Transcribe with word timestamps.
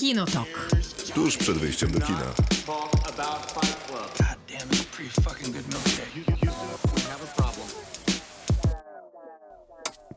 Kinotok. 0.00 0.70
Tuż 1.14 1.36
przed 1.36 1.58
wyjściem 1.58 1.90
do 1.90 2.00
kina. 2.00 2.18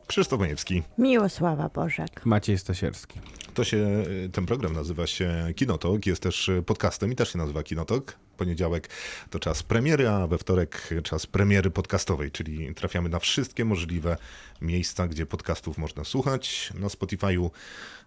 Krzysztof 0.07 0.39
Majewski. 0.39 0.83
Miłosława 0.97 1.69
Bożek. 1.69 2.25
Maciej 2.25 2.57
Stasierski. 2.57 3.19
To 3.53 3.63
się, 3.63 4.03
ten 4.31 4.45
program 4.45 4.73
nazywa 4.73 5.07
się 5.07 5.53
Kinotok, 5.55 6.05
jest 6.05 6.21
też 6.21 6.51
podcastem 6.65 7.11
i 7.11 7.15
też 7.15 7.31
się 7.31 7.37
nazywa 7.37 7.63
Kinotok. 7.63 8.15
Poniedziałek 8.37 8.89
to 9.29 9.39
czas 9.39 9.63
premiery, 9.63 10.09
a 10.09 10.27
we 10.27 10.37
wtorek 10.37 10.89
czas 11.03 11.25
premiery 11.27 11.71
podcastowej, 11.71 12.31
czyli 12.31 12.75
trafiamy 12.75 13.09
na 13.09 13.19
wszystkie 13.19 13.65
możliwe 13.65 14.17
miejsca, 14.61 15.07
gdzie 15.07 15.25
podcastów 15.25 15.77
można 15.77 16.03
słuchać. 16.03 16.73
Na 16.79 16.87
Spotify'u 16.87 17.49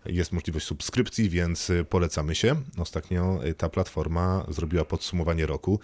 jest 0.07 0.33
możliwość 0.33 0.67
subskrypcji, 0.67 1.31
więc 1.31 1.73
polecamy 1.91 2.35
się. 2.35 2.57
Ostatnio 2.79 3.41
ta 3.57 3.69
platforma 3.69 4.47
zrobiła 4.49 4.85
podsumowanie 4.85 5.47
roku. 5.47 5.81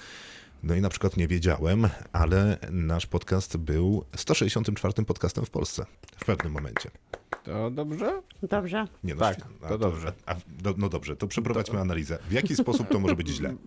No 0.63 0.75
i 0.75 0.81
na 0.81 0.89
przykład 0.89 1.17
nie 1.17 1.29
wiedziałem, 1.29 1.89
ale 2.13 2.59
nasz 2.71 3.07
podcast 3.07 3.57
był 3.57 4.05
164 4.17 5.05
podcastem 5.05 5.45
w 5.45 5.51
Polsce 5.51 5.87
w 6.17 6.25
pewnym 6.25 6.53
momencie. 6.53 6.91
To 7.45 7.71
dobrze? 7.71 8.23
Dobrze? 8.43 8.87
Nie, 9.05 9.15
no, 9.15 9.21
Tak, 9.21 9.37
a 9.63 9.69
to 9.69 9.79
dobrze. 9.79 10.13
A, 10.27 10.35
do, 10.63 10.75
no 10.79 10.89
dobrze, 10.89 11.17
to 11.17 11.27
przeprowadźmy 11.27 11.81
analizę. 11.81 12.19
W 12.29 12.33
jaki 12.33 12.57
sposób 12.57 12.89
to 12.89 13.01
może 13.01 13.17
być 13.17 13.29
źle? 13.29 13.55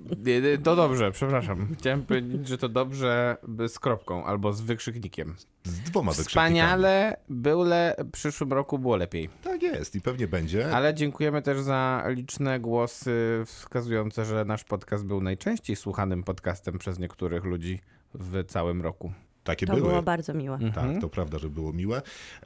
To 0.64 0.76
dobrze, 0.76 1.12
przepraszam. 1.12 1.76
Chciałem 1.80 2.06
powiedzieć, 2.06 2.48
że 2.48 2.58
to 2.58 2.70
dobrze 2.70 3.38
by 3.48 3.70
z 3.70 3.80
kropką 3.80 4.26
albo 4.26 4.54
z 4.54 4.62
wykrzyknikiem. 4.62 5.36
Z 5.64 5.80
dwoma 5.80 6.12
wykrzyknikami. 6.12 6.56
Wspaniale, 6.56 7.18
byle 7.30 7.96
w 8.00 8.12
przyszłym 8.12 8.54
roku 8.54 8.80
było 8.80 8.96
lepiej. 8.96 9.30
Tak 9.44 9.62
jest 9.62 9.96
i 9.96 10.02
pewnie 10.02 10.28
będzie. 10.28 10.76
Ale 10.76 10.94
dziękujemy 10.94 11.42
też 11.42 11.62
za 11.62 12.04
liczne 12.08 12.60
głosy 12.60 13.44
wskazujące, 13.46 14.26
że 14.26 14.46
nasz 14.46 14.64
podcast 14.64 15.06
był 15.06 15.22
najczęściej 15.22 15.76
słuchanym 15.76 16.24
podcastem 16.24 16.80
przez 16.86 17.00
niektórych 17.00 17.44
ludzi 17.44 17.80
w 18.14 18.44
całym 18.48 18.82
roku. 18.82 19.12
Takie 19.44 19.66
To 19.66 19.74
były. 19.76 19.88
było 19.90 20.02
bardzo 20.02 20.34
miłe. 20.34 20.60
Tak, 20.76 21.02
to 21.02 21.10
prawda, 21.10 21.40
że 21.40 21.50
było 21.50 21.74
miłe. 21.74 22.02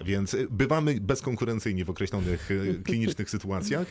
Więc 0.06 0.34
y, 0.34 0.48
bywamy 0.52 1.02
bezkonkurencyjni 1.02 1.84
w 1.86 1.90
określonych 1.90 2.52
y, 2.52 2.74
klinicznych 2.86 3.30
sytuacjach, 3.30 3.88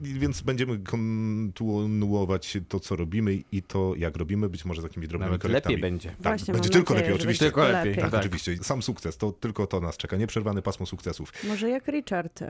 więc 0.00 0.40
będziemy 0.40 0.78
kontynuować 0.78 2.58
to, 2.68 2.80
co 2.80 2.96
robimy 2.96 3.38
i 3.52 3.62
to, 3.62 3.94
jak 3.96 4.16
robimy, 4.16 4.48
być 4.48 4.64
może 4.64 4.80
z 4.80 4.84
jakimiś 4.84 5.08
drobnymi 5.08 5.28
Nawet 5.30 5.42
korektami. 5.42 5.74
lepiej 5.76 5.90
będzie. 5.90 6.08
Tak, 6.10 6.18
Właśnie 6.22 6.54
będzie 6.54 6.70
tylko 6.70 6.94
nadzieję, 6.94 7.10
lepiej, 7.10 7.20
oczywiście. 7.20 7.44
będzie 7.44 7.56
Tylko 7.56 7.72
lepiej, 7.72 7.94
Tak, 8.02 8.10
tak. 8.10 8.20
oczywiście. 8.20 8.56
Sam 8.56 8.82
sukces, 8.82 9.16
to 9.16 9.32
tylko 9.32 9.66
to 9.66 9.80
nas 9.80 9.96
czeka. 9.96 10.16
Nieprzerwane 10.16 10.62
pasmo 10.62 10.86
sukcesów. 10.86 11.32
Może 11.48 11.68
jak 11.70 11.88
Richard, 11.88 12.40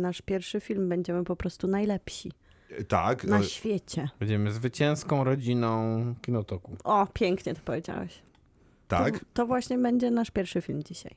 nasz 0.00 0.22
pierwszy 0.22 0.60
film, 0.60 0.88
będziemy 0.88 1.24
po 1.24 1.36
prostu 1.36 1.68
najlepsi 1.68 2.32
Tak, 2.88 3.24
na 3.24 3.40
y, 3.40 3.44
świecie. 3.44 4.08
Będziemy 4.20 4.52
zwycięską 4.52 5.24
rodziną 5.24 6.04
Kinotoku. 6.22 6.76
O, 6.84 7.06
pięknie 7.14 7.54
to 7.54 7.60
powiedziałeś. 7.64 8.22
tak. 8.88 9.18
To, 9.18 9.24
to 9.34 9.46
właśnie 9.46 9.78
będzie 9.78 10.10
nasz 10.10 10.30
pierwszy 10.30 10.60
film 10.60 10.82
dzisiaj. 10.82 11.14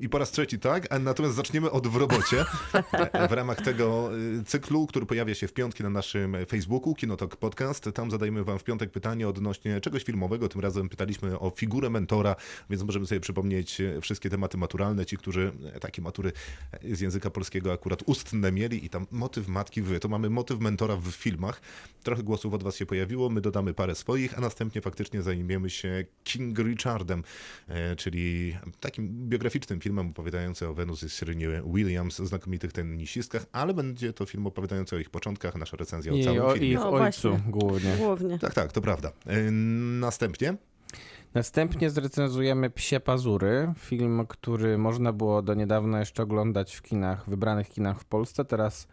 I 0.00 0.08
po 0.08 0.18
raz 0.18 0.30
trzeci 0.30 0.58
tak, 0.58 0.92
a 0.92 0.98
natomiast 0.98 1.34
zaczniemy 1.34 1.70
od 1.70 1.86
w 1.86 1.96
robocie. 1.96 2.44
w 3.30 3.32
ramach 3.32 3.60
tego 3.60 4.10
y, 4.40 4.44
cyklu, 4.44 4.86
który 4.86 5.06
pojawia 5.06 5.34
się 5.34 5.48
w 5.48 5.52
piątki 5.52 5.82
na 5.82 5.90
naszym 5.90 6.36
Facebooku, 6.48 6.94
Kinotok 6.94 7.36
Podcast. 7.36 7.88
Tam 7.94 8.10
zadajemy 8.10 8.44
wam 8.44 8.58
w 8.58 8.64
piątek 8.64 8.90
pytanie 8.90 9.28
odnośnie 9.28 9.80
czegoś 9.80 10.04
filmowego. 10.04 10.48
Tym 10.48 10.60
razem 10.60 10.88
pytaliśmy 10.88 11.38
o 11.38 11.50
figurę 11.50 11.90
mentora, 11.90 12.36
więc 12.70 12.82
możemy 12.82 13.06
sobie 13.06 13.20
przypomnieć 13.20 13.80
y, 13.80 14.00
wszystkie 14.00 14.30
tematy 14.30 14.58
maturalne. 14.58 15.06
Ci, 15.06 15.16
którzy 15.16 15.52
y, 15.76 15.80
takie 15.80 16.02
matury 16.02 16.32
z 16.92 17.00
języka 17.00 17.30
polskiego 17.30 17.72
akurat 17.72 18.02
ustne 18.06 18.52
mieli 18.52 18.84
i 18.84 18.88
tam 18.88 19.06
motyw 19.10 19.48
matki 19.48 19.82
wy. 19.82 20.00
To 20.00 20.08
mamy 20.08 20.30
motyw 20.30 20.60
mentora 20.60 20.96
w 20.96 21.10
filmach. 21.10 21.60
Trochę 22.02 22.22
głosów 22.22 22.54
od 22.54 22.62
was 22.62 22.76
się 22.76 22.86
pojawiło, 22.86 23.28
my 23.28 23.40
dodamy 23.40 23.74
parę 23.74 23.94
swoich, 23.94 24.38
a 24.38 24.40
następnie 24.40 24.80
faktycznie 24.80 25.22
zajmiemy 25.22 25.70
się 25.70 26.04
King 26.24 26.58
Richardem, 26.58 27.22
czyli 27.96 28.56
takim 28.80 29.28
biograficznym 29.28 29.80
filmem 29.80 29.85
opowiadającym 29.94 30.70
o 30.70 30.74
Wenus 30.74 31.02
i 31.02 31.10
Serenie 31.10 31.62
Williams, 31.74 32.18
znakomitych 32.18 32.72
tenisistkach, 32.72 33.46
ale 33.52 33.74
będzie 33.74 34.12
to 34.12 34.26
film 34.26 34.46
opowiadający 34.46 34.96
o 34.96 34.98
ich 34.98 35.10
początkach, 35.10 35.56
nasza 35.56 35.76
recenzja 35.76 36.12
o 36.12 36.16
I 36.16 36.24
całym 36.24 36.44
o 36.44 36.52
filmie. 36.52 36.68
ich 36.68 36.78
No 36.78 36.90
ojcu 36.90 37.38
głównie. 37.46 37.96
Głównie. 37.96 38.38
Tak, 38.38 38.54
tak, 38.54 38.72
to 38.72 38.80
prawda. 38.80 39.12
E, 39.26 39.50
Następnie 40.00 40.56
Następnie 41.34 41.90
zrecenzujemy 41.90 42.70
Psie 42.70 43.00
Pazury, 43.00 43.72
film, 43.78 44.26
który 44.28 44.78
można 44.78 45.12
było 45.12 45.42
do 45.42 45.54
niedawna 45.54 46.00
jeszcze 46.00 46.22
oglądać 46.22 46.74
w 46.74 46.82
kinach, 46.82 47.30
wybranych 47.30 47.68
kinach 47.68 48.00
w 48.00 48.04
Polsce. 48.04 48.44
Teraz 48.44 48.88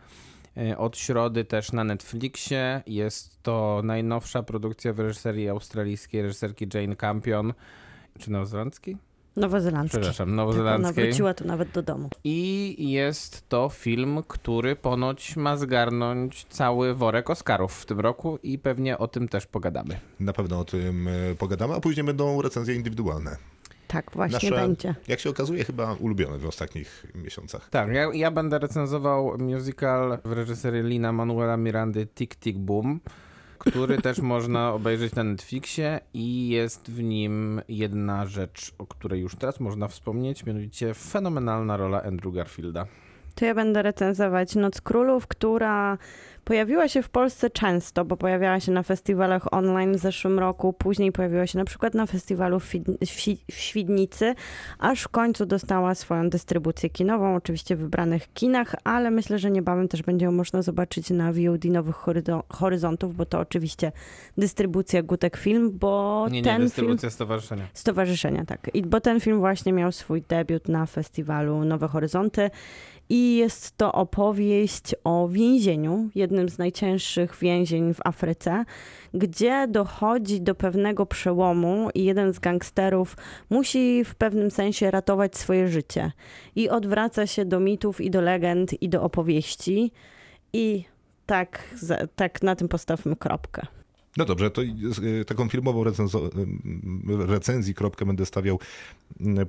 e, 0.58 0.78
od 0.78 0.98
środy 0.98 1.46
też 1.46 1.72
na 1.72 1.84
Netflixie. 1.84 2.84
Jest 2.88 3.44
to 3.44 3.82
najnowsza 3.84 4.44
produkcja 4.44 4.94
w 4.94 5.00
reżyserii 5.00 5.50
australijskiej 5.50 6.22
reżyserki 6.22 6.68
Jane 6.74 6.96
Campion, 6.96 7.54
czy 8.20 8.32
nowozelandzkiej? 9.36 9.42
Nowozelandzki. 9.42 9.98
Przepraszam, 9.98 10.28
Tak, 10.28 10.34
ona 10.34 10.42
nowozelandzkiej. 10.44 11.06
wróciła 11.06 11.34
tu 11.34 11.48
nawet 11.48 11.72
do 11.72 11.82
domu. 11.84 12.10
I 12.24 12.76
jest 12.92 13.50
to 13.50 13.70
film, 13.70 14.22
który 14.28 14.76
ponoć 14.76 15.36
ma 15.36 15.58
zgarnąć 15.58 16.46
cały 16.50 16.94
worek 16.96 17.30
Oscarów 17.30 17.74
w 17.74 17.86
tym 17.86 18.00
roku 18.00 18.40
i 18.44 18.60
pewnie 18.60 18.98
o 18.98 19.08
tym 19.08 19.28
też 19.28 19.46
pogadamy. 19.46 20.00
na 20.20 20.34
pewno 20.34 20.60
o 20.60 20.66
tym 20.66 21.08
e, 21.08 21.36
pogadamy, 21.36 21.74
a 21.74 21.80
później 21.80 22.04
będą 22.04 22.42
recenzje 22.42 22.76
indywidualne. 22.76 23.38
Tak 23.88 24.12
właśnie 24.14 24.50
Nasze, 24.50 24.62
będzie. 24.68 24.96
jak 25.08 25.20
się 25.20 25.30
okazuje, 25.30 25.64
chyba 25.64 25.94
ulubione 25.94 26.38
w 26.38 26.46
ostatnich 26.46 27.06
miesiącach. 27.16 27.70
Tak, 27.70 27.94
ja, 27.94 28.10
ja 28.14 28.32
będę 28.32 28.60
recenzował 28.60 29.38
musical 29.38 30.18
w 30.26 30.32
reżyserii 30.32 30.84
Lina 30.84 31.12
Manuela 31.12 31.58
Mirandy 31.58 32.08
Tick 32.08 32.36
Tick 32.36 32.60
Boom, 32.60 33.00
który 33.58 33.98
też 33.98 34.20
można 34.20 34.74
obejrzeć 34.74 35.16
na 35.16 35.24
Netflixie 35.24 36.00
i 36.14 36.50
jest 36.50 36.92
w 36.92 37.04
nim 37.04 37.62
jedna 37.68 38.26
rzecz, 38.26 38.72
o 38.78 38.88
której 38.88 39.22
już 39.22 39.36
teraz 39.36 39.60
można 39.60 39.88
wspomnieć, 39.88 40.46
mianowicie 40.46 40.94
fenomenalna 40.94 41.78
rola 41.78 42.04
Andrew 42.04 42.34
Garfielda. 42.34 42.86
To 43.36 43.46
ja 43.46 43.56
będę 43.56 43.82
recenzować 43.82 44.56
Noc 44.56 44.82
Królów, 44.82 45.28
która 45.28 45.98
pojawiła 46.46 46.88
się 46.88 47.02
w 47.02 47.10
Polsce 47.10 47.50
często, 47.50 48.06
bo 48.06 48.18
pojawiała 48.18 48.60
się 48.60 48.72
na 48.72 48.84
festiwalach 48.84 49.54
online 49.54 49.94
w 49.94 49.98
zeszłym 49.98 50.40
roku, 50.40 50.74
później 50.74 51.12
pojawiła 51.12 51.48
się 51.48 51.58
na 51.58 51.66
przykład 51.66 51.94
na 51.94 52.06
festiwalu 52.06 52.60
w, 52.60 52.72
w 53.52 53.54
Świdnicy, 53.54 54.36
aż 54.80 55.02
w 55.02 55.08
końcu 55.10 55.46
dostała 55.46 55.96
swoją 55.96 56.30
dystrybucję 56.30 56.90
kinową, 56.90 57.36
oczywiście 57.36 57.76
w 57.76 57.80
wybranych 57.80 58.34
kinach, 58.34 58.76
ale 58.84 59.12
myślę, 59.12 59.40
że 59.40 59.52
niebawem 59.52 59.88
też 59.88 60.02
będzie 60.04 60.26
ją 60.26 60.32
można 60.32 60.62
zobaczyć 60.62 61.10
na 61.10 61.34
VOD 61.34 61.66
Nowych 61.66 61.96
Horyzo- 61.96 62.44
Horyzontów, 62.50 63.16
bo 63.16 63.26
to 63.26 63.40
oczywiście 63.40 63.92
dystrybucja 64.38 65.04
Gutek 65.04 65.38
Film, 65.38 65.72
bo 65.80 66.26
Nie, 66.32 66.38
nie, 66.38 66.44
ten 66.44 66.56
film... 66.56 66.64
dystrybucja 66.68 67.10
stowarzyszenia. 67.10 67.64
Stowarzyszenia, 67.74 68.46
tak. 68.46 68.70
I, 68.74 68.82
bo 68.82 69.02
ten 69.02 69.20
film 69.20 69.40
właśnie 69.40 69.74
miał 69.74 69.92
swój 69.92 70.22
debiut 70.22 70.68
na 70.68 70.86
festiwalu 70.86 71.66
Nowe 71.66 71.88
Horyzonty 71.88 72.50
i 73.10 73.36
jest 73.36 73.78
to 73.78 73.92
opowieść 73.92 74.96
o 75.04 75.28
więzieniu, 75.28 76.10
jednym 76.16 76.50
z 76.50 76.58
najcięższych 76.58 77.38
więzień 77.42 77.94
w 77.94 78.00
Afryce, 78.06 78.66
gdzie 79.14 79.68
dochodzi 79.68 80.42
do 80.42 80.56
pewnego 80.56 81.06
przełomu 81.06 81.90
i 81.96 82.04
jeden 82.04 82.34
z 82.34 82.40
gangsterów 82.40 83.18
musi 83.50 84.04
w 84.06 84.16
pewnym 84.16 84.52
sensie 84.52 84.92
ratować 84.92 85.38
swoje 85.38 85.68
życie 85.68 86.12
i 86.56 86.70
odwraca 86.70 87.28
się 87.28 87.46
do 87.46 87.60
mitów 87.60 88.02
i 88.02 88.12
do 88.12 88.22
legend 88.22 88.82
i 88.82 88.90
do 88.90 89.04
opowieści 89.04 89.92
i 90.54 90.84
tak, 91.26 91.76
tak 92.16 92.44
na 92.44 92.56
tym 92.56 92.68
postawmy 92.68 93.16
kropkę. 93.16 93.68
No 94.18 94.26
dobrze, 94.26 94.52
to 94.52 94.62
y, 94.62 95.26
taką 95.26 95.50
filmową 95.50 95.84
recenzo- 95.84 96.30
recenzji 97.28 97.74
kropkę 97.74 98.06
będę 98.06 98.26
stawiał, 98.26 98.60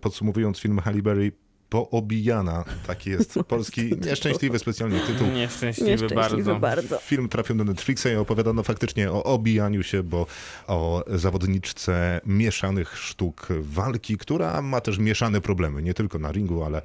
podsumowując 0.01 0.59
film 0.59 0.79
Halle 0.79 1.03
Berry 1.03 1.33
Poobijana. 1.75 2.65
Taki 2.87 3.11
jest 3.11 3.35
polski, 3.49 3.91
nieszczęśliwy 4.07 4.59
specjalnie 4.59 5.01
tytuł. 5.01 5.27
Nieszczęśliwy, 5.27 5.91
Nieszczęśliwy 5.91 6.43
bardzo. 6.43 6.61
bardzo. 6.61 6.99
Film 6.99 7.29
trafił 7.29 7.57
do 7.57 7.65
Netflixa 7.65 8.07
i 8.13 8.17
opowiadano 8.17 8.63
faktycznie 8.63 9.13
o 9.13 9.25
obijaniu 9.25 9.83
się, 9.83 10.03
bo 10.03 10.27
o 10.67 11.05
zawodniczce 11.07 12.21
mieszanych 12.27 12.99
sztuk 12.99 13.49
walki, 13.61 14.19
która 14.19 14.63
ma 14.63 14.81
też 14.81 14.99
mieszane 14.99 15.41
problemy, 15.41 15.83
nie 15.83 15.95
tylko 15.95 16.19
na 16.19 16.33
ringu, 16.33 16.65
ale 16.65 16.83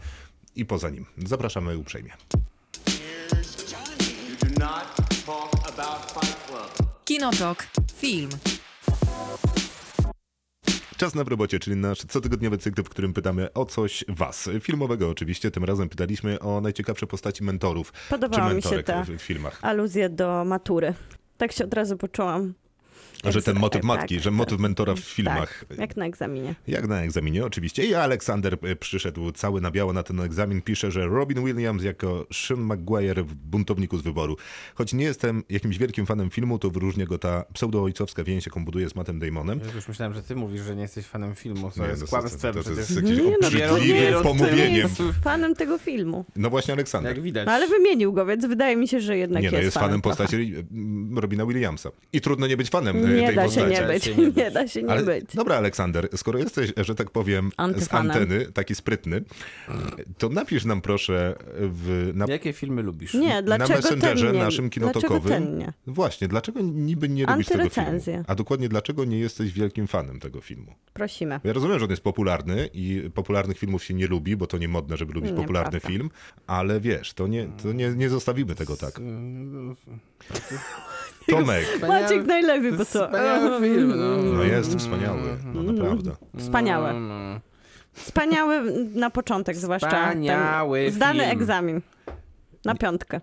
i 0.55 0.65
poza 0.65 0.89
nim. 0.89 1.05
Zapraszamy 1.17 1.77
uprzejmie. 1.77 2.11
Kinotok. 7.05 7.67
Film. 7.97 8.29
Czas 10.99 11.15
na 11.15 11.23
w 11.23 11.27
robocie, 11.27 11.59
czyli 11.59 11.75
nasz 11.75 12.05
cotygodniowy 12.05 12.57
cykl, 12.57 12.83
w 12.83 12.89
którym 12.89 13.13
pytamy 13.13 13.53
o 13.53 13.65
coś 13.65 14.05
was. 14.07 14.49
Filmowego 14.61 15.09
oczywiście, 15.09 15.51
tym 15.51 15.63
razem 15.63 15.89
pytaliśmy 15.89 16.39
o 16.39 16.61
najciekawsze 16.61 17.07
postaci 17.07 17.43
mentorów 17.43 17.93
Podobała 18.09 18.49
czy 18.49 18.55
mi 18.55 18.61
się 18.61 18.83
ta 18.83 19.03
w 19.03 19.21
filmach. 19.21 19.59
aluzja 19.61 20.09
do 20.09 20.45
matury. 20.45 20.93
Tak 21.37 21.51
się 21.51 21.65
od 21.65 21.73
razu 21.73 21.97
poczułam. 21.97 22.53
Że 23.25 23.41
ten 23.41 23.59
motyw 23.59 23.81
Tak, 23.81 23.87
matki, 23.87 24.15
tak, 24.15 24.23
że 24.23 24.31
motyw 24.31 24.53
tak. 24.57 24.59
mentora 24.61 24.95
w 24.95 24.99
filmach. 24.99 25.65
Tak, 25.69 25.77
jak 25.77 25.97
na 25.97 26.05
egzaminie. 26.05 26.55
Jak 26.67 26.87
na 26.87 27.01
egzaminie, 27.03 27.45
oczywiście. 27.45 27.85
I 27.85 27.93
Aleksander 27.93 28.57
e, 28.61 28.75
przyszedł 28.75 29.31
cały 29.31 29.61
na 29.61 29.71
biało 29.71 29.93
na 29.93 30.03
ten 30.03 30.19
egzamin. 30.19 30.61
Pisze, 30.61 30.91
że 30.91 31.07
Robin 31.07 31.45
Williams 31.45 31.83
jako 31.83 32.27
Sean 32.33 32.59
McGuire 32.73 33.23
w 33.25 33.35
Buntowniku 33.35 33.97
z 33.97 34.01
wyboru. 34.01 34.37
Choć 34.75 34.93
nie 34.93 35.03
jestem 35.05 35.43
jakimś 35.49 35.77
wielkim 35.77 36.05
fanem 36.05 36.29
filmu, 36.29 36.59
to 36.59 36.69
wyróżnia 36.69 37.05
go 37.05 37.17
ta 37.17 37.45
pseudo-ojcowska 37.53 38.23
więź, 38.23 38.45
jaką 38.45 38.65
buduje 38.65 38.89
z 38.89 38.95
Mattem 38.95 39.19
Damonem. 39.19 39.59
Ja 39.67 39.73
już 39.75 39.87
myślałem, 39.87 40.13
że 40.13 40.23
ty 40.23 40.35
mówisz, 40.35 40.61
że 40.61 40.75
nie 40.75 40.81
jesteś 40.81 41.05
fanem 41.05 41.35
filmu. 41.35 41.71
To 41.71 41.83
Nie, 41.83 41.89
jest 41.89 42.01
no, 42.01 42.07
kłamstwem 42.07 42.53
to, 42.53 42.63
to, 42.63 42.71
jest 42.71 42.95
jakieś 42.95 43.09
Nie, 43.17 43.23
no, 43.23 43.37
obrzydliwe 43.47 43.77
nie 43.79 44.01
jest- 44.01 44.11
to 44.23 44.33
nie 44.33 44.39
pomówieniem. 44.39 44.75
jest- 44.75 45.01
Fanem 45.23 45.55
tego 45.55 45.77
filmu. 45.77 46.25
No 46.35 46.49
właśnie 46.49 46.73
Aleksander. 46.73 47.15
Jak 47.15 47.23
widać. 47.23 47.45
No, 47.45 47.51
ale 47.51 47.67
wymienił 47.67 48.13
go, 48.13 48.25
więc 48.25 48.45
wydaje 48.45 48.75
mi 48.75 48.87
się, 48.87 49.01
że 49.01 49.17
jednak 49.17 49.43
Nie, 49.43 49.51
no 49.51 49.57
jest, 49.57 49.65
jest 49.65 49.77
fanem 49.77 50.01
postaci 50.01 50.35
mm, 50.35 51.19
Robina 51.19 51.45
Williamsa. 51.45 51.89
I 52.13 52.21
trudno 52.21 52.47
nie 52.47 52.57
być 52.57 52.69
fanem 52.69 52.97
e, 53.05 53.08
Nie 53.15 53.27
tej 53.27 53.35
da 53.35 53.41
się 53.49 53.61
postaci. 53.61 53.69
nie 53.69 53.75
się 53.75 54.15
nie 54.15 54.27
być. 54.27 54.35
Nie 54.37 54.51
da 54.51 54.67
się 54.67 54.83
nie 54.83 54.89
Ale, 54.91 55.03
być. 55.03 55.35
dobra, 55.35 55.55
Aleksander, 55.55 56.09
skoro 56.15 56.39
jesteś, 56.39 56.73
że 56.77 56.95
tak 56.95 57.11
powiem, 57.11 57.49
z 57.49 57.53
Antyfanem. 57.57 58.11
anteny, 58.11 58.51
taki 58.51 58.75
sprytny, 58.75 59.21
to 60.17 60.29
napisz 60.29 60.65
nam 60.65 60.81
proszę 60.81 61.35
w, 61.59 62.11
na, 62.15 62.25
Jakie 62.29 62.53
filmy 62.53 62.81
lubisz? 62.83 63.13
Nie, 63.13 63.43
dlaczego 63.43 63.69
na 63.69 63.75
Messengerze 63.75 64.25
ten 64.25 64.35
nie? 64.35 64.43
naszym 64.43 64.69
Dlaczego 64.69 64.91
kinotokowym. 64.93 65.29
ten 65.43 65.57
nie? 65.57 65.73
Właśnie, 65.87 66.27
dlaczego 66.27 66.59
niby 66.61 67.09
nie 67.09 67.25
lubisz 67.25 67.47
tego 67.47 67.69
filmu? 67.69 67.99
A 68.27 68.35
dokładnie 68.35 68.69
dlaczego 68.69 69.05
nie 69.05 69.19
jesteś 69.19 69.51
wielkim 69.53 69.87
fanem 69.87 70.19
tego 70.19 70.41
filmu? 70.41 70.73
Prosimy. 70.93 71.39
Ja 71.43 71.53
rozumiem, 71.53 71.79
że 71.79 71.85
on 71.85 71.91
jest 71.91 72.03
popularny 72.03 72.69
i 72.73 73.09
popularnych 73.13 73.57
filmów 73.57 73.83
się 73.83 73.93
nie 73.93 74.07
lubi, 74.07 74.35
bo 74.37 74.47
to 74.47 74.57
nie 74.57 74.67
modne, 74.67 74.97
żeby 74.97 75.13
lubić 75.13 75.29
Nieprawda. 75.31 75.47
popularny 75.47 75.79
film, 75.79 76.09
ale 76.47 76.79
wiesz, 76.81 77.13
to 77.13 77.27
nie, 77.27 77.47
to 77.63 77.71
nie, 77.73 77.89
nie 77.89 78.09
zostawimy 78.09 78.55
tego 78.55 78.77
tak. 78.77 78.99
Tomek, 81.29 81.65
Maciek 81.87 82.25
najlepiej, 82.25 82.71
bo 82.71 82.85
co? 82.85 83.05
Wspaniały 83.07 83.61
film, 83.61 83.93
no. 83.95 84.33
no 84.33 84.43
jest 84.43 84.75
wspaniały, 84.75 85.21
no 85.53 85.63
naprawdę. 85.63 86.11
Wspaniałe. 86.37 86.93
No, 86.93 87.39
Wspaniały 87.93 88.61
na 88.95 89.09
początek 89.09 89.55
zwłaszcza. 89.55 89.87
Wspaniały 89.89 90.83
ten 90.85 90.93
zdany 90.93 91.25
egzamin. 91.25 91.81
Na 92.65 92.75
piątkę. 92.75 93.21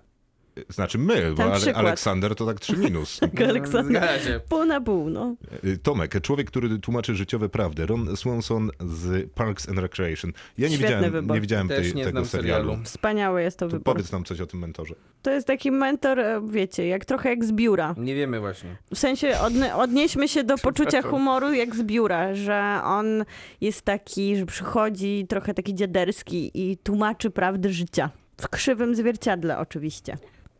Znaczy 0.68 0.98
my, 0.98 1.32
bo 1.34 1.42
Ale. 1.44 1.74
Aleksander 1.74 2.34
to 2.34 2.46
tak 2.46 2.60
trzy 2.60 2.76
minus. 2.76 3.20
no. 3.20 3.46
Aleksander. 3.48 4.42
Pół 4.48 4.64
na 4.64 4.80
pół, 4.80 5.10
no. 5.10 5.34
Y, 5.64 5.78
Tomek, 5.78 6.20
człowiek, 6.20 6.46
który 6.50 6.78
tłumaczy 6.78 7.14
życiowe 7.14 7.48
prawdy. 7.48 7.86
Ron 7.86 8.16
Swanson 8.16 8.70
z 8.80 9.30
Parks 9.32 9.68
and 9.68 9.78
Recreation. 9.78 10.32
Ja 10.58 10.68
nie 10.68 10.74
Świetny 10.76 10.86
widziałem, 10.96 11.12
wybór. 11.12 11.34
nie 11.34 11.40
widziałem 11.40 11.68
Też 11.68 11.82
tej, 11.86 11.94
nie 11.94 12.04
tego 12.04 12.24
serialu. 12.24 12.64
serialu. 12.64 12.84
Wspaniały 12.84 13.42
jest 13.42 13.58
to 13.58 13.66
To 13.66 13.70
wybór. 13.70 13.84
powiedz 13.84 14.12
nam 14.12 14.24
coś 14.24 14.40
o 14.40 14.46
tym 14.46 14.60
mentorze. 14.60 14.94
To 15.22 15.30
jest 15.30 15.46
taki 15.46 15.70
mentor, 15.70 16.20
e, 16.20 16.40
wiecie, 16.50 16.86
jak 16.88 17.04
trochę 17.04 17.28
jak 17.28 17.44
z 17.44 17.52
biura. 17.52 17.94
Nie 17.98 18.14
wiemy 18.14 18.40
właśnie. 18.40 18.76
W 18.94 18.98
sensie 18.98 19.28
odne- 19.28 19.74
odnieśmy 19.74 20.28
się 20.28 20.44
do 20.44 20.58
poczucia 20.68 21.02
humoru 21.02 21.52
jak 21.52 21.74
z 21.76 21.82
biura, 21.82 22.34
że 22.34 22.80
on 22.84 23.24
jest 23.60 23.82
taki, 23.82 24.36
że 24.36 24.46
przychodzi 24.46 25.26
trochę 25.28 25.54
taki 25.54 25.74
dziaderski 25.74 26.50
i 26.54 26.76
tłumaczy 26.76 27.30
prawdy 27.30 27.72
życia. 27.72 28.10
W 28.40 28.48
krzywym 28.48 28.94
zwierciadle 28.94 29.58
oczywiście. 29.58 30.16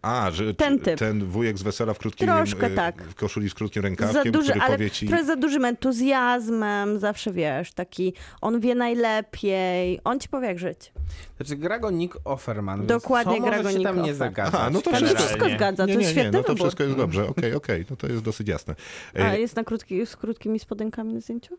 A, 0.07 0.31
że 0.31 0.55
Ten 0.55 0.79
typ. 0.79 0.99
ten 0.99 1.25
wujek 1.25 1.59
z 1.59 1.63
wesela 1.63 1.95
w 1.95 1.99
krótkim 1.99 2.27
Troszkę 2.29 2.67
y, 2.67 2.75
tak. 2.75 3.03
w 3.03 3.15
koszuli 3.15 3.51
z 3.51 3.55
krótkim 3.55 3.83
Za 3.83 3.89
rękawkiem, 3.89 4.33
duży, 4.33 4.51
który 4.51 4.65
ale 4.65 4.75
powie 4.75 4.91
ci... 4.91 5.07
trochę 5.07 5.25
za 5.25 5.37
dużym 5.37 5.65
entuzjazmem, 5.65 6.99
zawsze 6.99 7.33
wiesz, 7.33 7.73
taki 7.73 8.13
on 8.41 8.61
wie 8.61 8.75
najlepiej, 8.75 10.01
on 10.05 10.21
ci 10.21 10.29
powie 10.29 10.47
jak 10.49 10.59
żyć. 10.59 10.93
Znaczy 11.37 11.57
gra 11.57 11.79
go 11.79 11.91
Nick 11.91 12.19
Offerman, 12.25 12.87
Dokładnie, 12.87 13.41
gra 13.41 13.63
go 13.63 13.71
się 13.71 13.79
Nick 13.79 13.89
tam 13.89 13.97
nie 13.97 14.03
Offerman. 14.03 14.19
zagadać? 14.19 14.55
Aha, 14.55 14.71
no 14.73 14.81
to 14.83 14.91
Generalnie. 14.91 15.19
wszystko 15.19 15.49
zgadza, 15.49 15.87
nie, 15.87 15.93
to 15.95 15.99
nie, 15.99 16.05
jest 16.05 16.17
nie, 16.17 16.23
świetny 16.23 16.39
no 16.39 16.45
to 16.45 16.53
wybór. 16.53 16.67
wszystko 16.67 16.85
jest 16.85 16.97
dobrze, 16.97 17.29
okej, 17.29 17.55
okej, 17.55 17.85
no 17.91 17.97
to 17.97 18.07
jest 18.07 18.23
dosyć 18.23 18.49
jasne. 18.49 18.75
A 19.15 19.19
Ej, 19.19 19.41
jest 19.41 19.57
na 19.57 19.65
krótki, 19.65 20.07
z 20.07 20.17
krótkimi 20.17 20.59
spodenkami 20.59 21.15
na 21.15 21.21
zdjęciu? 21.21 21.57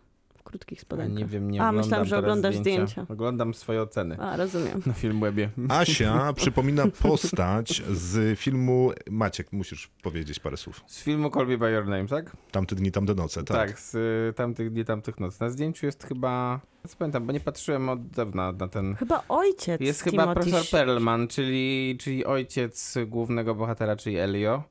Krótkich 0.48 0.82
spodenkach. 0.82 1.18
nie 1.18 1.26
wiem, 1.26 1.52
nie 1.52 1.62
A, 1.62 1.70
oglądam 1.70 1.86
myślałam, 1.86 2.08
że 2.08 2.18
oglądasz 2.18 2.56
zdjęcia. 2.56 2.86
zdjęcia. 2.88 3.14
Oglądam 3.14 3.54
swoje 3.54 3.82
oceny 3.82 4.18
A, 4.20 4.38
rozumiem. 4.38 4.82
na 4.86 4.94
Filmwebie. 4.94 5.50
Asia 5.70 6.34
przypomina 6.42 6.84
postać 7.02 7.84
z 7.92 8.40
filmu... 8.40 8.92
Maciek, 9.10 9.52
musisz 9.54 9.88
powiedzieć 10.04 10.40
parę 10.40 10.58
słów. 10.58 10.82
Z 10.88 11.04
filmu 11.04 11.30
Call 11.32 11.48
Me 11.48 11.58
By 11.58 11.72
Your 11.72 11.86
Name, 11.88 12.08
tak? 12.08 12.38
Tamte 12.52 12.76
dni, 12.76 12.92
tamte 12.92 13.14
noce, 13.16 13.44
tak. 13.44 13.58
Tak, 13.68 13.80
z 13.80 13.96
y, 13.96 14.34
tamtych 14.34 14.72
dni, 14.72 14.86
tamtych 14.86 15.20
nocy. 15.20 15.38
Na 15.42 15.50
zdjęciu 15.50 15.86
jest 15.86 16.04
chyba... 16.04 16.60
Nie 16.86 16.92
pamiętam, 16.98 17.26
bo 17.26 17.32
nie 17.34 17.40
patrzyłem 17.40 17.90
od 17.90 18.08
dawna 18.10 18.52
na 18.52 18.68
ten... 18.68 18.96
Chyba 18.96 19.24
ojciec 19.30 19.82
Jest 19.82 20.02
chyba 20.02 20.34
profesor 20.34 20.62
Sh- 20.62 20.72
Perlman, 20.72 21.28
czyli, 21.28 21.98
czyli 22.00 22.26
ojciec 22.26 22.96
głównego 23.08 23.56
bohatera, 23.56 23.96
czyli 23.96 24.18
Elio. 24.18 24.64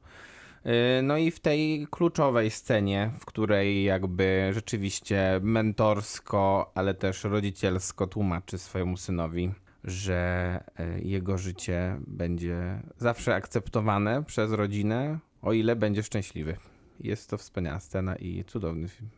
Yy, 0.67 1.03
No 1.03 1.17
i 1.17 1.31
w 1.31 1.41
tej 1.41 1.87
kluczowej 1.91 2.51
scenie, 2.51 3.11
w 3.21 3.25
której 3.25 3.85
jakby 3.85 4.51
rzeczywiście 4.53 5.41
mentorsko, 5.43 6.73
ale 6.75 6.95
też 6.95 7.25
rodzicielsko 7.25 8.07
tłumaczy 8.07 8.59
swojemu 8.59 8.97
synowi, 8.97 9.51
że 9.85 10.61
y, 10.81 11.01
jego 11.05 11.39
życie 11.39 11.97
będzie 12.07 12.83
zawsze 12.99 13.35
akceptowane 13.35 14.25
przez 14.25 14.53
rodzinę, 14.53 15.19
o 15.43 15.53
ile 15.53 15.77
będzie 15.77 16.03
szczęśliwy. 16.03 16.57
Jest 17.01 17.31
to 17.31 17.39
wspaniała 17.39 17.81
scena 17.81 18.17
i 18.17 18.45
cudowny 18.45 18.89
film. 18.89 19.11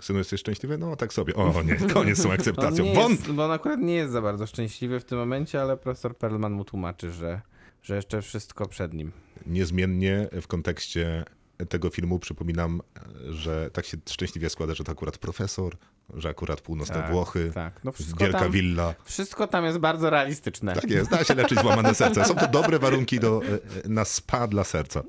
Synu, 0.00 0.18
jesteś 0.18 0.40
szczęśliwy? 0.40 0.78
No 0.78 0.96
tak 0.96 1.12
sobie. 1.12 1.34
O 1.34 1.62
nie, 1.62 1.76
koniec 1.76 2.18
z 2.18 2.22
tą 2.22 2.28
On 2.28 2.34
akceptacją. 2.34 2.94
Won! 2.94 3.10
jest, 3.10 3.32
bo 3.32 3.44
on 3.44 3.50
akurat 3.50 3.80
nie 3.80 3.94
jest 3.94 4.12
za 4.12 4.22
bardzo 4.22 4.46
szczęśliwy 4.46 5.00
w 5.00 5.04
tym 5.04 5.18
momencie, 5.18 5.62
ale 5.62 5.76
profesor 5.76 6.16
Perlman 6.16 6.52
mu 6.52 6.64
tłumaczy, 6.64 7.10
że, 7.10 7.40
że 7.84 7.96
jeszcze 7.96 8.22
wszystko 8.22 8.68
przed 8.68 8.94
nim. 8.94 9.12
niezmiennie 9.46 10.28
w 10.32 10.46
kontekście 10.46 11.24
tego 11.68 11.90
filmu 11.90 12.18
przypominam, 12.18 12.80
że 13.30 13.70
tak 13.72 13.84
się 13.86 13.96
szczęśliwie 14.08 14.50
składa, 14.50 14.74
że 14.74 14.84
to 14.84 14.92
akurat 14.92 15.18
profesor, 15.18 15.76
że 16.14 16.28
akurat 16.28 16.60
północne 16.60 16.94
Tak, 16.94 17.10
Włochy, 17.10 17.50
tak. 17.54 17.80
No 17.84 17.92
wielka 18.20 18.38
tam- 18.38 18.52
willa. 18.52 18.94
Wszystko 19.04 19.46
tam 19.46 19.64
jest 19.64 19.78
bardzo 19.78 20.10
realistyczne. 20.10 20.74
Tak 20.74 20.90
jest, 20.90 21.10
da 21.10 21.24
się 21.24 21.34
leczyć 21.34 21.60
złamane 21.60 21.94
serce. 22.04 22.24
Są 22.24 22.34
to 22.34 22.48
dobre 22.48 22.78
warunki 22.78 23.20
do, 23.20 23.40
e, 23.84 23.88
na 23.88 24.04
spa 24.04 24.46
dla 24.46 24.64
serca. 24.64 25.02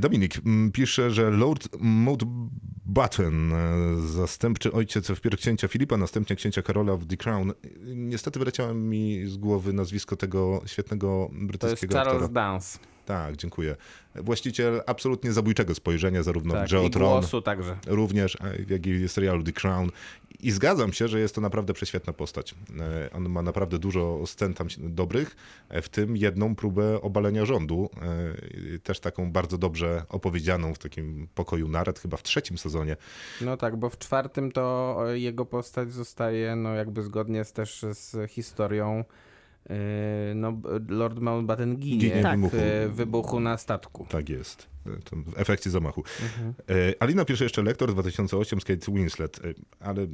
Dominik 0.00 0.38
mm, 0.46 0.72
pisze, 0.72 1.10
że 1.10 1.30
Lord 1.30 1.68
Mountbatten, 1.80 3.52
e, 3.52 4.00
zastępczy 4.00 4.72
ojciec 4.72 5.08
wpierw 5.08 5.40
księcia 5.40 5.68
Filipa, 5.68 5.96
następnie 5.96 6.36
księcia 6.36 6.62
Karola 6.62 6.96
w 6.96 7.06
The 7.06 7.16
Crown. 7.16 7.52
Niestety 7.84 8.38
wyleciało 8.38 8.74
mi 8.74 9.26
z 9.26 9.36
głowy 9.36 9.72
nazwisko 9.72 10.16
tego 10.16 10.62
świetnego 10.66 11.26
To 11.28 11.34
jest 11.34 11.46
brytyjskiego 11.46 11.94
Charles 11.94 12.14
aktora. 12.14 12.32
Dance. 12.32 12.78
Tak, 13.10 13.36
dziękuję. 13.36 13.76
Właściciel 14.14 14.82
absolutnie 14.86 15.32
zabójczego 15.32 15.74
spojrzenia, 15.74 16.22
zarówno 16.22 16.54
w 16.54 16.56
Tak, 16.56 16.66
Grze 16.66 16.80
o 16.80 16.86
I 16.86 16.90
głosu 16.90 17.42
także. 17.42 17.76
również, 17.86 18.36
a 18.40 18.46
jak 18.72 18.86
i 18.86 19.08
w 19.08 19.12
serialu 19.12 19.42
The 19.42 19.52
Crown. 19.52 19.90
I 20.40 20.50
zgadzam 20.50 20.92
się, 20.92 21.08
że 21.08 21.20
jest 21.20 21.34
to 21.34 21.40
naprawdę 21.40 21.72
prześwietna 21.72 22.12
postać. 22.12 22.54
E, 22.80 23.10
On 23.12 23.28
ma 23.28 23.42
naprawdę 23.42 23.78
dużo 23.78 24.26
scen 24.26 24.54
tam 24.54 24.68
dobrych, 24.78 25.36
e, 25.68 25.82
w 25.82 25.88
tym 25.88 26.16
jedną 26.16 26.54
próbę 26.54 27.02
obalenia 27.02 27.44
rządu, 27.44 27.90
e, 28.74 28.78
też 28.78 29.00
taką 29.00 29.32
bardzo 29.32 29.58
dobrze 29.58 30.02
opowiedzianą 30.08 30.74
w 30.74 30.78
takim 30.78 31.28
pokoju 31.34 31.68
nared, 31.68 31.98
chyba 31.98 32.16
w 32.16 32.22
trzecim 32.22 32.58
sezonie. 32.58 32.96
No 33.40 33.56
tak, 33.56 33.76
bo 33.76 33.90
w 33.90 33.98
czwartym 33.98 34.52
to 34.52 34.96
jego 35.12 35.44
postać 35.46 35.92
zostaje, 35.92 36.56
no 36.56 36.74
jakby 36.74 37.02
zgodnie 37.02 37.44
z, 37.44 37.52
też 37.52 37.84
z 37.92 38.30
historią, 38.30 39.04
no 40.34 40.52
b- 40.52 40.68
Lord 40.88 41.18
Mountbatten 41.20 41.76
ginie, 41.76 41.98
Ginie 41.98 42.20
w 42.20 42.22
tak, 42.22 42.36
wybuchu. 42.40 42.56
w 42.88 42.92
wybuchu 42.94 43.40
na 43.40 43.58
statku. 43.58 44.06
Tak 44.08 44.28
jest. 44.28 44.66
E, 44.86 44.90
w 45.30 45.38
efekcie 45.38 45.70
zamachu. 45.70 46.04
Mhm. 46.22 46.54
E, 46.68 47.02
Alina 47.02 47.24
pisze 47.24 47.44
jeszcze 47.44 47.62
Lektor 47.62 47.92
2008 47.92 48.60
z 48.60 48.64
Kate 48.64 48.92
Winslet, 48.92 49.40
ale 49.80 50.06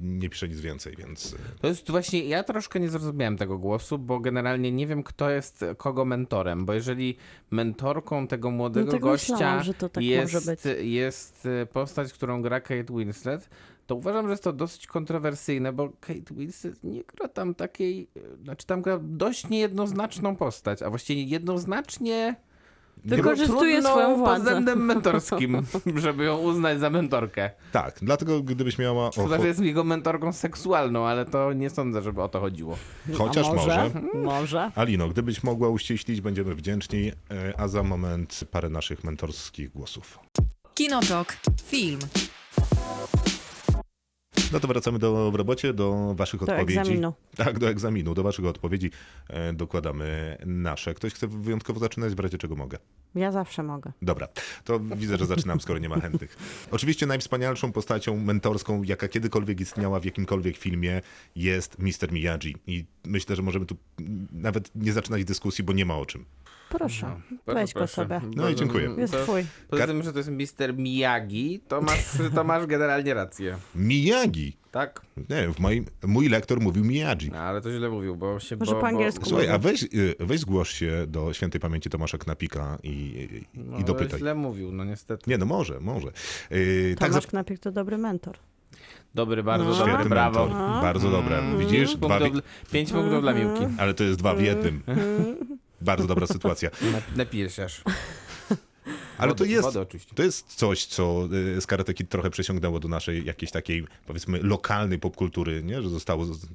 nie 0.00 0.28
pisze 0.30 0.48
nic 0.48 0.60
więcej, 0.60 0.96
więc... 0.96 1.36
To 1.60 1.66
jest 1.68 1.90
właśnie, 1.90 2.24
ja 2.24 2.44
troszkę 2.44 2.80
nie 2.80 2.88
zrozumiałem 2.88 3.36
tego 3.36 3.58
głosu, 3.58 3.98
bo 3.98 4.20
generalnie 4.20 4.72
nie 4.72 4.86
wiem, 4.86 5.02
kto 5.02 5.30
jest 5.30 5.64
kogo 5.76 6.04
mentorem, 6.04 6.64
bo 6.64 6.72
jeżeli 6.72 7.16
mentorką 7.50 8.26
tego 8.26 8.50
młodego 8.50 8.86
No 8.86 8.92
tak 8.92 9.00
gościa 9.00 9.32
myślałam, 9.32 9.62
że 9.64 9.74
to 9.74 9.88
tak 9.88 10.04
jest, 10.04 10.32
może 10.34 10.50
być. 10.50 10.60
jest 10.80 11.48
postać, 11.72 12.12
którą 12.12 12.42
gra 12.42 12.60
Kate 12.60 12.92
Winslet, 12.96 13.50
to 13.90 13.94
uważam, 13.94 14.26
że 14.26 14.30
jest 14.30 14.44
to 14.44 14.52
dosyć 14.52 14.86
kontrowersyjne, 14.86 15.72
bo 15.72 15.88
Kate 16.00 16.34
Winslet 16.34 16.84
nie 16.84 17.04
gra 17.04 17.28
tam 17.28 17.54
takiej, 17.54 18.08
e, 18.16 18.44
znaczy 18.44 18.66
tam 18.66 18.82
gra 18.82 18.98
dość 19.02 19.48
niejednoznaczną 19.48 20.36
postać, 20.36 20.82
a 20.82 20.90
właściwie 20.90 21.22
jednoznacznie 21.22 22.36
Wykorzystuje 23.04 23.82
swoją 23.82 24.08
pod 24.08 24.18
władzę. 24.18 24.44
względem 24.44 24.84
mentorskim, 24.84 25.66
żeby 25.96 26.24
ją 26.24 26.38
uznać 26.38 26.80
za 26.80 26.90
mentorkę. 26.90 27.50
Tak, 27.72 27.98
dlatego 28.02 28.42
gdybyś 28.42 28.78
miała... 28.78 29.10
Chyba, 29.10 29.26
ocho- 29.26 29.40
że 29.40 29.48
jest 29.48 29.60
jego 29.60 29.84
mentorką 29.84 30.32
seksualną, 30.32 31.06
ale 31.06 31.24
to 31.24 31.52
nie 31.52 31.70
sądzę, 31.70 32.02
żeby 32.02 32.22
o 32.22 32.28
to 32.28 32.40
chodziło. 32.40 32.76
Chociaż 33.18 33.46
A 33.46 33.52
może. 33.52 33.90
Może. 34.14 34.70
Alino, 34.74 35.08
gdybyś 35.08 35.42
mogła 35.42 35.68
uściślić, 35.68 36.20
będziemy 36.20 36.54
wdzięczni, 36.54 37.12
e, 37.30 37.60
a 37.60 37.68
za 37.68 37.82
moment 37.82 38.40
parę 38.50 38.68
naszych 38.68 39.04
mentorskich 39.04 39.72
głosów. 39.72 40.18
Kinotok. 40.74 41.36
Film. 41.64 41.98
No 44.52 44.60
to 44.60 44.68
wracamy 44.68 44.98
do 44.98 45.30
w 45.30 45.34
robocie, 45.34 45.72
do 45.74 46.14
waszych 46.14 46.40
Do 46.44 46.52
odpowiedzi. 46.52 46.78
egzaminu. 46.78 47.12
Tak, 47.36 47.58
do 47.58 47.68
egzaminu, 47.68 48.14
do 48.14 48.22
waszych 48.22 48.44
odpowiedzi 48.44 48.90
e, 49.28 49.52
dokładamy 49.52 50.36
nasze. 50.46 50.94
Ktoś 50.94 51.14
chce 51.14 51.28
wyjątkowo 51.28 51.80
zaczynać, 51.80 52.14
w 52.14 52.20
razie 52.20 52.38
czego 52.38 52.56
mogę. 52.56 52.78
Ja 53.14 53.32
zawsze 53.32 53.62
mogę. 53.62 53.92
Dobra, 54.02 54.28
to 54.64 54.80
widzę, 54.80 55.18
że 55.18 55.26
zaczynam, 55.26 55.60
skoro 55.60 55.78
nie 55.78 55.88
ma 55.88 56.00
chętnych. 56.00 56.36
Oczywiście 56.70 57.06
najwspanialszą 57.06 57.72
postacią 57.72 58.16
mentorską, 58.16 58.82
jaka 58.82 59.08
kiedykolwiek 59.08 59.60
istniała 59.60 60.00
w 60.00 60.04
jakimkolwiek 60.04 60.56
filmie, 60.56 61.00
jest 61.36 61.76
Mr. 61.78 62.12
Miyagi. 62.12 62.56
I 62.66 62.84
myślę, 63.04 63.36
że 63.36 63.42
możemy 63.42 63.66
tu 63.66 63.76
nawet 64.32 64.70
nie 64.74 64.92
zaczynać 64.92 65.24
dyskusji, 65.24 65.64
bo 65.64 65.72
nie 65.72 65.84
ma 65.84 65.96
o 65.96 66.06
czym. 66.06 66.24
Proszę, 66.70 67.06
Proszę, 67.44 67.60
weź 67.60 67.72
go 67.74 67.80
proszę. 67.80 67.94
sobie. 67.94 68.20
No 68.36 68.48
i 68.48 68.54
dziękuję. 68.56 68.90
Jest 68.98 69.12
To- 69.12 69.22
twój. 69.22 69.44
Poza 69.68 69.86
tym, 69.86 70.02
że 70.02 70.12
to 70.12 70.18
jest 70.18 70.30
Mr. 70.30 70.74
Miyagi, 70.78 71.60
to 71.68 71.80
masz, 71.80 72.04
to 72.34 72.44
masz 72.44 72.66
generalnie 72.66 73.14
rację. 73.14 73.56
Miyagi! 73.74 74.56
Tak? 74.70 75.00
Nie, 75.30 75.48
w 75.54 75.58
moim, 75.60 75.84
mój 76.06 76.28
lektor 76.28 76.60
mówił 76.60 76.84
Miyagi. 76.84 77.30
No, 77.32 77.38
ale 77.38 77.60
to 77.60 77.72
źle 77.72 77.90
mówił, 77.90 78.16
bo 78.16 78.40
się... 78.40 78.56
Może 78.56 78.72
bo, 78.72 78.80
po 78.80 78.86
angielsku. 78.86 79.20
Bo, 79.22 79.28
Słuchaj, 79.28 79.48
a 79.48 79.58
weź, 79.58 79.82
y, 79.82 80.14
weź 80.20 80.40
zgłoś 80.40 80.70
się 80.70 81.04
do 81.08 81.32
świętej 81.32 81.60
pamięci 81.60 81.90
Tomasza 81.90 82.18
Knapika 82.18 82.78
i, 82.82 82.88
i, 82.90 83.58
no, 83.58 83.72
i 83.72 83.74
ale 83.74 83.84
dopytaj. 83.84 84.18
źle 84.18 84.34
mówił, 84.34 84.72
no 84.72 84.84
niestety. 84.84 85.30
Nie, 85.30 85.38
no 85.38 85.46
może, 85.46 85.80
może. 85.80 86.06
Yy, 86.50 86.94
tak, 86.98 87.08
Tomasz 87.08 87.24
za... 87.24 87.28
Knapik 87.30 87.58
to 87.58 87.72
dobry 87.72 87.98
mentor. 87.98 88.36
Dobry, 89.14 89.42
bardzo 89.42 89.64
No. 89.64 89.74
dobry, 89.76 89.92
Świetny 89.92 90.08
brawo. 90.10 90.40
mentor. 90.46 90.82
Bardzo 90.82 91.10
dobre. 91.10 91.42
Widzisz? 91.58 91.88
Pięć 91.88 91.96
Dwa 91.96 92.18
punktów, 92.18 92.42
pięć 92.72 92.92
punktów 92.92 93.20
dla 93.22 93.32
Miłki. 93.32 93.66
Ale 93.78 93.94
to 93.94 94.04
jest 94.04 94.18
dwa 94.18 94.34
w 94.34 94.42
jednym. 94.42 94.82
Bardzo 95.80 96.06
dobra 96.06 96.26
sytuacja. 96.26 96.70
Nap- 96.92 97.16
Napijesz 97.16 97.58
aż. 97.58 97.82
Ale 99.18 99.34
to 99.34 99.44
jest, 99.44 99.68
to 100.14 100.22
jest 100.22 100.54
coś, 100.54 100.84
co 100.86 101.28
y, 101.56 101.60
z 101.60 101.66
Karate 101.66 101.94
Kid 101.94 102.08
trochę 102.08 102.30
przesiągnęło 102.30 102.80
do 102.80 102.88
naszej 102.88 103.24
jakiejś 103.24 103.50
takiej, 103.52 103.86
powiedzmy, 104.06 104.38
lokalnej 104.42 104.98
popkultury, 104.98 105.62
nie? 105.62 105.82
Że 105.82 105.88
zostało 105.88 106.24
z, 106.24 106.46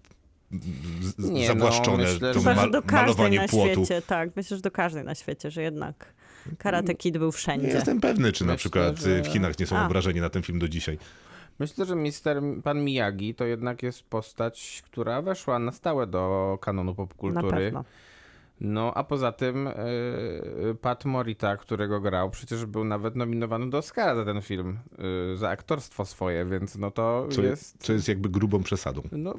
Nie, 1.17 1.47
zawłaszczone 1.47 2.03
no, 2.03 2.09
myślę, 2.13 2.33
to 2.33 2.39
że- 2.39 2.49
że 2.49 2.55
mal, 2.55 2.71
do 2.71 2.81
każdej 2.81 3.01
malowanie 3.01 3.37
na 3.39 3.47
płotu. 3.47 3.85
świecie, 3.85 4.01
tak. 4.01 4.29
Myślę, 4.35 4.57
że 4.57 4.61
do 4.63 4.71
każdej 4.71 5.03
na 5.03 5.15
świecie, 5.15 5.51
że 5.51 5.61
jednak 5.61 6.13
Karate 6.57 6.95
Kid 6.95 7.17
był 7.17 7.27
Nie 7.27 7.31
wszędzie. 7.31 7.67
jestem 7.67 8.01
pewny, 8.01 8.31
czy 8.31 8.45
na 8.45 8.51
Myślę, 8.53 8.57
przykład 8.59 8.99
że- 8.99 9.09
y, 9.17 9.23
w 9.23 9.27
Chinach 9.27 9.59
nie 9.59 9.67
są 9.67 9.77
A. 9.77 9.85
obrażeni 9.85 10.21
na 10.21 10.29
ten 10.29 10.43
film 10.43 10.59
do 10.59 10.67
dzisiaj. 10.67 10.97
Myślę, 11.59 11.85
że 11.85 11.95
mister, 11.95 12.41
pan 12.63 12.83
Miyagi 12.83 13.35
to 13.35 13.45
jednak 13.45 13.83
jest 13.83 14.03
postać, 14.03 14.83
która 14.85 15.21
weszła 15.21 15.59
na 15.59 15.71
stałe 15.71 16.07
do 16.07 16.57
kanonu 16.61 16.91
Na 16.91 16.95
popkultury. 16.95 17.49
pewno. 17.57 17.83
No, 18.61 18.93
a 18.93 19.03
poza 19.03 19.31
tym 19.31 19.69
yy, 20.63 20.75
Pat 20.75 21.05
Morita, 21.05 21.57
którego 21.57 22.01
grał, 22.01 22.29
przecież 22.29 22.65
był 22.65 22.83
nawet 22.83 23.15
nominowany 23.15 23.69
do 23.69 23.77
Oscara 23.77 24.15
za 24.15 24.25
ten 24.25 24.41
film, 24.41 24.79
yy, 25.29 25.37
za 25.37 25.49
aktorstwo 25.49 26.05
swoje, 26.05 26.45
więc 26.45 26.75
no 26.75 26.91
to 26.91 27.27
Co 27.31 27.41
jest... 27.41 27.83
co 27.83 27.93
jest 27.93 28.07
jakby 28.07 28.29
grubą 28.29 28.63
przesadą. 28.63 29.01
No, 29.11 29.33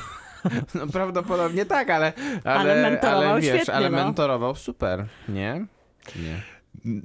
no 0.74 0.86
prawdopodobnie 0.86 1.66
tak, 1.66 1.90
ale, 1.90 2.12
ale, 2.44 2.60
Ale 2.60 2.82
mentorował 2.82 3.30
ale 3.30 3.40
wiesz, 3.40 3.54
świetnie, 3.54 3.74
ale 3.74 3.90
no. 3.90 3.96
mentorował 4.04 4.54
super, 4.54 5.06
nie? 5.28 5.66
Nie. 6.16 6.57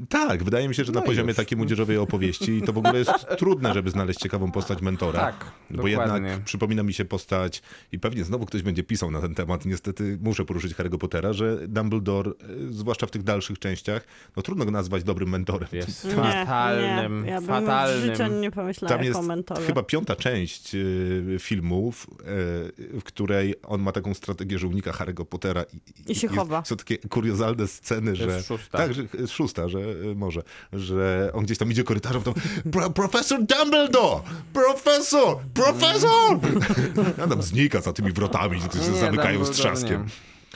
Tak, 0.10 0.44
wydaje 0.44 0.68
mi 0.68 0.76
się, 0.76 0.84
że 0.84 0.92
na 0.92 1.00
No 1.00 1.06
i 1.06 1.08
poziomie 1.08 1.28
już. 1.28 1.38
takiej 1.38 1.58
młodzieżowej 1.58 1.98
opowieści 1.98 2.62
to 2.66 2.74
w 2.74 2.78
ogóle 2.78 3.00
jest 3.00 3.12
trudne, 3.40 3.74
żeby 3.74 3.90
znaleźć 3.90 4.20
ciekawą 4.20 4.52
postać 4.52 4.82
mentora. 4.82 5.20
Tak, 5.20 5.52
Bo 5.70 5.78
dokładnie. 5.84 5.92
jednak 6.28 6.44
przypomina 6.44 6.84
mi 6.84 6.94
się 6.94 7.06
postać, 7.06 7.62
i 7.92 8.00
pewnie 8.00 8.24
znowu 8.24 8.46
ktoś 8.46 8.62
będzie 8.62 8.84
pisał 8.84 9.12
na 9.12 9.22
ten 9.22 9.36
temat, 9.36 9.66
niestety 9.66 10.18
muszę 10.22 10.46
poruszyć 10.46 10.74
Harry'ego 10.76 10.98
Pottera, 10.98 11.34
że 11.34 11.68
Dumbledore, 11.68 12.32
y, 12.70 12.74
zwłaszcza 12.74 13.08
w 13.08 13.12
tych 13.12 13.24
dalszych 13.24 13.60
częściach, 13.60 14.06
no 14.36 14.44
trudno 14.44 14.66
go 14.66 14.72
nazwać 14.72 15.04
dobrym 15.04 15.30
mentorem. 15.30 15.70
Jest 15.74 16.06
Nie, 16.06 16.12
fatalnym, 16.12 17.24
nie. 17.24 17.30
Ja 17.30 17.36
bym 17.42 17.46
w 17.46 17.48
fatalnym. 17.48 18.16
życiu 18.16 18.28
nie 18.40 18.52
pomyślała 18.52 18.90
Tam 18.90 19.06
jako 19.06 19.18
jest 19.18 19.28
mentorze. 19.28 19.62
chyba 19.68 19.84
piąta 19.84 20.16
część 20.16 20.76
y, 20.76 21.38
filmów, 21.40 22.08
y, 22.10 23.00
w 23.00 23.04
której 23.04 23.56
on 23.64 23.82
ma 23.82 23.92
taką 23.92 24.14
strategię, 24.14 24.60
że 24.60 24.68
unika 24.68 24.92
Harry'ego 24.92 25.26
Pottera. 25.26 25.64
I, 26.08 26.12
I 26.12 26.16
się 26.16 26.28
jest- 26.28 26.38
chowa. 26.40 26.66
Są 26.66 26.76
takie 26.78 26.98
kuriozalne 26.98 27.68
sceny, 27.68 28.16
że... 28.16 28.26
jest 28.26 28.48
szósta. 28.48 28.78
Tak, 28.78 28.94
że, 28.94 29.04
szósta, 29.28 29.63
że 29.70 29.80
y, 29.80 30.16
może, 30.16 30.44
że 30.74 31.32
on 31.34 31.44
gdzieś 31.44 31.58
tam 31.58 31.72
idzie 31.72 31.84
korytarzem, 31.84 32.22
to 32.22 32.34
Pro, 32.72 32.90
profesor 32.90 33.40
Dumbledore! 33.44 34.22
Profesor! 34.54 35.38
Profesor! 35.54 36.40
A 37.24 37.28
tam 37.28 37.42
znika 37.42 37.82
za 37.82 37.94
tymi 37.94 38.12
wrotami, 38.12 38.60
które 38.60 38.84
się 38.84 38.94
zamykają 38.94 39.46
z 39.46 39.52
trzaskiem. 39.52 40.08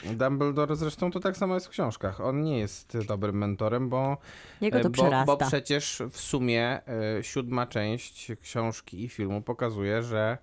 Dumbledore 0.04 0.76
zresztą 0.76 1.10
to 1.10 1.20
tak 1.20 1.36
samo 1.36 1.54
jest 1.54 1.66
w 1.66 1.70
książkach. 1.70 2.20
On 2.20 2.42
nie 2.42 2.58
jest 2.58 2.98
dobrym 3.06 3.38
mentorem, 3.38 3.88
bo, 3.88 4.16
Jego 4.60 4.80
to 4.80 4.88
e, 4.88 4.90
bo, 4.90 5.36
bo 5.36 5.46
przecież 5.46 6.02
w 6.10 6.20
sumie 6.20 6.80
e, 7.18 7.24
siódma 7.24 7.66
część 7.66 8.32
książki 8.42 9.04
i 9.04 9.08
filmu 9.08 9.42
pokazuje, 9.42 10.02
że 10.02 10.38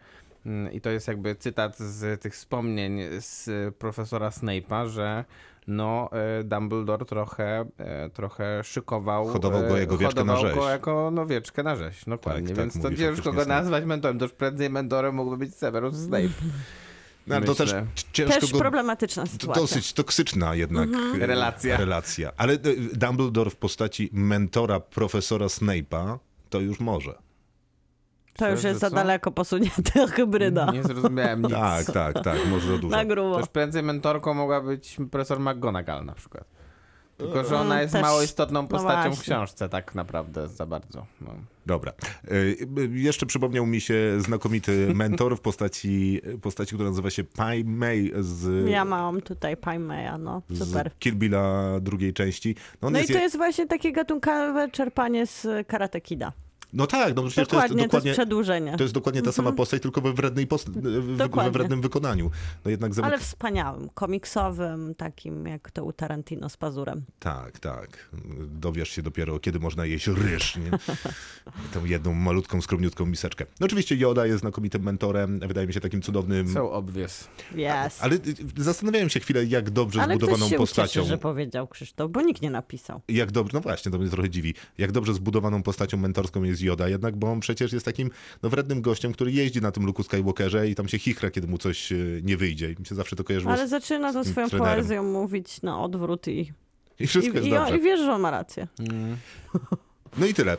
mm, 0.45 0.74
i 0.74 0.81
to 0.81 0.89
jest 0.89 1.07
jakby 1.07 1.36
cytat 1.36 1.77
z 1.77 2.22
tych 2.22 2.34
wspomnień 2.34 3.01
z 3.19 3.50
profesora 3.75 4.29
Snape'a, 4.29 4.88
że 4.89 5.25
no 5.67 6.10
e, 6.12 6.43
Dumbledore 6.43 7.05
trochę, 7.05 7.65
e, 7.77 8.10
trochę 8.10 8.63
szykował. 8.63 9.27
Hodował 9.27 9.62
go 9.62 9.77
e, 9.77 9.79
jako 9.79 9.98
wieczkę 9.98 10.24
na 10.24 10.34
hodował 10.34 10.51
rzeź. 10.51 10.55
go 10.55 10.69
jako 10.69 11.12
no, 11.13 11.25
wieczkę 11.25 11.63
na 11.63 11.75
rzeź, 11.75 12.05
dokładnie. 12.07 12.48
tak, 12.48 12.57
Więc 12.57 12.81
to 12.81 12.95
ciężko 12.95 13.34
go 13.34 13.45
nazwać 13.45 13.86
mentorem. 13.86 14.19
To 14.19 14.25
już 14.25 14.34
prędzej 14.34 14.69
mentorem 14.69 15.15
mógłby 15.15 15.38
być 15.38 15.55
Severus 15.55 15.95
Snape. 15.95 16.29
No, 17.27 17.41
to 17.41 17.55
też 17.55 17.75
ciężko 18.13 18.39
Też 18.41 18.51
go... 18.51 18.60
problematyczna 18.60 19.25
sytuacja. 19.25 19.62
dosyć 19.62 19.93
toksyczna 19.93 20.55
jednak 20.55 20.89
e, 21.22 21.27
Relacja. 21.27 21.77
relacja. 21.77 22.31
Ale 22.38 22.57
Dumbledore 22.93 23.50
w 23.50 23.55
postaci 23.55 24.10
mentora 24.13 24.79
profesora 24.79 25.45
Snape'a 25.45 26.17
to 26.50 26.60
już 26.60 26.79
może. 26.79 27.15
To 28.38 28.50
już 28.50 28.63
jest 28.63 28.80
za 28.80 28.89
co? 28.89 28.96
daleko 28.96 29.32
posunięta 29.32 30.08
hybryda. 30.15 30.72
Nie 30.72 30.84
zrozumiałem 30.84 31.42
nic. 31.42 31.51
Tak, 31.51 31.86
tak, 31.86 32.24
tak, 32.24 32.39
może 32.50 32.68
za 32.68 32.77
dużo. 32.77 32.96
Na 32.98 33.04
To 33.04 33.10
grubo. 33.10 33.39
już 33.39 33.48
prędzej 33.48 33.84
mentorką 33.84 34.34
mogła 34.34 34.62
być 34.62 34.98
profesor 35.12 35.39
McGonagall 35.39 36.06
na 36.06 36.13
przykład. 36.13 36.44
Tylko, 37.18 37.44
że 37.44 37.56
ona 37.56 37.65
Mm, 37.65 37.82
jest 37.82 37.94
też- 37.94 38.01
mało 38.01 38.22
istotną 38.22 38.68
postacią 38.68 39.12
w 39.12 39.15
właśnie. 39.15 39.24
książce 39.36 39.70
tak 39.70 39.96
naprawdę 39.96 40.48
za 40.48 40.65
bardzo. 40.65 41.06
No. 41.22 41.27
Dobra. 41.65 41.94
E, 42.82 42.86
Jeszcze 42.92 43.25
przypomniał 43.25 43.65
mi 43.65 43.82
się 43.82 43.96
znakomity 44.22 44.88
mentor 44.96 45.38
w 45.38 45.42
postaci, 45.42 46.22
postaci 46.42 46.75
która 46.75 46.89
nazywa 46.89 47.10
się 47.10 47.24
Pai 47.24 47.63
Mei 47.63 48.12
z, 48.20 48.70
Ja 48.70 48.86
mam 48.86 49.22
tutaj 49.22 49.58
Paimeya, 49.58 50.12
no 50.20 50.42
super. 50.65 50.92
z 50.96 51.00
Kill 51.00 51.15
Billa 51.15 51.80
drugiej 51.82 52.13
części. 52.13 52.56
No, 52.82 52.89
No 52.89 52.98
i 52.98 53.01
jest 53.01 53.12
to 53.12 53.18
je- 53.18 53.24
jest 53.24 53.38
właśnie 53.38 53.68
takie 53.68 53.92
gatunkowe 53.92 54.70
czerpanie 54.72 55.25
z 55.27 55.68
Karate 55.68 56.01
Kida. 56.01 56.32
No 56.75 56.88
tak, 56.88 57.15
no 57.15 57.24
przecież 57.24 57.48
to 57.48 57.55
Dokładnie, 57.55 57.82
jest 57.82 57.91
to 57.91 57.98
jest 57.98 58.05
dokładnie... 58.05 58.13
przedłużenie. 58.13 58.77
To 58.77 58.84
jest 58.84 58.94
dokładnie 58.94 59.22
ta 59.22 59.32
sama 59.32 59.51
postać, 59.51 59.82
tylko 59.82 60.01
we, 60.01 60.13
wrednej 60.13 60.48
post... 60.48 60.70
w, 60.70 61.17
we 61.17 61.51
wrednym 61.51 61.82
wykonaniu. 61.82 62.32
No 62.65 62.72
jednak 62.72 62.94
zamyk... 62.94 63.12
Ale 63.12 63.20
wspaniałym, 63.20 63.89
komiksowym, 63.94 64.96
takim 64.96 65.48
jak 65.48 65.72
to 65.72 65.86
u 65.86 65.94
Tarantino 65.94 66.50
z 66.50 66.58
pazurem. 66.58 67.03
Tak, 67.20 67.60
tak. 67.60 68.10
Dowiesz 68.48 68.89
się 68.89 69.01
dopiero, 69.01 69.39
kiedy 69.39 69.60
można 69.60 69.86
jeść 69.86 70.08
ryż, 70.08 70.55
nie? 70.58 70.72
Tą 71.74 71.86
jedną 71.86 72.13
malutką, 72.13 72.62
skromniutką 72.62 73.05
miseczkę. 73.05 73.46
No 73.60 73.65
oczywiście 73.65 73.96
Yoda 73.96 74.25
jest 74.25 74.39
znakomitym 74.39 74.84
mentorem, 74.84 75.39
wydaje 75.39 75.67
mi 75.67 75.74
się 75.74 75.79
takim 75.79 76.01
cudownym... 76.01 76.53
So 76.53 76.72
obvious. 76.72 77.27
Yes. 77.51 78.01
Ale 78.01 78.15
y, 78.15 78.63
zastanawiałem 78.63 79.10
się 79.10 79.20
chwilę, 79.20 79.46
jak 79.46 79.70
dobrze 79.70 80.01
Ale 80.01 80.15
zbudowaną 80.15 80.50
się 80.50 80.58
postacią... 80.58 81.01
ucieszy, 81.01 81.10
że 81.10 81.17
powiedział 81.17 81.67
Krzysztof, 81.67 82.12
bo 82.12 82.22
nikt 82.22 82.41
nie 82.41 82.51
napisał. 82.51 83.01
Jak 83.08 83.32
dobrze, 83.32 83.51
no 83.53 83.62
właśnie, 83.62 83.91
to 83.91 83.98
mnie 83.98 84.10
trochę 84.10 84.29
dziwi. 84.29 84.53
Jak 84.77 84.91
dobrze 84.91 85.13
zbudowaną 85.13 85.63
postacią 85.63 85.98
mentorską 85.98 86.44
jest 86.44 86.64
Yoda, 86.65 86.89
jednak, 86.89 87.15
bo 87.15 87.31
on 87.31 87.39
przecież 87.39 87.74
jest 87.74 87.86
takim 87.86 88.10
no, 88.43 88.50
wrednym 88.50 88.81
gościem, 88.81 89.13
który 89.13 89.31
jeździ 89.31 89.62
na 89.62 89.72
tym 89.72 89.86
Luke 89.86 90.03
Skywalkerze 90.03 90.69
i 90.69 90.75
tam 90.75 90.88
się 90.88 91.00
chichra, 91.00 91.31
kiedy 91.31 91.48
mu 91.48 91.57
coś 91.57 91.91
e, 91.91 91.95
nie 92.24 92.38
wyjdzie. 92.38 92.72
I 92.72 92.75
mi 92.79 92.86
się 92.86 92.95
zawsze 92.95 93.15
to 93.15 93.24
kojarzyło 93.24 93.53
Ale 93.53 93.67
z... 93.67 93.69
zaczyna 93.69 94.13
tym 94.13 94.25
swoją 94.25 94.50
trenerem. 94.50 94.75
poezją 94.75 95.03
mówić 95.03 95.62
na 95.62 95.79
odwrót 95.84 96.27
i, 96.27 96.31
I 96.39 96.53
i, 97.00 97.07
wszystko 97.07 97.34
jest 97.36 97.48
i, 97.48 97.51
dobrze. 97.51 97.77
i 97.77 97.81
wiesz, 97.81 98.00
że 98.00 98.13
on 98.13 98.22
ma 98.22 98.31
rację. 98.31 98.67
No 100.17 100.25
i 100.25 100.34
tyle. 100.34 100.53
E, 100.53 100.57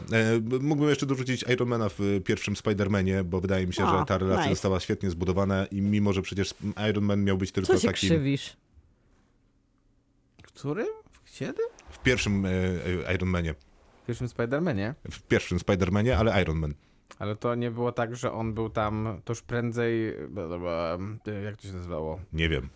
mógłbym 0.61 0.89
jeszcze 0.89 1.07
dorzucić 1.07 1.45
Ironmana 1.53 1.89
w 1.89 2.01
pierwszym 2.25 2.55
Spider-Manie, 2.55 3.25
bo 3.25 3.41
wydaje 3.41 3.67
mi 3.67 3.75
się, 3.75 3.85
O, 3.85 3.99
że 3.99 4.05
ta 4.07 4.19
relacja 4.19 4.43
nice. 4.45 4.55
została 4.55 4.81
świetnie 4.81 5.11
zbudowana 5.11 5.67
i 5.67 5.81
mimo, 5.81 6.13
że 6.13 6.23
przecież 6.23 6.55
Iron 6.91 7.05
Man 7.05 7.25
miał 7.25 7.39
być 7.39 7.53
tylko 7.53 7.67
Co 7.67 7.79
się 7.79 7.89
takim... 7.89 8.09
krzywisz? 8.09 8.57
Którym? 10.43 10.87
Kiedy? 11.39 11.63
W 11.91 12.03
pierwszym 12.03 12.47
e, 12.47 12.51
e, 13.09 13.15
Iron 13.15 13.29
Manie. 13.29 13.55
W 14.07 14.09
pierwszym 14.09 14.27
Spider-Manie. 14.27 14.95
W 15.11 15.23
pierwszym 15.23 15.59
Spider-Manie, 15.59 16.13
ale 16.13 16.43
Iron 16.43 16.59
Man. 16.59 16.75
Ale 17.19 17.37
to 17.37 17.55
nie 17.55 17.71
było 17.71 17.93
tak, 17.93 18.17
że 18.17 18.33
on 18.33 18.55
był 18.55 18.71
tam, 18.71 19.21
to 19.25 19.33
już 19.33 19.43
prędzej, 19.43 20.15
jak 21.45 21.57
to 21.57 21.63
się 21.69 21.75
nazywało? 21.75 22.21
Nie 22.33 22.49
wiem. 22.49 22.69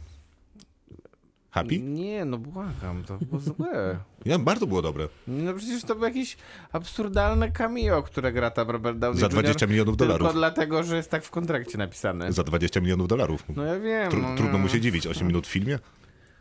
Happy? 1.50 1.78
Nie, 1.78 2.24
no 2.24 2.38
błagam, 2.38 3.04
to 3.04 3.18
było 3.18 3.40
złe. 3.40 3.98
Ja, 4.24 4.38
bardzo 4.38 4.66
było 4.66 4.82
dobre. 4.82 5.08
No 5.26 5.54
przecież 5.54 5.82
to 5.82 5.94
było 5.94 6.06
jakieś 6.06 6.36
absurdalne 6.72 7.50
cameo, 7.50 8.02
które 8.02 8.32
gra 8.32 8.50
tam 8.50 8.70
Robert 8.70 8.98
Downey 8.98 9.20
Za 9.20 9.26
Jr. 9.26 9.32
20 9.32 9.66
milionów 9.66 9.96
Tylko 9.96 10.18
dolarów. 10.18 10.34
dlatego, 10.38 10.82
że 10.82 10.96
jest 10.96 11.10
tak 11.10 11.24
w 11.24 11.30
kontrakcie 11.30 11.78
napisane. 11.78 12.32
Za 12.32 12.42
20 12.42 12.80
milionów 12.80 13.08
dolarów. 13.08 13.44
No 13.56 13.64
ja 13.64 13.80
wiem. 13.80 14.10
Tru, 14.10 14.22
no, 14.22 14.36
trudno 14.36 14.52
no. 14.52 14.58
mu 14.58 14.68
się 14.68 14.80
dziwić. 14.80 15.06
8 15.06 15.26
minut 15.26 15.46
w 15.46 15.50
filmie? 15.50 15.78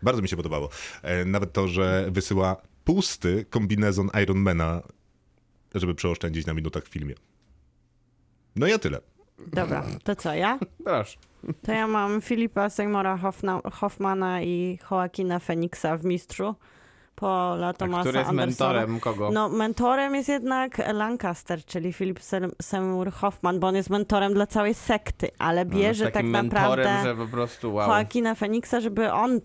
Bardzo 0.01 0.21
mi 0.21 0.27
się 0.27 0.35
podobało. 0.37 0.69
E, 1.01 1.25
nawet 1.25 1.53
to, 1.53 1.67
że 1.67 2.07
wysyła 2.11 2.61
pusty 2.83 3.45
kombinezon 3.49 4.09
Ironmana, 4.23 4.81
żeby 5.75 5.95
przeoszczędzić 5.95 6.45
na 6.45 6.53
minutach 6.53 6.83
w 6.83 6.87
filmie. 6.87 7.15
No 8.55 8.67
ja 8.67 8.79
tyle. 8.79 8.99
Dobra, 9.47 9.83
to 10.03 10.15
co, 10.15 10.33
ja? 10.33 10.59
Proszę. 10.83 11.17
To 11.61 11.71
ja 11.71 11.87
mam 11.87 12.21
Filipa 12.21 12.69
Seymoura 12.69 13.17
Hoffna- 13.17 13.71
Hoffmana 13.71 14.41
i 14.41 14.79
Joaquina 14.91 15.39
Phoenixa 15.39 15.97
w 15.97 16.05
Mistrzu. 16.05 16.55
Paula 17.15 17.73
Thomasa 17.73 18.01
który 18.01 18.17
jest 18.17 18.29
Andersona. 18.29 18.73
mentorem 18.73 18.99
kogo? 18.99 19.31
No, 19.31 19.49
mentorem 19.49 20.15
jest 20.15 20.29
jednak 20.29 20.77
Lancaster, 20.93 21.65
czyli 21.65 21.93
Philip 21.93 22.19
Seymour 22.61 23.11
Hoffman, 23.11 23.59
bo 23.59 23.67
on 23.67 23.75
jest 23.75 23.89
mentorem 23.89 24.33
dla 24.33 24.47
całej 24.47 24.73
sekty, 24.73 25.27
ale 25.39 25.65
No, 25.65 25.71
bierze 25.75 26.11
tak 26.11 26.25
naprawdę 26.25 26.83
mentorem, 26.83 27.03
że 27.05 27.15
po 27.25 27.27
prostu 27.31 27.73
wow. 27.73 27.87
Joaquina 27.89 28.35
Phoenixa, 28.35 28.79
żeby 28.81 29.11
on 29.11 29.41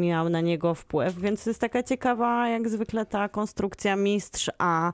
miał 0.00 0.28
na 0.28 0.40
niego 0.40 0.74
wpływ, 0.74 1.14
więc 1.18 1.46
jest 1.46 1.60
taka 1.60 1.82
ciekawa 1.82 2.48
jak 2.48 2.68
zwykle 2.68 3.06
ta 3.06 3.28
konstrukcja 3.28 3.96
mistrz, 3.96 4.50
a, 4.58 4.92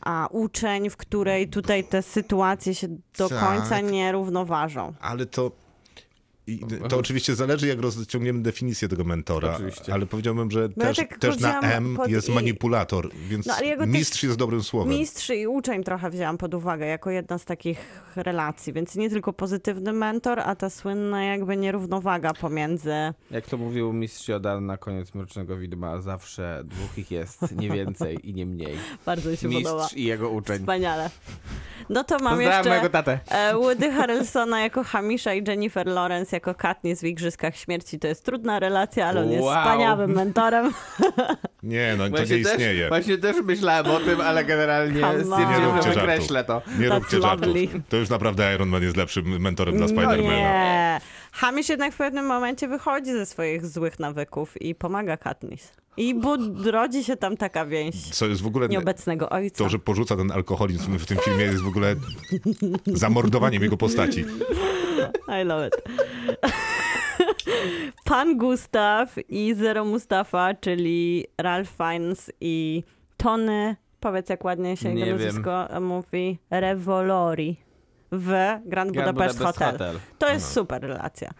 a 0.00 0.28
uczeń, 0.30 0.90
w 0.90 0.96
której 0.96 1.48
tutaj 1.48 1.84
te 1.84 2.02
sytuacje 2.02 2.74
się 2.74 2.88
do 3.18 3.28
Tak. 3.28 3.38
końca 3.40 3.80
nie 3.80 4.12
równoważą. 4.12 4.92
Ale 5.00 5.26
to. 5.26 5.50
I 6.50 6.88
to 6.88 6.98
oczywiście 6.98 7.34
zależy, 7.34 7.66
jak 7.66 7.80
rozciągniemy 7.80 8.42
definicję 8.42 8.88
tego 8.88 9.04
mentora. 9.04 9.54
Oczywiście. 9.54 9.94
Ale 9.94 10.06
powiedziałbym, 10.06 10.50
że 10.50 10.60
No 10.76 10.84
ja 10.84 10.88
też, 10.88 10.96
tak 10.96 11.18
też 11.18 11.38
na 11.38 11.60
M 11.60 11.98
jest 12.06 12.28
i- 12.28 12.32
manipulator, 12.32 13.10
więc 13.28 13.46
No, 13.46 13.54
ja 13.62 13.86
mistrz 13.86 14.22
jest 14.22 14.36
dobrym 14.36 14.62
słowem. 14.62 14.94
Mistrz 14.98 15.30
i 15.30 15.46
uczeń 15.46 15.84
trochę 15.84 16.10
wzięłam 16.10 16.38
pod 16.38 16.54
uwagę 16.54 16.86
jako 16.86 17.10
jedna 17.10 17.38
z 17.38 17.44
takich 17.44 17.78
relacji, 18.16 18.72
więc 18.72 18.94
nie 18.96 19.10
tylko 19.10 19.32
pozytywny 19.32 19.92
mentor, 19.92 20.40
a 20.40 20.54
ta 20.56 20.70
słynna 20.70 21.24
jakby 21.24 21.56
nierównowaga 21.56 22.34
pomiędzy... 22.34 22.92
Jak 23.30 23.46
to 23.46 23.56
mówił 23.56 23.92
mistrz 23.92 24.28
Jodan 24.28 24.66
na 24.66 24.76
koniec 24.76 25.14
Mrocznego 25.14 25.56
Widma, 25.56 26.00
zawsze 26.00 26.62
dwóch 26.64 26.98
ich 26.98 27.10
jest, 27.10 27.56
nie 27.56 27.70
więcej 27.70 28.28
i 28.30 28.34
nie 28.34 28.46
mniej. 28.46 28.74
Bardzo 29.06 29.30
mi 29.30 29.36
się 29.36 29.48
podoba. 29.52 29.82
Mistrz 29.82 29.96
i 29.96 30.04
jego 30.04 30.30
uczeń. 30.30 30.58
Wspaniale. 30.58 31.10
No 31.88 32.04
to 32.04 32.14
mam 32.18 32.22
Pozdrawiam 32.34 32.50
jeszcze 32.56 32.68
mojego 32.68 32.88
tatę. 32.88 33.20
e, 33.28 33.54
Woody 33.54 33.92
Harrelsona 33.92 34.60
jako 34.60 34.84
Hamisha 34.84 35.34
i 35.34 35.44
Jennifer 35.48 35.86
Lawrence 35.86 36.36
jako 36.40 36.54
Katniss 36.54 37.00
w 37.00 37.04
Igrzyskach 37.04 37.56
Śmierci. 37.56 37.98
To 37.98 38.08
jest 38.08 38.24
trudna 38.24 38.58
relacja, 38.58 39.06
ale 39.06 39.20
on 39.20 39.30
jest 39.30 39.44
Wow. 39.44 39.58
wspaniałym 39.62 40.10
mentorem. 40.12 40.72
Nie, 41.62 41.94
no 41.98 42.04
to 42.04 42.10
Właśnie 42.10 42.36
nie 42.38 42.42
też, 42.44 42.52
istnieje. 42.52 42.88
właśnie 42.88 43.18
też 43.18 43.36
myślałem 43.44 43.86
o 43.86 44.00
tym, 44.00 44.20
ale 44.20 44.44
generalnie 44.44 45.00
stwierdziłem, 45.00 45.64
róbcie 45.64 45.82
że 45.88 45.94
żartów. 45.94 46.02
wykreślę 46.02 46.44
to. 46.44 46.62
Nie 46.78 46.88
That's 46.88 46.94
róbcie 46.94 47.20
żartów. 47.20 47.46
lovely. 47.46 47.68
To 47.88 47.96
już 47.96 48.08
naprawdę 48.08 48.54
Iron 48.54 48.68
Man 48.68 48.82
jest 48.82 48.96
lepszym 48.96 49.40
mentorem 49.40 49.76
dla 49.76 49.86
No 49.86 49.88
Spidermana. 49.88 50.20
nie. 50.36 51.00
Hamish 51.32 51.68
jednak 51.68 51.92
w 51.92 51.96
pewnym 51.96 52.26
momencie 52.26 52.68
wychodzi 52.68 53.12
ze 53.12 53.26
swoich 53.26 53.66
złych 53.66 53.98
nawyków 53.98 54.62
i 54.62 54.74
pomaga 54.74 55.16
Katniss. 55.16 55.72
I 55.96 56.14
bud- 56.14 56.66
rodzi 56.66 57.04
się 57.04 57.16
tam 57.16 57.36
taka 57.36 57.66
więź 57.66 58.10
Co 58.10 58.26
jest 58.26 58.42
w 58.42 58.46
ogóle... 58.46 58.68
nieobecnego 58.68 59.30
ojca. 59.30 59.64
To, 59.64 59.70
że 59.70 59.78
porzuca 59.78 60.16
ten 60.16 60.32
alkoholizm 60.32 60.98
w 60.98 61.06
tym 61.06 61.18
filmie 61.18 61.44
jest 61.44 61.62
w 61.62 61.68
ogóle 61.68 61.94
zamordowaniem 62.86 63.62
jego 63.62 63.76
postaci. 63.76 64.24
I 65.42 65.44
love 65.44 65.68
it. 65.68 65.74
Pan 68.04 68.38
Gustaw 68.38 69.14
i 69.28 69.54
Zero 69.54 69.84
Mustafa, 69.84 70.54
czyli 70.54 71.26
Ralph 71.38 71.70
Fiennes 71.76 72.32
i 72.40 72.82
Tony, 73.16 73.76
powiedz 74.00 74.28
jak 74.28 74.44
ładnie 74.44 74.76
się 74.76 74.94
Nie 74.94 75.06
jego 75.06 75.18
wiem. 75.18 75.26
nazwisko 75.26 75.68
mówi, 75.80 76.38
Revolori 76.50 77.56
w 78.12 78.26
Grand 78.64 78.92
Grand 78.92 78.94
Budapest, 78.94 79.38
Budapest 79.38 79.58
Hotel. 79.58 79.72
Hotel. 79.72 80.00
To 80.18 80.28
jest 80.28 80.52
super 80.52 80.82
relacja. 80.82 81.30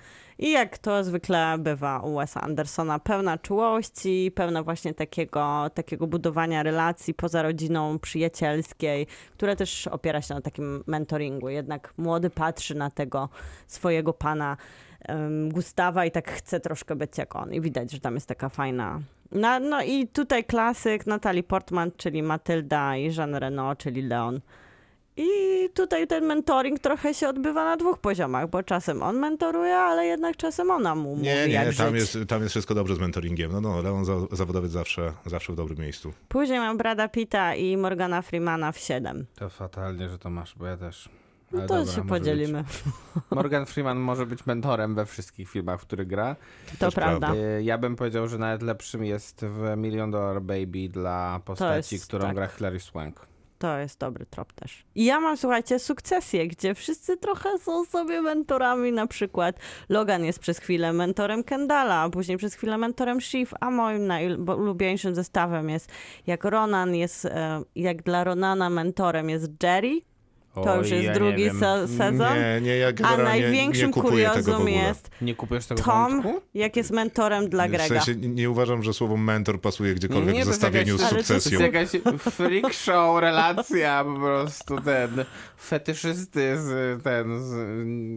I 0.41 0.51
jak 0.51 0.79
to 0.79 1.05
zwykle 1.05 1.57
bywa 1.59 2.01
u 2.01 2.17
Wesa 2.17 2.41
Andersona, 2.41 2.99
pełna 2.99 3.39
czułości, 3.39 4.33
pełna 4.35 4.63
właśnie 4.63 4.95
takiego, 4.95 5.71
takiego 5.75 6.07
budowania 6.07 6.63
relacji 6.63 7.15
poza 7.15 7.43
rodziną 7.43 7.99
przyjacielskiej, 7.99 9.07
które 9.33 9.57
też 9.57 9.87
opiera 9.87 10.23
się 10.23 10.35
na 10.35 10.41
takim 10.41 10.85
mentoringu. 10.87 11.49
Jednak 11.49 11.95
młody 11.97 12.31
patrzy 12.31 12.75
na 12.75 12.91
tego 12.91 13.29
swojego 13.67 14.13
pana 14.13 14.57
em, 15.01 15.49
Gustawa 15.53 16.05
i 16.05 16.11
tak 16.11 16.31
chce 16.31 16.61
troszkę 16.61 16.97
być 16.97 17.19
jak 17.19 17.37
on. 17.37 17.53
I 17.53 17.61
widać, 17.61 17.91
że 17.93 18.01
tam 18.01 18.15
jest 18.15 18.27
taka 18.27 18.49
fajna... 18.49 19.01
No, 19.33 19.61
no 19.61 19.83
i 19.83 20.07
tutaj 20.09 20.45
klasyk 20.45 21.07
Natalie 21.07 21.43
Portman, 21.43 21.91
czyli 21.97 22.23
Matylda 22.23 22.97
i 22.97 23.15
Jean 23.17 23.35
Reno, 23.35 23.77
czyli 23.77 24.03
Leon. 24.03 24.41
I 25.23 25.69
tutaj 25.75 26.07
ten 26.07 26.25
mentoring 26.25 26.79
trochę 26.79 27.15
się 27.15 27.29
odbywa 27.29 27.65
na 27.65 27.77
dwóch 27.77 27.99
poziomach, 27.99 28.51
bo 28.51 28.63
czasem 28.63 29.03
on 29.03 29.19
mentoruje, 29.19 29.77
ale 29.77 30.07
jednak 30.07 30.37
czasem 30.37 30.71
ona 30.71 30.95
mu 30.95 31.11
mówi, 31.11 31.23
Nie, 31.23 31.31
jak 31.49 31.67
nie, 31.67 31.73
tam 31.73 31.99
żyć. 31.99 32.15
jest, 32.15 32.29
tam 32.29 32.41
jest 32.43 32.51
wszystko 32.53 32.75
dobrze 32.75 32.95
z 32.95 32.99
mentoringiem. 32.99 33.53
No, 33.53 33.61
no, 33.61 33.83
Leon 33.83 34.05
za, 34.05 34.13
zawodowiec 34.33 34.71
zawsze, 34.73 35.13
zawsze 35.27 35.53
w 35.53 35.57
dobrym 35.57 35.79
miejscu. 35.79 36.13
Później 36.29 36.59
mam 36.59 36.79
Brada 36.79 37.09
Pitta 37.09 37.55
i 37.55 37.77
Morgana 37.77 38.23
Freemana 38.23 38.73
w 38.73 38.79
7. 38.79 39.27
To 39.35 39.49
fatalnie, 39.49 40.09
że 40.09 40.19
to 40.19 40.31
masz, 40.31 40.55
bo 40.57 40.67
ja 40.67 40.77
też. 40.77 41.09
No 41.53 41.59
Ale 41.59 41.69
to 41.69 41.79
dobra, 41.79 41.93
się 41.93 42.09
podzielimy. 42.09 42.63
Być. 42.63 42.83
Morgan 43.37 43.67
Freeman 43.67 43.99
może 43.99 44.27
być 44.27 44.47
mentorem 44.47 44.95
we 44.95 45.07
wszystkich 45.07 45.51
filmach, 45.51 45.81
w 45.81 45.83
których 45.87 46.07
gra. 46.07 46.37
To 46.73 46.87
też 46.87 46.95
prawda. 46.95 47.27
prawda. 47.27 47.43
Y, 47.59 47.63
Ja 47.63 47.79
bym 47.79 47.97
powiedział, 47.97 48.29
że 48.29 48.39
nawet 48.39 48.63
lepszym 48.63 49.05
jest 49.05 49.45
w 49.45 49.77
Million 49.77 50.11
Dollar 50.11 50.43
Baby 50.43 50.89
dla 50.89 51.41
postaci, 51.45 51.95
jest, 51.95 52.07
którą 52.07 52.25
tak. 52.27 52.35
gra 52.35 52.47
Hilary 52.47 52.81
Swank. 52.81 53.30
To 53.61 53.79
jest 53.79 54.01
dobry 54.01 54.27
trop 54.27 54.53
też. 54.53 54.85
I 54.95 55.05
ja 55.05 55.21
mam, 55.21 55.37
słuchajcie, 55.37 55.79
sukcesję, 55.79 56.49
gdzie 56.49 56.75
wszyscy 56.75 57.17
trochę 57.17 57.59
są 57.59 57.85
sobie 57.85 58.23
mentorami. 58.23 58.93
Na 58.93 59.07
przykład 59.07 59.57
Logan 59.89 60.25
jest 60.25 60.39
przez 60.39 60.59
chwilę 60.59 60.93
mentorem 60.93 61.45
Kendala, 61.45 62.01
a 62.01 62.11
później 62.11 62.39
przez 62.39 62.55
chwilę 62.55 62.79
mentorem 62.79 63.21
Shiv, 63.21 63.55
a 63.61 63.71
moim 63.71 64.07
najulubieńszym 64.07 65.15
zestawem 65.15 65.71
jest, 65.71 65.91
jak 66.27 66.45
Ronan 66.45 66.95
jest, 66.95 67.25
e, 67.25 67.63
jak 67.77 68.03
dla 68.03 68.25
Ronana 68.25 68.71
mentorem 68.71 69.31
jest 69.31 69.49
Jerry. 69.63 70.10
To 70.55 70.77
już 70.77 70.91
jest 70.91 71.05
ja 71.05 71.15
drugi 71.15 71.51
se- 71.51 71.89
sezon. 71.99 72.19
Nie, 72.39 72.61
nie, 72.63 72.77
ja 72.77 72.89
A 73.03 73.17
największym 73.17 73.87
nie 73.87 73.93
w 73.93 73.97
kuriozum 74.03 74.69
jest 74.69 75.11
Nie 75.23 75.35
kupujesz 75.35 75.67
tego 75.67 75.83
Tom, 75.83 76.23
wątku? 76.23 76.41
jak 76.55 76.77
jest 76.77 76.91
mentorem 76.91 77.49
dla 77.49 77.67
W 77.69 77.71
Grega. 77.71 78.01
sensie 78.01 78.21
nie, 78.21 78.29
nie 78.29 78.51
uważam, 78.51 78.83
że 78.83 78.93
słowo 78.95 79.17
mentor 79.17 79.61
pasuje 79.61 79.95
gdziekolwiek 79.95 80.35
Nie, 80.35 80.43
w 80.43 80.47
zestawieniu 80.47 80.99
z 80.99 81.01
sukcesją. 81.09 81.59
To 81.59 81.65
jest 81.65 81.95
jakaś 81.95 82.23
freak 82.35 82.73
show 82.73 83.21
relacja, 83.21 84.05
po 84.05 84.15
prostu 84.15 84.81
ten 84.81 85.25
fetyszysty 85.59 86.57
z 86.59 87.03
ten, 87.03 87.43
z, 87.45 87.55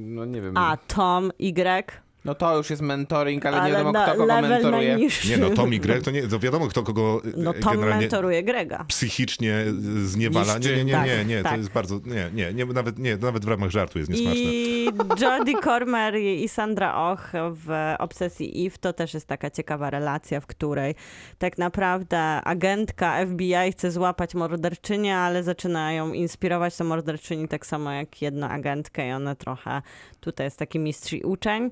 no 0.08 0.26
nie 0.26 0.42
wiem. 0.42 0.58
A 0.58 0.78
Tom, 0.78 1.32
Y, 1.40 2.03
No 2.26 2.36
to 2.36 2.58
już 2.58 2.70
jest 2.70 2.82
mentoring, 2.82 3.46
ale, 3.46 3.62
nie 3.66 3.72
wiadomo 3.72 3.92
na 3.92 4.04
kto 4.04 4.12
kogo 4.12 4.26
level 4.26 4.50
mentoruje. 4.50 4.88
najniższy. 4.90 5.30
Nie 5.30 5.38
no, 5.38 5.50
Tom 5.50 5.74
i 5.74 5.80
Greg 5.80 6.02
to 6.04 6.12
nie, 6.12 6.28
to 6.28 6.40
wiadomo 6.40 6.68
kto 6.68 6.84
kogo 6.84 7.22
y, 7.26 7.34
No 7.38 7.54
Tom 7.54 7.74
generalnie 7.74 8.02
mentoruje 8.02 8.44
Grega. 8.44 8.86
psychicznie 8.88 9.66
zniewala. 10.04 10.58
Nie, 10.58 10.76
nie, 10.76 10.84
nie, 10.86 10.94
Tak, 10.94 11.06
nie, 11.08 11.26
nie, 11.26 11.44
tak. 11.44 11.52
to 11.52 11.58
jest 11.58 11.72
bardzo, 11.72 12.00
nie, 12.06 12.30
nie, 12.34 12.54
nie, 12.54 12.66
nawet, 12.66 13.00
nie, 13.00 13.18
nawet 13.18 13.46
w 13.46 13.48
ramach 13.48 13.70
żartu 13.70 14.00
jest 14.00 14.12
niesmaczne. 14.12 14.42
I 14.44 14.90
Jodie 15.22 15.62
Cormer 15.64 16.16
i 16.18 16.50
Sandra 16.50 16.96
Och 17.12 17.32
w 17.52 17.94
Obsesji 18.00 18.66
Eve 18.68 18.78
to 18.82 18.94
też 18.94 19.14
jest 19.14 19.28
taka 19.28 19.50
ciekawa 19.50 19.90
relacja, 19.90 20.40
w 20.40 20.46
której 20.48 20.96
tak 21.38 21.58
naprawdę 21.58 22.20
agentka 22.44 23.26
FBI 23.26 23.72
chce 23.72 23.92
złapać 23.92 24.36
morderczynię, 24.36 25.18
ale 25.18 25.44
zaczyna 25.44 25.94
ją 25.94 26.14
inspirować 26.14 26.76
tę 26.78 26.84
morderczyni 26.84 27.48
tak 27.48 27.66
samo 27.66 27.92
jak 27.92 28.22
jedna 28.22 28.50
agentkę 28.50 29.08
i 29.08 29.12
one 29.12 29.36
trochę, 29.36 29.82
tutaj 30.20 30.48
jest 30.48 30.58
taki 30.60 30.80
mistrz 30.80 31.14
i 31.14 31.22
uczeń. 31.24 31.72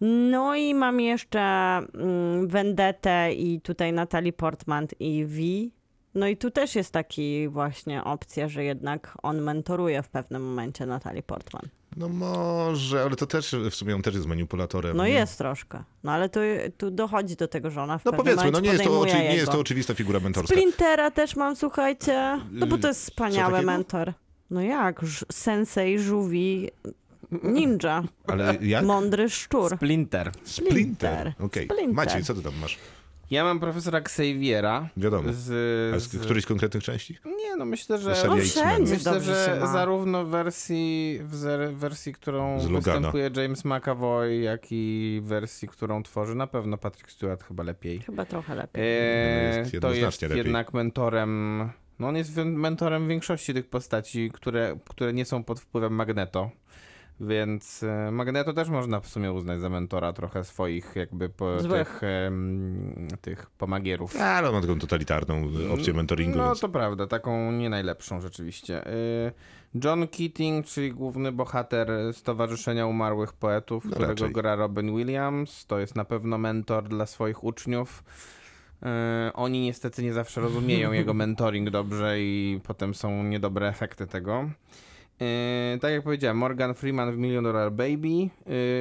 No 0.00 0.56
i 0.56 0.74
mam 0.74 1.00
jeszcze 1.00 1.40
mm, 1.40 2.48
Vendetę 2.48 3.32
i 3.32 3.60
tutaj 3.60 3.92
Natalie 3.92 4.32
Portman 4.32 4.86
i 5.00 5.24
V. 5.24 5.40
No 6.14 6.28
i 6.28 6.36
tu 6.36 6.50
też 6.50 6.74
jest 6.74 6.92
taki 6.92 7.48
właśnie 7.48 8.04
opcja, 8.04 8.48
że 8.48 8.64
jednak 8.64 9.18
on 9.22 9.40
mentoruje 9.40 10.02
w 10.02 10.08
pewnym 10.08 10.42
momencie 10.42 10.86
Natalie 10.86 11.22
Portman. 11.22 11.62
No 11.96 12.08
może, 12.08 13.02
ale 13.02 13.16
to 13.16 13.26
też 13.26 13.56
w 13.70 13.74
sumie 13.74 13.94
on 13.94 14.02
też 14.02 14.14
jest 14.14 14.26
manipulatorem. 14.26 14.96
No 14.96 15.06
nie? 15.06 15.12
jest 15.12 15.38
troszkę. 15.38 15.84
No 16.04 16.12
ale 16.12 16.28
tu, 16.28 16.40
tu 16.76 16.90
dochodzi 16.90 17.36
do 17.36 17.48
tego, 17.48 17.70
że 17.70 17.82
ona 17.82 17.98
w 17.98 18.04
No 18.04 18.12
powiedzmy, 18.12 18.50
no 18.50 18.60
nie 18.60 18.72
jest, 18.72 18.84
to 18.84 19.00
oczy, 19.00 19.14
nie 19.14 19.36
jest 19.36 19.52
to 19.52 19.58
oczywista 19.58 19.94
figura 19.94 20.20
mentorska. 20.20 20.54
Splintera 20.54 21.10
też 21.10 21.36
mam, 21.36 21.56
słuchajcie. 21.56 22.38
No 22.50 22.66
bo 22.66 22.78
to 22.78 22.88
jest 22.88 23.00
wspaniały 23.00 23.62
mentor. 23.62 24.12
No 24.50 24.62
jak? 24.62 25.00
Sensei 25.32 25.98
żółwi 25.98 26.70
ninja. 27.42 28.02
Ale 28.26 28.56
jak? 28.60 28.84
Mądry 28.84 29.30
szczur. 29.30 29.76
Splinter. 29.76 30.32
Splinter. 30.44 31.32
Okej. 31.40 31.64
Splinter. 31.64 31.94
Maciej, 31.94 32.24
co 32.24 32.34
ty 32.34 32.42
tam 32.42 32.52
masz? 32.60 32.78
Ja 33.30 33.44
mam 33.44 33.60
profesora 33.60 33.98
Xaviera. 33.98 34.88
Wiadomo. 34.96 35.32
Z, 35.32 35.94
A 35.94 35.98
z 35.98 36.02
z... 36.02 36.18
którejś 36.24 36.46
konkretnych 36.46 36.84
części? 36.84 37.18
Nie, 37.24 37.56
no 37.56 37.64
myślę, 37.64 37.98
że... 37.98 38.16
No 38.26 38.36
wszędzie 38.36 38.94
Myślę, 38.94 39.20
że 39.20 39.60
zarówno 39.72 40.24
w 40.24 40.28
wersji, 40.28 41.20
w 41.22 41.74
wersji, 41.74 42.12
którą 42.12 42.60
Z 42.60 42.66
występuje 42.66 43.30
James 43.36 43.64
McAvoy, 43.64 44.36
jak 44.36 44.66
i 44.70 45.20
wersji, 45.24 45.68
którą 45.68 46.02
tworzy 46.02 46.34
na 46.34 46.46
pewno 46.46 46.78
Patrick 46.78 47.10
Stewart 47.10 47.44
chyba 47.44 47.62
lepiej. 47.62 47.98
Chyba 47.98 48.24
trochę 48.24 48.54
lepiej. 48.54 48.82
Eee, 48.82 49.58
jest 49.58 49.80
to 49.80 49.92
jest 49.92 50.22
lepiej. 50.22 50.38
jednak 50.38 50.74
mentorem. 50.74 51.70
No 51.98 52.08
on 52.08 52.16
jest 52.16 52.36
mentorem 52.36 53.08
większości 53.08 53.54
tych 53.54 53.68
postaci, 53.68 54.30
które, 54.34 54.78
które 54.88 55.12
nie 55.12 55.24
są 55.24 55.44
pod 55.44 55.60
wpływem 55.60 55.92
Magneto. 55.92 56.50
Więc 57.20 57.82
e, 57.82 58.10
Magneto 58.10 58.52
też 58.52 58.68
można 58.68 59.00
w 59.00 59.08
sumie 59.08 59.32
uznać 59.32 59.60
za 59.60 59.68
mentora 59.68 60.12
trochę 60.12 60.44
swoich 60.44 60.96
jakby 60.96 61.28
po, 61.28 61.56
tych, 61.62 62.00
em, 62.02 63.08
tych 63.20 63.50
pomagierów. 63.50 64.16
Ale 64.16 64.48
on 64.48 64.54
ma 64.54 64.60
taką 64.60 64.78
totalitarną 64.78 65.48
opcję 65.72 65.92
mentoringu, 65.94 66.38
No 66.38 66.46
więc... 66.46 66.60
to 66.60 66.68
prawda, 66.68 67.06
taką 67.06 67.52
nie 67.52 67.70
najlepszą 67.70 68.20
rzeczywiście. 68.20 68.86
Y, 68.86 69.32
John 69.84 70.08
Keating, 70.08 70.66
czyli 70.66 70.92
główny 70.92 71.32
bohater 71.32 71.90
Stowarzyszenia 72.12 72.86
Umarłych 72.86 73.32
Poetów, 73.32 73.84
No 73.84 73.90
którego 73.90 74.12
raczej. 74.12 74.32
gra 74.32 74.54
Robin 74.56 74.96
Williams, 74.96 75.66
to 75.66 75.78
jest 75.78 75.96
na 75.96 76.04
pewno 76.04 76.38
mentor 76.38 76.88
dla 76.88 77.06
swoich 77.06 77.44
uczniów. 77.44 78.04
Oni 79.34 79.60
niestety 79.60 80.02
nie 80.02 80.12
zawsze 80.12 80.40
rozumieją 80.40 80.92
jego 80.92 81.14
mentoring 81.24 81.70
dobrze 81.70 82.20
i 82.20 82.60
potem 82.66 82.94
są 82.94 83.22
niedobre 83.24 83.68
efekty 83.68 84.06
tego. 84.06 84.50
Y, 85.22 85.78
Tak 85.78 85.92
jak 85.92 86.02
powiedziałem, 86.02 86.36
Morgan 86.36 86.74
Freeman 86.74 87.12
w 87.12 87.18
Million 87.18 87.44
Dollar 87.44 87.72
Baby. 87.72 88.30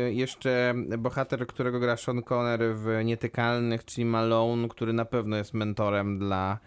Y, 0.08 0.14
Jeszcze 0.14 0.74
bohater, 0.98 1.48
którego 1.48 1.80
gra 1.80 1.98
Sean 1.98 2.22
Connery 2.24 2.74
w 2.74 2.88
Nietykalnych, 3.06 3.86
czyli 3.86 4.06
Malone, 4.06 4.68
który 4.68 4.94
na 4.94 5.06
pewno 5.06 5.38
jest 5.38 5.54
mentorem 5.54 6.20
dla 6.20 6.60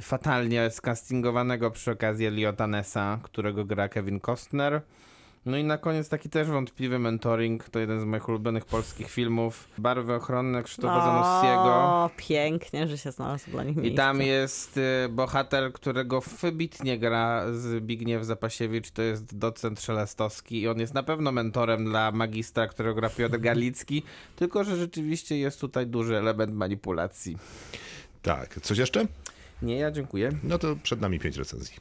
fatalnie 0.00 0.70
skastingowanego 0.70 1.70
przy 1.70 1.90
okazji 1.90 2.26
Eliota 2.26 2.66
Nessa, 2.66 3.18
którego 3.22 3.64
gra 3.64 3.88
Kevin 3.88 4.20
Costner. 4.20 4.80
No 5.46 5.56
i 5.56 5.64
na 5.64 5.78
koniec 5.78 6.08
taki 6.08 6.30
też 6.30 6.48
wątpliwy 6.48 6.98
mentoring, 6.98 7.68
to 7.68 7.78
jeden 7.78 8.00
z 8.00 8.04
moich 8.04 8.28
ulubionych 8.28 8.64
polskich 8.64 9.10
filmów. 9.10 9.68
Barwy 9.78 10.14
ochronne 10.14 10.62
Krzysztofa 10.62 11.00
Zanussiego. 11.04 11.64
O, 11.74 12.10
pięknie, 12.16 12.88
że 12.88 12.98
się 12.98 13.12
znalazł 13.12 13.50
dla 13.50 13.64
nich 13.64 13.76
I 13.76 13.80
miejsce. 13.80 13.96
tam 13.96 14.20
jest 14.22 14.76
y, 14.76 15.08
bohater, 15.10 15.72
którego 15.72 16.20
wybitnie 16.20 16.98
gra 16.98 17.44
Zbigniew 17.52 18.24
Zapasiewicz, 18.24 18.90
to 18.90 19.02
jest 19.02 19.38
docent 19.38 19.80
Szelestowski 19.80 20.60
i 20.60 20.68
on 20.68 20.80
jest 20.80 20.94
na 20.94 21.02
pewno 21.02 21.32
mentorem 21.32 21.84
dla 21.84 22.12
magistra, 22.12 22.68
którego 22.68 22.94
gra 22.94 23.10
Piotr 23.10 23.40
Galicki, 23.48 24.02
tylko 24.36 24.64
że 24.64 24.76
rzeczywiście 24.76 25.38
jest 25.38 25.60
tutaj 25.60 25.86
duży 25.86 26.16
element 26.18 26.52
manipulacji. 26.54 27.38
Tak, 28.22 28.60
coś 28.60 28.78
jeszcze? 28.78 29.06
Nie, 29.62 29.76
ja 29.76 29.90
dziękuję. 29.90 30.30
No 30.42 30.58
to 30.58 30.76
przed 30.82 31.00
nami 31.00 31.18
pięć 31.18 31.36
recenzji. 31.36 31.76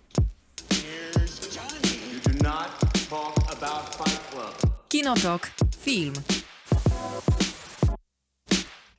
Kinotok. 5.00 5.52
Film. 5.80 6.49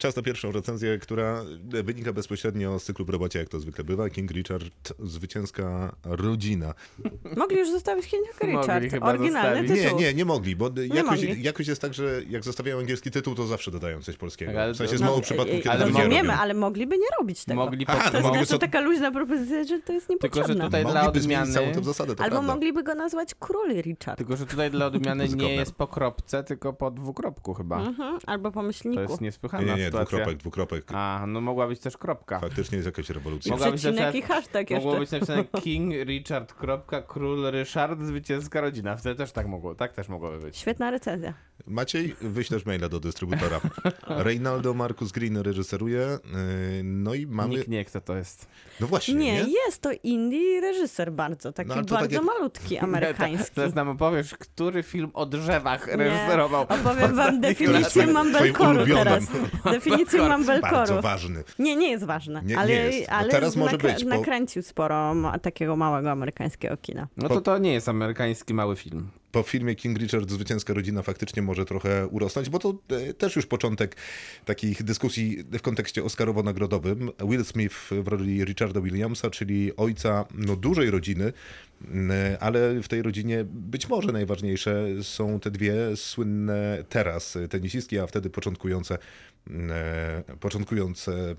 Czas 0.00 0.16
na 0.16 0.22
pierwszą 0.22 0.52
recenzję, 0.52 0.98
która 0.98 1.44
wynika 1.64 2.12
bezpośrednio 2.12 2.78
z 2.78 2.84
cyklu 2.84 3.04
w 3.04 3.08
robocie, 3.08 3.38
jak 3.38 3.48
to 3.48 3.60
zwykle 3.60 3.84
bywa. 3.84 4.10
King 4.10 4.30
Richard, 4.30 4.64
zwycięska 4.98 5.96
rodzina. 6.04 6.74
Mogli 7.36 7.58
już 7.58 7.70
zostawić 7.70 8.06
King 8.06 8.24
Richard. 8.42 8.84
Oryginalny 9.00 9.68
zostawić. 9.68 9.82
tytuł. 9.82 9.98
Nie, 10.00 10.04
nie, 10.06 10.14
nie 10.14 10.24
mogli, 10.24 10.56
bo 10.56 10.70
jakoś, 10.94 11.20
mogli. 11.24 11.42
jakoś 11.42 11.66
jest 11.68 11.80
tak, 11.80 11.94
że 11.94 12.20
jak 12.28 12.44
zostawiają 12.44 12.78
angielski 12.78 13.10
tytuł, 13.10 13.34
to 13.34 13.46
zawsze 13.46 13.70
dodają 13.70 14.02
coś 14.02 14.16
polskiego. 14.16 14.52
Tak, 14.52 14.72
W 14.72 14.76
sensie 14.76 14.92
to- 14.92 14.98
z 14.98 15.00
no, 15.00 15.06
mało 15.06 15.20
przypadków, 15.20 15.56
kiedy 15.56 15.70
ale 15.70 15.84
nie 15.84 15.92
Rozumiemy, 15.92 16.28
robią. 16.28 16.40
ale 16.40 16.54
mogliby 16.54 16.98
nie 16.98 17.06
robić 17.18 17.44
tego. 17.44 17.60
Mogli 17.64 17.84
Aha, 17.88 18.10
po, 18.12 18.20
no 18.20 18.30
To 18.30 18.36
jest 18.36 18.50
co- 18.50 18.58
taka 18.58 18.80
luźna 18.80 19.12
propozycja, 19.12 19.64
że 19.64 19.78
to 19.80 19.92
jest 19.92 20.06
Tylko, 20.06 20.22
że 20.22 20.28
niepotrzebne. 20.30 20.64
tutaj 20.64 20.82
dla 20.84 21.04
Mogliby 21.04 21.24
odmiany... 21.24 21.52
całą 21.52 21.72
tę 21.72 21.84
zasadę, 21.84 22.16
to 22.16 22.22
Albo 22.24 22.36
prawda. 22.36 22.52
mogliby 22.54 22.82
go 22.82 22.94
nazwać 22.94 23.34
Król 23.38 23.68
Richard. 23.82 24.18
Tylko, 24.18 24.36
że 24.36 24.46
tutaj 24.46 24.70
dla 24.70 24.86
odmiany 24.86 25.28
nie 25.36 25.54
jest 25.54 25.72
po 25.72 25.86
kropce, 25.86 26.44
tylko 26.44 26.72
po 26.72 26.90
dwukropku 26.90 27.54
chyba. 27.54 27.80
Mhm, 27.80 28.18
albo 28.26 28.50
po 28.52 28.60
To 28.60 28.66
myślniku. 28.66 29.00
jest 29.00 29.20
Nie, 29.20 29.24
niesłychana 29.24 29.62
nie, 29.74 29.82
nie, 29.82 29.89
sytuacja. 29.90 30.16
dwukropek, 30.18 30.38
dwukropek. 30.38 30.84
A, 30.94 31.24
no 31.28 31.40
mogła 31.40 31.68
być 31.68 31.80
też 31.80 31.96
kropka. 31.96 32.40
Faktycznie 32.40 32.76
jest 32.76 32.86
jakaś 32.86 33.10
rewolucja. 33.10 33.52
Mogła 33.52 33.70
być 33.70 33.84
napisane- 33.84 34.16
i 34.16 34.22
hashtag 34.22 34.70
Mogło 34.70 34.90
jeszcze. 35.00 35.00
być 35.18 35.28
napisane 35.28 35.44
King 35.64 35.94
Richard. 36.06 36.52
kropka, 36.54 37.02
Król 37.02 37.50
Ryszard, 37.50 38.00
zwycięska 38.00 38.60
rodzina. 38.60 38.96
Wtedy 38.96 39.14
też 39.14 39.32
tak 39.32 39.46
mogło, 39.46 39.74
tak 39.74 39.92
też 39.92 40.08
mogłoby 40.08 40.38
być. 40.38 40.56
Świetna 40.56 40.90
recenzja. 40.90 41.34
Maciej, 41.66 42.16
wyślesz 42.20 42.66
maila 42.66 42.88
do 42.88 43.00
dystrybutora. 43.00 43.60
Reynaldo 44.06 44.74
Marcus 44.74 45.12
Green 45.12 45.36
reżyseruje. 45.36 45.98
yy, 46.00 46.82
No 46.84 47.14
i 47.14 47.26
mamy. 47.26 47.54
Nikt 47.54 47.68
nie, 47.68 47.84
kto 47.84 48.00
to 48.00 48.16
jest. 48.16 48.46
No 48.80 48.86
właśnie. 48.86 49.14
Nie, 49.14 49.32
Nie, 49.44 49.52
jest 49.66 49.82
to 49.82 49.90
indie 50.02 50.60
reżyser 50.60 51.12
bardzo, 51.12 51.52
taki 51.52 51.68
No, 51.68 51.74
to 51.74 51.80
tak 51.80 51.90
bardzo 51.98 52.14
jak- 52.16 52.24
malutki, 52.24 52.78
amerykański. 52.88 53.54
Teraz 53.54 53.74
nam 53.74 53.88
opowiesz, 53.88 54.34
który 54.34 54.82
film 54.82 55.10
o 55.14 55.26
drzewach 55.26 55.86
Nie, 55.86 55.96
reżyserował. 55.96 56.62
Opowiem 56.62 57.14
wam 57.16 57.40
definicję 57.40 58.06
ulubionym. 58.70 58.94
teraz. 59.04 59.24
Definicję 59.72 60.18
Bardzo 60.20 60.52
Mumblecore'u. 60.52 61.02
ważny. 61.02 61.44
Nie, 61.58 61.76
nie 61.76 61.90
jest 61.90 62.04
ważne, 62.04 62.40
Nie- 62.42 62.46
nie 62.48 62.58
ale, 62.58 62.72
jest. 62.72 63.08
No 63.10 63.16
ale 63.16 63.28
teraz 63.28 63.56
może 63.56 63.78
być, 63.78 64.04
bo- 64.04 64.10
nakręcił 64.10 64.62
sporo 64.62 65.14
ma- 65.14 65.38
takiego 65.38 65.76
małego 65.76 66.10
amerykańskiego 66.10 66.76
kina. 66.76 67.08
No 67.16 67.28
to 67.28 67.40
to 67.40 67.58
nie 67.58 67.72
jest 67.72 67.88
amerykański 67.88 68.54
mały 68.54 68.76
film. 68.76 69.08
Po 69.32 69.42
filmie 69.42 69.74
King 69.74 69.98
Richard 69.98 70.30
Zwycięska 70.30 70.74
Rodzina 70.74 71.02
faktycznie 71.02 71.42
może 71.42 71.64
trochę 71.64 72.06
urosnąć, 72.06 72.50
bo 72.50 72.58
to 72.58 72.74
e, 72.88 73.14
też 73.14 73.36
już 73.36 73.46
początek 73.46 73.96
takich 74.44 74.82
dyskusji 74.82 75.44
w 75.52 75.62
kontekście 75.62 76.02
Oscarowo-nagrodowym. 76.02 77.10
Will 77.28 77.44
Smith 77.44 77.76
w 77.90 78.08
roli 78.08 78.44
Richarda 78.44 78.80
Williamsa, 78.80 79.30
czyli 79.30 79.76
ojca 79.76 80.24
no, 80.34 80.56
dużej 80.56 80.90
rodziny, 80.90 81.32
ale 82.40 82.82
w 82.82 82.88
tej 82.88 83.02
rodzinie 83.02 83.44
być 83.44 83.88
może 83.88 84.12
najważniejsze 84.12 84.86
są 85.02 85.40
te 85.40 85.50
dwie 85.50 85.74
słynne 85.96 86.84
teraz 86.88 87.38
tenisistki, 87.50 87.98
a 87.98 88.06
wtedy 88.06 88.30
początkujące, 88.30 88.98
e, 89.50 90.22
początkujące 90.40 91.34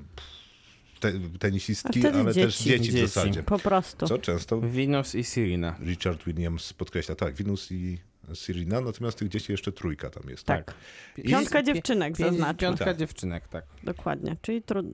te, 1.02 1.12
tenisistki, 1.40 2.08
ale 2.08 2.34
też 2.34 2.58
dzieci. 2.58 2.64
dzieci 2.70 2.90
w 2.92 2.94
Dzieci. 2.94 3.08
zasadzie. 3.08 3.44
Po 3.44 3.60
prostu. 3.60 4.08
Co 4.08 4.18
często 4.18 4.60
Venus 4.60 5.16
i 5.16 5.24
Sirina. 5.24 5.76
Richard 5.86 6.24
Williams 6.24 6.74
podkreśla, 6.74 7.16
tak, 7.16 7.36
Venus 7.36 7.72
i 7.72 7.98
Sirina, 8.34 8.82
natomiast 8.82 9.18
tych 9.18 9.30
dzieci 9.30 9.52
jeszcze 9.52 9.72
trójka 9.72 10.10
tam 10.10 10.24
jest. 10.30 10.44
Tak. 10.44 10.74
Piątka 11.26 11.60
I- 11.60 11.64
dziewczynek 11.64 12.18
zaznaczmy. 12.18 12.60
piątka 12.60 12.86
Tak. 12.86 12.98
dziewczynek, 12.98 13.48
tak. 13.48 13.64
Dokładnie, 13.84 14.36
czyli 14.42 14.62
trud... 14.62 14.86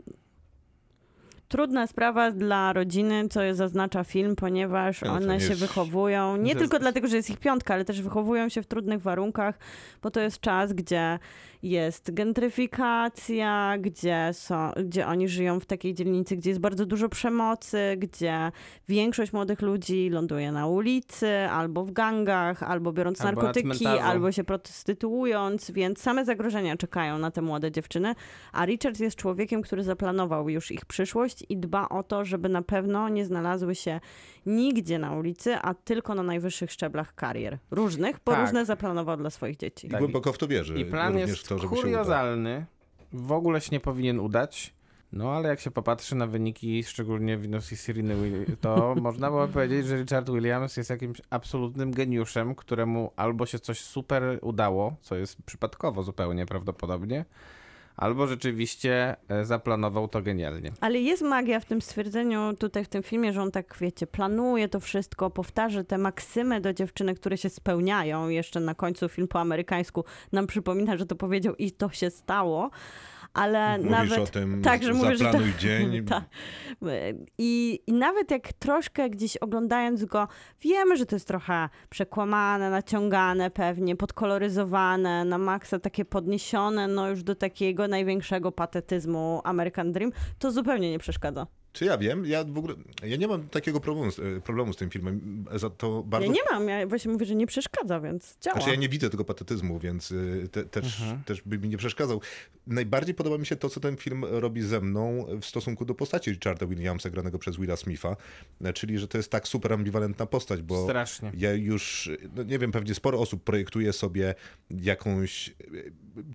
trudna 1.48 1.88
sprawa 1.88 2.32
dla 2.32 2.74
rodziny, 2.74 3.28
co 3.30 3.40
zaznacza 3.56 4.04
film, 4.04 4.36
ponieważ 4.36 5.04
one 5.04 5.40
się 5.42 5.56
wychowują, 5.56 6.38
nie 6.38 6.56
tylko 6.56 6.80
dlatego, 6.80 7.08
że 7.08 7.16
jest 7.16 7.30
ich 7.30 7.40
piątka, 7.40 7.74
ale 7.74 7.86
też 7.86 8.02
wychowują 8.02 8.50
się 8.50 8.62
w 8.62 8.68
trudnych 8.68 9.02
warunkach, 9.02 9.60
bo 10.02 10.12
to 10.12 10.20
jest 10.20 10.40
czas, 10.40 10.74
gdzie 10.74 11.20
jest 11.64 12.14
gentryfikacja, 12.14 13.78
gdzie, 13.80 14.30
są, 14.34 14.72
gdzie 14.86 15.08
oni 15.08 15.28
żyją 15.28 15.60
w 15.60 15.66
takiej 15.66 15.94
dzielnicy, 15.94 16.38
gdzie 16.38 16.50
jest 16.50 16.60
bardzo 16.60 16.86
dużo 16.86 17.10
przemocy, 17.10 17.96
gdzie 17.98 18.52
większość 18.88 19.34
młodych 19.34 19.62
ludzi 19.62 20.10
ląduje 20.10 20.52
na 20.52 20.68
ulicy, 20.68 21.28
albo 21.52 21.86
w 21.86 21.92
gangach, 21.92 22.64
albo 22.64 22.92
biorąc 22.94 23.22
Albo 23.22 23.42
na 23.42 23.48
narkotyki, 23.48 23.88
albo 23.88 24.32
się 24.32 24.44
prostytuując, 24.44 25.72
więc 25.72 26.02
same 26.02 26.26
zagrożenia 26.26 26.78
czekają 26.78 27.18
na 27.18 27.32
te 27.32 27.42
młode 27.42 27.72
dziewczyny, 27.72 28.16
a 28.52 28.66
Richard 28.66 29.00
jest 29.00 29.18
człowiekiem, 29.18 29.62
który 29.62 29.84
zaplanował 29.84 30.50
już 30.50 30.72
ich 30.72 30.86
przyszłość 30.86 31.44
i 31.50 31.58
dba 31.58 31.90
o 31.90 32.04
to, 32.04 32.26
żeby 32.26 32.50
na 32.50 32.62
pewno 32.62 33.10
nie 33.10 33.26
znalazły 33.26 33.76
się 33.76 34.00
nigdzie 34.46 35.00
na 35.00 35.16
ulicy, 35.16 35.56
a 35.56 35.74
tylko 35.74 36.16
na 36.16 36.24
najwyższych 36.24 36.72
szczeblach 36.72 37.16
karier. 37.16 37.58
Różnych, 37.72 38.20
bo 38.26 38.32
Tak. 38.32 38.42
różne 38.42 38.66
zaplanował 38.66 39.18
dla 39.18 39.30
swoich 39.30 39.58
dzieci. 39.58 39.88
I 39.88 39.90
Tak. 39.90 40.00
głęboko 40.00 40.34
w 40.34 40.38
to 40.38 40.48
wierzy. 40.48 40.80
I 40.80 40.86
plan 40.86 41.14
również 41.14 41.30
jest 41.30 41.47
to, 41.48 41.60
żeby 41.60 41.76
się 41.76 41.82
kuriozalny. 41.82 42.66
W 43.14 43.32
ogóle 43.32 43.62
się 43.62 43.70
nie 43.72 43.80
powinien 43.80 44.20
udać. 44.20 44.78
No 45.12 45.32
ale 45.32 45.50
jak 45.50 45.60
się 45.60 45.72
popatrzy 45.72 46.16
na 46.16 46.28
wyniki, 46.28 46.84
szczególnie 46.84 47.38
Venus 47.38 47.72
i 47.72 47.78
Siriny, 47.78 48.46
to 48.62 48.96
można 49.02 49.30
było 49.30 49.48
powiedzieć, 49.48 49.88
że 49.88 49.98
Richard 49.98 50.30
Williams 50.30 50.78
jest 50.78 50.90
jakimś 50.90 51.22
absolutnym 51.30 51.92
geniuszem, 51.92 52.56
któremu 52.56 53.12
albo 53.16 53.46
się 53.46 53.60
coś 53.60 53.82
super 53.82 54.40
udało, 54.42 54.96
co 55.02 55.16
jest 55.16 55.42
przypadkowo 55.42 56.04
zupełnie 56.04 56.46
prawdopodobnie, 56.46 57.26
albo 57.98 58.28
rzeczywiście 58.28 59.16
e, 59.30 59.46
zaplanował 59.46 60.08
to 60.08 60.22
genialnie. 60.22 60.72
Ale 60.82 61.00
jest 61.00 61.22
magia 61.22 61.60
w 61.60 61.66
tym 61.66 61.82
stwierdzeniu 61.82 62.54
tutaj 62.54 62.86
w 62.86 62.88
tym 62.88 63.04
filmie, 63.04 63.34
że 63.34 63.42
on 63.42 63.52
tak, 63.52 63.78
wiecie, 63.82 64.08
planuje 64.08 64.70
to 64.70 64.80
wszystko, 64.80 65.30
powtarza 65.30 65.84
te 65.84 65.98
maksymy 65.98 66.62
do 66.62 66.74
dziewczyny, 66.74 67.16
które 67.16 67.38
się 67.38 67.50
spełniają. 67.50 68.30
Jeszcze 68.30 68.60
na 68.60 68.76
końcu 68.76 69.10
film 69.10 69.28
po 69.28 69.40
amerykańsku 69.40 70.04
nam 70.32 70.48
przypomina, 70.48 70.98
że 70.98 71.06
to 71.06 71.16
powiedział 71.16 71.56
i 71.56 71.72
to 71.72 71.90
się 71.90 72.10
stało. 72.10 72.70
Ale 73.38 73.78
Mówisz 73.78 73.92
nawet... 73.92 74.20
o 74.20 74.28
tym, 74.28 74.62
tak, 74.62 74.84
że 74.84 74.94
mówię, 74.94 75.12
że 75.12 75.18
to- 75.18 75.24
zaplanuj 75.24 75.54
dzień. 75.60 76.06
Tak. 76.06 76.24
I, 77.38 77.80
I 77.88 77.94
nawet 77.94 78.32
jak 78.32 78.54
troszkę 78.54 79.10
gdzieś 79.10 79.38
oglądając 79.38 80.06
go, 80.06 80.28
wiemy, 80.62 80.98
że 80.98 81.06
to 81.06 81.16
jest 81.16 81.28
trochę 81.28 81.70
przekłamane, 81.90 82.70
naciągane 82.70 83.52
pewnie, 83.52 83.96
podkoloryzowane, 83.96 85.26
na 85.26 85.38
maksa 85.38 85.80
takie 85.80 86.06
podniesione, 86.06 86.88
no 86.88 87.10
już 87.10 87.24
do 87.24 87.36
takiego 87.36 87.88
największego 87.88 88.52
patetyzmu 88.52 89.42
American 89.44 89.92
Dream, 89.92 90.12
to 90.40 90.52
zupełnie 90.52 90.92
nie 90.92 91.00
przeszkadza. 91.00 91.48
Czy 91.78 91.86
ja 91.86 91.98
wiem? 91.98 92.26
Ja 92.26 92.44
w 92.44 92.58
ogóle, 92.58 92.76
ja 93.04 93.18
nie 93.18 93.28
mam 93.28 93.50
takiego 93.50 93.80
problemu 93.80 94.12
z, 94.12 94.20
e, 94.20 94.42
problemu 94.42 94.74
z 94.74 94.78
tym 94.78 94.90
filmem. 94.90 95.46
Za 95.56 95.70
to 95.70 96.04
bardzo... 96.04 96.28
Ja 96.28 96.34
nie 96.34 96.40
mam, 96.52 96.68
ja 96.68 96.88
właśnie 96.88 97.12
mówię, 97.12 97.26
że 97.26 97.36
nie 97.36 97.48
przeszkadza, 97.48 98.00
więc 98.00 98.38
działa. 98.42 98.56
Znaczy 98.58 98.70
ja 98.70 98.76
nie 98.76 98.90
widzę 98.90 99.10
tego 99.10 99.26
patetyzmu, 99.26 99.80
więc 99.80 100.12
y, 100.12 100.50
te, 100.52 100.66
też, 100.66 101.02
Mhm. 101.02 101.24
też 101.24 101.42
by 101.46 101.58
mi 101.60 101.70
nie 101.70 101.78
przeszkadzał. 101.78 102.22
Najbardziej 102.68 103.16
podoba 103.16 103.38
mi 103.38 103.46
się 103.46 103.56
to, 103.56 103.70
co 103.70 103.80
ten 103.80 103.98
film 103.98 104.26
robi 104.30 104.62
ze 104.62 104.82
mną 104.82 105.26
w 105.42 105.46
stosunku 105.46 105.86
do 105.86 105.96
postaci 105.96 106.32
Richarda 106.32 106.66
Williamsa, 106.66 107.10
granego 107.10 107.40
przez 107.40 107.58
Willa 107.58 107.76
Smitha, 107.76 108.16
e, 108.64 108.74
czyli, 108.74 108.98
że 109.00 109.08
to 109.08 109.18
jest 109.18 109.32
tak 109.32 109.48
super 109.48 109.74
ambiwalentna 109.74 110.26
postać, 110.26 110.62
bo 110.62 110.84
Strasznie. 110.84 111.32
ja 111.38 111.54
już, 111.54 112.10
no 112.36 112.44
nie 112.44 112.60
wiem, 112.60 112.72
pewnie 112.72 112.94
sporo 112.94 113.20
osób 113.20 113.44
projektuje 113.44 113.94
sobie 113.94 114.36
jakąś 114.82 115.50
e, 115.50 115.54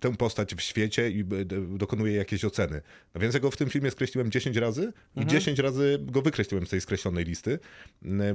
tę 0.01 0.17
postać 0.17 0.55
w 0.55 0.61
świecie 0.61 1.11
i 1.11 1.21
e, 1.21 1.25
dokonuje 1.79 2.13
jakiejś 2.13 2.45
oceny. 2.45 2.81
No 3.15 3.21
więc 3.21 3.35
ja 3.35 3.41
go 3.41 3.51
w 3.51 3.57
tym 3.57 3.71
filmie 3.71 3.91
skreśliłem 3.91 4.31
10 4.31 4.57
razy 4.57 4.93
i 5.17 5.27
10 5.33 5.59
razy 5.59 5.99
go 6.03 6.23
wykreśliłem 6.23 6.67
z 6.67 6.71
tej 6.71 6.81
skreślonej 6.81 7.25
listy, 7.25 7.59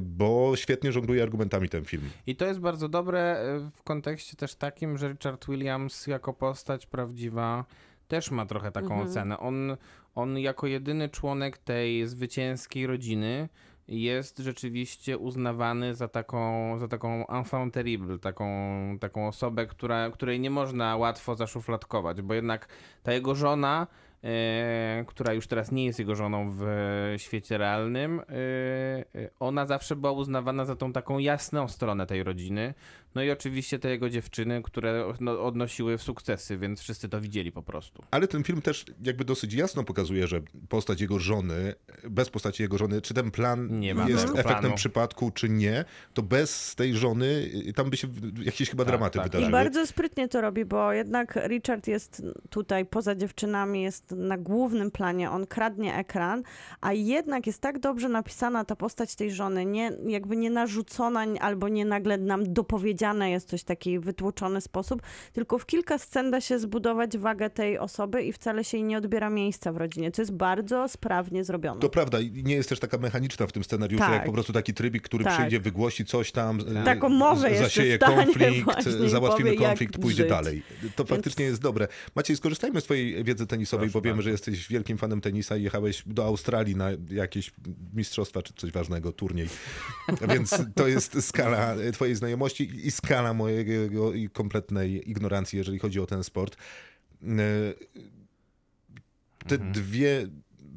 bo 0.01 0.51
świetnie 0.55 0.91
żongluje 0.91 1.23
argumentami 1.23 1.69
ten 1.69 1.85
film. 1.85 2.09
I 2.27 2.35
to 2.35 2.45
jest 2.45 2.59
bardzo 2.59 2.89
dobre 2.89 3.19
e, 3.19 3.69
w 3.75 3.83
kontekście 3.83 4.37
też 4.37 4.55
takim, 4.55 4.97
że 4.97 5.09
Richard 5.09 5.47
Williams 5.47 6.07
jako 6.07 6.33
postać 6.33 6.85
prawdziwa 6.85 7.65
też 8.07 8.31
ma 8.31 8.45
trochę 8.45 8.71
taką 8.71 9.01
ocenę. 9.01 9.39
On, 9.39 9.77
on 10.15 10.39
jako 10.39 10.67
jedyny 10.67 11.09
członek 11.09 11.57
tej 11.57 12.07
zwycięskiej 12.07 12.87
rodziny 12.87 13.49
jest 13.87 14.37
rzeczywiście 14.37 15.17
uznawany 15.17 15.95
za 15.95 16.07
taką, 16.07 16.79
za 16.79 16.87
taką 16.87 17.27
enfant 17.27 17.73
terrible, 17.73 18.19
taką, 18.19 18.47
taką 18.99 19.27
osobę, 19.27 19.67
która, 19.67 20.11
której 20.11 20.39
nie 20.39 20.49
można 20.49 20.97
łatwo 20.97 21.35
zaszufladkować, 21.35 22.21
bo 22.21 22.33
jednak 22.33 22.67
ta 23.03 23.13
jego 23.13 23.35
żona, 23.35 23.87
która 25.07 25.33
już 25.33 25.47
teraz 25.47 25.71
nie 25.71 25.85
jest 25.85 25.99
jego 25.99 26.15
żoną 26.15 26.51
w 26.51 26.63
e, 26.63 27.19
świecie 27.19 27.57
realnym, 27.57 28.19
e, 28.19 28.23
e, 28.23 29.29
ona 29.39 29.65
zawsze 29.65 29.95
była 29.95 30.11
uznawana 30.11 30.65
za 30.65 30.75
tą 30.75 30.93
taką 30.93 31.19
jasną 31.19 31.67
stronę 31.67 32.07
tej 32.07 32.23
rodziny. 32.23 32.73
No 33.15 33.23
i 33.23 33.31
oczywiście 33.31 33.79
te 33.79 33.89
jego 33.89 34.09
dziewczyny, 34.09 34.61
które 34.63 35.13
no, 35.19 35.43
odnosiły 35.43 35.97
sukcesy, 35.97 36.57
więc 36.57 36.81
wszyscy 36.81 37.09
to 37.09 37.21
widzieli 37.21 37.51
po 37.51 37.63
prostu. 37.63 38.03
Ale 38.11 38.27
ten 38.27 38.43
film 38.43 38.61
też 38.61 38.85
jakby 39.01 39.25
dosyć 39.25 39.53
jasno 39.53 39.83
pokazuje, 39.83 40.27
że 40.27 40.41
postać 40.69 41.01
jego 41.01 41.19
żony, 41.19 41.73
bez 42.09 42.29
postaci 42.29 42.63
jego 42.63 42.77
żony, 42.77 43.01
czy 43.01 43.13
ten 43.13 43.31
plan 43.31 43.81
jest 44.07 44.25
efektem 44.25 44.59
planu. 44.59 44.75
przypadku, 44.75 45.31
czy 45.31 45.49
nie, 45.49 45.85
to 46.13 46.21
bez 46.23 46.75
tej 46.75 46.95
żony 46.95 47.25
y, 47.67 47.73
tam 47.73 47.89
by 47.89 47.97
się 47.97 48.07
jakieś 48.43 48.69
chyba 48.69 48.83
Tak, 48.83 48.91
dramaty 48.91 49.17
tak. 49.19 49.27
I 49.27 49.29
wydarzyły. 49.29 49.51
bardzo 49.51 49.87
sprytnie 49.87 50.27
to 50.27 50.41
robi, 50.41 50.65
bo 50.65 50.93
jednak 50.93 51.39
Richard 51.47 51.87
jest 51.87 52.21
tutaj 52.49 52.85
poza 52.85 53.15
dziewczynami, 53.15 53.81
jest 53.81 54.11
na 54.11 54.37
głównym 54.37 54.91
planie, 54.91 55.31
on 55.31 55.47
kradnie 55.47 55.95
ekran, 55.95 56.43
a 56.81 56.93
jednak 56.93 57.47
jest 57.47 57.61
tak 57.61 57.79
dobrze 57.79 58.09
napisana 58.09 58.65
ta 58.65 58.75
postać 58.75 59.15
tej 59.15 59.31
żony, 59.31 59.65
nie, 59.65 59.91
jakby 60.07 60.37
nie 60.37 60.49
narzucona 60.49 61.25
albo 61.39 61.69
nie 61.69 61.85
nagle 61.85 62.17
nam 62.17 62.53
dopowiedziane 62.97 63.31
jest 63.31 63.49
coś 63.49 63.61
w 63.61 63.63
taki 63.63 63.99
wytłoczony 63.99 64.61
sposób, 64.61 65.01
tylko 65.33 65.57
w 65.57 65.65
kilka 65.65 65.97
scen 65.97 66.31
da 66.31 66.41
się 66.41 66.59
zbudować 66.59 67.17
wagę 67.17 67.49
tej 67.49 67.77
osoby 67.79 68.23
i 68.23 68.33
wcale 68.33 68.63
się 68.63 68.77
jej 68.77 68.83
nie 68.83 68.97
odbiera 68.97 69.29
miejsca 69.29 69.71
w 69.73 69.77
rodzinie, 69.77 70.11
co 70.11 70.21
jest 70.21 70.31
bardzo 70.31 70.87
sprawnie 70.89 71.43
zrobione. 71.43 71.81
To 71.81 71.89
prawda, 71.89 72.19
i 72.19 72.43
nie 72.43 72.55
jest 72.55 72.69
też 72.69 72.79
taka 72.79 72.97
mechaniczna 72.97 73.47
w 73.47 73.51
tym 73.51 73.63
scenariuszu, 73.63 74.03
Tak. 74.03 74.13
jak 74.13 74.25
po 74.25 74.31
prostu 74.31 74.53
taki 74.53 74.73
trybik, 74.73 75.03
który 75.03 75.23
Tak. 75.23 75.37
przyjdzie, 75.37 75.59
wygłosi 75.59 76.05
coś 76.05 76.31
tam, 76.31 76.59
y, 76.59 76.85
Taką 76.85 77.09
mowę 77.09 77.57
zasieje 77.57 77.97
konflikt, 77.97 78.87
i 79.05 79.09
załatwimy 79.09 79.53
powie, 79.53 79.67
konflikt, 79.67 79.97
pójdzie 79.97 80.23
żyć. 80.23 80.29
dalej. 80.29 80.61
To 80.95 81.05
faktycznie 81.05 81.45
jest 81.45 81.61
dobre. 81.61 81.87
Maciej, 82.15 82.35
skorzystajmy 82.37 82.81
z 82.81 82.83
twojej 82.83 83.23
wiedzy 83.23 83.47
tenisowej, 83.47 83.87
Proszę 83.87 83.93
bo 83.93 84.01
wiemy, 84.01 84.15
bardzo. 84.15 84.23
że 84.23 84.31
jesteś 84.31 84.67
wielkim 84.67 84.97
fanem 84.97 85.21
tenisa 85.21 85.57
i 85.57 85.63
jechałeś 85.63 86.03
do 86.05 86.25
Australii 86.25 86.75
na 86.75 86.89
jakieś 87.11 87.51
mistrzostwa 87.93 88.41
czy 88.41 88.53
coś 88.53 88.71
ważnego, 88.71 89.11
turniej. 89.11 89.49
Więc 90.33 90.55
to 90.75 90.87
jest 90.87 91.23
skala 91.27 91.75
twojej 91.93 92.15
znajomości 92.15 92.69
i 92.87 92.91
skala 92.91 93.33
mojego 93.33 94.13
i 94.13 94.29
kompletnej 94.29 95.09
ignorancji, 95.09 95.57
jeżeli 95.57 95.79
chodzi 95.79 95.99
o 95.99 96.05
ten 96.05 96.23
sport. 96.23 96.55
E, 96.55 97.27
Te 99.47 99.55
Mhm. 99.55 99.71
dwie 99.71 100.27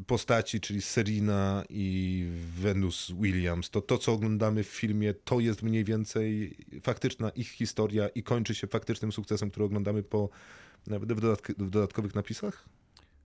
postaci, 0.07 0.61
czyli 0.61 0.83
Serena 0.83 1.65
i 1.69 2.27
Venus 2.59 3.13
Williams, 3.21 3.71
to 3.71 3.81
to, 3.81 3.99
co 3.99 4.13
oglądamy 4.13 4.65
w 4.65 4.69
filmie, 4.69 5.15
to 5.15 5.41
jest 5.41 5.63
mniej 5.63 5.85
więcej 5.85 6.57
faktyczna 6.83 7.31
ich 7.31 7.49
historia 7.49 8.09
i 8.09 8.23
kończy 8.23 8.55
się 8.55 8.67
faktycznym 8.67 9.13
sukcesem, 9.13 9.51
który 9.51 9.65
oglądamy 9.67 10.03
po 10.03 10.29
nawet 10.87 11.13
w, 11.13 11.21
dodatk- 11.21 11.55
w 11.65 11.71
dodatkowych 11.71 12.15
napisach? 12.15 12.69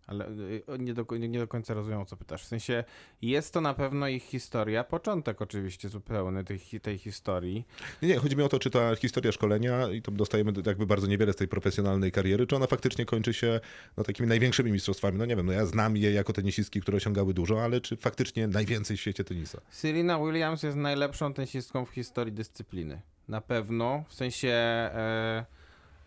Ale 0.08 0.30
y, 0.30 0.64
nie 0.80 0.94
do, 0.94 1.06
nie 1.20 1.40
do 1.40 1.48
końca 1.48 1.74
rozumiem, 1.74 2.02
o 2.02 2.06
co 2.06 2.18
pytasz. 2.18 2.44
W 2.44 2.48
sensie 2.48 2.84
jest 3.22 3.54
to 3.54 3.62
na 3.62 3.74
pewno 3.74 4.08
ich 4.08 4.24
historia, 4.24 4.84
początek 4.84 5.42
oczywiście 5.42 5.90
zupełny 5.90 6.44
tej, 6.44 6.60
tej 6.82 6.98
historii. 6.98 7.66
Nie, 8.02 8.08
nie, 8.08 8.18
chodzi 8.18 8.36
mi 8.36 8.44
o 8.44 8.50
to, 8.50 8.60
czy 8.60 8.70
ta 8.70 8.96
historia 8.96 9.32
szkolenia, 9.32 9.92
i 9.92 10.02
to 10.02 10.12
dostajemy 10.12 10.54
jakby 10.66 10.86
bardzo 10.86 11.08
niewiele 11.08 11.34
z 11.34 11.36
tej 11.36 11.48
profesjonalnej 11.48 12.12
kariery, 12.12 12.48
czy 12.48 12.56
ona 12.56 12.68
faktycznie 12.68 13.06
kończy 13.06 13.34
się 13.34 13.60
no, 13.98 14.04
takimi 14.04 14.30
największymi 14.30 14.72
mistrzostwami. 14.72 15.18
No 15.18 15.26
nie 15.26 15.36
wiem, 15.36 15.46
no 15.46 15.52
ja 15.52 15.66
znam 15.66 15.98
je 15.98 16.12
jako 16.12 16.34
tenisistki, 16.34 16.82
które 16.82 16.98
osiągały 16.98 17.34
dużo, 17.34 17.64
ale 17.64 17.82
czy 17.82 17.98
faktycznie 17.98 18.48
najwięcej 18.48 18.98
w 18.98 19.02
świecie 19.02 19.24
tenisa? 19.24 19.62
Serena 19.70 20.20
Williams 20.20 20.64
jest 20.64 20.78
najlepszą 20.78 21.34
tenisistką 21.34 21.86
w 21.86 21.90
historii 21.90 22.34
dyscypliny. 22.34 23.02
Na 23.28 23.42
pewno. 23.42 24.04
W 24.08 24.14
sensie 24.14 24.50
e, 24.50 25.46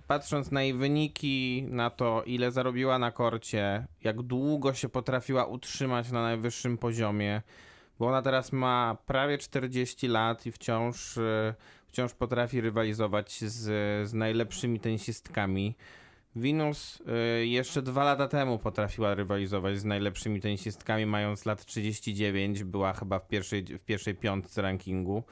patrząc 0.09 0.51
na 0.51 0.63
jej 0.63 0.75
wyniki, 0.75 1.65
na 1.69 1.91
to 1.91 2.23
ile 2.27 2.51
zarobiła 2.51 2.99
na 2.99 3.11
korcie, 3.11 3.87
jak 4.05 4.23
długo 4.23 4.75
się 4.75 4.89
potrafiła 4.89 5.45
utrzymać 5.45 6.11
na 6.11 6.23
najwyższym 6.23 6.79
poziomie, 6.79 7.43
bo 7.99 8.07
ona 8.07 8.23
teraz 8.23 8.53
ma 8.53 8.97
prawie 9.07 9.39
40 9.39 10.09
lat 10.09 10.47
i 10.47 10.53
wciąż, 10.53 11.19
e, 11.19 11.55
wciąż 11.87 12.15
potrafi 12.15 12.61
rywalizować 12.61 13.41
z, 13.41 14.09
z 14.09 14.15
najlepszymi 14.15 14.81
tenisistkami. 14.81 15.77
Venus 16.37 17.03
y, 17.41 17.47
jeszcze 17.47 17.83
dwa 17.83 18.05
lata 18.05 18.29
temu 18.29 18.59
potrafiła 18.59 19.15
rywalizować 19.15 19.79
z 19.79 19.85
najlepszymi 19.85 20.41
tenisistkami, 20.41 21.07
mając 21.07 21.47
lat 21.47 21.65
39, 21.65 22.65
była 22.65 22.93
chyba 22.93 23.19
w 23.19 23.29
pierwszej, 23.29 23.65
w 23.65 23.85
pierwszej 23.85 24.15
piątce 24.15 24.63
rankingu. 24.63 25.23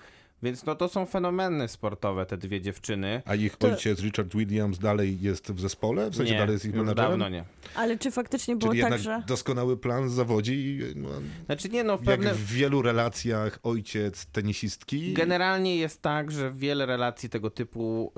Więc 0.42 0.66
no 0.66 0.74
to 0.74 0.88
są 0.88 1.06
fenomeny 1.06 1.68
sportowe, 1.68 2.26
te 2.26 2.36
dwie 2.36 2.60
dziewczyny. 2.60 3.22
A 3.24 3.34
ich 3.34 3.56
ojciec 3.60 4.00
Richard 4.00 4.34
Williams 4.34 4.78
dalej 4.78 5.20
jest 5.20 5.52
w 5.52 5.60
zespole? 5.60 6.10
W 6.10 6.16
sensie 6.16 6.32
nie, 6.32 6.38
dalej 6.38 6.52
jest 6.52 6.64
ich 6.64 6.74
menadżerem? 6.74 7.10
dawno 7.10 7.28
nie. 7.28 7.44
Ale 7.74 7.98
czy 7.98 8.10
faktycznie 8.10 8.56
było 8.56 8.72
Czyli 8.72 8.82
tak, 8.82 8.98
że... 8.98 9.22
doskonały 9.26 9.76
plan 9.76 10.10
zawodzi 10.10 10.52
i 10.54 10.96
no, 10.96 11.08
Znaczy 11.46 11.68
nie, 11.68 11.84
no 11.84 11.98
w 11.98 12.04
jak 12.06 12.16
pewnym... 12.16 12.34
w 12.34 12.46
wielu 12.52 12.82
relacjach 12.82 13.58
ojciec 13.62 14.26
tenisistki. 14.26 15.12
Generalnie 15.12 15.76
jest 15.76 16.02
tak, 16.02 16.30
że 16.32 16.50
wiele 16.52 16.86
relacji 16.86 17.28
tego 17.28 17.50
typu 17.50 18.12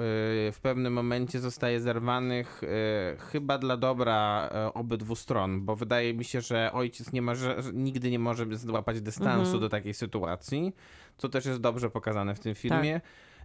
y, 0.49 0.53
w 0.53 0.59
pewnym 0.63 0.93
momencie 0.93 1.41
zostaje 1.41 1.81
zerwanych 1.81 2.63
y, 2.63 2.67
chyba 3.19 3.59
dla 3.59 3.77
dobra 3.77 4.51
y, 4.69 4.73
obydwu 4.73 5.17
stron, 5.17 5.65
bo 5.65 5.77
wydaje 5.77 6.15
mi 6.15 6.25
się, 6.25 6.41
że 6.41 6.71
ojciec 6.73 7.13
nie 7.13 7.23
może, 7.23 7.63
że 7.63 7.73
nigdy 7.73 8.11
nie 8.11 8.19
może 8.19 8.47
złapać 8.57 9.01
dystansu 9.01 9.29
Mhm. 9.43 9.61
do 9.61 9.69
takiej 9.69 9.95
sytuacji, 9.95 10.73
co 11.19 11.29
też 11.29 11.47
jest 11.47 11.61
dobrze 11.61 11.91
pokazane 11.91 12.35
w 12.35 12.41
tym 12.41 12.55
filmie. 12.55 13.01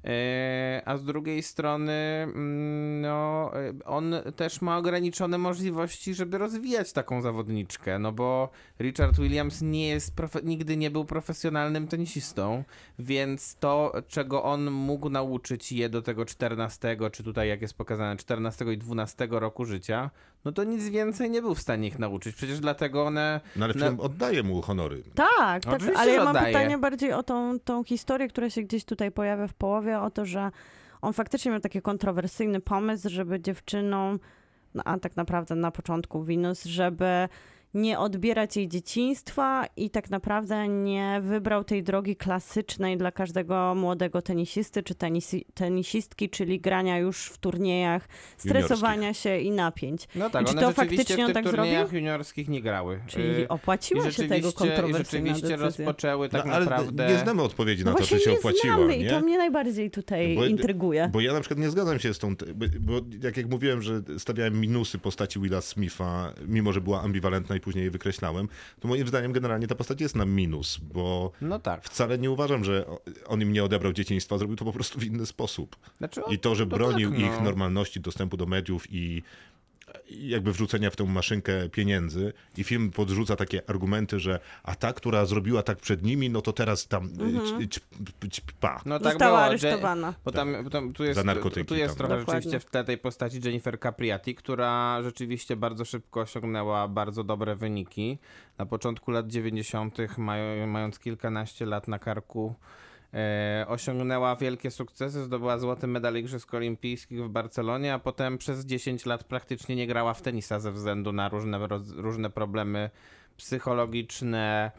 E, 0.05 0.81
A 0.85 0.97
z 0.97 1.03
drugiej 1.03 1.43
strony, 1.43 1.91
mm, 1.91 3.01
no, 3.01 3.51
e, 3.53 3.73
on 3.85 4.15
też 4.35 4.61
ma 4.61 4.77
ograniczone 4.77 5.37
możliwości, 5.37 6.13
żeby 6.13 6.37
rozwijać 6.37 6.93
taką 6.93 7.21
zawodniczkę, 7.21 7.99
no 7.99 8.11
bo 8.11 8.49
Richard 8.79 9.19
Williams 9.19 9.61
nie 9.61 9.87
jest, 9.87 10.13
nigdy 10.43 10.77
nie 10.77 10.91
był 10.91 11.05
profesjonalnym 11.05 11.87
tenisistą, 11.87 12.63
więc 12.99 13.55
to, 13.55 13.93
czego 14.07 14.43
on 14.43 14.71
mógł 14.71 15.09
nauczyć 15.09 15.71
je 15.71 15.89
do 15.89 16.01
tego 16.01 16.25
14, 16.25 16.97
czy 17.11 17.23
tutaj 17.23 17.49
jak 17.49 17.61
jest 17.61 17.77
pokazane, 17.77 18.17
14 18.17 18.73
i 18.73 18.77
12 18.77 19.27
roku 19.31 19.65
życia, 19.65 20.09
no 20.45 20.51
to 20.51 20.63
nic 20.63 20.89
więcej 20.89 21.29
nie 21.29 21.41
był 21.41 21.55
w 21.55 21.59
stanie 21.59 21.87
ich 21.87 21.99
nauczyć. 21.99 22.35
Przecież 22.35 22.59
dlatego 22.59 23.05
one... 23.05 23.41
No 23.55 23.65
ale 23.65 23.73
film 23.73 23.99
oddaje 23.99 24.43
mu 24.43 24.61
honory. 24.61 25.03
Tak, 25.15 25.63
tak, 25.63 25.81
ale 25.95 26.11
ja 26.11 26.19
mam 26.19 26.27
oddaje. 26.27 26.53
pytanie 26.53 26.77
bardziej 26.77 27.13
o 27.13 27.23
tą, 27.23 27.59
tą 27.59 27.83
historię, 27.83 28.27
która 28.27 28.49
się 28.49 28.61
gdzieś 28.61 28.85
tutaj 28.85 29.11
pojawia 29.11 29.47
w 29.47 29.53
połowie, 29.53 29.99
o 29.99 30.09
to, 30.09 30.25
że 30.25 30.51
on 31.01 31.13
faktycznie 31.13 31.51
miał 31.51 31.59
taki 31.59 31.81
kontrowersyjny 31.81 32.59
pomysł, 32.59 33.09
żeby 33.09 33.39
dziewczynom, 33.39 34.19
no, 34.73 34.83
a 34.85 34.99
tak 34.99 35.15
naprawdę 35.15 35.55
na 35.55 35.71
początku 35.71 36.23
Winus, 36.23 36.63
żeby 36.63 37.29
nie 37.73 37.99
odbierać 37.99 38.57
jej 38.57 38.67
dzieciństwa 38.67 39.65
i 39.77 39.89
tak 39.89 40.09
naprawdę 40.09 40.67
nie 40.67 41.19
wybrał 41.23 41.63
tej 41.63 41.83
drogi 41.83 42.15
klasycznej 42.15 42.97
dla 42.97 43.11
każdego 43.11 43.75
młodego 43.75 44.21
tenisisty 44.21 44.83
czy 44.83 44.95
tenisi, 44.95 45.45
tenisistki, 45.53 46.29
czyli 46.29 46.59
grania 46.59 46.97
już 46.99 47.25
w 47.25 47.37
turniejach, 47.37 48.07
stresowania 48.37 49.13
się 49.13 49.39
i 49.39 49.51
napięć. 49.51 50.07
No 50.15 50.29
tak, 50.29 50.41
I 50.41 50.45
czy 50.45 50.51
one 50.51 50.61
to 50.61 50.71
faktycznie 50.71 51.25
w 51.25 51.27
on 51.27 51.33
tak 51.33 51.43
turniejach 51.45 51.79
zrobił? 51.87 51.99
juniorskich 51.99 52.49
nie 52.49 52.61
grały. 52.61 52.99
Czyli 53.07 53.23
Y, 53.43 53.47
opłaciła 53.47 54.11
się 54.11 54.27
tego 54.27 54.49
I 54.49 54.53
kontrowersyjna 54.53 55.27
rzeczywiście 55.27 55.57
decyzja. 55.57 55.57
rozpoczęły 55.85 56.29
tak 56.29 56.45
no, 56.45 56.53
ale 56.53 56.65
naprawdę... 56.65 57.07
nie 57.07 57.17
znamy 57.17 57.41
odpowiedzi 57.41 57.83
No 57.85 57.91
na 57.91 57.97
to, 57.97 57.97
właśnie 58.03 58.17
czy 58.17 58.23
się 58.23 58.31
nie 58.31 58.37
opłaciła. 58.37 58.75
znamy 58.75 58.97
nie? 58.97 59.05
i 59.05 59.09
to 59.09 59.21
mnie 59.21 59.37
najbardziej 59.37 59.91
tutaj 59.91 60.35
Bo- 60.35 60.45
intryguje. 60.45 61.09
Bo 61.13 61.21
ja 61.21 61.33
na 61.33 61.39
przykład 61.39 61.59
nie 61.59 61.69
zgadzam 61.69 61.99
się 61.99 62.13
z 62.13 62.19
tą, 62.19 62.35
bo, 62.55 62.65
bo 62.79 62.93
jak, 63.23 63.37
jak 63.37 63.49
mówiłem, 63.49 63.81
że 63.81 64.01
stawiałem 64.17 64.59
minusy 64.61 64.97
postaci 64.99 65.39
Willa 65.39 65.61
Smitha, 65.61 66.33
mimo 66.47 66.73
że 66.73 66.81
była 66.81 67.01
ambiwalentna 67.01 67.55
i 67.55 67.59
później 67.63 67.83
je 67.85 67.91
wykreślałem, 67.91 68.47
to 68.79 68.87
moim 68.87 69.07
zdaniem 69.07 69.31
generalnie 69.33 69.67
ta 69.67 69.75
postać 69.75 70.01
jest 70.01 70.15
na 70.15 70.25
minus, 70.25 70.77
bo 70.77 71.31
No 71.41 71.59
tak. 71.59 71.83
wcale 71.83 72.17
nie 72.17 72.31
uważam, 72.31 72.63
że 72.63 72.85
on 73.27 73.41
im 73.41 73.53
nie 73.53 73.63
odebrał 73.63 73.93
dzieciństwa, 73.93 74.37
zrobił 74.37 74.55
to 74.55 74.65
po 74.65 74.73
prostu 74.73 74.99
w 74.99 75.03
inny 75.03 75.25
sposób. 75.25 75.75
Znaczy, 75.97 76.21
I 76.29 76.39
to, 76.39 76.55
że 76.55 76.67
to 76.67 76.75
bronił 76.75 77.09
tak, 77.11 77.19
no. 77.19 77.25
ich 77.25 77.41
normalności 77.41 77.99
dostępu 77.99 78.37
do 78.37 78.45
mediów 78.45 78.87
i 78.89 79.23
jakby 80.09 80.53
wrzucenia 80.53 80.89
w 80.89 80.95
tę 80.95 81.03
maszynkę 81.03 81.69
pieniędzy 81.69 82.33
i 82.57 82.63
film 82.63 82.91
podrzuca 82.91 83.35
takie 83.35 83.69
argumenty, 83.69 84.19
że 84.19 84.39
a 84.63 84.75
ta, 84.75 84.93
która 84.93 85.25
zrobiła 85.25 85.63
tak 85.63 85.77
przed 85.77 86.03
nimi, 86.03 86.29
no 86.29 86.41
to 86.41 86.53
teraz 86.53 86.87
tam 86.87 87.03
mhm. 87.03 87.67
pa. 88.59 88.81
No 88.85 88.99
tak 88.99 89.13
Została 89.13 89.31
było, 89.31 89.43
aresztowana. 89.43 90.13
Bo 90.25 90.31
tam, 90.31 90.63
bo 90.63 90.69
tam 90.69 90.93
tu 90.93 91.03
jest, 91.03 91.19
Za 91.19 91.23
narkotyki 91.23 91.65
tu 91.65 91.75
jest 91.75 91.97
tam. 91.97 91.97
trochę 91.97 92.19
Dokładnie. 92.19 92.41
rzeczywiście 92.41 92.67
w 92.67 92.71
tle 92.71 92.83
tej 92.83 92.97
postaci 92.97 93.39
Jennifer 93.43 93.79
Capriati, 93.79 94.35
która 94.35 95.01
rzeczywiście 95.03 95.55
bardzo 95.55 95.85
szybko 95.85 96.21
osiągnęła 96.21 96.87
bardzo 96.87 97.23
dobre 97.23 97.55
wyniki. 97.55 98.17
Na 98.57 98.65
początku 98.65 99.11
lat 99.11 99.27
90., 99.27 99.97
maj, 100.17 100.67
mając 100.67 100.99
kilkanaście 100.99 101.65
lat 101.65 101.87
na 101.87 101.99
karku, 101.99 102.55
osiągnęła 103.67 104.35
wielkie 104.35 104.71
sukcesy, 104.71 105.23
zdobyła 105.23 105.57
złoty 105.57 105.87
medal 105.87 106.15
Igrzysk 106.15 106.53
Olimpijskich 106.53 107.23
w 107.23 107.29
Barcelonie, 107.29 107.93
a 107.93 107.99
potem 107.99 108.37
przez 108.37 108.65
10 108.65 109.05
lat 109.05 109.23
praktycznie 109.23 109.75
nie 109.75 109.87
grała 109.87 110.13
w 110.13 110.21
tenisa 110.21 110.59
ze 110.59 110.71
względu 110.71 111.11
na 111.11 111.29
różne, 111.29 111.67
różne 111.95 112.29
problemy 112.29 112.89
psychologiczne, 113.37 114.71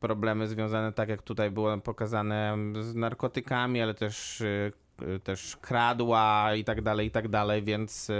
problemy 0.00 0.48
związane, 0.48 0.92
tak 0.92 1.08
jak 1.08 1.22
tutaj 1.22 1.50
było 1.50 1.78
pokazane, 1.78 2.56
z 2.80 2.94
narkotykami, 2.94 3.82
ale 3.82 3.94
też, 3.94 4.40
y, 4.40 4.72
też 5.24 5.56
kradła 5.56 6.54
i 6.54 6.64
tak 6.64 6.82
dalej, 6.82 7.06
i 7.06 7.10
tak 7.10 7.28
dalej, 7.28 7.62
więc, 7.62 8.10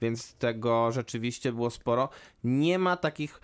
więc 0.00 0.34
tego 0.34 0.92
rzeczywiście 0.92 1.52
było 1.52 1.70
sporo. 1.70 2.08
Nie 2.44 2.78
ma 2.78 2.96
takich. 2.96 3.40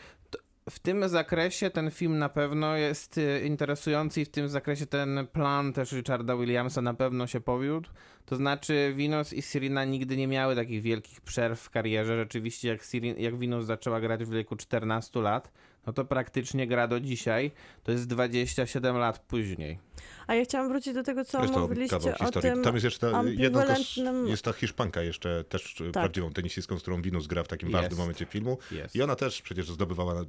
W 0.70 0.79
tym 0.79 1.09
zakresie 1.09 1.70
ten 1.70 1.90
film 1.90 2.18
na 2.18 2.29
pewno 2.29 2.77
jest 2.77 3.18
y, 3.18 3.40
interesujący 3.46 4.20
i 4.20 4.24
w 4.24 4.29
tym 4.29 4.48
zakresie 4.48 4.87
ten 4.87 5.27
plan 5.33 5.72
też 5.72 5.92
Richarda 5.92 6.37
Williamsa 6.37 6.83
na 6.83 6.94
pewno 6.94 7.27
się 7.27 7.40
powiódł. 7.40 7.90
To 8.27 8.37
znaczy 8.37 8.94
Venus 8.96 9.33
i 9.33 9.42
Sirina 9.42 9.85
nigdy 9.85 10.16
nie 10.16 10.29
miały 10.29 10.57
takich 10.57 10.83
wielkich 10.83 11.20
przerw 11.20 11.61
w 11.61 11.70
karierze. 11.70 12.16
Rzeczywiście 12.16 12.68
jak, 12.68 12.83
Sirin, 12.83 13.14
jak 13.18 13.37
Venus 13.37 13.64
zaczęła 13.64 14.00
grać 14.00 14.24
w 14.24 14.31
wieku 14.31 14.57
14 14.57 15.20
lat, 15.20 15.53
no 15.87 15.92
to 15.92 16.05
praktycznie 16.05 16.66
gra 16.66 16.88
do 16.88 17.01
dzisiaj. 17.01 17.51
To 17.83 17.92
jest 17.92 18.07
27 18.07 18.97
lat 18.97 19.18
później. 19.18 19.79
A 20.27 20.35
ja 20.35 20.44
chciałam 20.44 20.68
wrócić 20.68 20.94
do 20.94 21.03
tego, 21.03 21.25
co 21.25 21.42
Jest 21.42 21.55
to 21.55 21.61
mówiliście 21.61 21.97
o 21.97 22.01
historii. 22.01 22.51
tym 22.51 22.62
Tam 22.62 22.75
jest 22.75 22.85
jeszcze 22.85 23.16
ambiwalentnym... 23.16 24.29
jest 24.29 24.44
ta 24.44 24.53
Hiszpanka 24.53 25.03
jeszcze, 25.03 25.44
też 25.44 25.75
Tak. 25.79 25.92
prawdziwą 25.92 26.33
tenisistką, 26.33 26.79
z 26.79 26.83
którą 26.83 27.03
Winus 27.03 27.27
gra 27.27 27.42
w 27.44 27.49
takim 27.49 27.68
Jest. 27.68 27.81
ważnym 27.83 27.99
momencie 27.99 28.27
filmu. 28.27 28.59
Jest. 28.70 28.97
I 28.97 29.03
ona 29.03 29.16
też 29.16 29.42
przecież 29.42 29.70
zdobywała 29.70 30.23
y, 30.23 30.27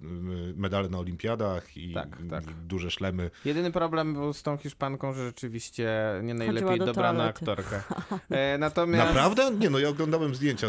medale 0.55 0.89
na 0.89 0.99
olimpiadach 0.99 1.77
i 1.77 1.93
Tak, 1.93 2.07
tak. 2.29 2.43
duże 2.67 2.91
szlemy. 2.91 3.31
Jedyny 3.45 3.71
problem 3.71 4.13
był 4.13 4.33
z 4.33 4.43
tą 4.43 4.57
Hiszpanką, 4.57 5.13
że 5.13 5.25
rzeczywiście 5.25 5.89
nie 6.23 6.33
najlepiej 6.33 6.79
do 6.79 6.85
dobrana 6.85 7.33
toalety. 7.33 7.39
aktorka. 7.51 7.83
E, 8.29 8.57
natomiast... 8.57 9.07
Naprawdę? 9.07 9.51
Nie, 9.51 9.69
no 9.69 9.79
ja 9.79 9.89
oglądałem 9.89 10.35
zdjęcia 10.35 10.67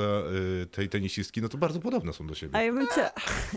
tej 0.71 0.89
tenisistki, 0.89 1.43
no 1.43 1.49
to 1.49 1.59
bardzo 1.59 1.81
podobne 1.81 2.13
są 2.13 2.27
do 2.27 2.35
siebie. 2.35 2.57
A 2.57 2.63
ja 2.63 2.73
bym 2.73 2.87
cię, 2.95 3.11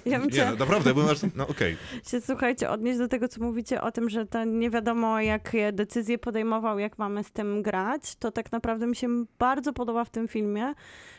ja 0.06 0.20
bym 0.20 0.28
Nie, 0.30 0.36
cię 0.36 0.46
no, 0.46 0.56
naprawdę, 0.56 0.94
byłem 0.94 1.10
aż, 1.10 1.19
no 1.36 1.48
okej. 1.48 1.78
się, 2.04 2.22
słuchajcie, 2.22 2.70
odnieść 2.70 3.00
do 3.00 3.08
tego, 3.08 3.28
co 3.28 3.44
mówicie 3.44 3.82
o 3.82 3.92
tym, 3.92 4.10
że 4.10 4.26
to 4.26 4.44
nie 4.44 4.70
wiadomo, 4.70 5.22
jakie 5.22 5.72
decyzje 5.72 6.18
podejmował, 6.18 6.80
jak 6.80 6.98
mamy 6.98 7.24
z 7.24 7.32
tym 7.32 7.62
grać, 7.62 8.16
to 8.16 8.32
tak 8.32 8.52
naprawdę 8.52 8.88
mi 8.88 8.96
się 8.96 9.08
bardzo 9.40 9.74
podoba 9.74 10.06
w 10.06 10.10
tym 10.10 10.28
filmie, 10.28 10.74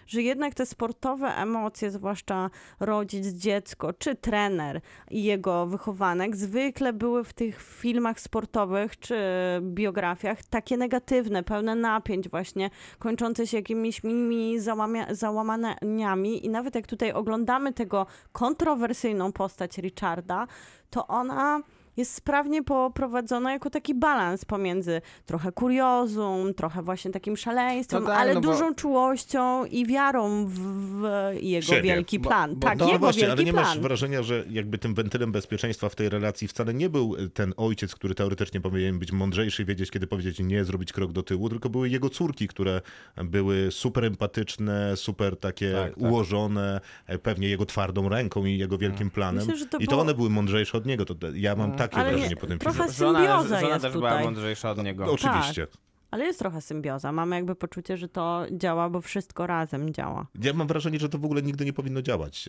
że 0.07 0.23
jednak 0.23 0.55
te 0.55 0.67
sportowe 0.67 1.29
emocje, 1.37 1.91
zwłaszcza 1.91 2.51
rodzic, 2.81 3.27
dziecko, 3.27 3.93
czy 3.93 4.15
trener 4.15 4.81
i 5.11 5.25
jego 5.25 5.67
wychowanek, 5.67 6.37
zwykle 6.37 6.93
były 6.93 7.25
w 7.25 7.33
tych 7.33 7.63
filmach 7.63 8.21
sportowych 8.21 8.99
czy 8.99 9.17
biografiach 9.61 10.45
takie 10.45 10.77
negatywne, 10.77 11.43
pełne 11.43 11.75
napięć 11.75 12.29
właśnie, 12.29 12.71
kończące 12.99 13.47
się 13.47 13.57
jakimiś 13.57 14.05
mini 14.05 14.61
załamia- 14.61 15.15
załamaniami. 15.15 16.47
I 16.47 16.49
nawet 16.49 16.75
jak 16.75 16.87
tutaj 16.87 17.13
oglądamy 17.13 17.73
tego 17.73 18.07
kontrowersyjną 18.33 19.33
postać 19.33 19.79
Richarda, 19.79 20.47
to 20.91 21.07
ona 21.07 21.63
jest 22.01 22.15
sprawnie 22.15 22.63
poprowadzona 22.63 23.53
jako 23.53 23.71
taki 23.71 23.95
balans 23.95 24.45
pomiędzy 24.45 25.01
trochę 25.27 25.53
kuriozum, 25.53 26.55
trochę 26.55 26.83
właśnie 26.83 27.11
takim 27.11 27.37
szaleństwem, 27.37 28.03
No 28.03 28.09
tak, 28.09 28.19
ale 28.19 28.35
no 28.35 28.41
bo- 28.41 28.53
dużą 28.53 28.75
czułością 28.75 29.65
i 29.65 29.87
wiarą 29.87 30.47
w, 30.47 30.53
w 30.59 31.03
jego 31.41 31.67
Siebie. 31.67 31.83
wielki 31.83 32.19
Bo- 32.19 32.29
plan. 32.29 32.55
bo- 32.55 32.61
tak, 32.69 32.79
no 32.79 32.87
jego 32.87 32.99
właśnie, 32.99 33.21
wielki 33.23 33.33
ale 33.33 33.45
nie 33.45 33.53
plan. 33.53 33.65
masz 33.65 33.79
wrażenia, 33.79 34.23
że 34.23 34.45
jakby 34.51 34.79
tym 34.79 34.95
wentylem 34.95 35.33
bezpieczeństwa 35.33 35.89
w 35.89 35.95
tej 35.97 36.09
relacji 36.09 36.49
wcale 36.49 36.75
nie 36.75 36.89
był 36.89 37.17
ten 37.35 37.55
ojciec, 37.57 37.95
który 37.95 38.15
teoretycznie 38.15 38.61
powinien 38.61 38.99
być 38.99 39.13
mądrzejszy, 39.13 39.65
wiedzieć 39.65 39.91
kiedy 39.91 40.07
powiedzieć 40.07 40.39
nie, 40.39 40.65
zrobić 40.65 40.93
krok 40.93 41.13
do 41.13 41.23
tyłu, 41.23 41.49
tylko 41.49 41.69
były 41.71 41.89
jego 41.89 42.11
córki, 42.11 42.49
które 42.49 42.81
były 43.25 43.69
super 43.71 44.05
empatyczne, 44.05 44.97
super 44.97 45.37
takie 45.37 45.73
Tak, 45.73 45.95
tak. 45.95 45.99
ułożone, 45.99 46.81
e, 47.07 47.19
pewnie 47.19 47.49
jego 47.49 47.67
twardą 47.67 48.09
ręką 48.09 48.45
i 48.45 48.59
jego 48.59 48.79
wielkim 48.79 49.11
planem. 49.11 49.47
Myślę, 49.47 49.67
to 49.67 49.79
I 49.79 49.85
to 49.87 49.91
było- 49.91 50.03
one 50.03 50.15
były 50.15 50.31
mądrzejsze 50.31 50.79
od 50.79 50.87
niego. 50.87 51.05
To, 51.05 51.15
ja 51.35 51.57
mam 51.57 51.73
takie 51.91 52.01
Ale 52.01 52.11
nie- 52.11 52.17
wrażenie 52.17 52.37
po 52.37 52.47
tym 52.47 52.59
trochę 52.59 52.79
filmie. 52.79 52.93
Żona, 52.93 53.19
symbioza 53.19 53.61
żona 53.61 53.73
jest 53.73 53.83
też 53.83 53.93
była 53.93 54.11
tutaj. 54.11 54.25
mądrzejsza 54.25 54.71
od 54.71 54.85
niego. 54.85 55.07
No, 55.07 55.13
oczywiście. 55.13 55.67
Ale 56.11 56.25
jest 56.25 56.39
trochę 56.39 56.61
symbioza. 56.61 57.13
Mamy 57.13 57.37
jakby 57.37 57.55
poczucie, 57.55 57.97
że 57.97 58.09
to 58.09 58.47
działa, 58.53 58.91
bo 58.91 59.01
wszystko 59.01 59.47
razem 59.47 59.95
działa. 59.95 60.27
Ja 60.43 60.53
mam 60.53 60.67
wrażenie, 60.67 60.99
że 60.99 61.09
to 61.09 61.19
w 61.19 61.25
ogóle 61.25 61.43
nigdy 61.43 61.65
nie 61.65 61.73
powinno 61.73 62.03
działać. 62.03 62.49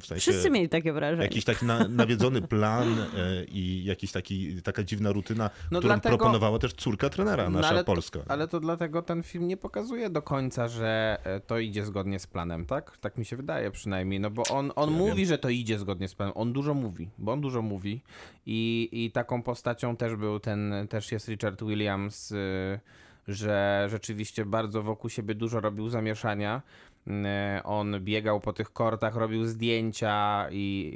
W 0.00 0.06
sensie... 0.06 0.20
Wszyscy 0.30 0.50
mieli 0.50 0.68
takie 0.68 0.92
wrażenie. 0.92 1.22
Jakiś 1.22 1.44
taki 1.44 1.66
na, 1.66 1.88
nawiedzony 1.88 2.42
plan 2.42 2.98
e, 2.98 3.44
i 3.44 3.84
jakiś 3.84 4.12
taki, 4.12 4.62
taka 4.62 4.82
dziwna 4.84 5.12
rutyna, 5.12 5.50
No 5.70 5.78
którą 5.78 5.94
dlatego- 5.94 6.16
proponowała 6.18 6.58
też 6.58 6.72
córka 6.72 7.10
trenera, 7.10 7.44
No 7.44 7.50
nasza 7.50 7.68
ale 7.68 7.78
to- 7.78 7.84
polska. 7.84 8.20
Ale 8.28 8.48
to 8.48 8.60
dlatego 8.60 9.02
ten 9.02 9.22
film 9.22 9.48
nie 9.48 9.56
pokazuje 9.56 10.10
do 10.10 10.22
końca, 10.22 10.68
że 10.68 11.18
e, 11.24 11.40
to 11.40 11.58
idzie 11.58 11.84
zgodnie 11.84 12.18
z 12.18 12.26
planem, 12.26 12.66
tak? 12.66 12.98
Tak 12.98 13.18
mi 13.18 13.24
się 13.24 13.36
wydaje 13.36 13.70
przynajmniej, 13.70 14.20
no 14.20 14.30
bo 14.30 14.42
on, 14.50 14.72
on 14.76 14.90
Ja 14.92 14.96
mówi, 14.98 15.16
wiem. 15.16 15.26
że 15.28 15.38
to 15.38 15.48
idzie 15.48 15.78
zgodnie 15.78 16.08
z 16.08 16.14
planem. 16.14 16.32
On 16.36 16.52
dużo 16.52 16.74
mówi, 16.74 17.08
bo 17.18 17.32
on 17.32 17.40
dużo 17.40 17.62
mówi 17.62 18.00
i, 18.46 18.88
i 18.92 19.10
taką 19.10 19.42
postacią 19.42 19.96
też 19.96 20.16
był 20.16 20.40
ten, 20.40 20.74
też 20.90 21.12
jest 21.12 21.28
Richard 21.28 21.62
Williams, 21.64 22.32
y, 22.32 22.80
że 23.28 23.86
rzeczywiście 23.90 24.44
bardzo 24.44 24.82
wokół 24.82 25.10
siebie 25.10 25.34
dużo 25.34 25.60
robił 25.60 25.88
zamieszania. 25.88 26.62
Y, 27.06 27.62
On 27.64 28.00
biegał 28.00 28.40
po 28.40 28.52
tych 28.52 28.72
kortach, 28.72 29.16
robił 29.16 29.46
zdjęcia 29.46 30.46
i, 30.50 30.94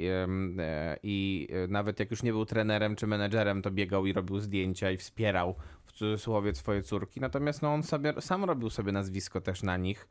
e, 0.59 0.97
i 1.03 1.47
e, 1.51 1.67
nawet 1.67 1.99
jak 1.99 2.11
już 2.11 2.23
nie 2.23 2.31
był 2.31 2.45
trenerem 2.45 2.95
czy 2.95 3.07
menedżerem, 3.07 3.61
to 3.61 3.71
biegał 3.71 4.05
i 4.05 4.13
robił 4.13 4.39
zdjęcia 4.39 4.91
i 4.91 4.97
wspierał 4.97 5.55
w 5.85 5.91
cudzysłowie 5.91 6.55
swoje 6.55 6.83
córki. 6.83 7.19
Natomiast 7.19 7.61
no, 7.61 7.73
on 7.73 7.83
sobie, 7.83 8.13
sam 8.19 8.43
robił 8.43 8.69
sobie 8.69 8.91
nazwisko 8.91 9.41
też 9.41 9.63
na 9.63 9.77
nich. 9.77 10.07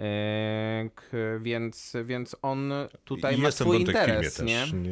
E, 0.00 0.90
Więc, 1.40 1.96
więc 2.04 2.36
on 2.42 2.72
tutaj 3.04 3.38
I 3.38 3.42
ma 3.42 3.50
swój 3.50 3.80
interes, 3.80 4.42
nie? 4.42 4.64
nie... 4.72 4.90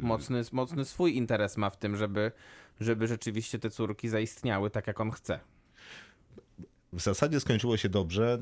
Mocny, 0.00 0.42
mocny 0.52 0.84
swój 0.84 1.16
interes 1.16 1.56
ma 1.56 1.70
w 1.70 1.76
tym, 1.76 1.96
żeby, 1.96 2.32
żeby 2.80 3.06
rzeczywiście 3.06 3.58
te 3.58 3.70
córki 3.70 4.08
zaistniały 4.08 4.70
tak, 4.70 4.86
jak 4.86 5.00
on 5.00 5.10
chce. 5.10 5.40
W 6.92 7.00
zasadzie 7.02 7.40
skończyło 7.40 7.76
się 7.76 7.88
dobrze. 7.88 8.38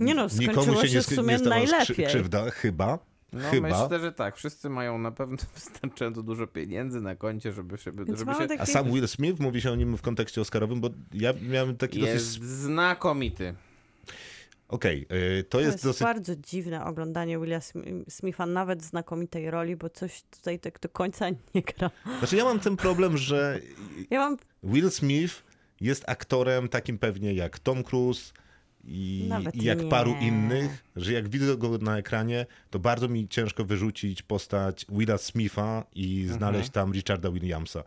Nie 0.00 0.14
no, 0.14 0.26
Nikomu 0.38 0.80
się 0.80 0.88
się 0.88 0.94
nie, 0.94 1.02
w 1.02 1.06
sumie 1.06 1.36
nie 1.36 1.48
najlepiej. 1.48 2.06
krzywda, 2.06 2.50
chyba. 2.50 2.98
No 3.32 3.40
chyba. 3.50 3.68
myślę, 3.82 4.00
że 4.00 4.12
tak. 4.12 4.36
Wszyscy 4.36 4.70
mają 4.70 4.98
na 4.98 5.10
pewno 5.10 5.36
wystarczająco 5.54 6.22
dużo 6.22 6.46
pieniędzy 6.46 7.00
na 7.00 7.16
koncie, 7.16 7.52
żeby, 7.52 7.76
żeby, 7.76 8.04
Więc 8.04 8.18
żeby 8.18 8.34
się... 8.34 8.46
taki- 8.46 8.60
A 8.62 8.66
sam 8.66 8.92
Will 8.92 9.08
Smith, 9.08 9.40
mówi 9.40 9.60
się 9.60 9.70
o 9.72 9.74
nim 9.76 9.96
w 9.96 10.02
kontekście 10.02 10.40
oscarowym, 10.40 10.80
bo 10.80 10.90
ja 11.12 11.32
miałem 11.48 11.76
taki 11.76 12.00
Jest 12.00 12.38
dosyć... 12.38 12.44
znakomity. 12.50 13.54
Okej, 14.68 15.06
y, 15.40 15.44
to 15.44 15.50
To 15.50 15.60
jest 15.60 15.72
jest 15.72 15.84
dosyć... 15.84 16.02
bardzo 16.02 16.36
dziwne 16.36 16.84
oglądanie 16.84 17.38
Willa 17.38 17.56
Sm- 17.58 18.04
Smitha, 18.10 18.46
nawet 18.46 18.82
znakomitej 18.82 19.50
roli, 19.50 19.76
bo 19.76 19.90
coś 19.90 20.22
tutaj 20.30 20.58
tak 20.58 20.80
do 20.80 20.88
końca 20.88 21.30
nie 21.54 21.62
gra. 21.62 21.90
Znaczy 22.18 22.36
ja 22.36 22.44
mam 22.44 22.60
ten 22.60 22.76
problem, 22.76 23.16
że 23.16 23.60
Ja 24.10 24.18
mam 24.18 24.36
Will 24.62 24.90
Smith 24.90 25.42
jest 25.82 26.04
aktorem 26.06 26.68
takim 26.68 26.98
pewnie 26.98 27.34
jak 27.34 27.58
Tom 27.58 27.82
Cruise 27.84 28.32
i, 28.84 29.30
i 29.54 29.64
jak 29.64 29.82
nie. 29.82 29.88
paru 29.88 30.14
innych, 30.20 30.84
że 30.96 31.12
jak 31.12 31.28
widzę 31.28 31.56
go 31.56 31.78
na 31.78 31.98
ekranie, 31.98 32.46
to 32.70 32.78
bardzo 32.78 33.08
mi 33.08 33.28
ciężko 33.28 33.64
wyrzucić 33.64 34.22
postać 34.22 34.86
Willa 34.88 35.18
Smitha 35.18 35.84
i 35.94 36.26
znaleźć 36.26 36.70
tam 36.70 36.92
Richarda 36.92 37.30
Williamsa. 37.30 37.84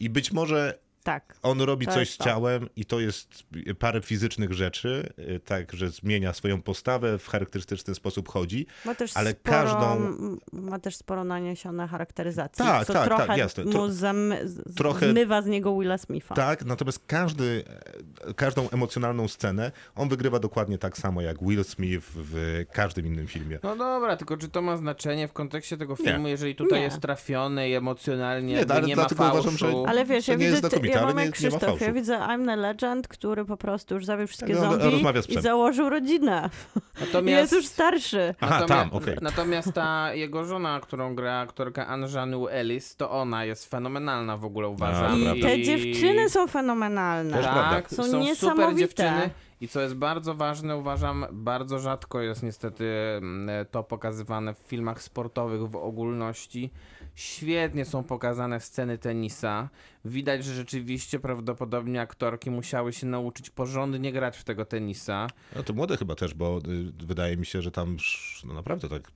I 0.00 0.10
być 0.10 0.32
może 0.32 0.78
tak. 1.08 1.36
On 1.42 1.60
robi 1.60 1.86
coś 1.86 2.10
z 2.10 2.16
to. 2.16 2.24
ciałem 2.24 2.68
i 2.76 2.84
to 2.84 3.00
jest 3.00 3.44
parę 3.78 4.00
fizycznych 4.02 4.52
rzeczy, 4.52 5.12
y, 5.18 5.40
tak, 5.40 5.72
że 5.72 5.90
zmienia 5.90 6.32
swoją 6.32 6.62
postawę, 6.62 7.18
w 7.18 7.28
charakterystyczny 7.28 7.94
sposób 7.94 8.28
chodzi. 8.28 8.66
Ma 8.84 8.94
też, 8.94 9.16
Ale 9.16 9.30
sporo, 9.30 9.56
każdą- 9.56 10.36
ma 10.52 10.78
też 10.78 10.96
sporo 10.96 11.24
naniesione 11.24 11.88
charakteryzacji, 11.88 12.64
Tak, 12.64 12.86
co 12.86 12.92
tak, 12.92 13.04
trochę 13.04 13.26
tak, 13.26 13.38
jasne. 13.38 13.64
mu 13.64 13.70
Tro- 13.70 13.90
zamy, 13.92 14.48
z- 14.48 14.74
trochę- 14.74 15.10
zmywa 15.10 15.42
z 15.42 15.46
niego 15.46 15.78
Willa 15.78 15.98
Smitha. 15.98 16.34
Tak, 16.34 16.64
natomiast 16.64 17.02
każdy, 17.06 17.64
e, 18.28 18.34
każdą 18.34 18.70
emocjonalną 18.70 19.28
scenę 19.28 19.72
on 19.94 20.08
wygrywa 20.08 20.38
dokładnie 20.38 20.78
tak 20.78 20.98
samo 20.98 21.20
jak 21.20 21.42
Will 21.42 21.64
Smith 21.64 22.06
w 22.14 22.64
każdym 22.72 23.06
innym 23.06 23.26
filmie. 23.26 23.58
No 23.62 23.76
dobra, 23.76 24.16
tylko 24.16 24.36
czy 24.36 24.48
to 24.48 24.62
ma 24.62 24.76
znaczenie 24.76 25.28
w 25.28 25.32
kontekście 25.32 25.76
tego 25.76 25.96
Nie. 26.00 26.04
filmu, 26.04 26.28
jeżeli 26.28 26.54
tutaj 26.54 26.78
Nie. 26.78 26.84
jest 26.84 27.00
trafiony 27.00 27.68
i 27.68 27.74
emocjonalnie 27.74 28.54
Nie, 28.54 28.64
nie, 28.64 28.72
ale 28.72 28.86
nie 28.86 28.96
ma 28.96 29.08
fałszu. 29.08 29.38
uważam, 29.38 29.58
że- 29.58 29.72
Ale 29.88 30.04
wiesz, 30.04 30.26
To 30.26 30.32
ja 30.32 30.38
nie 30.38 30.44
jest 30.44 30.56
widzę, 30.56 30.68
ty, 30.68 30.76
znakomite, 30.76 30.97
ja 30.98 31.04
ale 31.04 31.14
mam 31.14 31.22
nie- 31.24 31.30
ma 31.30 31.32
Krzysztof, 31.32 31.80
ja 31.80 31.92
widzę 31.92 32.18
I'm 32.18 32.46
the 32.46 32.56
Legend, 32.56 33.08
który 33.08 33.44
po 33.44 33.56
prostu 33.56 33.94
już 33.94 34.04
zabił 34.04 34.26
wszystkie 34.26 34.54
Tak, 34.54 34.62
no, 34.62 34.70
zombie 34.90 35.18
i 35.28 35.40
założył 35.40 35.88
rodzinę. 35.88 36.50
I 36.76 36.80
Natomiast, 37.00 37.40
jest 37.40 37.52
już 37.52 37.66
starszy. 37.66 38.34
Aha, 38.40 38.60
natomiast, 38.60 38.90
tam, 38.90 39.02
okej. 39.02 39.16
natomiast 39.22 39.72
ta 39.72 40.14
jego 40.14 40.44
żona, 40.44 40.80
którą 40.80 41.14
gra 41.14 41.38
aktorka 41.40 41.86
Anjanu 41.86 42.48
Ellis, 42.48 42.96
to 42.96 43.10
ona 43.10 43.44
jest 43.44 43.70
fenomenalna 43.70 44.36
w 44.36 44.44
ogóle 44.44 44.68
uważam. 44.68 45.12
A, 45.30 45.34
I 45.34 45.40
te 45.40 45.62
dziewczyny 45.62 46.30
są 46.30 46.46
fenomenalne. 46.46 47.42
Tak, 47.42 47.90
Są 47.90 47.96
są, 47.96 48.02
super 48.04 48.20
niesamowite. 48.20 48.80
dziewczyny. 48.80 49.30
I 49.60 49.68
co 49.68 49.80
jest 49.80 49.94
bardzo 49.94 50.34
ważne, 50.34 50.76
uważam, 50.76 51.26
bardzo 51.32 51.78
rzadko 51.78 52.20
jest 52.20 52.42
niestety 52.42 52.84
mm, 53.16 53.66
to 53.70 53.82
pokazywane 53.82 54.54
w 54.54 54.58
filmach 54.58 55.02
sportowych 55.02 55.70
w 55.70 55.76
ogólności. 55.76 56.70
Świetnie 57.18 57.84
są 57.84 58.04
pokazane 58.04 58.60
sceny 58.60 58.98
tenisa. 58.98 59.68
Widać, 60.04 60.44
że 60.44 60.54
rzeczywiście 60.54 61.20
prawdopodobnie 61.20 62.00
aktorki 62.00 62.50
musiały 62.50 62.92
się 62.92 63.06
nauczyć 63.06 63.50
porządnie 63.50 64.12
grać 64.12 64.36
w 64.36 64.44
tego 64.44 64.64
tenisa. 64.64 65.26
No 65.56 65.62
to 65.62 65.72
młode 65.72 65.96
chyba 65.96 66.14
też, 66.14 66.34
bo 66.34 66.58
y, 66.58 67.06
wydaje 67.06 67.36
mi 67.36 67.46
się, 67.46 67.62
że 67.62 67.70
tam 67.70 67.96
no 68.44 68.54
naprawdę 68.54 68.88
tak 68.88 69.10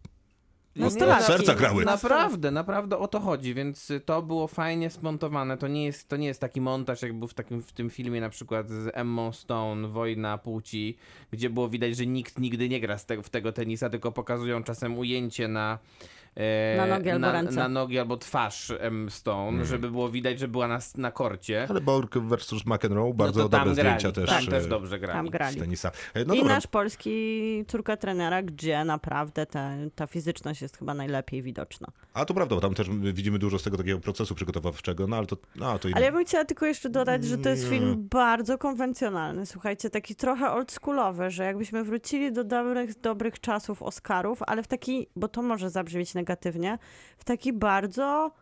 No, 0.76 0.86
od, 0.86 1.03
od 1.03 1.22
serca 1.22 1.55
grały. 1.55 1.84
Naprawdę, 1.84 2.50
naprawdę 2.50 2.98
o 2.98 3.09
to 3.09 3.20
chodzi, 3.20 3.55
więc 3.55 3.90
y, 3.90 4.00
to 4.00 4.22
było 4.22 4.46
fajnie 4.46 4.90
smontowane. 4.90 5.59
To 5.59 5.68
nie 5.68 5.84
jest, 5.84 6.09
to 6.09 6.16
nie 6.16 6.26
jest 6.26 6.40
taki 6.40 6.61
montaż, 6.61 7.03
jak 7.03 7.18
był 7.18 7.28
w, 7.28 7.34
takim, 7.34 7.62
w 7.62 7.72
tym 7.72 7.90
filmie 7.90 8.20
na 8.20 8.28
przykład 8.28 8.70
z 8.70 8.90
Emmą 8.94 9.32
Stone, 9.32 9.88
Wojna 9.88 10.38
Płci, 10.38 10.96
gdzie 11.30 11.50
było 11.50 11.68
widać, 11.68 11.96
że 11.96 12.07
nikt 12.07 12.38
nigdy 12.38 12.68
nie 12.68 12.80
gra 12.80 12.98
tego, 12.98 13.22
w 13.22 13.30
tego 13.30 13.53
tenisa, 13.53 13.90
tylko 13.90 14.12
pokazują 14.12 14.64
czasem 14.64 14.98
ujęcie 14.98 15.48
na 15.48 15.78
Na 16.76 16.86
nogi 16.86 17.10
albo 17.10 17.18
na, 17.26 17.32
ręce. 17.32 17.54
na 17.56 17.68
nogi 17.68 17.98
albo 17.98 18.16
twarz 18.16 18.72
M. 18.78 19.10
Stone, 19.10 19.48
Mhm. 19.48 19.66
żeby 19.66 19.90
było 19.90 20.10
widać, 20.10 20.38
że 20.38 20.48
była 20.48 20.68
na, 20.68 20.78
na 20.96 21.10
korcie. 21.10 21.66
Ale 21.70 21.80
Borg 21.80 22.18
versus 22.18 22.66
McEnroe, 22.66 23.08
No 23.08 23.14
bardzo 23.14 23.48
tam 23.48 23.60
dobre 23.68 23.82
grali, 23.82 24.00
zdjęcia 24.00 24.12
też, 24.20 24.30
Tam 24.30 24.46
też 24.46 24.64
e, 24.64 24.68
dobrze 24.68 24.98
grali. 24.98 25.18
Tam 25.18 25.26
z 25.26 25.30
grali. 25.30 25.56
tenisa. 25.60 25.90
E, 26.14 26.24
No 26.24 26.34
I 26.34 26.38
dobra, 26.38 26.54
nasz 26.54 26.66
polski 26.66 27.64
córka 27.68 27.96
trenera, 27.96 28.42
gdzie 28.42 28.84
naprawdę 28.84 29.46
ta, 29.46 29.70
ta 29.94 30.06
fizyczność 30.06 30.62
jest 30.62 30.78
chyba 30.78 30.94
najlepiej 30.94 31.42
widoczna. 31.42 31.88
a 32.14 32.24
to 32.24 32.34
prawda, 32.34 32.54
bo 32.54 32.60
tam 32.60 32.74
też 32.74 32.90
widzimy 32.90 33.38
dużo 33.38 33.58
z 33.58 33.62
tego 33.62 33.76
takiego 33.76 34.00
procesu 34.00 34.34
przygotowawczego, 34.34 35.06
no 35.06 35.16
ale 35.16 35.26
to, 35.26 35.36
no, 35.56 35.78
to 35.78 35.88
Ale 35.94 36.04
ja 36.04 36.12
bym 36.12 36.24
chciała 36.24 36.44
tylko 36.44 36.66
jeszcze 36.66 36.90
dodać, 36.90 37.24
że 37.24 37.38
to 37.38 37.48
jest 37.48 37.64
Mm. 37.66 37.78
film 37.78 38.08
bardzo 38.10 38.58
konwencjonalny. 38.58 39.46
Słuchajcie, 39.46 39.90
taki 39.90 40.14
trochę 40.14 40.50
oldschoolowy, 40.50 41.30
że 41.30 41.44
jakbyśmy 41.44 41.84
wrócili 41.84 42.32
do 42.32 42.44
dobrych, 42.44 43.00
dobrych 43.00 43.40
czasów 43.40 43.82
Oscarów, 43.82 44.42
ale 44.46 44.62
w 44.62 44.66
taki, 44.68 45.06
bo 45.16 45.28
to 45.28 45.42
może 45.42 45.70
zabrzmieć 45.70 46.14
negatywnie, 46.22 46.78
w 47.18 47.24
taki 47.24 47.52
bardzo 47.52 48.32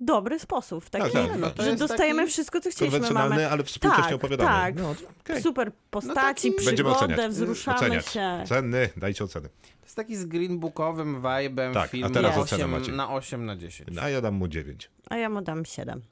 dobry 0.00 0.38
sposób. 0.38 0.84
W 0.84 0.90
taki, 0.90 1.12
Tak, 1.12 1.28
tak, 1.28 1.38
no 1.40 1.50
to 1.50 1.62
że 1.62 1.76
dostajemy 1.76 2.22
taki 2.22 2.32
wszystko, 2.32 2.60
co 2.60 2.70
chcieliśmy. 2.70 2.90
konwencjonalny, 3.00 3.36
Mamy 3.36 3.50
ale 3.50 3.64
współcześnie 3.64 4.04
Tak, 4.04 4.14
opowiadany. 4.14 4.48
tak. 4.50 4.74
No, 4.76 4.94
okej. 5.24 5.42
super 5.42 5.72
postaci, 5.90 6.18
taki- 6.52 6.66
Będziemy 6.66 6.74
przygodę, 6.90 7.14
oceniać. 7.14 7.30
wzruszamy 7.32 7.76
oceniać. 7.78 8.06
się. 8.06 8.44
Ceny, 8.48 8.88
dajcie 8.96 9.24
oceny. 9.24 9.48
To 9.48 9.84
jest 9.84 9.96
taki 9.96 10.16
z 10.16 10.24
greenbookowym 10.26 11.22
vibe'em 11.22 11.74
Tak, 11.74 11.84
a 11.84 11.88
film 11.88 12.12
teraz 12.12 12.36
na, 12.36 12.42
ocena 12.42 12.64
8, 12.64 12.70
macie. 12.70 12.92
na 12.92 13.10
8 13.10 13.46
na 13.46 13.56
10. 13.56 13.98
A 13.98 14.08
ja 14.08 14.20
dam 14.20 14.34
mu 14.34 14.48
9. 14.48 14.90
A 15.10 15.16
ja 15.16 15.28
mu 15.28 15.42
dam 15.42 15.64
7. 15.64 16.02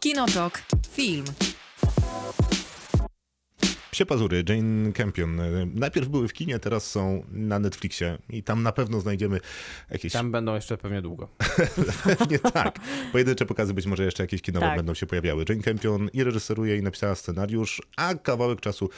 Kinotok. 0.00 0.62
Film. 0.90 1.24
Psie 3.90 4.06
pazury, 4.06 4.44
Jane 4.48 4.92
Campion. 4.92 5.40
Najpierw 5.74 6.08
były 6.08 6.28
w 6.28 6.32
kinie, 6.32 6.58
teraz 6.58 6.90
są 6.90 7.24
na 7.32 7.58
Netflixie 7.58 8.18
i 8.28 8.42
tam 8.42 8.62
na 8.62 8.72
pewno 8.72 9.00
znajdziemy 9.00 9.40
jakieś... 9.90 10.12
Tam 10.12 10.32
będą 10.32 10.54
jeszcze 10.54 10.76
pewnie 10.78 11.02
długo. 11.02 11.28
Pewnie 12.18 12.38
tak. 12.38 12.78
Pojedyncze 13.12 13.46
pokazy, 13.46 13.74
być 13.74 13.86
może 13.86 14.04
jeszcze 14.04 14.22
jakieś 14.22 14.42
kinowe 14.42 14.66
Tak. 14.66 14.76
będą 14.76 14.94
się 14.94 15.06
pojawiały. 15.06 15.44
Jane 15.48 15.62
Campion 15.62 16.08
i 16.12 16.24
reżyseruje 16.24 16.76
i 16.76 16.82
napisała 16.82 17.14
scenariusz, 17.14 17.82
a 17.96 18.14
kawałek 18.14 18.60
czasu 18.60 18.90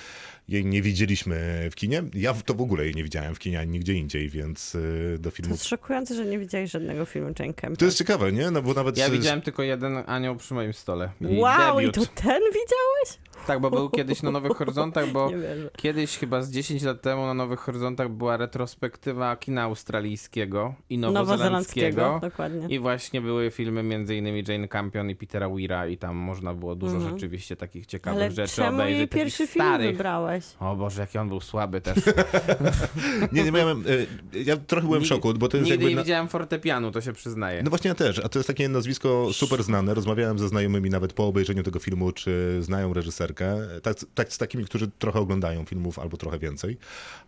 jej 0.49 0.65
nie 0.67 0.83
widzieliśmy 0.83 1.69
w 1.71 1.75
kinie. 1.75 2.03
Ja 2.15 2.35
to 2.35 2.55
w 2.55 2.61
ogóle 2.61 2.85
jej 2.85 2.95
nie 2.95 3.05
widziałem 3.05 3.35
w 3.35 3.39
kinie 3.39 3.61
ani 3.61 3.71
nigdzie 3.71 3.95
indziej, 3.95 4.29
więc 4.29 4.75
y, 4.75 5.17
do 5.21 5.31
To 5.31 5.37
filmu... 5.37 5.55
jest 5.55 5.65
szokujące, 5.65 6.15
że 6.15 6.25
nie 6.27 6.39
widziałeś 6.39 6.71
żadnego 6.71 7.05
filmu 7.05 7.29
Jane 7.39 7.55
Campion. 7.55 7.77
To 7.77 7.85
jest 7.85 7.99
ciekawe, 7.99 8.33
nie? 8.33 8.51
No 8.51 8.63
bo 8.63 8.75
nawet... 8.75 8.97
Ja 8.99 9.09
z- 9.09 9.11
widziałem 9.11 9.41
tylko 9.43 9.63
jeden 9.63 10.03
anioł 10.07 10.37
przy 10.37 10.55
moim 10.55 10.73
stole. 10.73 11.11
I 11.21 11.39
Wow, 11.39 11.77
debiut. 11.77 11.97
i 11.97 12.01
to 12.01 12.07
ten 12.15 12.41
widziałeś? 12.43 13.19
Tak, 13.47 13.61
bo 13.61 13.71
był 13.71 13.91
kiedyś 13.91 14.23
na 14.23 14.31
Nowych 14.31 14.53
Horyzontach, 14.53 15.09
bo 15.13 15.31
kiedyś 15.83 16.19
chyba 16.19 16.43
z 16.43 16.51
10 16.51 16.83
lat 16.83 17.03
temu 17.03 17.27
na 17.27 17.35
Nowych 17.35 17.61
Horyzontach 17.61 18.09
była 18.09 18.37
retrospektywa 18.37 19.37
kina 19.37 19.63
australijskiego 19.63 20.75
i 20.91 20.99
nowozelandzkiego. 20.99 22.19
Dokładnie. 22.23 22.67
I 22.77 22.79
właśnie 22.79 23.21
były 23.21 23.51
filmy 23.51 23.83
między 23.83 24.17
innymi 24.17 24.45
Jane 24.49 24.69
Campion 24.69 25.11
i 25.11 25.15
Petera 25.17 25.49
Weira 25.49 25.87
i 25.87 25.97
tam 25.99 26.17
można 26.17 26.55
było 26.55 26.75
dużo 26.75 26.97
Mhm. 26.97 27.15
rzeczywiście 27.15 27.57
takich 27.57 27.87
ciekawych 27.87 28.23
Ale 28.23 28.31
rzeczy 28.31 28.57
czemu 28.57 28.75
obejrzeć. 28.75 28.99
jej 28.99 29.09
takich 29.09 29.23
pierwszy 29.25 29.47
film 29.47 29.65
starych. 29.65 29.97
Wybrałeś? 30.41 30.45
O 30.61 30.77
Boże, 30.77 31.01
jaki 31.01 31.19
on 31.19 31.29
był 31.29 31.41
słaby 31.41 31.81
też. 31.81 31.99
Nie, 33.33 33.45
nie 33.45 33.53
miałem... 33.53 33.85
y, 33.87 34.07
Ja 34.45 34.57
trochę 34.57 34.87
byłem 34.87 35.03
w 35.03 35.07
szoku, 35.07 35.35
bo 35.35 35.49
to 35.49 35.57
jest 35.57 35.71
Nigdy 35.71 35.85
jakby... 35.85 35.91
nie 35.91 35.97
Na... 35.97 36.03
widziałem 36.03 36.29
fortepianu, 36.29 36.91
to 36.91 37.01
się 37.01 37.13
przyznaję. 37.13 37.63
No 37.63 37.71
właśnie 37.71 37.89
ja 37.89 37.95
też, 37.95 38.19
a 38.19 38.29
to 38.29 38.39
jest 38.39 38.47
takie 38.47 38.69
nazwisko 38.69 39.29
super 39.33 39.63
znane. 39.63 39.95
Rozmawiałem 39.95 40.39
ze 40.39 40.49
znajomymi 40.49 40.91
nawet 40.91 41.13
po 41.13 41.27
obejrzeniu 41.27 41.63
tego 41.63 41.79
filmu, 41.79 42.13
czy 42.13 42.59
znają 42.61 42.93
reżyserkę. 42.93 43.57
Tak, 43.83 43.97
tak 44.15 44.33
z 44.33 44.39
takimi, 44.39 44.65
którzy 44.65 44.91
trochę 44.99 45.21
oglądają 45.21 45.65
filmów 45.65 45.99
albo 45.99 46.17
trochę 46.17 46.39
więcej. 46.39 46.79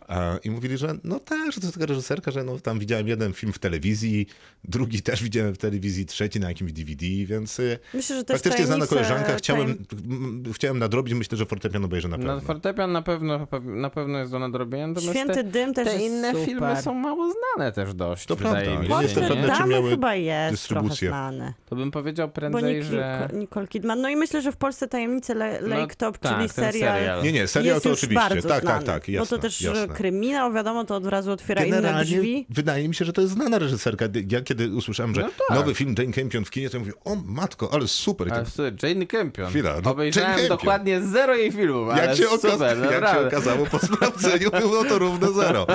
E, 0.09 0.39
I 0.45 0.51
mówili, 0.51 0.79
że 0.79 0.95
no 1.05 1.21
tak, 1.21 1.53
że 1.53 1.61
to 1.61 1.67
jest 1.67 1.75
taka 1.75 1.87
reżyserka, 1.87 2.31
że 2.31 2.45
no 2.45 2.59
tam 2.61 2.79
widziałem 2.79 3.09
jeden 3.09 3.33
film 3.33 3.53
w 3.53 3.59
telewizji, 3.59 4.27
drugi 4.65 5.03
też 5.03 5.23
widziałem 5.23 5.55
w 5.55 5.59
telewizji, 5.59 6.07
trzeci 6.07 6.41
na 6.41 6.49
jakimś 6.49 6.73
DVD, 6.73 7.07
więc 7.27 7.59
y, 7.61 7.79
Myślę, 7.95 8.17
że 8.17 8.25
też 8.25 8.41
faktycznie 8.43 8.67
znana 8.67 8.87
koleżanka. 8.87 9.37
Chciałem, 9.37 9.67
tajem- 9.75 10.45
m, 10.47 10.53
chciałem 10.55 10.79
nadrobić, 10.79 11.15
myślę, 11.15 11.39
że 11.39 11.47
fortepian 11.47 11.85
obejrzę 11.85 12.09
na 12.09 12.17
pewno. 12.17 12.35
No, 12.35 12.41
fortepian 12.41 12.93
na 12.93 13.03
pewno, 13.03 13.47
na 13.65 13.91
pewno 13.91 14.19
jest 14.19 14.31
do 14.33 14.39
nadrobienia, 14.39 14.87
natomiast 14.87 15.13
Święty 15.13 15.35
te, 15.35 15.45
Dym 15.45 15.75
też 15.75 15.87
te 15.89 15.93
jest 15.93 16.05
inne 16.05 16.31
super. 16.31 16.47
filmy 16.47 16.83
są 16.83 16.95
mało 16.95 17.33
znane 17.33 17.73
też 17.73 17.95
dość, 17.95 18.27
To 18.27 18.37
wydaje 18.37 18.67
prawda. 18.67 18.83
mi 18.83 18.89
się. 18.89 19.03
jestem 19.03 19.23
nie? 19.23 19.29
pewny, 19.29 19.57
czy 19.57 19.65
miały 19.69 19.91
chyba 19.91 20.15
jest 20.15 20.55
dystrybucję. 20.55 21.09
trochę 21.09 21.31
znany. 21.31 21.55
To 21.67 21.77
bym 21.77 21.91
powiedział 21.91 22.29
Bo 22.29 22.33
prędzej, 22.35 22.75
Nick, 22.77 22.91
że... 22.91 23.29
Nicole 23.33 23.67
Kidman. 23.67 24.01
No 24.01 24.09
i 24.09 24.17
myślę, 24.17 24.43
że 24.43 24.53
w 24.53 24.57
Polsce 24.57 24.89
Tajemnice 24.89 25.35
Le- 25.35 25.61
No 25.63 25.69
Lake 25.69 25.95
Top, 25.95 26.19
tak, 26.19 26.37
czyli 26.37 26.49
serial, 26.49 26.97
serial. 26.99 27.23
Nie, 27.23 27.33
nie, 27.33 27.47
serial 27.47 27.75
jest 27.75 27.85
to 27.85 27.91
już 27.91 27.99
oczywiście. 27.99 28.43
Tak, 28.43 28.65
tak, 28.65 28.83
tak, 28.85 29.07
Bo 29.19 29.27
to 29.27 29.39
też 29.39 29.61
jasne. 29.61 29.94
Kryminał, 29.95 30.53
wiadomo, 30.53 30.85
to 30.85 30.95
od 30.97 31.07
razu 31.07 31.33
otwiera 31.33 31.65
inne 31.65 31.77
Generalnie 31.77 32.17
drzwi. 32.17 32.47
wydaje 32.51 32.89
mi 32.89 32.95
się, 32.95 33.05
że 33.05 33.13
to 33.13 33.21
jest 33.21 33.33
znana 33.35 33.59
reżyserka. 33.59 34.05
Ja 34.31 34.41
kiedy 34.41 34.71
usłyszałem, 34.77 35.15
że 35.15 35.21
No 35.21 35.29
tak. 35.49 35.57
nowy 35.59 35.75
film 35.75 35.95
Jane 35.99 36.13
Campion 36.13 36.45
w 36.45 36.51
kinie, 36.51 36.71
to 36.71 36.77
ja 36.77 36.81
mówię, 36.81 36.93
o 37.05 37.17
matko, 37.27 37.69
ale 37.73 37.89
super. 37.89 38.33
Ale 38.33 38.45
to, 38.45 38.51
słuchaj, 38.51 38.73
Jane 38.83 39.07
Campion. 39.07 39.51
Chwila, 39.51 39.71
no, 39.71 39.77
Jane 39.77 39.91
Obejrzałem 39.91 40.31
Campion. 40.31 40.49
dokładnie 40.49 41.01
zero 41.03 41.35
jej 41.35 41.53
filmów, 41.53 41.89
ale 41.91 42.07
jak, 42.07 42.17
się 42.17 42.23
super, 42.25 42.51
okaza- 42.51 42.67
jak 42.67 42.77
się 42.85 42.91
naprawdę. 42.91 43.27
okazało 43.29 43.67
po 43.67 43.79
sprawdzeniu, 43.79 44.51
było 44.61 44.85
to 44.85 44.99
równe 44.99 45.33
zero. 45.33 45.67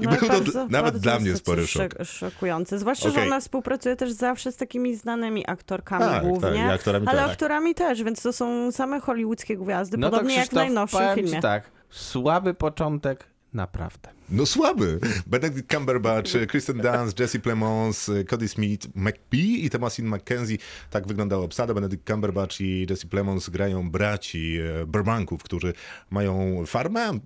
I 0.00 0.02
No, 0.04 0.10
był 0.10 0.20
to 0.20 0.26
bardzo- 0.28 0.52
dla- 0.52 0.66
nawet 0.66 0.96
dla 0.98 1.18
mnie 1.18 1.32
to 1.32 1.38
spory 1.38 1.66
szok. 1.66 1.94
Zwłaszcza, 2.72 3.08
że 3.08 3.14
Okej. 3.14 3.26
ona 3.28 3.40
współpracuje 3.40 3.96
też 3.96 4.10
zawsze 4.12 4.52
z 4.52 4.56
takimi 4.56 4.96
znanymi 4.96 5.44
aktorkami 5.50 6.04
Tak, 6.04 6.22
głównie, 6.22 6.62
tak, 6.66 6.70
aktorami 6.74 7.06
ale 7.06 7.22
tak. 7.22 7.30
aktorami 7.30 7.74
też, 7.74 8.02
więc 8.02 8.22
to 8.22 8.32
są 8.32 8.72
same 8.72 9.00
hollywoodzkie 9.00 9.56
gwiazdy, 9.56 9.96
No 9.98 10.10
to 10.10 10.16
podobnie 10.16 10.36
jak 10.36 10.48
w 10.48 10.52
najnowszym 10.52 11.00
filmie. 11.14 11.40
Tak, 11.40 11.70
słaby 11.90 12.54
początek, 12.54 13.24
naprawdę. 13.54 14.08
No 14.30 14.46
słaby. 14.46 15.00
Benedict 15.26 15.72
Cumberbatch, 15.72 16.30
Kristen 16.48 16.78
Dunst, 16.78 17.20
Jesse 17.20 17.38
Plemons, 17.38 18.10
Cody 18.30 18.48
Smith, 18.48 18.86
McPhee 18.94 19.64
i 19.64 19.70
Thomasin 19.70 20.08
McKenzie. 20.08 20.56
Tak 20.90 21.06
wyglądała 21.06 21.44
obsada. 21.44 21.74
Benedict 21.74 22.06
Cumberbatch 22.10 22.60
i 22.60 22.86
Jesse 22.90 23.06
Plemons 23.08 23.48
grają 23.48 23.90
braci 23.90 24.58
e, 24.82 24.86
Burbanków, 24.86 25.42
którzy 25.42 25.72
mają 26.10 26.62
farmę 26.66 27.18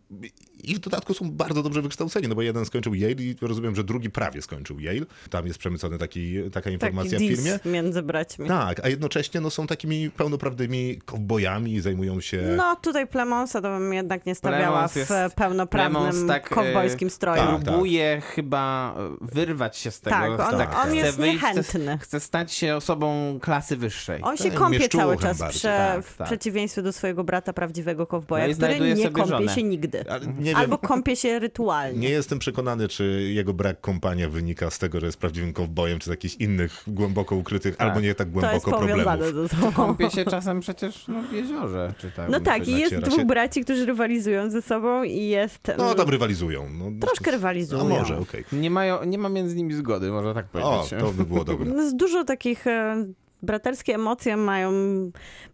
i 0.65 0.75
w 0.75 0.79
dodatku 0.79 1.15
są 1.15 1.31
bardzo 1.31 1.63
dobrze 1.63 1.83
wykształceni, 1.83 2.29
no 2.29 2.35
bo 2.35 2.43
jeden 2.43 2.65
skończył 2.65 2.95
Yale 2.95 3.13
i 3.23 3.37
rozumiem, 3.41 3.77
że 3.77 3.85
drugi 3.85 4.11
prawie 4.11 4.43
skończył 4.43 4.81
Yale. 4.81 5.07
Tam 5.31 5.47
jest 5.47 5.59
przemycony 5.59 5.99
taki, 5.99 6.43
taka 6.43 6.61
Taki 6.61 6.73
informacja 6.75 7.19
w 7.19 7.23
diss 7.23 7.41
filmie. 7.43 7.59
między 7.65 8.03
braćmi. 8.03 8.49
Tak, 8.49 8.81
a 8.85 8.89
jednocześnie 8.89 9.41
no, 9.41 9.51
są 9.51 9.67
takimi 9.67 10.11
pełnoprawnymi 10.11 11.01
kowbojami, 11.05 11.81
zajmują 11.81 12.21
się... 12.21 12.43
No 12.57 12.77
tutaj 12.77 13.07
Plemonsa 13.07 13.61
to 13.63 13.69
bym 13.79 13.93
jednak 13.93 14.27
nie 14.27 14.35
stawiała 14.35 14.89
Plemons 14.89 15.09
w 15.33 15.35
pełnoprawnym 15.35 16.29
tak, 16.29 16.49
kowbojskim 16.49 16.65
kowbojskim 16.73 17.11
stroju. 17.11 17.43
Tak. 17.43 17.63
próbuje 17.65 18.23
chyba 18.35 18.95
wyrwać 19.21 19.77
się 19.77 19.91
z 19.91 20.01
tego. 20.01 20.17
Tak, 20.17 20.31
on, 20.53 20.59
tak, 20.59 20.69
on 20.69 20.85
tak. 20.85 20.95
jest 20.95 21.09
Chce 21.13 21.23
wyjść, 21.23 21.39
chce, 21.39 21.55
niechętny. 21.55 21.99
chce 22.01 22.21
stać 22.21 22.53
się 22.53 22.77
osobą 22.77 23.39
klasy 23.43 23.77
wyższej. 23.77 24.21
On 24.23 24.37
się 24.37 24.45
Tak, 24.51 24.55
kąpie 24.59 24.89
cały 24.89 25.17
czas, 25.17 25.39
tak, 25.39 26.05
w 26.05 26.17
tak. 26.17 26.27
przeciwieństwie 26.27 26.83
do 26.83 26.93
swojego 26.93 27.25
brata 27.25 27.53
prawdziwego 27.53 28.07
kowboja, 28.07 28.47
No 28.49 28.55
który 28.55 28.95
nie 28.95 29.11
kąpie 29.11 29.29
żonę. 29.31 29.55
się 29.55 29.63
nigdy. 29.63 30.05
Ale 30.11 30.27
nie 30.27 30.48
wiem, 30.49 30.57
Albo 30.57 30.79
kąpie 30.79 31.17
się 31.17 31.39
rytualnie. 31.39 31.99
nie 32.01 32.11
jestem 32.11 32.39
przekonany, 32.39 32.89
czy 32.89 33.31
jego 33.35 33.55
brak 33.55 33.81
kąpania 33.81 34.29
wynika 34.29 34.71
z 34.71 34.79
tego, 34.79 35.01
że 35.01 35.07
jest 35.07 35.19
prawdziwym 35.19 35.53
kowbojem, 35.53 35.99
czy 35.99 36.07
z 36.07 36.11
jakichś 36.11 36.35
innych 36.35 36.83
głęboko 36.87 37.37
ukrytych, 37.37 37.77
Tak. 37.77 37.89
albo 37.89 38.01
nie 38.01 38.15
tak 38.15 38.29
to 38.33 38.41
jest 38.53 38.65
głęboko 38.65 38.71
powiązane 38.71 39.19
problemów. 39.19 39.51
ze 39.51 39.57
sobą. 39.57 39.73
Kąpie 39.73 40.11
się 40.11 40.25
czasem 40.25 40.61
przecież 40.61 41.09
no, 41.09 41.23
w 41.23 41.33
jeziorze, 41.33 41.95
czy 41.99 42.11
tam. 42.11 42.31
No 42.31 42.41
tak, 42.41 42.69
i 42.69 42.79
jest 42.79 42.91
się. 42.95 43.01
dwóch 43.01 43.25
braci, 43.25 43.65
którzy 43.65 43.87
rywalizują 43.87 44.51
ze 44.51 44.63
sobą 44.63 45.03
i 45.03 45.23
jest... 45.29 45.61
No 45.79 45.85
mm, 45.85 45.97
tam 45.97 46.09
rywalizują. 46.09 46.69
No, 46.79 46.85
Troszkę 47.07 47.31
rywalizują. 47.31 47.89
No 47.89 47.99
może, 47.99 48.19
okej. 48.19 48.45
Nie, 48.53 48.71
mają, 48.71 49.05
nie 49.05 49.19
ma 49.19 49.29
między 49.29 49.57
nimi 49.57 49.75
zgody, 49.75 50.11
można 50.11 50.35
tak 50.35 50.47
O, 50.53 50.61
powiedzieć. 50.61 51.01
to 51.01 51.13
by 51.13 51.25
było 51.25 51.45
dobre. 51.45 51.67
No, 51.71 51.91
z 51.91 51.95
dużo 51.97 52.25
takich 52.25 52.67
e, 52.67 53.07
braterskie 53.43 53.95
emocje 53.95 54.37
mają, 54.37 54.73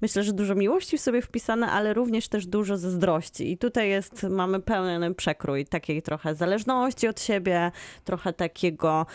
myślę, 0.00 0.22
że 0.22 0.32
dużo 0.32 0.54
miłości 0.54 0.98
w 0.98 1.00
sobie 1.00 1.22
wpisane, 1.22 1.70
ale 1.70 1.94
również 1.94 2.28
też 2.28 2.46
dużo 2.46 2.76
zazdrości. 2.76 3.52
I 3.52 3.58
tutaj 3.58 3.88
jest, 3.88 4.22
mamy 4.22 4.60
pełny 4.60 5.14
przekrój 5.14 5.66
takiej 5.66 6.02
trochę 6.02 6.34
zależności 6.34 7.08
od 7.08 7.20
siebie, 7.20 7.72
trochę 8.04 8.32
takiego 8.32 9.06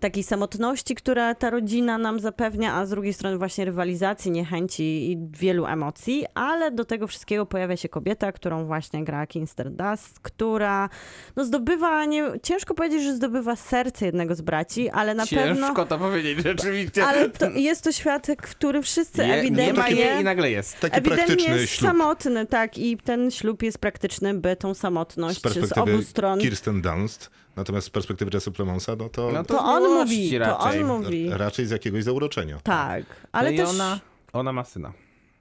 takiej 0.00 0.22
samotności, 0.22 0.94
która 0.94 1.34
ta 1.34 1.50
rodzina 1.50 1.98
nam 1.98 2.20
zapewnia, 2.20 2.74
a 2.74 2.86
z 2.86 2.90
drugiej 2.90 3.12
strony 3.12 3.38
właśnie 3.38 3.64
rywalizacji, 3.64 4.30
niechęci 4.30 5.12
i 5.12 5.18
wielu 5.30 5.66
emocji, 5.66 6.26
ale 6.34 6.70
do 6.70 6.84
tego 6.84 7.06
wszystkiego 7.06 7.46
pojawia 7.46 7.76
się 7.76 7.88
kobieta, 7.88 8.32
którą 8.32 8.64
właśnie 8.64 9.04
gra 9.04 9.26
Kinster 9.26 9.70
Dust, 9.70 10.20
która 10.20 10.88
no 11.36 11.44
zdobywa, 11.44 12.04
nie, 12.04 12.24
ciężko 12.42 12.74
powiedzieć, 12.74 13.02
że 13.02 13.14
zdobywa 13.14 13.56
serce 13.56 14.06
jednego 14.06 14.34
z 14.34 14.40
braci, 14.40 14.90
ale 14.90 15.14
na 15.14 15.26
Ciężko 15.26 15.64
pewno... 15.64 15.86
to 15.86 15.98
powiedzieć, 15.98 16.38
rzeczywiście. 16.42 17.06
Ale 17.06 17.30
to 17.30 17.50
jest 17.50 17.84
to 17.84 17.92
świat, 17.92 18.26
w 18.42 18.50
którym 18.50 18.82
wszyscy 18.82 19.22
Je, 19.22 19.28
nie 19.28 19.34
ma 19.34 19.38
ewidentnie... 19.38 19.96
je 19.96 20.20
i 20.20 20.24
nagle 20.24 20.50
jest. 20.50 20.80
Taki 20.80 20.96
Ewidentnie 20.96 21.26
praktyczny 21.26 21.60
jest 21.60 21.72
ślub 21.72 21.90
samotny, 21.90 22.46
tak, 22.46 22.78
i 22.78 22.96
ten 22.96 23.30
ślub 23.30 23.62
jest 23.62 23.78
praktyczny, 23.78 24.34
by 24.34 24.56
tą 24.56 24.74
z 24.74 24.82
samotność 24.82 25.38
z, 25.38 25.40
perspektywy 25.40 25.80
obu 25.80 26.02
stron. 26.02 26.40
Kirsten 26.40 26.82
Dunst, 26.82 27.30
natomiast 27.56 27.86
z 27.86 27.90
perspektywy 27.90 28.30
Jesse 28.34 28.50
Plemonsa, 28.50 28.96
no 28.96 29.08
to, 29.08 29.30
No 29.32 29.44
To 29.44 29.54
z 29.54 29.60
on 29.60 29.82
mówi, 29.94 30.30
to 30.32 30.38
raczej. 30.38 30.82
on 30.82 30.88
mówi. 31.02 31.30
raczej 31.30 31.66
z 31.66 31.70
jakiegoś 31.70 32.04
zauroczenia. 32.04 32.60
Tak, 32.62 33.04
ale 33.32 33.50
no 33.50 33.56
też 33.56 33.66
i 33.68 33.70
ona, 33.70 34.00
ona 34.32 34.52
ma 34.52 34.64
syna. 34.64 34.92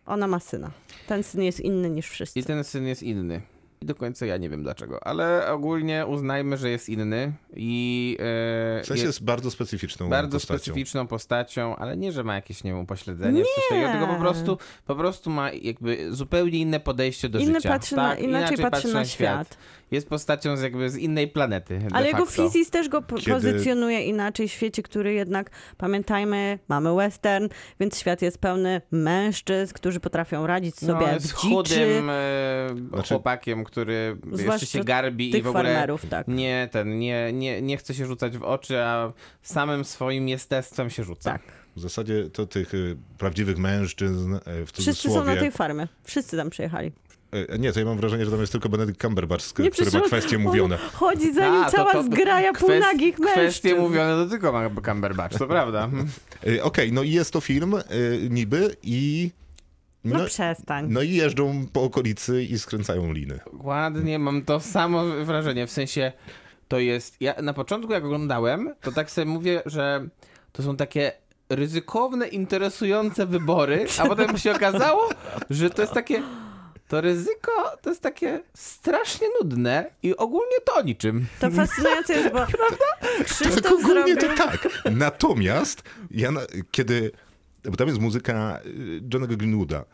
ona 0.05 0.27
ma 0.27 0.39
syna. 0.39 0.71
Ten 1.07 1.23
syn 1.23 1.41
jest 1.43 1.59
inny 1.59 1.89
niż 1.89 2.09
wszyscy. 2.09 2.39
I 2.39 2.43
ten 2.43 2.63
syn 2.63 2.87
jest 2.87 3.03
inny. 3.03 3.41
I 3.81 3.85
do 3.85 3.95
końca 3.95 4.25
ja 4.25 4.37
nie 4.37 4.49
wiem 4.49 4.63
dlaczego, 4.63 5.07
ale 5.07 5.51
ogólnie 5.51 6.05
uznajmy, 6.05 6.57
że 6.57 6.69
jest 6.69 6.89
inny 6.89 7.33
i 7.55 8.17
e, 8.19 8.23
W 8.83 8.85
sensie 8.85 8.93
jest 8.93 9.05
jest 9.05 9.23
bardzo 9.23 9.51
specyficzną 9.51 10.09
bardzo 10.09 10.37
postacią. 10.37 10.57
specyficzną 10.57 11.07
postacią, 11.07 11.75
ale 11.75 11.97
nie, 11.97 12.11
że 12.11 12.23
ma 12.23 12.35
jakieś, 12.35 12.63
nie 12.63 12.71
wiem, 12.71 12.79
upośledzenie 12.79 13.41
czy 13.43 13.47
coś 13.55 13.71
Nie. 13.71 13.77
takiego, 13.85 13.99
tylko 13.99 14.13
po 14.13 14.19
prostu, 14.21 14.57
po 14.85 14.95
prostu 14.95 15.29
ma 15.29 15.51
jakby 15.51 16.07
zupełnie 16.15 16.59
inne 16.59 16.79
podejście 16.79 17.29
do 17.29 17.39
Inny 17.39 17.53
życia. 17.55 17.69
patrzy 17.69 17.95
na, 17.95 18.09
tak? 18.09 18.19
inaczej, 18.21 18.57
patrzy 18.57 18.93
na 18.93 19.05
świat. 19.05 19.57
Jest 19.91 20.09
postacią 20.09 20.57
z 20.57 20.61
jakby 20.61 20.89
z 20.89 20.97
innej 20.97 21.27
planety. 21.27 21.79
Ale 21.93 22.07
jego 22.07 22.25
fizis 22.25 22.69
też 22.69 22.89
go 22.89 23.01
po- 23.01 23.15
Kiedy- 23.15 23.31
pozycjonuje 23.31 24.01
inaczej 24.05 24.47
w 24.47 24.51
świecie, 24.51 24.83
który 24.83 25.13
jednak, 25.13 25.49
pamiętajmy, 25.77 26.59
mamy 26.67 26.95
western, 26.95 27.47
więc 27.79 27.99
świat 27.99 28.21
jest 28.21 28.37
pełny 28.37 28.81
mężczyzn, 28.91 29.73
którzy 29.73 29.99
potrafią 29.99 30.47
radzić 30.47 30.75
sobie 30.79 30.93
no, 30.93 31.01
jak 31.01 31.13
jest 31.13 31.31
w 31.33 31.41
dziczy, 31.41 31.49
chudym 31.55 32.09
e, 32.09 32.67
Znaczy- 32.89 33.07
chłopakiem, 33.09 33.63
który 33.71 34.17
jeszcze 34.25 34.37
Zwłaszcza 34.43 34.65
się 34.65 34.83
garbi 34.83 35.29
i 35.29 35.31
tych 35.31 35.43
w 35.43 35.47
ogóle 35.47 35.63
farmerów, 35.63 36.05
tak. 36.09 36.27
nie, 36.27 36.69
ten, 36.71 36.99
nie, 36.99 37.33
nie, 37.33 37.61
nie 37.61 37.77
chce 37.77 37.93
się 37.93 38.05
rzucać 38.05 38.37
w 38.37 38.43
oczy, 38.43 38.79
a 38.79 39.13
samym 39.41 39.85
swoim 39.85 40.27
jestestwem 40.27 40.89
się 40.89 41.03
rzuca. 41.03 41.31
Tak. 41.31 41.41
W 41.75 41.79
zasadzie 41.79 42.29
to 42.29 42.45
tych 42.47 42.73
y, 42.73 42.97
prawdziwych 43.17 43.57
mężczyzn 43.57 44.35
e, 44.35 44.39
w 44.65 44.71
Wszyscy 44.71 44.83
są 44.93 45.01
cudzysłowie... 45.01 45.35
na 45.35 45.41
tej 45.41 45.51
farmie. 45.51 45.87
Wszyscy 46.03 46.37
tam 46.37 46.49
przyjechali. 46.49 46.91
E, 47.31 47.59
Nie, 47.59 47.73
to 47.73 47.79
ja 47.79 47.85
mam 47.85 47.97
wrażenie, 47.97 48.25
że 48.25 48.31
tam 48.31 48.39
jest 48.39 48.51
tylko 48.51 48.69
Benedict 48.69 49.01
Cumberbatch, 49.01 49.59
Nie, 49.59 49.71
który 49.71 49.91
ma 49.91 50.01
kwestie 50.01 50.37
mówione. 50.37 50.75
On 50.75 50.89
chodzi 50.93 51.33
za 51.33 51.49
nim 51.49 51.61
A, 51.61 51.65
to- 51.65 51.71
cała 51.77 51.91
to- 51.93 52.03
zgraja 52.03 52.51
kwest- 52.51 52.59
półnagich 52.59 53.19
mężczyzn. 53.19 53.39
Kwestie 53.41 53.75
mówione 53.75 54.23
to 54.23 54.29
tylko 54.29 54.51
ma 54.51 54.69
Cumberbatch, 54.85 55.37
to 55.37 55.47
prawda. 55.47 55.89
Okej, 56.61 56.93
no 56.93 57.03
i 57.03 57.11
jest 57.11 57.33
to 57.33 57.41
film 57.41 57.75
niby 58.29 58.75
i... 58.83 59.31
No, 60.03 60.17
No, 60.19 60.25
przestań. 60.25 60.85
no 60.89 61.01
i 61.01 61.11
jeżdżą 61.11 61.65
po 61.73 61.83
okolicy 61.83 62.43
i 62.43 62.59
skręcają 62.59 63.11
liny. 63.13 63.39
Ładnie, 63.53 64.19
mam 64.19 64.41
to 64.45 64.59
samo 64.59 65.03
wrażenie, 65.05 65.67
w 65.67 65.71
sensie 65.71 66.11
to 66.67 66.79
jest, 66.79 67.21
ja 67.21 67.33
na 67.41 67.53
początku 67.53 67.93
jak 67.93 68.05
oglądałem, 68.05 68.75
to 68.81 68.91
tak 68.91 69.11
sobie 69.11 69.25
mówię, 69.25 69.61
że 69.65 70.07
to 70.51 70.63
są 70.63 70.75
takie 70.77 71.11
ryzykowne, 71.49 72.27
interesujące 72.27 73.25
wybory, 73.25 73.85
a 73.99 74.05
potem 74.07 74.37
się 74.37 74.55
okazało, 74.55 75.09
że 75.49 75.69
to 75.69 75.81
jest 75.81 75.93
takie, 75.93 76.21
to 76.87 77.01
ryzyko 77.01 77.51
to 77.81 77.89
jest 77.89 78.01
takie 78.01 78.41
strasznie 78.53 79.27
nudne 79.41 79.91
i 80.03 80.17
ogólnie 80.17 80.55
to 80.65 80.75
o 80.75 80.81
niczym. 80.81 81.25
To 81.39 81.51
fascynujące 81.51 82.13
jest, 82.13 82.33
bo 82.33 82.39
Krzysztof 83.25 83.55
Tak 83.63 83.71
ogólnie 83.71 84.15
zrobił... 84.15 84.37
to 84.37 84.43
tak. 84.43 84.67
Natomiast 84.91 85.83
ja, 86.11 86.31
na, 86.31 86.41
kiedy... 86.71 87.11
Bo 87.63 87.77
tam 87.77 87.87
jest 87.87 87.99
muzyka 87.99 88.59
y, 88.65 89.01
Johnego 89.13 89.37
Greenwooda. 89.37 89.85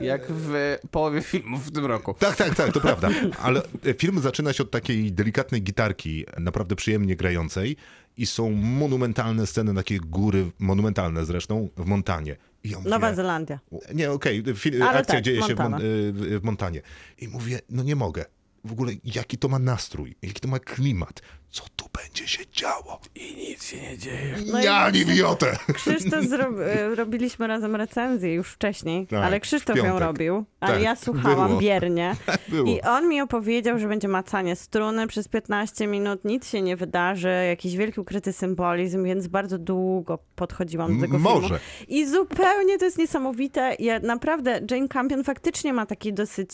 Jak 0.00 0.26
w 0.28 0.78
połowie 0.90 1.22
filmów 1.22 1.66
w 1.66 1.70
tym 1.70 1.86
roku. 1.86 2.14
Tak, 2.18 2.36
tak, 2.36 2.54
tak, 2.54 2.72
to 2.72 2.80
prawda. 2.80 3.08
Ale 3.42 3.62
film 3.98 4.20
zaczyna 4.20 4.52
się 4.52 4.62
od 4.62 4.70
takiej 4.70 5.12
delikatnej 5.12 5.62
gitarki, 5.62 6.24
naprawdę 6.38 6.76
przyjemnie 6.76 7.16
grającej 7.16 7.76
i 8.16 8.26
są 8.26 8.50
monumentalne 8.50 9.46
sceny, 9.46 9.74
takie 9.74 9.98
góry, 9.98 10.50
monumentalne 10.58 11.24
zresztą, 11.24 11.68
w 11.76 11.86
Montanie. 11.86 12.36
I 12.64 12.70
ja 12.70 12.78
mówię, 12.78 12.90
Nowa 12.90 13.14
Zelandia. 13.14 13.60
Nie, 13.94 14.10
okej, 14.10 14.42
Ale 14.74 14.98
akcja 14.98 15.14
tak, 15.14 15.24
dzieje 15.24 15.42
się 15.42 15.48
Montana. 15.48 15.78
y, 15.78 16.12
w, 16.12 16.40
w 16.40 16.44
Montanie. 16.44 16.82
I 17.18 17.28
mówię, 17.28 17.60
no 17.70 17.82
nie 17.82 17.96
mogę. 17.96 18.24
W 18.64 18.72
ogóle 18.72 18.92
jaki 19.04 19.38
to 19.38 19.48
ma 19.48 19.58
nastrój, 19.58 20.14
jaki 20.22 20.40
to 20.40 20.48
ma 20.48 20.58
klimat, 20.58 21.20
co 21.50 21.64
tu 21.76 21.84
będzie 22.02 22.28
się 22.28 22.44
działo. 22.52 23.00
I 23.14 23.36
nic 23.36 23.64
się 23.64 23.76
nie 23.82 23.98
dzieje. 23.98 24.36
No 24.52 24.60
ja 24.62 24.90
nie 24.90 25.04
wiotę! 25.04 25.56
Krzysztof 25.74 26.24
zro... 26.30 26.64
e, 26.64 26.94
robiliśmy 26.94 27.46
razem 27.46 27.76
recenzję 27.76 28.34
już 28.34 28.48
wcześniej, 28.52 29.06
Tak, 29.06 29.24
ale 29.24 29.40
Krzysztof 29.40 29.76
ją 29.76 29.98
robił, 29.98 30.44
a 30.60 30.66
Tak, 30.66 30.82
ja 30.82 30.96
słuchałam 30.96 31.48
było. 31.48 31.60
biernie. 31.60 32.16
Było. 32.48 32.68
I 32.70 32.80
on 32.80 33.08
mi 33.08 33.20
opowiedział, 33.20 33.78
że 33.78 33.88
będzie 33.88 34.08
macanie 34.08 34.56
struny 34.56 35.06
przez 35.06 35.28
15 35.28 35.86
minut, 35.86 36.24
nic 36.24 36.48
się 36.48 36.62
nie 36.62 36.76
wydarzy, 36.76 37.28
jakiś 37.48 37.76
wielki 37.76 38.00
ukryty 38.00 38.32
symbolizm, 38.32 39.04
więc 39.04 39.26
bardzo 39.26 39.58
długo 39.58 40.18
podchodziłam 40.36 40.94
do 40.94 41.00
tego 41.06 41.18
filmu. 41.18 41.40
Może. 41.40 41.60
I 41.88 42.06
zupełnie 42.06 42.78
to 42.78 42.84
jest 42.84 42.98
niesamowite. 42.98 43.76
Ja 43.78 43.98
naprawdę, 44.00 44.60
Jane 44.70 44.88
Campion 44.88 45.24
faktycznie 45.24 45.72
ma 45.72 45.86
taki 45.86 46.12
dosyć 46.12 46.50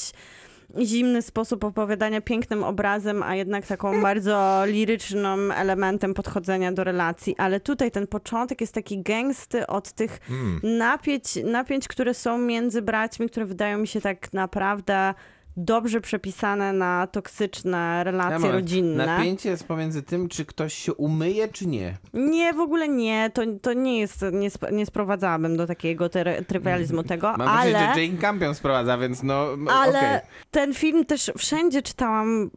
zimny 0.78 1.22
sposób 1.22 1.64
opowiadania 1.64 2.20
pięknym 2.20 2.64
obrazem, 2.64 3.22
a 3.22 3.34
jednak 3.34 3.66
taką 3.66 4.00
bardzo 4.02 4.62
lirycznym 4.66 5.52
elementem 5.52 6.14
podchodzenia 6.14 6.72
do 6.72 6.84
relacji. 6.84 7.34
Ale 7.38 7.60
tutaj 7.60 7.90
ten 7.90 8.06
początek 8.06 8.60
jest 8.60 8.74
taki 8.74 9.02
gęsty 9.02 9.66
od 9.66 9.92
tych 9.92 10.20
Hmm. 10.20 10.60
napięć, 10.62 11.24
napięć, 11.44 11.88
które 11.88 12.14
są 12.14 12.38
między 12.38 12.82
braćmi, 12.82 13.28
które 13.28 13.46
wydają 13.46 13.78
mi 13.78 13.86
się 13.86 14.00
tak 14.00 14.32
naprawdę 14.32 15.14
dobrze 15.57 16.01
przepisane 16.01 16.72
na 16.72 17.07
toksyczne 17.07 18.05
relacje 18.05 18.38
Moment, 18.38 18.55
rodzinne. 18.55 19.07
Napięcie 19.07 19.48
jest 19.51 19.64
pomiędzy 19.66 20.03
tym, 20.03 20.28
czy 20.28 20.44
ktoś 20.44 20.74
się 20.74 20.94
umyje, 20.94 21.48
czy 21.48 21.66
nie. 21.66 21.96
Nie, 22.14 22.53
w 22.53 22.61
ogóle 22.61 22.88
nie. 22.88 23.30
To, 23.34 23.42
to 23.62 23.72
nie 23.72 23.98
jest, 24.01 24.24
nie, 24.32 24.46
sp- 24.57 24.72
nie 24.72 24.86
sprowadzałabym 24.86 25.57
do 25.57 25.66
takiego 25.66 26.07
try- 26.09 26.44
trywializmu 26.44 27.03
tego, 27.03 27.26
Mam 27.38 27.48
wrażenie, 27.48 27.78
ale... 27.78 27.94
że 27.94 28.05
Jane 28.05 28.18
Campion 28.18 28.55
sprowadza, 28.55 28.98
więc 28.98 29.22
no 29.22 29.46
Ale 29.72 29.98
okej. 29.98 30.18
ten 30.51 30.74
film 30.74 31.05
też 31.05 31.30
wszędzie 31.38 31.82
czytałam 31.82 32.51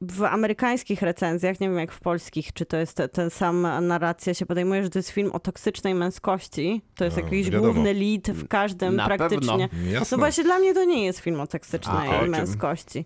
w 0.00 0.22
amerykańskich 0.24 1.02
recenzjach, 1.02 1.60
nie 1.60 1.68
wiem 1.68 1.78
jak 1.78 1.92
w 1.92 2.00
polskich, 2.00 2.52
czy 2.52 2.66
to 2.66 2.76
jest 2.76 2.96
te, 2.96 3.08
ten 3.08 3.30
sam 3.30 3.66
narracja 3.86 4.34
się 4.34 4.46
podejmuje, 4.46 4.82
że 4.82 4.90
to 4.90 4.98
jest 4.98 5.10
film 5.10 5.30
o 5.32 5.38
toksycznej 5.38 5.94
męskości. 5.94 6.82
To 6.94 7.04
jest 7.04 7.16
No, 7.16 7.22
jakiś 7.22 7.46
wiadomo. 7.50 7.72
główny 7.72 7.94
lead 7.94 8.30
w 8.30 8.48
każdym 8.48 8.96
Na 8.96 9.06
praktycznie. 9.06 9.68
pewno. 9.68 9.90
Jasne. 9.92 10.06
No 10.16 10.18
właśnie 10.18 10.44
dla 10.44 10.58
mnie 10.58 10.74
to 10.74 10.84
nie 10.84 11.04
jest 11.04 11.18
film 11.18 11.40
o 11.40 11.46
toksycznej 11.46 12.08
czym? 12.20 12.35
Męskości. 12.38 13.04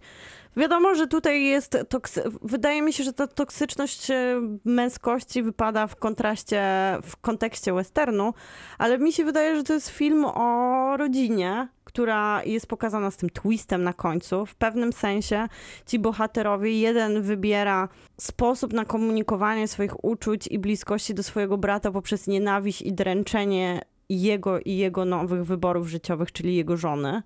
Wiadomo, 0.56 0.94
że 0.94 1.06
tutaj 1.06 1.44
jest 1.44 1.78
toksy... 1.88 2.22
Wydaje 2.42 2.82
mi 2.82 2.92
się, 2.92 3.04
że 3.04 3.12
ta 3.12 3.26
toksyczność 3.26 4.10
e, 4.10 4.40
męskości 4.64 5.42
wypada 5.42 5.86
w 5.86 5.96
kontraście, 5.96 6.62
w 7.02 7.16
kontekście 7.16 7.72
westernu, 7.72 8.34
ale 8.78 8.98
mi 8.98 9.12
się 9.12 9.24
wydaje, 9.24 9.56
że 9.56 9.62
to 9.62 9.72
jest 9.72 9.88
film 9.88 10.24
o 10.24 10.96
rodzinie, 10.96 11.68
która 11.84 12.44
jest 12.44 12.66
pokazana 12.66 13.10
z 13.10 13.16
tym 13.16 13.30
twistem 13.30 13.82
na 13.82 13.92
końcu. 13.92 14.46
W 14.46 14.54
pewnym 14.54 14.92
sensie 14.92 15.48
ci 15.86 15.98
bohaterowie, 15.98 16.80
jeden 16.80 17.22
wybiera 17.22 17.88
sposób 18.20 18.72
na 18.72 18.84
komunikowanie 18.84 19.68
swoich 19.68 20.04
uczuć 20.04 20.46
i 20.46 20.58
bliskości 20.58 21.14
do 21.14 21.22
swojego 21.22 21.58
brata 21.58 21.90
poprzez 21.90 22.26
nienawiść 22.26 22.82
i 22.82 22.92
dręczenie 22.92 23.80
jego 24.08 24.60
i 24.60 24.76
jego 24.76 25.04
nowych 25.04 25.44
wyborów 25.44 25.88
życiowych, 25.88 26.32
czyli 26.32 26.56
jego 26.56 26.76
żony 26.76 27.22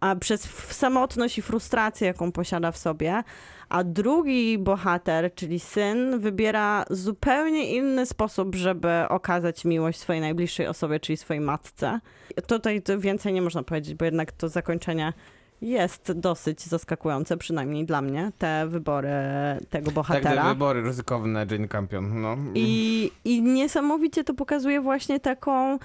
a 0.00 0.16
przez 0.16 0.42
samotność 0.70 1.38
i 1.38 1.42
frustrację, 1.42 2.06
jaką 2.06 2.32
posiada 2.32 2.72
w 2.72 2.78
sobie. 2.78 3.22
A 3.68 3.84
drugi 3.84 4.58
bohater, 4.58 5.34
czyli 5.34 5.60
syn, 5.60 6.20
wybiera 6.20 6.84
zupełnie 6.90 7.76
inny 7.76 8.06
sposób, 8.06 8.54
żeby 8.54 8.88
okazać 9.08 9.64
miłość 9.64 9.98
swojej 9.98 10.20
najbliższej 10.20 10.66
osobie, 10.66 11.00
czyli 11.00 11.16
swojej 11.16 11.40
matce. 11.40 12.00
Tutaj 12.46 12.82
więcej 12.98 13.32
nie 13.32 13.42
można 13.42 13.62
powiedzieć, 13.62 13.94
bo 13.94 14.04
jednak 14.04 14.32
to 14.32 14.48
zakończenie 14.48 15.12
jest 15.62 16.12
dosyć 16.12 16.62
zaskakujące, 16.62 17.36
przynajmniej 17.36 17.84
dla 17.84 18.02
mnie, 18.02 18.32
te 18.38 18.66
wybory 18.68 19.10
tego 19.70 19.86
Tak, 19.86 19.94
bohatera. 19.94 20.42
te 20.42 20.48
wybory 20.48 20.82
ryzykowne 20.82 21.46
Jane 21.50 21.68
Campion, 21.68 22.20
no. 22.20 22.36
I, 22.54 23.10
I 23.24 23.42
niesamowicie 23.42 24.24
to 24.24 24.34
pokazuje 24.34 24.80
właśnie 24.80 25.20
taką, 25.20 25.78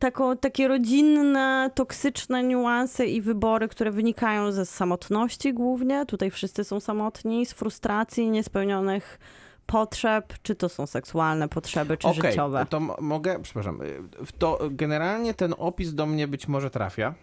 taką, 0.00 0.36
takie 0.36 0.68
rodzinne, 0.68 1.70
toksyczne 1.74 2.42
niuanse 2.42 3.06
i 3.06 3.20
wybory, 3.20 3.68
które 3.68 3.90
wynikają 3.90 4.52
ze 4.52 4.66
samotności 4.66 5.54
głównie. 5.54 6.06
Tutaj 6.06 6.30
wszyscy 6.30 6.64
są 6.64 6.80
samotni, 6.80 7.46
z 7.46 7.52
frustracji, 7.52 8.30
niespełnionych 8.30 9.18
potrzeb, 9.66 10.34
czy 10.42 10.54
to 10.54 10.68
są 10.68 10.86
seksualne 10.86 11.48
potrzeby, 11.48 11.96
czy 11.96 12.08
Okej, 12.08 12.30
życiowe. 12.30 12.66
to 12.70 12.80
mogę, 13.00 13.42
przepraszam, 13.42 13.82
y, 13.82 13.98
to 14.38 14.58
generalnie 14.70 15.34
ten 15.34 15.54
opis 15.58 15.94
do 15.94 16.06
mnie 16.06 16.28
być 16.28 16.48
może 16.48 16.70
trafia. 16.70 17.14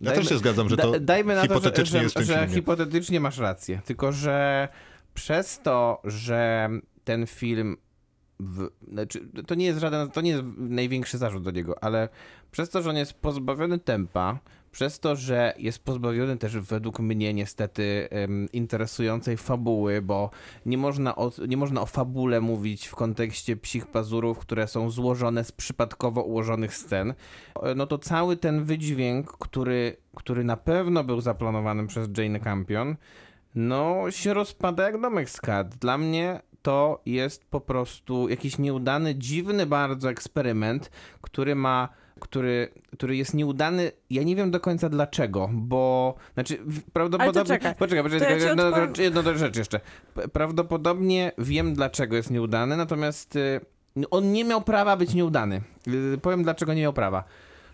Ja 0.00 0.12
też 0.12 0.28
się 0.28 0.38
zgadzam, 0.38 0.68
że 0.68 0.76
to 0.76 0.90
da- 0.90 1.00
dajmy 1.00 1.34
na 1.34 1.40
to, 1.40 1.46
że, 1.46 1.54
hipotetycznie 1.54 1.98
że, 1.98 2.02
jest 2.02 2.14
w 2.14 2.18
tym 2.18 2.26
że 2.26 2.48
hipotetycznie 2.48 3.20
masz 3.20 3.38
rację. 3.38 3.80
Tylko, 3.84 4.12
że 4.12 4.68
przez 5.14 5.60
to, 5.60 6.00
że 6.04 6.70
ten 7.04 7.26
film. 7.26 7.76
W, 8.40 8.68
znaczy, 8.92 9.28
to 9.46 9.54
nie 9.54 9.66
jest 9.66 9.78
żaden, 9.78 10.10
to 10.10 10.20
nie 10.20 10.30
jest 10.30 10.44
największy 10.56 11.18
zarzut 11.18 11.42
do 11.42 11.50
niego, 11.50 11.84
ale 11.84 12.08
przez 12.50 12.70
to, 12.70 12.82
że 12.82 12.90
on 12.90 12.96
jest 12.96 13.14
pozbawiony 13.14 13.78
tempa, 13.78 14.38
przez 14.72 15.00
to, 15.00 15.16
że 15.16 15.54
jest 15.58 15.84
pozbawiony 15.84 16.36
też 16.36 16.58
według 16.58 17.00
mnie 17.00 17.34
niestety 17.34 18.08
interesującej 18.52 19.36
fabuły, 19.36 20.02
bo 20.02 20.30
nie 20.66 20.78
można, 20.78 21.16
o, 21.16 21.32
nie 21.48 21.56
można 21.56 21.80
o 21.80 21.86
fabule 21.86 22.40
mówić 22.40 22.86
w 22.86 22.94
kontekście 22.94 23.56
psich 23.56 23.86
pazurów, 23.86 24.38
które 24.38 24.68
są 24.68 24.90
złożone 24.90 25.44
z 25.44 25.52
przypadkowo 25.52 26.22
ułożonych 26.22 26.76
scen, 26.76 27.14
E, 27.62 27.74
no 27.74 27.86
to 27.86 27.98
cały 27.98 28.36
ten 28.36 28.64
wydźwięk, 28.64 29.32
który, 29.38 29.96
który 30.16 30.44
na 30.44 30.56
pewno 30.56 31.04
był 31.04 31.20
zaplanowany 31.20 31.86
przez 31.86 32.08
Jane 32.18 32.40
Campion, 32.40 32.96
no 33.54 34.10
się 34.10 34.34
rozpada 34.34 34.82
jak 34.82 35.00
domek 35.00 35.30
z 35.30 35.40
kart. 35.40 35.76
Dla 35.76 35.98
mnie 35.98 36.40
to 36.62 37.00
jest 37.06 37.44
po 37.44 37.60
prostu 37.60 38.28
jakiś 38.28 38.58
nieudany, 38.58 39.14
dziwny 39.14 39.66
bardzo 39.66 40.10
eksperyment, 40.10 40.90
który 41.20 41.54
ma 41.54 41.88
który, 42.20 42.68
który 42.92 43.16
jest 43.16 43.34
nieudany, 43.34 43.92
ja 44.10 44.22
nie 44.22 44.36
wiem 44.36 44.50
do 44.50 44.60
końca 44.60 44.88
dlaczego, 44.88 45.50
bo, 45.52 46.14
znaczy 46.34 46.58
prawdopodobnie... 46.92 47.44
czekaj, 47.44 47.74
Poczekaj, 47.74 47.88
to 48.04 48.08
ja 48.08 48.18
poczekaj, 48.18 48.40
ci 48.40 48.46
jedno, 48.46 48.66
odpowiem. 48.66 48.92
jedno 48.98 49.36
rzecz 49.38 49.56
jeszcze. 49.56 49.80
Prawdopodobnie 50.32 51.32
wiem 51.38 51.74
dlaczego 51.74 52.16
jest 52.16 52.30
nieudany, 52.30 52.76
natomiast 52.76 53.36
y, 53.36 53.60
on 54.10 54.32
nie 54.32 54.44
miał 54.44 54.62
prawa 54.62 54.96
być 54.96 55.14
nieudany. 55.14 55.60
Y, 56.14 56.18
Powiem 56.22 56.42
dlaczego 56.42 56.74
nie 56.74 56.82
miał 56.82 56.92
prawa. 56.92 57.24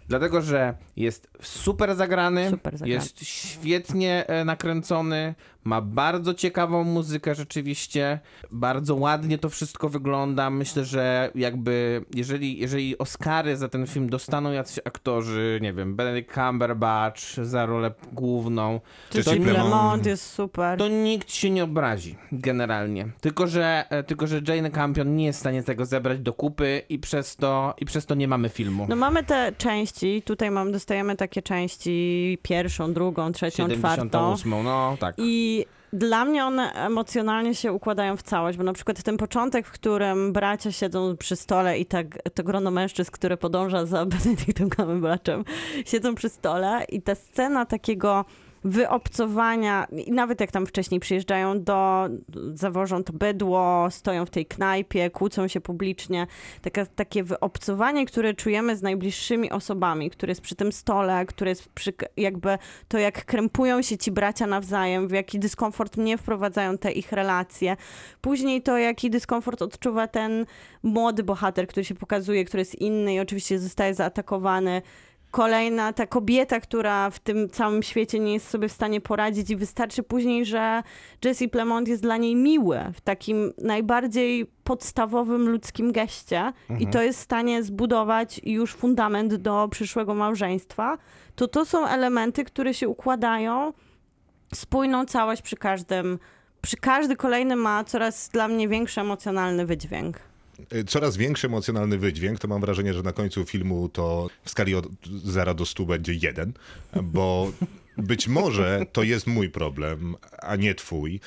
Dlatego, 0.08 0.42
że 0.42 0.74
jest 0.96 1.28
super 1.42 1.94
zagrany, 1.94 2.50
Super 2.50 2.72
zagrany. 2.78 2.94
jest 2.94 3.24
świetnie 3.24 4.26
e, 4.26 4.44
nakręcony, 4.44 5.34
ma 5.66 5.80
bardzo 5.80 6.34
ciekawą 6.34 6.84
muzykę 6.84 7.34
rzeczywiście, 7.34 8.20
bardzo 8.50 8.94
ładnie 8.94 9.38
to 9.38 9.48
wszystko 9.48 9.88
wygląda. 9.88 10.50
Myślę, 10.50 10.84
że 10.84 11.30
jakby 11.34 12.04
jeżeli, 12.14 12.58
jeżeli 12.58 12.98
Oscary 12.98 13.56
za 13.56 13.68
ten 13.68 13.86
film 13.86 14.08
dostaną 14.08 14.52
jacyś 14.52 14.80
aktorzy, 14.84 15.58
nie 15.62 15.72
wiem, 15.72 15.96
Benedict 15.96 16.34
Cumberbatch 16.34 17.22
za 17.42 17.66
rolę 17.66 17.92
główną, 18.12 18.80
Czy 19.10 19.18
Jesse 19.18 19.34
Jim. 19.36 19.46
Lemont 19.46 20.06
jest 20.06 20.30
super. 20.32 20.78
to 20.78 20.88
nikt 20.88 21.32
się 21.32 21.50
nie 21.50 21.64
obrazi 21.64 22.16
generalnie. 22.32 23.08
Tylko 23.20 23.46
że, 23.46 23.84
e, 23.90 24.02
tylko, 24.02 24.26
że 24.26 24.40
Jane 24.48 24.70
Campion 24.70 25.16
nie 25.16 25.24
jest 25.24 25.38
w 25.38 25.40
stanie 25.40 25.62
tego 25.62 25.86
zebrać 25.86 26.18
do 26.20 26.32
kupy 26.32 26.82
i 26.88 26.98
przez 26.98 27.36
to, 27.36 27.74
i 27.78 27.84
przez 27.84 28.06
to 28.06 28.14
nie 28.14 28.28
mamy 28.28 28.48
filmu. 28.48 28.86
No 28.88 28.96
mamy 28.96 29.24
te 29.24 29.52
części, 29.58 30.22
tutaj 30.22 30.50
mam, 30.50 30.72
dostajemy 30.72 31.16
takie 31.16 31.42
części 31.42 32.38
pierwszą, 32.42 32.92
drugą, 32.92 33.32
trzecią, 33.32 33.68
czwartą. 33.68 34.02
78, 34.02 34.64
no 34.64 34.96
tak. 35.00 35.14
I 35.18 35.55
dla 35.96 36.24
mnie 36.24 36.44
one 36.44 36.72
emocjonalnie 36.72 37.54
się 37.54 37.72
układają 37.72 38.16
w 38.16 38.22
całość, 38.22 38.58
bo 38.58 38.64
na 38.64 38.72
przykład 38.72 39.02
ten 39.02 39.16
początek, 39.16 39.66
w 39.66 39.72
którym 39.72 40.32
bracia 40.32 40.72
siedzą 40.72 41.16
przy 41.16 41.36
stole 41.36 41.78
i 41.78 41.86
tak 41.86 42.06
to 42.34 42.44
grono 42.44 42.70
mężczyzn, 42.70 43.10
które 43.12 43.36
podąża 43.36 43.86
za 43.86 44.06
Benedictem 44.16 44.70
Cumberbatchem, 44.70 45.44
siedzą 45.86 46.14
przy 46.14 46.28
stole 46.28 46.84
i 46.88 47.02
ta 47.02 47.14
scena 47.14 47.66
takiego 47.66 48.24
wyobcowania, 48.66 49.86
i 50.06 50.12
nawet 50.12 50.40
jak 50.40 50.50
tam 50.50 50.66
wcześniej 50.66 51.00
przyjeżdżają 51.00 51.62
do, 51.62 52.08
zawożą 52.54 53.04
to 53.04 53.12
bydło, 53.12 53.86
stoją 53.90 54.26
w 54.26 54.30
tej 54.30 54.46
knajpie, 54.46 55.10
kłócą 55.10 55.48
się 55.48 55.60
publicznie, 55.60 56.26
Taka, 56.62 56.86
takie 56.86 57.24
wyobcowanie, 57.24 58.06
które 58.06 58.34
czujemy 58.34 58.76
z 58.76 58.82
najbliższymi 58.82 59.50
osobami, 59.50 60.10
które 60.10 60.30
jest 60.30 60.40
przy 60.40 60.54
tym 60.54 60.72
stole, 60.72 61.26
które 61.26 61.50
jest 61.50 61.68
przy, 61.68 61.92
jakby 62.16 62.58
to, 62.88 62.98
jak 62.98 63.24
krępują 63.24 63.82
się 63.82 63.98
ci 63.98 64.10
bracia 64.10 64.46
nawzajem, 64.46 65.08
w 65.08 65.12
jaki 65.12 65.38
dyskomfort 65.38 65.96
mnie 65.96 66.18
wprowadzają 66.18 66.78
te 66.78 66.92
ich 66.92 67.12
relacje. 67.12 67.76
Później 68.20 68.62
to, 68.62 68.78
jaki 68.78 69.10
dyskomfort 69.10 69.62
odczuwa 69.62 70.08
ten 70.08 70.46
młody 70.82 71.22
bohater, 71.22 71.66
który 71.66 71.84
się 71.84 71.94
pokazuje, 71.94 72.44
który 72.44 72.60
jest 72.60 72.74
inny 72.74 73.14
i 73.14 73.20
oczywiście 73.20 73.58
zostaje 73.58 73.94
zaatakowany. 73.94 74.82
Kolejna 75.30 75.92
ta 75.92 76.06
kobieta, 76.06 76.60
która 76.60 77.10
w 77.10 77.18
tym 77.18 77.48
całym 77.48 77.82
świecie 77.82 78.18
nie 78.18 78.32
jest 78.32 78.48
sobie 78.48 78.68
w 78.68 78.72
stanie 78.72 79.00
poradzić 79.00 79.50
i 79.50 79.56
wystarczy 79.56 80.02
później, 80.02 80.44
że 80.44 80.82
Jesse 81.24 81.48
Plemont 81.48 81.88
jest 81.88 82.02
dla 82.02 82.16
niej 82.16 82.36
miły 82.36 82.78
w 82.94 83.00
takim 83.00 83.52
najbardziej 83.58 84.46
podstawowym 84.64 85.48
ludzkim 85.48 85.92
geście 85.92 86.52
i 86.78 86.86
to 86.86 87.02
jest 87.02 87.18
w 87.18 87.22
stanie 87.22 87.62
zbudować 87.62 88.40
już 88.44 88.74
fundament 88.74 89.34
do 89.34 89.68
przyszłego 89.70 90.14
małżeństwa, 90.14 90.98
to 91.34 91.48
to 91.48 91.64
są 91.64 91.86
elementy, 91.86 92.44
które 92.44 92.74
się 92.74 92.88
układają 92.88 93.72
spójną 94.54 95.04
całość 95.04 95.42
przy 95.42 95.56
każdym, 95.56 96.18
przy 96.62 96.76
każdy 96.76 97.16
kolejny 97.16 97.56
ma 97.56 97.84
coraz 97.84 98.28
dla 98.28 98.48
mnie 98.48 98.68
większy 98.68 99.00
emocjonalny 99.00 99.66
wydźwięk. 99.66 100.20
Y, 100.74 100.84
Coraz 100.84 101.16
większy 101.16 101.46
emocjonalny 101.46 101.98
wydźwięk, 101.98 102.38
to 102.38 102.48
mam 102.48 102.60
wrażenie, 102.60 102.94
że 102.94 103.02
na 103.02 103.12
końcu 103.12 103.44
filmu 103.44 103.88
to 103.88 104.28
w 104.44 104.50
skali 104.50 104.74
od 104.74 104.86
0 105.24 105.54
do 105.54 105.66
100 105.66 105.84
będzie 105.84 106.14
jeden, 106.14 106.52
bo 107.02 107.52
być 107.96 108.28
może 108.28 108.86
to 108.92 109.02
jest 109.02 109.26
mój 109.26 109.50
problem, 109.50 110.16
a 110.38 110.56
nie 110.56 110.74
twój, 110.74 111.20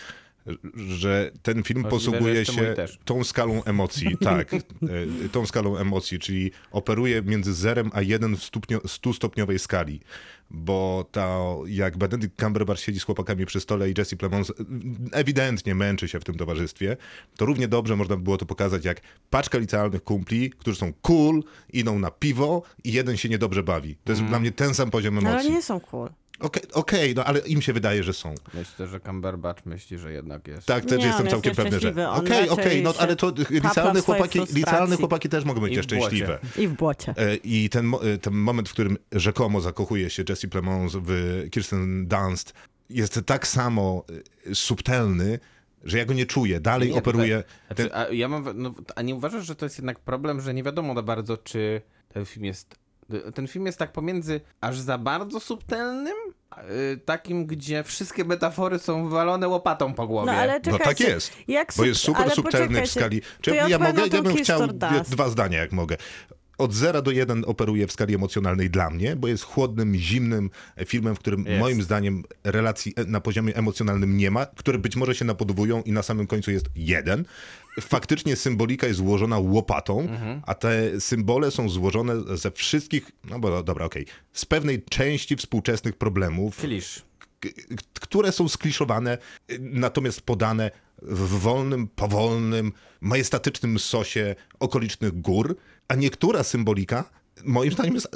że 0.76 1.32
ten 1.44 1.64
film 1.64 1.82
Możliwe, 1.82 1.90
posługuje 1.90 2.46
się 2.46 2.76
tą 3.06 3.24
skalą 3.24 3.64
emocji, 3.64 4.18
tak, 4.22 4.54
y, 4.54 5.30
tą 5.32 5.46
skalą 5.46 5.78
emocji, 5.78 6.20
czyli 6.20 6.52
operuje 6.72 7.22
między 7.22 7.54
0 7.54 7.84
a 7.94 8.02
1 8.02 8.38
w 8.38 8.44
stupnio, 8.44 8.82
100 8.88 9.14
stopniowej 9.14 9.60
skali, 9.60 10.00
bo 10.52 11.06
to 11.12 11.64
jak 11.68 11.98
Benedict 11.98 12.40
Cumberbatch 12.40 12.82
siedzi 12.82 13.00
z 13.00 13.04
chłopakami 13.04 13.46
przy 13.46 13.60
stole 13.60 13.90
i 13.90 13.94
Jesse 13.98 14.16
Plemons 14.16 14.52
ewidentnie 15.12 15.76
męczy 15.76 16.08
się 16.08 16.20
w 16.20 16.24
tym 16.24 16.36
towarzystwie, 16.36 16.98
to 17.38 17.46
równie 17.46 17.68
dobrze 17.68 17.96
można 17.96 18.18
by 18.18 18.24
było 18.24 18.38
to 18.38 18.46
pokazać 18.46 18.86
jak 18.86 19.02
paczka 19.30 19.58
licealnych 19.58 20.04
kumpli, 20.04 20.50
którzy 20.50 20.78
są 20.78 20.94
cool, 21.02 21.44
idą 21.74 22.00
na 22.00 22.12
piwo 22.12 22.62
i 22.84 22.94
jeden 22.94 23.18
się 23.18 23.30
niedobrze 23.30 23.64
bawi. 23.64 23.96
To 24.04 24.12
jest 24.12 24.24
dla 24.24 24.40
mnie 24.40 24.52
ten 24.52 24.74
sam 24.74 24.92
poziom 24.92 25.16
No, 25.16 25.22
ale 25.22 25.30
emocji. 25.30 25.52
nie 25.52 25.62
są 25.62 25.80
cool. 25.80 26.10
Okej, 26.40 26.64
okej, 26.74 27.16
no 27.16 27.24
ale 27.26 27.40
im 27.40 27.62
się 27.62 27.74
wydaje, 27.74 28.04
że 28.04 28.14
są. 28.14 28.36
Myślę, 28.54 28.88
że 28.88 29.00
Cumberbatch 29.00 29.66
myśli, 29.66 29.98
że 29.98 30.14
jednak 30.14 30.48
jest. 30.48 30.68
Tak, 30.68 30.86
też 30.86 31.00
Nie, 31.00 31.06
jestem 31.06 31.26
on 31.26 31.32
całkiem 31.32 31.50
jest 31.50 31.62
pewny, 31.62 31.80
że. 31.80 32.12
Okej, 32.12 32.50
okej, 32.50 32.84
no 32.84 32.94
się 32.94 33.00
ale 33.00 33.16
to 33.16 33.34
licealne 33.50 34.02
chłopaki, 34.02 34.40
licealne 34.54 34.96
chłopaki 34.96 35.30
też 35.30 35.46
mogą 35.46 35.62
być 35.62 35.76
nieszczęśliwe. 35.76 36.40
I 36.58 36.68
w 36.68 36.74
błocie. 36.74 37.14
E, 37.18 37.36
I 37.36 37.70
ten, 37.70 37.94
e, 37.94 38.18
ten 38.18 38.34
moment, 38.34 38.70
w 38.70 38.74
którym 38.74 38.98
rzekomo 39.12 39.62
zakochuje 39.62 40.10
się 40.10 40.24
Jesse 40.30 40.48
Plemons 40.48 40.96
w 40.96 41.44
Kirsten 41.52 42.08
Dunst, 42.08 42.54
jest 42.90 43.20
tak 43.26 43.48
samo 43.48 44.06
e, 44.50 44.56
subtelny, 44.56 45.40
że 45.84 45.98
ja 45.98 46.06
go 46.06 46.14
nie 46.14 46.26
czuję. 46.26 46.60
Dalej 46.60 46.92
Nie, 46.92 46.98
operuje. 46.98 47.44
Znaczy, 47.68 47.90
Ten, 47.90 48.00
a, 48.00 48.08
ja 48.10 48.28
mam, 48.28 48.46
no, 48.56 48.74
a 48.96 49.02
nie 49.02 49.16
uważasz, 49.16 49.46
że 49.46 49.56
to 49.56 49.66
jest 49.66 49.78
jednak 49.78 50.00
problem, 50.00 50.42
że 50.42 50.54
nie 50.54 50.64
wiadomo 50.64 50.96
za 50.96 51.02
bardzo, 51.02 51.38
czy 51.38 51.82
ten 52.14 52.26
film 52.26 52.46
jest. 52.46 52.76
Ten 53.34 53.48
film 53.48 53.66
jest 53.66 53.78
tak 53.78 53.92
pomiędzy 53.92 54.42
aż 54.62 54.80
za 54.80 54.98
bardzo 54.98 55.40
subtelnym, 55.40 56.16
y, 56.94 56.98
takim, 57.06 57.46
gdzie 57.46 57.84
wszystkie 57.84 58.26
metafory 58.26 58.80
są 58.80 59.04
wywalone 59.04 59.48
łopatą 59.48 59.94
po 59.94 60.08
głowie. 60.08 60.32
No 60.32 60.38
ale 60.38 60.54
no 60.54 60.78
czekajcie. 60.78 61.06
tak 61.06 61.14
jest. 61.14 61.32
Jak 61.48 61.74
Bo 61.78 61.86
jest 61.86 62.02
super 62.02 62.22
ale 62.22 62.32
subtelny 62.32 62.82
w 62.82 62.92
skali. 62.92 63.22
Czy 63.42 63.56
ja 63.56 63.68
ja 63.68 63.80
mogę? 63.80 64.02
Ja 64.14 64.22
bym 64.22 64.36
chciał 64.36 64.68
dwie, 64.68 65.02
dwa 65.10 65.30
zdania, 65.30 65.60
jak 65.60 65.72
mogę. 65.72 65.98
Od 66.60 66.74
0 66.74 67.02
do 67.02 67.12
1 67.12 67.44
operuje 67.48 67.88
w 67.88 67.92
skali 67.92 68.16
emocjonalnej 68.16 68.70
dla 68.70 68.90
mnie, 68.90 69.16
bo 69.16 69.28
jest 69.28 69.44
chłodnym, 69.44 69.96
zimnym 69.96 70.50
filmem, 70.86 71.16
w 71.16 71.20
którym 71.20 71.46
Jest. 71.46 71.60
moim 71.60 71.82
zdaniem 71.82 72.24
relacji 72.44 72.94
e- 72.96 73.06
na 73.06 73.22
poziomie 73.22 73.56
emocjonalnym 73.56 74.18
nie 74.18 74.32
ma, 74.32 74.46
które 74.46 74.78
być 74.78 74.96
może 74.96 75.16
się 75.16 75.26
napodobują 75.26 75.82
i 75.82 75.92
na 75.92 76.04
samym 76.04 76.28
końcu 76.28 76.52
jest 76.52 76.66
jeden. 76.76 77.26
Faktycznie 77.82 78.36
symbolika 78.36 78.88
jest 78.88 78.98
złożona 79.00 79.38
łopatą, 79.40 80.08
a 80.46 80.54
te 80.54 81.02
symbole 81.02 81.52
są 81.52 81.70
złożone 81.70 82.38
ze 82.38 82.52
wszystkich, 82.52 83.12
no 83.30 83.40
bo 83.40 83.64
dobra, 83.64 83.86
okej, 83.86 84.06
z 84.34 84.46
pewnej 84.46 84.84
części 84.84 85.36
współczesnych 85.36 85.96
problemów, 85.96 86.58
Klisz. 86.58 87.02
które 88.00 88.32
są 88.32 88.50
skliszowane, 88.50 89.18
natomiast 89.60 90.22
podane 90.22 90.72
w 91.02 91.28
wolnym, 91.28 91.88
powolnym, 91.88 92.72
majestatycznym 93.02 93.80
sosie 93.80 94.36
okolicznych 94.60 95.22
gór, 95.22 95.56
a 95.90 95.96
niektóra 95.96 96.44
symbolika, 96.44 97.04
moim 97.46 97.72
zdaniem, 97.72 97.94
jest 97.96 98.08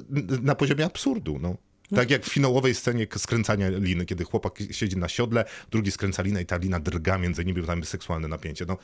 na 0.42 0.56
poziomie 0.56 0.86
absurdu. 0.86 1.40
No. 1.42 1.56
Tak 1.96 2.10
jak 2.12 2.24
w 2.24 2.30
finałowej 2.34 2.76
scenie 2.76 3.08
skręcania 3.18 3.70
liny, 3.70 4.06
kiedy 4.06 4.24
chłopak 4.24 4.54
siedzi 4.72 4.98
na 4.98 5.08
siodle, 5.10 5.46
drugi 5.72 5.92
skręca 5.92 6.24
linę 6.24 6.42
i 6.42 6.46
ta 6.46 6.58
lina 6.58 6.80
drga 6.80 7.18
między 7.18 7.46
nimi, 7.46 7.62
bo 7.62 7.68
tam 7.68 7.80
jest 7.80 7.92
seksualne 7.92 8.28
napięcie. 8.28 8.66
No, 8.68 8.78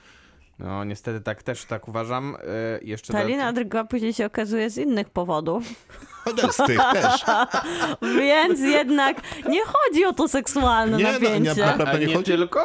No 0.60 0.84
niestety 0.84 1.22
tak 1.22 1.44
też 1.44 1.66
tak 1.66 1.88
uważam. 1.88 2.36
E, 2.44 2.80
jeszcze 2.84 3.14
Ta 3.14 3.22
do- 3.22 3.28
lina 3.28 3.54
drga 3.54 3.84
później 3.84 4.14
się 4.14 4.26
okazuje 4.26 4.70
z 4.70 4.78
innych 4.78 5.10
powodów. 5.10 5.64
Z 6.52 6.58
tych 6.68 6.80
też. 6.94 7.26
Więc 8.20 8.60
jednak 8.60 9.22
nie 9.50 9.62
chodzi 9.66 10.06
o 10.06 10.14
to 10.14 10.28
seksualne 10.28 10.98
Nie, 10.98 11.04
no, 11.04 11.10
nie, 11.12 11.20
napięcie. 11.20 11.66
naprawdę 11.66 11.94
A 11.94 11.98
nie 11.98 12.06
nie 12.08 12.14
chodzi. 12.16 12.32
tylko? 12.32 12.60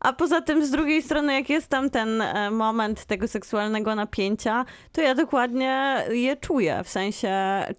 A 0.00 0.12
poza 0.12 0.40
tym 0.40 0.66
z 0.66 0.70
drugiej 0.70 1.02
strony, 1.02 1.34
jak 1.34 1.50
jest 1.50 1.68
tam 1.68 1.90
ten 1.90 2.20
e, 2.22 2.50
moment 2.50 3.04
tego 3.04 3.28
seksualnego 3.28 3.94
napięcia, 3.94 4.64
to 4.92 5.00
ja 5.00 5.14
dokładnie 5.14 5.96
je 6.10 6.36
czuję. 6.36 6.80
W 6.84 6.88
sensie 6.88 7.30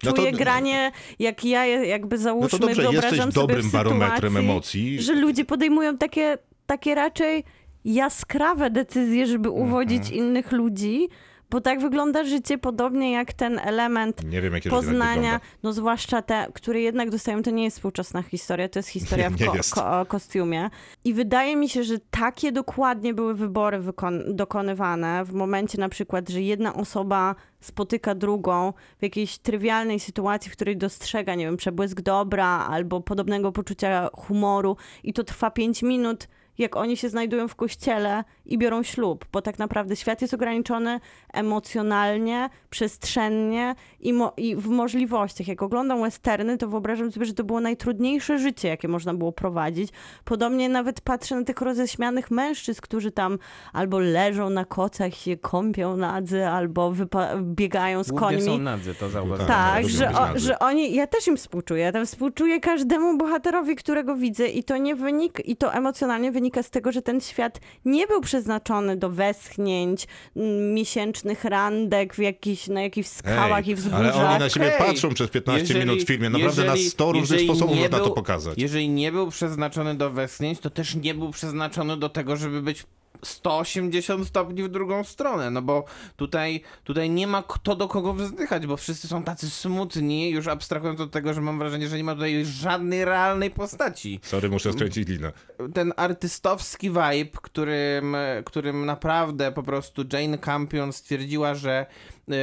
No 0.02 0.10
to- 0.12 0.16
czuję 0.16 0.32
granie, 0.32 0.92
jak 1.18 1.44
ja 1.44 1.64
je- 1.64 1.86
jakby 1.86 2.16
No 2.16 2.22
załóżmy, 2.22 2.58
to 2.58 2.66
dobrze, 2.66 2.82
wyobrażam 2.82 3.10
jesteś 3.10 3.34
sobie 3.34 3.46
dobrym 3.46 3.62
w 3.68 3.72
barometrem 3.72 4.32
sytuacji, 4.32 4.50
emocji. 4.50 5.02
że 5.02 5.12
ludzie 5.14 5.44
podejmują 5.44 5.98
takie, 5.98 6.38
takie 6.66 6.94
raczej 6.94 7.44
jaskrawe 7.84 8.70
decyzje, 8.70 9.26
żeby 9.26 9.50
uwodzić 9.50 10.10
innych 10.10 10.52
ludzi, 10.52 11.08
bo 11.52 11.60
tak 11.60 11.80
wygląda 11.80 12.24
życie 12.24 12.58
podobnie 12.58 13.12
jak 13.12 13.32
ten 13.32 13.58
element 13.58 14.24
Nie 14.24 14.40
wiem, 14.40 14.54
Poznania, 14.70 15.40
no 15.62 15.72
zwłaszcza 15.72 16.22
te, 16.22 16.46
które 16.54 16.80
jednak 16.80 17.10
dostają, 17.10 17.42
to 17.42 17.50
nie 17.50 17.64
jest 17.64 17.76
współczesna 17.76 18.22
historia, 18.22 18.68
to 18.68 18.78
jest 18.78 18.88
historia 18.88 19.28
Nie, 19.30 19.36
w 19.36 19.40
nie 19.40 19.46
ko- 19.46 19.56
jest. 19.56 19.74
ko- 19.74 20.06
kostiumie. 20.08 20.70
I 21.04 21.14
wydaje 21.14 21.56
mi 21.56 21.68
się, 21.68 21.84
że 21.84 21.98
takie 22.10 22.52
dokładnie 22.52 23.14
były 23.14 23.34
wybory 23.34 23.80
dokonywane 24.28 25.24
w 25.24 25.32
momencie 25.32 25.78
na 25.78 25.88
przykład, 25.88 26.28
że 26.28 26.40
jedna 26.42 26.74
osoba 26.74 27.34
spotyka 27.60 28.14
drugą 28.14 28.72
w 28.98 29.02
jakiejś 29.02 29.38
trywialnej 29.38 30.00
sytuacji, 30.00 30.50
w 30.50 30.54
której 30.54 30.76
dostrzega, 30.76 31.34
nie 31.34 31.44
wiem, 31.44 31.56
przebłysk 31.56 32.00
dobra 32.00 32.46
albo 32.46 33.00
podobnego 33.00 33.52
poczucia 33.52 34.10
humoru 34.14 34.76
i 35.04 35.12
to 35.12 35.24
trwa 35.24 35.50
pięć 35.50 35.82
minut, 35.82 36.28
jak 36.58 36.76
oni 36.76 36.96
się 36.96 37.08
znajdują 37.08 37.48
w 37.48 37.54
kościele 37.54 38.24
i 38.46 38.58
biorą 38.58 38.82
ślub, 38.82 39.24
bo 39.32 39.42
tak 39.42 39.58
naprawdę 39.58 39.96
świat 39.96 40.22
jest 40.22 40.34
ograniczony 40.34 41.00
emocjonalnie, 41.32 42.48
przestrzennie 42.70 43.74
i, 44.00 44.12
mo- 44.12 44.32
i 44.36 44.56
w 44.56 44.68
możliwościach. 44.68 45.48
Jak 45.48 45.62
oglądam 45.62 46.02
westerny, 46.02 46.58
to 46.58 46.68
wyobrażam 46.68 47.12
sobie, 47.12 47.26
że 47.26 47.34
to 47.34 47.44
było 47.44 47.60
najtrudniejsze 47.60 48.38
życie, 48.38 48.68
jakie 48.68 48.88
można 48.88 49.14
było 49.14 49.32
prowadzić. 49.32 49.90
Podobnie 50.24 50.68
nawet 50.68 51.00
patrzę 51.00 51.36
na 51.36 51.44
tych 51.44 51.60
roześmianych 51.60 52.30
mężczyzn, 52.30 52.80
którzy 52.82 53.10
tam 53.10 53.38
albo 53.72 53.98
leżą 53.98 54.50
na 54.50 54.64
kocach, 54.64 55.14
się 55.14 55.36
kąpią 55.36 55.96
nadzy, 55.96 56.46
albo 56.46 56.92
wypa- 56.92 57.42
biegają 57.42 58.04
z 58.04 58.10
Głównie 58.10 58.26
końmi. 58.28 58.42
są 58.42 58.58
nadzy, 58.58 58.94
to 58.94 59.08
zauważyłem. 59.10 59.48
Tak, 59.48 59.88
że, 59.88 60.10
o, 60.10 60.28
że 60.38 60.58
oni, 60.58 60.94
ja 60.94 61.06
też 61.06 61.26
im 61.26 61.36
współczuję, 61.36 61.82
ja 61.84 61.92
tam 61.92 62.06
współczuję 62.06 62.60
każdemu 62.60 63.16
bohaterowi, 63.18 63.76
którego 63.76 64.16
widzę 64.16 64.48
i 64.48 64.64
to 64.64 64.76
nie 64.76 64.94
wynik, 64.96 65.42
i 65.48 65.56
to 65.56 65.74
emocjonalnie 65.74 66.32
wynika 66.32 66.41
z 66.62 66.70
tego, 66.70 66.92
że 66.92 67.02
ten 67.02 67.20
świat 67.20 67.60
nie 67.84 68.06
był 68.06 68.20
przeznaczony 68.20 68.96
do 68.96 69.10
westchnięć, 69.10 70.06
m, 70.36 70.74
miesięcznych 70.74 71.44
randek 71.44 72.14
w 72.14 72.18
jakichś, 72.18 72.68
na 72.68 72.82
jakichś 72.82 73.08
skałach 73.08 73.66
i 73.68 73.74
wzgórzach. 73.74 74.16
ale 74.16 74.28
oni 74.30 74.38
na 74.38 74.48
siebie 74.48 74.70
Hej, 74.70 74.86
patrzą 74.86 75.14
przez 75.14 75.30
15 75.30 75.60
jeżeli- 75.60 75.80
minut 75.80 76.02
w 76.04 76.06
filmie. 76.06 76.30
Naprawdę 76.30 76.62
jeżeli- 76.62 76.84
na 76.84 76.90
100 76.90 77.12
różnych 77.12 77.40
sposobów 77.40 77.76
nie 77.76 77.82
można 77.82 77.98
to 77.98 78.10
pokazać. 78.10 78.58
Jeżeli 78.58 78.88
nie 78.88 79.12
był 79.12 79.30
przeznaczony 79.30 79.94
do 79.94 80.10
westchnięć, 80.10 80.58
to 80.60 80.70
też 80.70 80.94
nie 80.94 81.14
był 81.14 81.30
przeznaczony 81.30 81.96
do 81.96 82.08
tego, 82.08 82.36
żeby 82.36 82.62
być 82.62 82.84
180 83.24 84.28
stopni 84.28 84.62
w 84.62 84.68
drugą 84.68 85.04
stronę, 85.04 85.50
no 85.50 85.62
bo 85.62 85.84
tutaj, 86.16 86.62
tutaj 86.84 87.10
nie 87.10 87.26
ma 87.26 87.42
kto 87.48 87.76
do 87.76 87.88
kogo 87.88 88.14
wzdychać, 88.14 88.66
bo 88.66 88.76
wszyscy 88.76 89.08
są 89.08 89.22
tacy 89.22 89.50
smutni, 89.50 90.30
już 90.30 90.46
abstrahując 90.46 91.00
od 91.00 91.10
tego, 91.10 91.34
że 91.34 91.40
mam 91.40 91.58
wrażenie, 91.58 91.88
że 91.88 91.96
nie 91.96 92.04
ma 92.04 92.14
tutaj 92.14 92.44
żadnej 92.44 93.04
realnej 93.04 93.50
postaci. 93.50 94.20
Sorry, 94.22 94.48
muszę 94.48 94.72
skręcić 94.72 95.08
linę. 95.08 95.32
ten 95.74 95.92
artystowski 95.96 96.88
vibe, 96.88 97.40
którym, 97.42 98.16
którym 98.44 98.86
naprawdę 98.86 99.52
po 99.52 99.62
prostu 99.62 100.04
Jane 100.12 100.38
Campion 100.38 100.92
stwierdziła, 100.92 101.54
że 101.54 101.86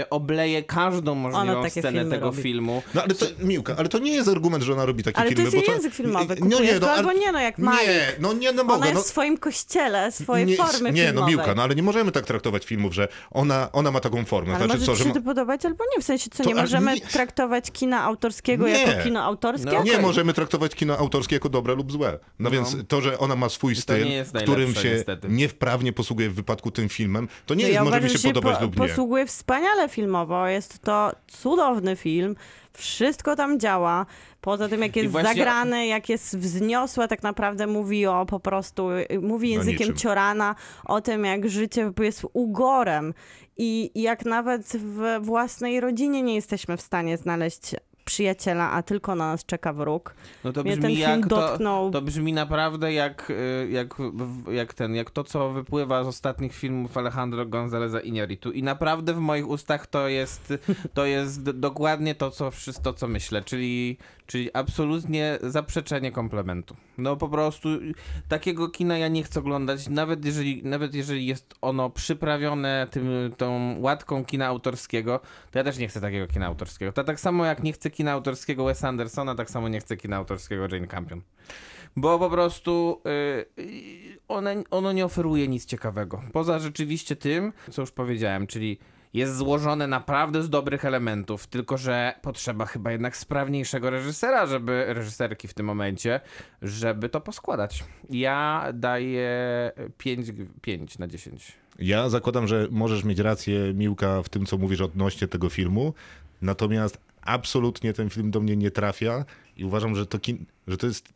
obleje 0.10 0.64
każdą 0.64 1.16
możliwą 1.16 1.62
takie 1.64 1.82
scenę 1.82 2.00
filmy 2.00 2.16
tego 2.16 2.26
robi. 2.26 2.42
filmu. 2.44 2.84
No 2.94 3.04
ale 3.04 3.14
to, 3.16 3.26
Miłka, 3.40 3.76
ale 3.78 3.90
to 3.90 4.00
nie 4.00 4.12
jest 4.12 4.28
argument, 4.30 4.64
że 4.64 4.74
ona 4.74 4.86
robi 4.86 5.04
takie 5.04 5.18
Ale 5.18 5.30
to 5.30 5.36
filmy, 5.36 5.44
jest 5.52 5.58
bo 5.58 5.62
to... 5.66 5.72
język 5.72 5.94
filmowy, 5.94 6.36
No 6.42 6.60
nie, 6.60 6.74
no, 6.74 6.80
go 6.80 6.90
ale- 6.92 6.98
albo 7.00 7.14
nie, 7.14 7.32
no 7.32 7.40
jak 7.40 7.58
Malik. 7.58 7.88
Nie, 7.88 8.12
no 8.20 8.34
nie, 8.34 8.52
no 8.52 8.62
Ona 8.64 8.74
mogę. 8.74 8.86
jest 8.86 8.96
No, 8.96 9.04
w 9.04 9.06
swoim 9.06 9.38
kościele, 9.38 10.12
swojej 10.12 10.46
nie, 10.46 10.56
formy 10.56 10.92
nie, 10.92 11.14
no. 11.14 11.28
Miłka, 11.28 11.56
no 11.56 11.64
ale 11.64 11.76
nie 11.76 11.84
możemy 11.84 12.12
tak 12.12 12.26
traktować 12.26 12.66
filmów, 12.66 12.94
że 12.94 13.08
ona, 13.32 13.70
ona 13.72 13.92
ma 13.92 14.00
taką 14.00 14.26
formę. 14.26 14.56
Ale 14.56 14.66
znaczy 14.66 14.80
może 14.80 14.86
co, 14.86 14.92
ci 14.92 14.98
że 14.98 15.04
się 15.04 15.10
ma... 15.10 15.16
to 15.16 15.22
podobać 15.22 15.66
albo 15.66 15.84
nie, 15.96 16.02
w 16.02 16.06
sensie 16.06 16.30
co, 16.30 16.44
To- 16.44 16.50
nie 16.50 16.54
ale 16.56 16.62
możemy 16.64 16.94
nie- 16.96 17.02
traktować 17.02 17.72
kina 17.72 18.04
autorskiego 18.04 18.68
Nie. 18.68 18.74
jako 18.74 19.04
kino 19.04 19.24
autorskie? 19.24 19.72
No. 19.72 19.84
Nie 19.84 19.98
możemy 19.98 20.34
traktować 20.34 20.76
kino 20.76 20.98
autorskie 20.98 21.36
jako 21.36 21.50
dobre 21.50 21.76
lub 21.76 21.92
złe. 21.92 22.20
No, 22.40 22.52
więc 22.52 22.76
to, 22.88 23.02
że 23.02 23.20
ona 23.20 23.36
ma 23.36 23.50
swój 23.50 23.76
styl, 23.76 24.08
którym 24.44 24.76
się 24.76 24.90
niestety. 24.90 25.28
niewprawnie 25.30 25.94
posługuje 25.94 26.30
w 26.30 26.34
wypadku 26.36 26.72
tym 26.72 26.90
filmem, 26.90 27.28
to 27.46 27.54
nie 27.54 27.64
No 27.64 27.68
jest, 27.68 27.76
ja 27.76 27.84
może 27.84 27.98
uważam, 27.98 28.14
mi 28.14 28.20
się 28.20 28.28
podobać 28.28 28.58
po, 28.58 28.64
lub 28.64 28.80
nie. 28.80 28.88
posługuje 28.88 29.26
wspaniale 29.26 29.69
filmowo. 29.88 30.48
Jest 30.48 30.80
to 30.80 31.12
cudowny 31.28 31.96
film. 31.96 32.36
Wszystko 32.74 33.36
tam 33.36 33.60
działa. 33.60 34.06
Poza 34.42 34.70
tym, 34.70 34.82
jak 34.82 34.96
jest 34.96 35.12
właśnie- 35.12 35.30
zagrany, 35.30 35.88
jak 35.88 36.10
jest 36.10 36.38
wzniosłe, 36.38 37.08
tak 37.08 37.24
naprawdę 37.24 37.68
mówi 37.68 38.06
o 38.06 38.26
po 38.26 38.40
prostu, 38.40 38.88
mówi 39.22 39.50
No 39.50 39.64
językiem. 39.64 39.96
Ciorana 39.96 40.56
o 40.86 41.02
tym, 41.02 41.26
jak 41.26 41.50
życie 41.50 41.92
jest 42.00 42.26
ugorem 42.34 43.14
i 43.58 43.92
jak 43.96 44.26
nawet 44.26 44.68
w 44.68 45.18
własnej 45.22 45.80
rodzinie 45.80 46.22
nie 46.22 46.36
jesteśmy 46.36 46.78
w 46.78 46.82
stanie 46.82 47.18
znaleźć 47.18 47.76
przyjaciela, 48.10 48.72
a 48.72 48.84
tylko 48.84 49.16
na 49.16 49.32
nas 49.32 49.45
czeka 49.45 49.74
wróg. 49.74 50.16
No 50.43 50.53
to 50.53 50.64
brzmi 50.64 50.97
jak 50.97 51.28
to, 51.28 51.36
dotknął. 51.36 51.91
to 51.91 52.01
brzmi 52.01 52.34
naprawdę 52.34 52.93
jak, 52.93 53.30
y, 53.30 53.68
jak, 53.72 53.95
jak 54.51 54.74
ten, 54.74 54.95
jak 54.95 55.12
to, 55.12 55.24
co 55.24 55.49
wypływa 55.49 56.03
z 56.03 56.07
ostatnich 56.07 56.55
filmów 56.55 56.97
Alejandro 56.97 57.45
Gonzaleza 57.45 57.99
Iñárritu. 57.99 58.51
I 58.53 58.64
naprawdę 58.64 59.14
w 59.14 59.20
moich 59.20 59.47
ustach 59.47 59.88
to 59.88 60.07
jest, 60.07 60.53
to 60.93 61.05
jest 61.05 61.49
dokładnie 61.51 62.16
to, 62.16 62.32
co 62.32 62.51
wszystko, 62.51 62.93
co 62.93 63.07
myślę, 63.07 63.41
czyli, 63.41 63.97
czyli 64.26 64.49
absolutnie 64.53 65.39
zaprzeczenie 65.41 66.12
komplementu. 66.12 66.76
No 66.97 67.16
po 67.16 67.30
prostu 67.30 67.70
takiego 68.28 68.70
kina 68.70 68.97
ja 68.97 69.07
nie 69.07 69.24
chcę 69.24 69.39
oglądać, 69.39 69.89
nawet 69.89 70.26
jeżeli, 70.26 70.64
nawet 70.64 70.93
jeżeli 70.93 71.26
jest 71.26 71.55
ono 71.62 71.89
przyprawione 71.89 72.88
tym, 72.91 73.10
tą 73.38 73.76
łatką 73.80 74.26
kina 74.26 74.47
autorskiego, 74.47 75.20
to 75.51 75.60
ja 75.60 75.64
też 75.64 75.78
nie 75.78 75.88
chcę 75.88 76.01
takiego 76.01 76.28
kina 76.28 76.45
autorskiego. 76.45 76.91
To 76.91 77.03
tak 77.03 77.20
samo 77.20 77.45
jak 77.45 77.64
nie 77.64 77.74
chcę 77.74 77.89
kina 78.00 78.12
autorskiego 78.12 78.66
Wes 78.66 78.84
Andersona, 78.84 79.36
tak 79.36 79.50
samo 79.50 79.70
nie 79.70 79.80
chcę 79.80 79.97
kina 79.97 80.16
autorskiego 80.16 80.68
Jane 80.72 80.88
Campion. 80.88 81.22
Bo 81.95 82.20
po 82.20 82.30
prostu 82.30 83.02
y, 83.06 83.62
y, 83.62 84.18
one, 84.28 84.64
ono 84.72 84.91
nie 84.91 85.06
oferuje 85.06 85.47
nic 85.47 85.66
ciekawego. 85.66 86.22
Poza 86.34 86.60
rzeczywiście 86.60 87.16
tym, 87.16 87.54
co 87.72 87.82
już 87.82 87.91
powiedziałem, 87.91 88.47
czyli 88.47 88.80
jest 89.14 89.36
złożone 89.36 89.88
naprawdę 89.88 90.43
z 90.43 90.50
dobrych 90.50 90.86
elementów, 90.86 91.47
tylko 91.47 91.78
że 91.78 92.14
potrzeba 92.22 92.66
chyba 92.66 92.91
jednak 92.91 93.18
sprawniejszego 93.18 93.89
reżysera, 93.89 94.45
żeby 94.45 94.86
reżyserki 94.88 95.47
w 95.47 95.54
tym 95.54 95.66
momencie, 95.66 96.20
żeby 96.62 97.10
to 97.10 97.22
poskładać. 97.22 97.84
Ja 98.10 98.68
daję 98.74 99.32
5, 99.97 100.28
5 100.62 100.97
na 101.00 101.08
10. 101.08 101.52
Ja 101.80 102.10
zakładam, 102.10 102.47
że 102.47 102.68
możesz 102.72 103.04
mieć 103.04 103.20
rację, 103.20 103.74
Miłka, 103.74 104.24
w 104.24 104.30
tym, 104.30 104.45
co 104.45 104.58
mówisz 104.58 104.82
odnośnie 104.82 105.28
tego 105.28 105.50
filmu, 105.50 105.93
natomiast 106.41 107.09
absolutnie 107.22 107.94
ten 107.94 108.10
film 108.10 108.32
do 108.32 108.40
mnie 108.40 108.56
nie 108.58 108.72
trafia 108.72 109.26
i 109.58 109.66
uważam, 109.66 109.96
że 109.96 110.06
to, 110.06 110.18
kin- 110.18 110.46
że 110.68 110.78
to 110.78 110.88
jest 110.88 111.10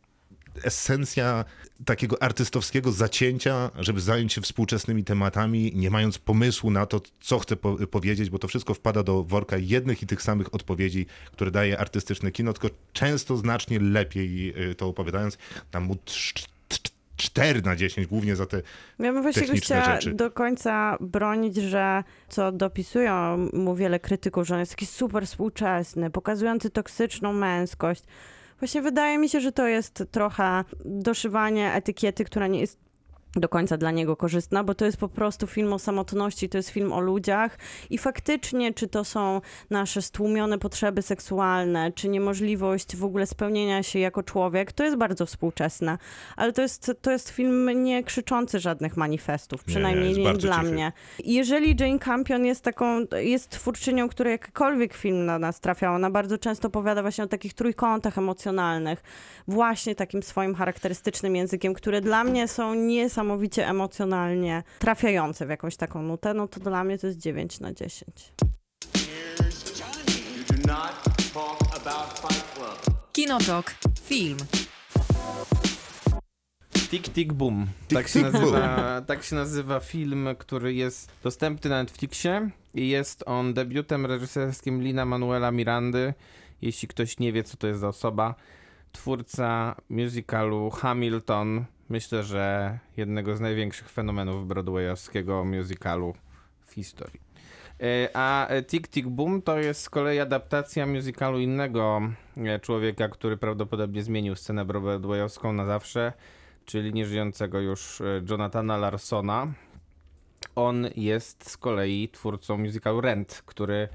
esencja 0.62 1.44
takiego 1.84 2.22
artystowskiego 2.22 2.92
zacięcia, 2.92 3.70
żeby 3.78 4.00
zająć 4.00 4.32
się 4.32 4.40
współczesnymi 4.40 5.04
tematami, 5.04 5.72
nie 5.74 5.90
mając 5.90 6.18
pomysłu 6.18 6.70
na 6.70 6.86
to, 6.86 7.00
co 7.20 7.38
chcę 7.38 7.56
po- 7.56 7.86
powiedzieć, 7.86 8.30
bo 8.30 8.38
to 8.38 8.48
wszystko 8.48 8.74
wpada 8.74 9.02
do 9.02 9.24
worka 9.24 9.56
jednych 9.56 10.02
i 10.02 10.06
tych 10.06 10.22
samych 10.22 10.54
odpowiedzi, 10.54 11.06
które 11.32 11.50
daje 11.50 11.78
artystyczne 11.78 12.32
kino, 12.32 12.52
tylko 12.52 12.76
często 12.92 13.36
znacznie 13.36 13.78
lepiej 13.80 14.54
y, 14.70 14.74
to 14.74 14.88
opowiadając. 14.88 15.38
Tam 15.70 15.84
mu 15.84 15.96
4 17.16 17.62
na 17.62 17.76
10, 17.76 18.06
głównie 18.06 18.36
za 18.36 18.46
te 18.46 18.62
Ja 18.98 19.12
bym 19.12 19.22
właśnie 19.22 19.56
chciała 19.56 19.84
rzeczy. 19.84 20.14
do 20.14 20.30
końca 20.30 20.96
bronić, 21.00 21.56
że 21.56 22.04
co 22.28 22.52
dopisują 22.52 23.36
mu 23.52 23.74
wiele 23.74 24.00
krytyków, 24.00 24.46
że 24.46 24.54
on 24.54 24.60
jest 24.60 24.72
taki 24.72 24.86
super 24.86 25.26
współczesny, 25.26 26.10
pokazujący 26.10 26.70
toksyczną 26.70 27.32
męskość. 27.32 28.02
Właśnie 28.58 28.82
wydaje 28.82 29.18
mi 29.18 29.28
się, 29.28 29.40
że 29.40 29.52
to 29.52 29.66
jest 29.66 30.04
trochę 30.10 30.64
doszywanie 30.84 31.72
etykiety, 31.72 32.24
która 32.24 32.46
nie 32.46 32.60
jest 32.60 32.83
do 33.36 33.48
końca 33.48 33.76
dla 33.76 33.90
niego 33.90 34.16
korzystna, 34.16 34.64
bo 34.64 34.74
to 34.74 34.84
jest 34.84 34.96
po 34.96 35.08
prostu 35.08 35.46
film 35.46 35.72
o 35.72 35.78
samotności, 35.78 36.48
to 36.48 36.58
jest 36.58 36.68
film 36.68 36.92
o 36.92 37.00
ludziach 37.00 37.58
i 37.90 37.98
faktycznie, 37.98 38.74
czy 38.74 38.88
to 38.88 39.04
są 39.04 39.40
nasze 39.70 40.02
stłumione 40.02 40.58
potrzeby 40.58 41.02
seksualne, 41.02 41.92
czy 41.92 42.08
niemożliwość 42.08 42.96
w 42.96 43.04
ogóle 43.04 43.26
spełnienia 43.26 43.82
się 43.82 43.98
jako 43.98 44.22
człowiek, 44.22 44.72
to 44.72 44.84
jest 44.84 44.96
bardzo 44.96 45.26
współczesne, 45.26 45.98
ale 46.36 46.52
to 46.52 46.62
jest, 46.62 46.92
to 47.02 47.10
jest 47.10 47.30
film 47.30 47.84
nie 47.84 48.04
krzyczący 48.04 48.60
żadnych 48.60 48.96
manifestów, 48.96 49.60
Nie, 49.60 49.66
przynajmniej 49.66 50.08
jest 50.08 50.18
nie, 50.18 50.24
bardzo 50.24 50.46
dla 50.46 50.60
cichy. 50.60 50.72
mnie. 50.72 50.92
Jeżeli 51.24 51.76
Jane 51.80 51.98
Campion 51.98 52.44
jest 52.44 52.62
taką, 52.64 53.06
jest 53.16 53.50
twórczynią, 53.50 54.08
która 54.08 54.30
jakikolwiek 54.30 54.94
film 54.94 55.26
na 55.26 55.38
nas 55.38 55.60
trafiała, 55.60 55.96
ona 55.96 56.10
bardzo 56.10 56.38
często 56.38 56.68
opowiada 56.68 57.02
właśnie 57.02 57.24
o 57.24 57.26
takich 57.26 57.54
trójkątach 57.54 58.18
emocjonalnych, 58.18 59.02
właśnie 59.48 59.94
takim 59.94 60.22
swoim 60.22 60.54
charakterystycznym 60.54 61.36
językiem, 61.36 61.74
które 61.74 62.00
dla 62.00 62.24
mnie 62.24 62.48
są 62.48 62.74
niesamowicie 63.24 63.68
emocjonalnie 63.68 64.62
trafiające 64.78 65.46
w 65.46 65.50
jakąś 65.50 65.76
taką 65.76 66.02
nutę, 66.02 66.34
no 66.34 66.48
to 66.48 66.60
dla 66.60 66.84
mnie 66.84 66.98
to 66.98 67.06
jest 67.06 67.18
9 67.18 67.60
na 67.60 67.72
10. 67.72 68.32
You 70.38 70.56
do 70.56 70.72
not 70.72 70.92
talk 71.34 71.76
about 71.76 72.18
Fight 72.18 72.54
Club. 72.54 72.96
Kinotok. 73.12 73.74
Film. 74.02 74.38
Tick 76.90 77.08
Tick 77.08 77.32
Boom. 77.32 77.66
Tick, 77.88 77.94
tak, 77.94 78.08
się 78.08 78.20
Tick 78.20 78.32
nazywa, 78.32 79.02
tak 79.06 79.22
się 79.22 79.36
nazywa 79.36 79.80
film, 79.80 80.28
który 80.38 80.74
jest 80.74 81.12
dostępny 81.22 81.70
na 81.70 81.82
Netflixie 81.82 82.50
i 82.74 82.88
jest 82.88 83.24
on 83.26 83.54
debiutem 83.54 84.06
reżyserskim 84.06 84.82
Lina 84.82 85.04
Manuela 85.04 85.50
Mirandy. 85.50 86.14
Jeśli 86.62 86.88
ktoś 86.88 87.18
nie 87.18 87.32
wie, 87.32 87.42
co 87.42 87.56
to 87.56 87.66
jest 87.66 87.80
za 87.80 87.88
osoba, 87.88 88.34
twórca 88.92 89.76
musicalu 89.88 90.70
Hamilton. 90.70 91.64
Myślę, 91.88 92.22
że 92.22 92.78
jednego 92.96 93.36
z 93.36 93.40
największych 93.40 93.90
fenomenów 93.90 94.46
broadwayowskiego 94.46 95.44
musicalu 95.44 96.14
w 96.66 96.72
historii. 96.72 97.20
E, 97.80 98.08
A 98.14 98.48
e, 98.48 98.62
Tick 98.62 98.88
Tick 98.88 99.08
Boom 99.08 99.42
to 99.42 99.58
jest 99.58 99.82
z 99.82 99.90
kolei 99.90 100.20
adaptacja 100.20 100.86
musicalu 100.86 101.40
innego 101.40 102.00
e, 102.36 102.60
człowieka, 102.60 103.08
który 103.08 103.36
prawdopodobnie 103.36 104.02
zmienił 104.02 104.36
scenę 104.36 104.64
broadwayowską 104.64 105.52
na 105.52 105.66
zawsze, 105.66 106.12
czyli 106.64 106.94
nieżyjącego 106.94 107.60
już 107.60 108.02
Jonathana 108.30 108.76
Larsona. 108.76 109.52
On 110.56 110.86
jest 110.96 111.50
z 111.50 111.56
kolei 111.56 112.08
twórcą 112.08 112.58
musicalu 112.58 113.00
Rent, 113.00 113.42
który 113.46 113.88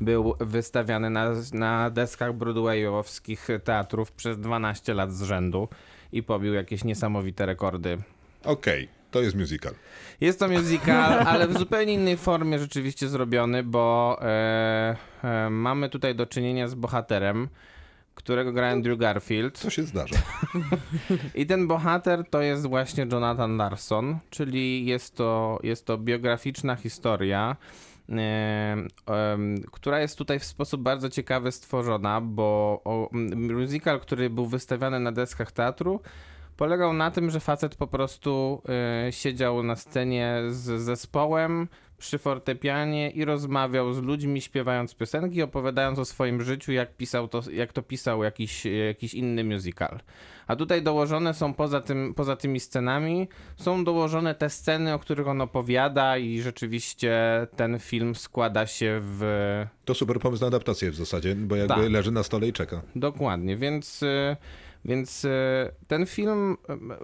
był 0.00 0.34
wystawiany 0.40 1.10
na, 1.10 1.30
na 1.52 1.90
deskach 1.90 2.32
broadwayowskich 2.32 3.48
teatrów 3.64 4.12
przez 4.12 4.38
12 4.38 4.94
lat 4.94 5.12
z 5.12 5.22
rzędu 5.22 5.68
i 6.12 6.22
pobił 6.22 6.54
jakieś 6.54 6.84
niesamowite 6.84 7.46
rekordy 7.46 7.98
Okej, 8.44 8.88
to 9.10 9.20
jest 9.20 9.36
musical. 9.36 9.74
jest 10.20 10.38
to 10.38 10.48
musical, 10.48 11.12
ale 11.32 11.48
w 11.48 11.58
zupełnie 11.58 11.94
innej 11.94 12.16
formie 12.16 12.58
rzeczywiście 12.58 13.08
zrobiony, 13.08 13.62
bo 13.62 14.18
e, 14.22 14.96
e, 15.22 15.50
mamy 15.50 15.88
tutaj 15.88 16.14
do 16.14 16.26
czynienia 16.26 16.68
z 16.68 16.74
bohaterem, 16.74 17.48
którego 18.14 18.52
gra 18.52 18.70
Andrew 18.70 18.98
Garfield. 18.98 19.58
Co 19.58 19.70
się 19.70 19.82
zdarza? 19.82 20.16
I 21.34 21.46
ten 21.46 21.66
bohater 21.66 22.24
to 22.30 22.42
jest 22.42 22.66
właśnie 22.66 23.06
Jonathan 23.12 23.56
Larson, 23.56 24.18
czyli 24.30 24.86
jest 24.86 25.14
to, 25.14 25.58
jest 25.62 25.86
to 25.86 25.98
biograficzna 25.98 26.76
historia, 26.76 27.56
która 29.72 30.00
jest 30.00 30.18
tutaj 30.18 30.38
w 30.38 30.44
sposób 30.44 30.82
bardzo 30.82 31.08
ciekawy 31.08 31.52
stworzona, 31.52 32.20
bo 32.20 32.82
musical, 33.36 34.00
który 34.00 34.30
był 34.30 34.46
wystawiany 34.46 35.00
na 35.00 35.12
deskach 35.12 35.52
teatru, 35.52 36.00
polegał 36.56 36.92
na 36.92 37.10
tym, 37.10 37.30
że 37.30 37.40
facet 37.40 37.76
po 37.76 37.86
prostu 37.86 38.62
e, 39.08 39.12
siedział 39.12 39.62
na 39.62 39.76
scenie 39.76 40.42
z 40.48 40.82
zespołem 40.82 41.68
przy 41.98 42.18
fortepianie 42.18 43.10
i 43.10 43.24
rozmawiał 43.24 43.92
z 43.92 43.98
ludźmi, 44.02 44.40
śpiewając 44.40 44.94
piosenki, 44.94 45.42
opowiadając 45.42 45.98
o 45.98 46.04
swoim 46.04 46.42
życiu, 46.42 46.72
jak, 46.72 46.96
pisał 46.96 47.28
to, 47.28 47.42
jak 47.52 47.72
to 47.72 47.82
pisał 47.82 48.22
jakiś, 48.24 48.64
jakiś 48.64 49.14
inny 49.14 49.44
musical. 49.44 50.00
A 50.46 50.56
tutaj 50.56 50.82
dołożone 50.82 51.34
są 51.34 51.54
poza, 51.54 51.80
tym, 51.80 52.14
poza 52.16 52.36
tymi 52.36 52.60
scenami, 52.60 53.28
są 53.56 53.84
dołożone 53.84 54.34
te 54.34 54.50
sceny, 54.50 54.94
o 54.94 54.98
których 54.98 55.28
on 55.28 55.40
opowiada 55.40 56.18
i 56.18 56.40
rzeczywiście 56.40 57.46
ten 57.56 57.78
film 57.78 58.14
składa 58.14 58.66
się 58.66 59.00
w 59.02 59.66
To 59.84 59.94
super 59.94 60.18
pomysł 60.20 60.40
na 60.42 60.46
adaptację 60.46 60.90
w 60.90 60.94
zasadzie, 60.96 61.34
bo 61.34 61.56
jakby 61.56 61.74
Tak. 61.74 61.90
leży 61.90 62.10
na 62.10 62.22
stole 62.22 62.48
i 62.48 62.52
czeka. 62.52 62.82
Dokładnie, 62.96 63.56
więc, 63.56 64.02
y, 64.02 64.36
więc 64.88 65.24
y, 65.24 65.28
ten 65.86 66.06
film, 66.06 66.56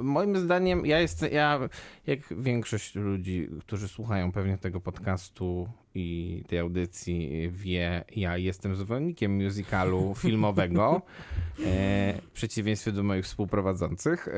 moim 0.03 0.37
zdaniem, 0.37 0.87
ja 0.87 1.01
jestem, 1.01 1.33
ja, 1.33 1.61
jak 2.07 2.21
większość 2.43 2.95
ludzi, 2.95 3.49
którzy 3.61 3.89
słuchają 3.89 4.33
pewnie 4.33 4.59
tego 4.59 4.81
podcastu 4.81 5.69
i 5.95 6.43
tej 6.49 6.59
audycji 6.59 7.49
wie, 7.53 8.05
ja 8.17 8.37
jestem 8.37 8.77
zwolennikiem 8.77 9.45
musicalu 9.45 10.15
filmowego, 10.23 11.03
e, 11.67 12.15
w 12.23 12.31
przeciwieństwie 12.33 12.93
do 12.93 13.03
moich 13.03 13.25
współprowadzących. 13.25 14.29
E, 14.29 14.33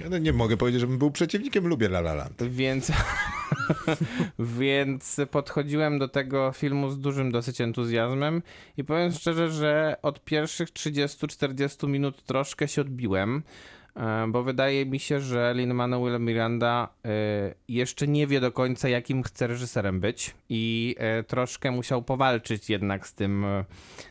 Ja 0.00 0.08
no 0.10 0.18
nie 0.18 0.32
mogę 0.32 0.56
powiedzieć, 0.56 0.80
żebym 0.80 0.98
był 0.98 1.10
przeciwnikiem, 1.10 1.66
lubię 1.66 1.86
La 1.86 1.98
La 1.98 2.14
Land. 2.14 2.42
więc, 2.48 2.92
więc 4.38 5.20
podchodziłem 5.30 5.98
do 5.98 6.08
tego 6.08 6.52
filmu 6.52 6.90
z 6.90 7.00
dużym 7.00 7.32
dosyć 7.32 7.60
entuzjazmem 7.60 8.42
i 8.76 8.84
powiem 8.84 9.12
szczerze, 9.12 9.50
że 9.50 9.96
od 10.02 10.24
pierwszych 10.24 10.68
30-40 10.68 11.88
minut 11.88 12.22
troszkę 12.22 12.68
się 12.68 12.80
odbiłem, 12.80 13.42
e, 13.96 14.26
bo 14.28 14.42
wydaje 14.42 14.86
mi 14.86 14.98
się, 14.98 15.20
że 15.20 15.54
Lin-Manuel 15.56 16.20
Miranda 16.20 16.88
e, 17.04 17.10
jeszcze 17.68 18.08
nie 18.08 18.26
wie 18.26 18.40
do 18.40 18.52
końca, 18.52 18.88
jakim 18.88 19.22
chce 19.22 19.46
reżyserem 19.46 20.00
być 20.00 20.34
i 20.48 20.94
e, 20.98 21.22
troszkę 21.22 21.70
musiał 21.70 22.02
powalczyć 22.02 22.70
jednak 22.70 23.06
z 23.06 23.14
tym, 23.14 23.46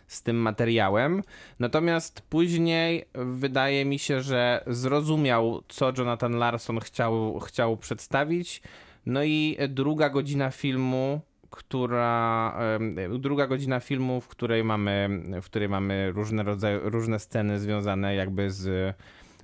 z 0.07 0.24
tym 0.24 0.38
materiałem. 0.38 1.24
Natomiast 1.60 2.22
później 2.22 3.05
wydaje 3.16 3.86
mi 3.86 3.99
się, 3.99 4.22
że 4.22 4.64
zrozumiał, 4.68 5.64
co 5.68 5.93
Jonathan 5.97 6.38
Larson 6.38 6.80
chciał, 6.80 7.39
chciał 7.39 7.78
przedstawić. 7.78 8.62
No 9.06 9.24
i 9.24 9.58
druga 9.70 10.10
godzina 10.10 10.52
filmu, 10.52 11.22
która 11.50 12.54
em, 12.76 12.95
druga 13.22 13.47
godzina 13.47 13.80
filmu, 13.80 14.22
w 14.22 14.28
której 14.28 14.64
mamy, 14.64 15.10
w 15.41 15.45
której 15.45 15.70
mamy 15.70 16.12
różne 16.12 16.43
rodzaje, 16.43 16.80
różne 16.84 17.20
sceny 17.20 17.60
związane 17.60 18.16
jakby 18.16 18.52
z 18.52 18.95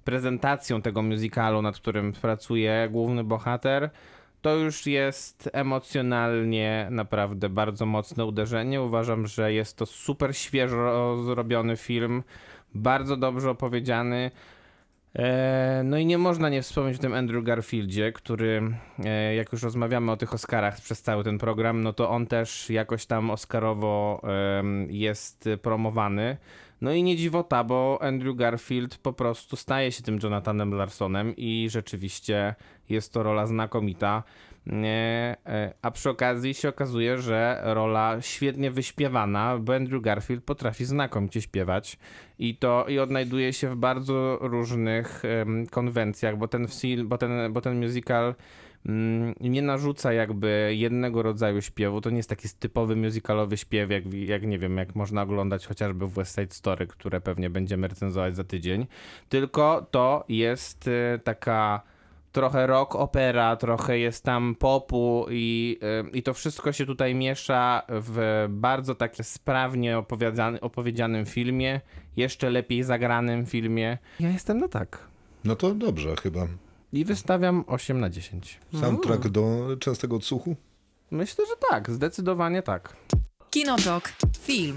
prezentacją 0.03 0.81
tego 0.81 1.01
musicalu, 1.01 1.61
nad 1.61 1.75
którym 1.75 2.13
pracuje 2.13 2.89
główny 2.91 3.23
bohater. 3.23 3.89
To 4.41 4.55
już 4.55 4.85
jest 4.85 5.49
emocjonalnie 5.53 6.87
naprawdę 6.91 7.49
bardzo 7.49 7.85
mocne 7.85 8.25
uderzenie. 8.25 8.81
Uważam, 8.81 9.27
że 9.27 9.53
jest 9.53 9.77
to 9.77 9.85
super 9.85 10.37
świeżo 10.37 11.17
zrobiony 11.23 11.77
film, 11.77 12.23
bardzo 12.75 13.17
dobrze 13.17 13.49
opowiedziany. 13.49 14.31
E, 15.15 15.81
No 15.85 15.97
i 15.97 16.05
nie 16.05 16.17
można 16.17 16.49
nie 16.49 16.61
wspomnieć 16.61 16.97
o 16.97 17.01
tym 17.01 17.13
Andrew 17.13 17.43
Garfieldzie, 17.43 18.11
który, 18.11 18.71
e, 19.05 19.35
jak 19.35 19.51
już 19.51 19.63
rozmawiamy 19.63 20.11
o 20.11 20.17
tych 20.17 20.33
Oscarach 20.33 20.81
przez 20.81 21.01
cały 21.01 21.23
ten 21.23 21.37
program, 21.37 21.83
no 21.83 21.93
to 21.93 22.09
on 22.09 22.27
też 22.27 22.69
jakoś 22.69 23.05
tam 23.05 23.31
Oscarowo 23.31 24.21
jest 24.89 25.49
promowany. 25.61 26.37
No 26.81 26.93
i 26.93 27.03
nie 27.03 27.17
dziwota, 27.17 27.63
bo 27.63 27.99
Andrew 28.01 28.35
Garfield 28.35 28.97
po 28.97 29.13
prostu 29.13 29.55
staje 29.55 29.91
się 29.91 30.03
tym 30.03 30.19
Jonathanem 30.23 30.73
Larsonem 30.73 31.33
i 31.37 31.67
rzeczywiście 31.69 32.55
jest 32.89 33.13
to 33.13 33.23
rola 33.23 33.47
znakomita. 33.47 34.23
E, 34.73 35.73
A 35.81 35.91
przy 35.91 36.09
okazji 36.09 36.53
się 36.53 36.69
okazuje, 36.69 37.17
że 37.17 37.61
rola 37.63 38.21
świetnie 38.21 38.71
wyśpiewana, 38.71 39.57
bo 39.57 39.75
Andrew 39.75 40.01
Garfield 40.01 40.43
potrafi 40.43 40.85
znakomicie 40.85 41.41
śpiewać 41.41 41.97
i 42.39 42.55
to 42.57 42.85
i 42.87 42.99
odnajduje 42.99 43.53
się 43.53 43.69
w 43.69 43.75
bardzo 43.75 44.37
różnych 44.41 45.23
konwencjach, 45.71 46.37
bo 46.37 46.47
ten 46.47 46.67
film, 46.67 47.07
bo 47.07 47.17
ten, 47.17 47.53
bo 47.53 47.61
ten 47.61 47.85
musical 47.85 48.35
mm, 48.85 49.33
nie 49.41 49.61
narzuca 49.61 50.13
jakby 50.13 50.71
jednego 50.77 51.23
rodzaju 51.23 51.61
śpiewu. 51.61 52.01
To 52.01 52.09
nie 52.09 52.17
jest 52.17 52.29
taki 52.29 52.47
typowy 52.59 52.95
musicalowy 52.95 53.57
śpiew, 53.57 53.91
jak, 53.91 54.13
jak 54.13 54.43
nie 54.43 54.59
wiem, 54.59 54.77
jak 54.77 54.95
można 54.95 55.21
oglądać 55.21 55.67
chociażby 55.67 56.07
w 56.07 56.13
West 56.13 56.35
Side 56.35 56.53
Story, 56.53 56.87
które 56.87 57.21
pewnie 57.21 57.49
będziemy 57.49 57.87
recenzować 57.87 58.35
za 58.35 58.43
tydzień. 58.43 58.87
Tylko 59.29 59.87
to 59.91 60.25
jest 60.29 60.87
e, 60.87 61.19
taka 61.19 61.81
trochę 62.35 62.67
rock 62.67 62.95
opera, 62.95 63.55
trochę 63.55 63.99
jest 63.99 64.23
tam 64.23 64.55
popu 64.55 65.25
i, 65.29 65.77
y, 66.07 66.09
i 66.09 66.23
to 66.23 66.33
wszystko 66.33 66.71
się 66.71 66.85
tutaj 66.85 67.15
miesza 67.15 67.81
w 67.89 68.45
bardzo 68.49 68.95
tak 68.95 69.15
sprawnie 69.21 69.97
opowiedziany, 69.97 70.61
opowiedzianym 70.61 71.25
filmie, 71.25 71.81
jeszcze 72.17 72.49
lepiej 72.49 72.83
zagranym 72.83 73.45
filmie. 73.45 73.97
Ja 74.19 74.29
jestem 74.29 74.57
na 74.57 74.67
tak. 74.67 75.07
No 75.43 75.55
to 75.55 75.75
dobrze 75.75 76.15
chyba. 76.15 76.47
I 76.93 77.05
wystawiam 77.05 77.63
8 77.67 77.99
na 77.99 78.09
10. 78.09 78.59
Soundtrack 78.81 79.27
do 79.27 79.77
częstego 79.79 80.15
odsłuchu? 80.15 80.55
Myślę, 81.11 81.45
że 81.45 81.53
tak, 81.69 81.91
zdecydowanie 81.91 82.61
tak. 82.61 82.95
Kinotok. 83.49 84.13
Film. 84.39 84.75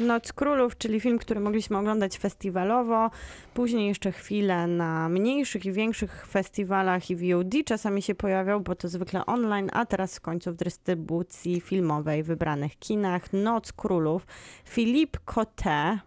Noc 0.00 0.32
Królów, 0.32 0.78
czyli 0.78 1.00
film, 1.00 1.18
który 1.18 1.40
mogliśmy 1.40 1.78
oglądać 1.78 2.18
festiwalowo, 2.18 3.10
później 3.54 3.88
jeszcze 3.88 4.12
chwilę 4.12 4.66
na 4.66 5.08
mniejszych 5.08 5.66
i 5.66 5.72
większych 5.72 6.26
festiwalach 6.26 7.10
i 7.10 7.16
VOD 7.16 7.54
czasami 7.66 8.02
się 8.02 8.14
pojawiał, 8.14 8.60
bo 8.60 8.74
to 8.74 8.88
zwykle 8.88 9.26
online, 9.26 9.70
a 9.72 9.86
teraz 9.86 10.16
w 10.16 10.20
końcu 10.20 10.52
w 10.52 10.56
dystrybucji 10.56 11.60
filmowej 11.60 12.22
w 12.22 12.26
wybranych 12.26 12.78
kinach. 12.78 13.32
Noc 13.32 13.72
Królów. 13.72 14.26
Philippe 14.68 15.18
Cotte, 15.24 15.98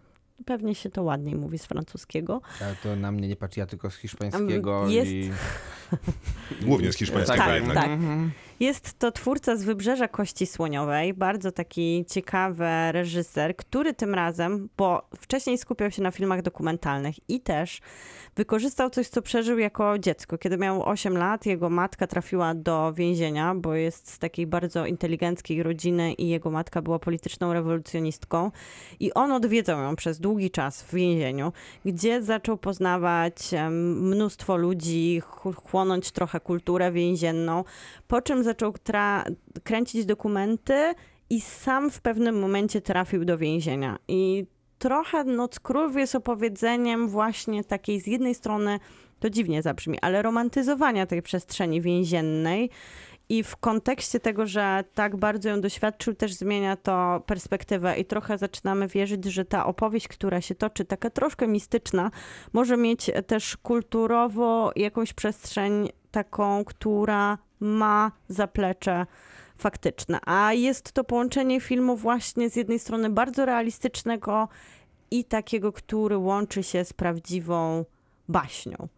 pewnie 0.44 0.74
się 0.74 0.90
to 0.90 1.02
ładniej 1.02 1.34
mówi 1.34 1.58
z 1.58 1.66
francuskiego. 1.66 2.40
Ale 2.60 2.76
to 2.82 2.96
na 2.96 3.12
mnie 3.12 3.28
nie 3.28 3.36
patrz, 3.36 3.56
ja 3.56 3.66
tylko 3.66 3.90
z 3.90 3.96
hiszpańskiego 3.96 4.88
Jest- 4.88 5.10
i... 5.10 5.30
Głównie 6.66 6.92
z 6.92 6.96
hiszpańskiego 6.96 7.38
Tak, 7.38 7.54
jednak. 7.54 7.74
tak. 7.74 7.90
Jest 8.60 8.98
to 8.98 9.12
twórca 9.12 9.56
z 9.56 9.64
Wybrzeża 9.64 10.08
Kości 10.08 10.46
Słoniowej, 10.46 11.14
bardzo 11.14 11.52
taki 11.52 12.04
ciekawy 12.08 12.64
reżyser, 12.92 13.56
który 13.56 13.94
tym 13.94 14.14
razem, 14.14 14.68
bo 14.76 15.08
wcześniej 15.16 15.58
skupiał 15.58 15.90
się 15.90 16.02
na 16.02 16.10
filmach 16.10 16.42
dokumentalnych 16.42 17.30
i 17.30 17.40
też 17.40 17.80
wykorzystał 18.36 18.90
coś, 18.90 19.08
co 19.08 19.22
przeżył 19.22 19.58
jako 19.58 19.98
dziecko. 19.98 20.38
Kiedy 20.38 20.58
miał 20.58 20.88
8 20.88 21.16
lat, 21.16 21.46
jego 21.46 21.70
matka 21.70 22.06
trafiła 22.06 22.54
do 22.54 22.92
więzienia, 22.92 23.54
bo 23.54 23.74
jest 23.74 24.10
z 24.10 24.18
takiej 24.18 24.46
bardzo 24.46 24.86
inteligenckiej 24.86 25.62
rodziny 25.62 26.12
i 26.12 26.28
jego 26.28 26.50
matka 26.50 26.82
była 26.82 26.98
polityczną 26.98 27.52
rewolucjonistką 27.52 28.50
i 29.00 29.14
on 29.14 29.32
odwiedzał 29.32 29.80
ją 29.80 29.96
przez 29.96 30.20
długi 30.20 30.50
czas 30.50 30.82
w 30.82 30.94
więzieniu, 30.94 31.52
gdzie 31.84 32.22
zaczął 32.22 32.56
poznawać 32.56 33.36
mnóstwo 33.70 34.56
ludzi, 34.56 35.20
ch- 35.20 35.56
chłonąć 35.70 36.10
trochę 36.10 36.40
kulturę 36.40 36.92
więzienną, 36.92 37.64
po 38.08 38.22
czym 38.22 38.45
zaczął 38.46 38.74
kręcić 39.64 40.04
dokumenty 40.04 40.94
i 41.30 41.40
sam 41.40 41.90
w 41.90 42.00
pewnym 42.00 42.40
momencie 42.40 42.80
trafił 42.80 43.24
do 43.24 43.38
więzienia. 43.38 43.98
I 44.08 44.46
trochę 44.78 45.24
Noc 45.24 45.60
Królów 45.60 45.96
jest 45.96 46.14
opowiedzeniem 46.14 47.08
właśnie 47.08 47.64
takiej 47.64 48.00
z 48.00 48.06
jednej 48.06 48.34
strony, 48.34 48.80
to 49.20 49.30
dziwnie 49.30 49.62
zabrzmi, 49.62 49.98
ale 50.02 50.22
romantyzowania 50.22 51.06
tej 51.06 51.22
przestrzeni 51.22 51.80
więziennej 51.80 52.70
i 53.28 53.42
w 53.42 53.56
kontekście 53.56 54.20
tego, 54.20 54.46
że 54.46 54.84
tak 54.94 55.16
bardzo 55.16 55.48
ją 55.48 55.60
doświadczył, 55.60 56.14
też 56.14 56.34
zmienia 56.34 56.76
to 56.76 57.22
perspektywę 57.26 57.98
i 57.98 58.04
trochę 58.04 58.38
zaczynamy 58.38 58.88
wierzyć, 58.88 59.24
że 59.24 59.44
ta 59.44 59.66
opowieść, 59.66 60.08
która 60.08 60.40
się 60.40 60.54
toczy, 60.54 60.84
taka 60.84 61.10
troszkę 61.10 61.48
mistyczna, 61.48 62.10
może 62.52 62.76
mieć 62.76 63.10
też 63.26 63.56
kulturowo 63.56 64.72
jakąś 64.76 65.12
przestrzeń 65.12 65.88
taką, 66.10 66.64
która 66.64 67.38
ma 67.60 68.12
zaplecze 68.28 69.06
faktyczne. 69.58 70.18
A 70.26 70.52
jest 70.52 70.92
to 70.92 71.04
połączenie 71.04 71.60
filmu 71.60 71.96
właśnie 71.96 72.50
z 72.50 72.56
jednej 72.56 72.78
strony 72.78 73.10
bardzo 73.10 73.44
realistycznego 73.44 74.48
i 75.10 75.24
takiego, 75.24 75.72
który 75.72 76.18
łączy 76.18 76.62
się 76.62 76.84
z 76.84 76.92
prawdziwą 76.92 77.84
baśnią. 78.28 78.88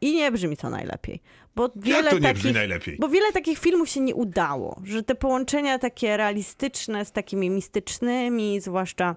I 0.00 0.14
nie 0.14 0.32
brzmi 0.32 0.56
to 0.56 0.70
najlepiej. 0.70 1.22
Bo 1.56 1.70
wiele 1.76 1.98
Jak 1.98 2.10
to 2.10 2.14
nie 2.18 2.22
takich, 2.22 2.42
brzmi 2.42 2.52
najlepiej? 2.52 2.96
Bo 3.00 3.08
wiele 3.08 3.32
takich 3.32 3.58
filmów 3.58 3.88
się 3.88 4.00
nie 4.00 4.14
udało, 4.14 4.80
że 4.84 5.02
te 5.02 5.14
połączenia 5.14 5.78
takie 5.78 6.16
realistyczne 6.16 7.04
z 7.04 7.12
takimi 7.12 7.50
mistycznymi, 7.50 8.60
zwłaszcza 8.60 9.16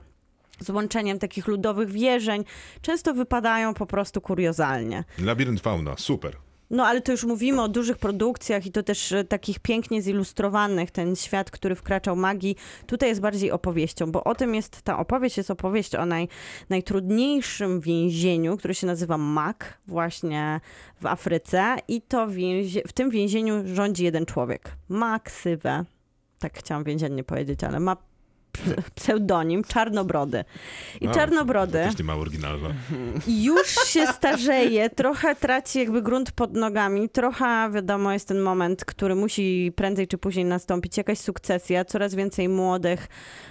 z 0.60 0.70
łączeniem 0.70 1.20
takich 1.20 1.48
ludowych 1.48 1.92
wierzeń, 1.92 2.44
często 2.82 3.14
wypadają 3.14 3.74
po 3.74 3.86
prostu 3.86 4.22
kuriozalnie. 4.22 5.04
Labirynt 5.20 5.62
fauna, 5.62 5.98
super. 5.98 6.45
No 6.70 6.86
ale 6.86 7.02
to 7.02 7.12
już 7.12 7.24
mówimy 7.24 7.62
o 7.62 7.68
dużych 7.68 7.98
produkcjach 7.98 8.66
i 8.66 8.72
to 8.72 8.84
też 8.84 9.12
e, 9.12 9.24
takich 9.24 9.60
pięknie 9.60 10.02
zilustrowanych, 10.02 10.92
ten 10.92 11.16
świat, 11.16 11.52
który 11.52 11.76
wkraczał 11.76 12.16
magii, 12.16 12.56
tutaj 12.86 13.10
jest 13.10 13.22
bardziej 13.22 13.52
opowieścią, 13.52 14.12
bo 14.12 14.24
o 14.24 14.36
tym 14.36 14.56
jest, 14.56 14.82
ta 14.82 15.00
opowieść 15.00 15.38
jest 15.38 15.52
opowieść 15.52 15.96
o 15.96 16.06
naj, 16.06 16.28
najtrudniejszym 16.70 17.80
więzieniu, 17.80 18.58
które 18.58 18.76
się 18.76 18.88
nazywa 18.88 19.18
Mak, 19.18 19.80
właśnie 19.88 20.62
w 21.02 21.06
Afryce 21.06 21.76
i 21.88 22.02
to 22.02 22.28
więzie, 22.28 22.82
w 22.88 22.94
tym 22.94 23.10
więzieniu 23.10 23.54
rządzi 23.66 24.04
jeden 24.04 24.26
człowiek, 24.26 24.72
ma 24.90 25.20
tak 26.40 26.58
chciałam 26.58 26.84
więziennie 26.84 27.24
powiedzieć, 27.24 27.64
ale 27.64 27.80
ma 27.80 27.98
pseudonim 28.96 29.64
Czarnobrody. 29.64 30.44
I 31.02 31.08
A, 31.08 31.12
Czarnobrody 31.12 31.80
To 31.84 31.90
też 31.90 31.98
nie 32.00 32.06
ma 32.06 32.16
oryginalna. 32.16 32.70
już 33.28 33.68
się 33.88 34.08
starzeje, 34.08 34.90
trochę 34.90 35.36
traci 35.36 35.80
jakby 35.80 36.02
grunt 36.02 36.32
pod 36.32 36.54
nogami, 36.54 37.10
trochę 37.10 37.72
wiadomo 37.72 38.12
jest 38.14 38.28
ten 38.28 38.40
moment, 38.40 38.86
który 38.86 39.16
musi 39.16 39.72
prędzej 39.76 40.08
czy 40.08 40.18
później 40.18 40.46
nastąpić, 40.46 40.98
jakaś 40.98 41.18
sukcesja, 41.20 41.86
coraz 41.86 42.16
więcej 42.16 42.50
młodych 42.50 43.08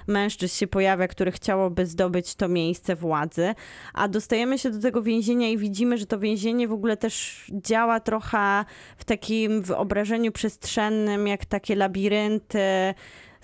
mężczyzn 0.06 0.54
się 0.54 0.66
pojawia, 0.66 1.08
które 1.08 1.32
chciałoby 1.32 1.86
zdobyć 1.86 2.34
to 2.34 2.48
miejsce 2.48 2.96
władzy, 2.96 3.54
a 3.94 4.08
dostajemy 4.08 4.58
się 4.58 4.70
do 4.70 4.80
tego 4.80 5.02
więzienia 5.02 5.48
i 5.48 5.58
widzimy, 5.58 5.98
że 5.98 6.06
to 6.06 6.18
więzienie 6.18 6.68
w 6.68 6.72
ogóle 6.72 6.96
też 6.96 7.44
działa 7.52 8.00
trochę 8.00 8.64
w 8.96 9.04
takim 9.04 9.62
wyobrażeniu 9.62 10.32
przestrzennym, 10.32 11.26
jak 11.26 11.44
takie 11.44 11.76
labirynty, 11.76 12.94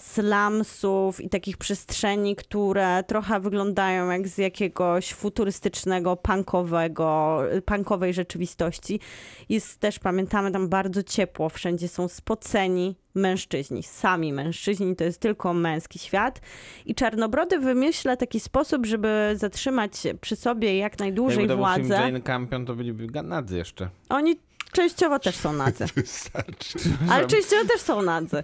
slumsów 0.00 1.20
i 1.20 1.28
takich 1.28 1.56
przestrzeni, 1.56 2.36
które 2.36 3.04
trochę 3.06 3.40
wyglądają 3.40 4.10
jak 4.10 4.28
z 4.28 4.38
jakiegoś 4.38 5.14
futurystycznego, 5.14 6.16
punkowego, 6.16 7.38
punkowej 7.64 8.14
rzeczywistości. 8.14 9.00
Jest 9.48 9.80
też, 9.80 9.98
pamiętamy, 9.98 10.52
tam 10.52 10.68
bardzo 10.68 11.02
ciepło, 11.02 11.48
wszędzie 11.48 11.88
są 11.88 12.08
spoceni 12.08 12.96
mężczyźni, 13.14 13.82
sami 13.82 14.32
mężczyźni, 14.32 14.96
to 14.96 15.04
jest 15.04 15.20
tylko 15.20 15.54
męski 15.54 15.98
świat. 15.98 16.40
I 16.86 16.94
Czarnobrody 16.94 17.58
wymyśla 17.58 18.16
taki 18.16 18.40
sposób, 18.40 18.86
żeby 18.86 19.32
zatrzymać 19.34 19.92
przy 20.20 20.36
sobie 20.36 20.78
jak 20.78 20.98
najdłużej 20.98 21.38
Jakby 21.38 21.54
to 21.54 21.56
władzę. 21.56 21.94
Jane 21.94 22.20
Campion, 22.20 22.66
to 22.66 22.74
byliby 22.74 23.06
ganadzy 23.06 23.56
jeszcze. 23.56 23.88
Oni 24.08 24.36
częściowo 24.72 25.18
też 25.18 25.36
są 25.36 25.52
nadzy. 25.52 25.84
Wystarczy. 25.96 26.78
Ale 27.10 27.26
częściowo 27.26 27.64
też 27.64 27.80
są 27.80 28.02
nadzy. 28.02 28.42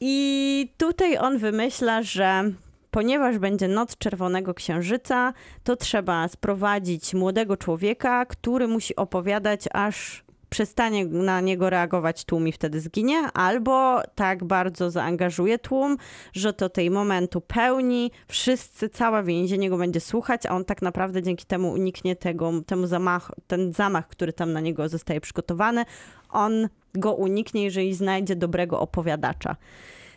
I 0.00 0.72
tutaj 0.76 1.18
on 1.18 1.38
wymyśla, 1.38 2.02
że 2.02 2.52
ponieważ 2.90 3.38
będzie 3.38 3.68
noc 3.68 3.98
czerwonego 3.98 4.54
księżyca, 4.54 5.32
to 5.64 5.76
trzeba 5.76 6.28
sprowadzić 6.28 7.14
młodego 7.14 7.56
człowieka, 7.56 8.26
który 8.26 8.68
musi 8.68 8.96
opowiadać, 8.96 9.64
aż 9.72 10.24
przestanie 10.50 11.06
na 11.06 11.40
niego 11.40 11.70
reagować 11.70 12.24
tłum 12.24 12.48
i 12.48 12.52
wtedy 12.52 12.80
zginie, 12.80 13.18
albo 13.34 14.02
tak 14.14 14.44
bardzo 14.44 14.90
zaangażuje 14.90 15.58
tłum, 15.58 15.96
że 16.32 16.52
to 16.52 16.68
tej 16.68 16.90
momentu 16.90 17.40
pełni, 17.40 18.10
wszyscy, 18.28 18.88
całe 18.88 19.22
więzienie 19.22 19.70
go 19.70 19.78
będzie 19.78 20.00
słuchać, 20.00 20.46
a 20.46 20.50
on 20.50 20.64
tak 20.64 20.82
naprawdę 20.82 21.22
dzięki 21.22 21.46
temu 21.46 21.72
uniknie 21.72 22.16
tego, 22.16 22.52
temu 22.66 22.86
zamach, 22.86 23.30
ten 23.46 23.72
zamach, 23.72 24.08
który 24.08 24.32
tam 24.32 24.52
na 24.52 24.60
niego 24.60 24.88
zostaje 24.88 25.20
przygotowany, 25.20 25.84
on 26.30 26.68
go 26.94 27.14
uniknie, 27.14 27.64
jeżeli 27.64 27.94
znajdzie 27.94 28.36
dobrego 28.36 28.80
opowiadacza. 28.80 29.56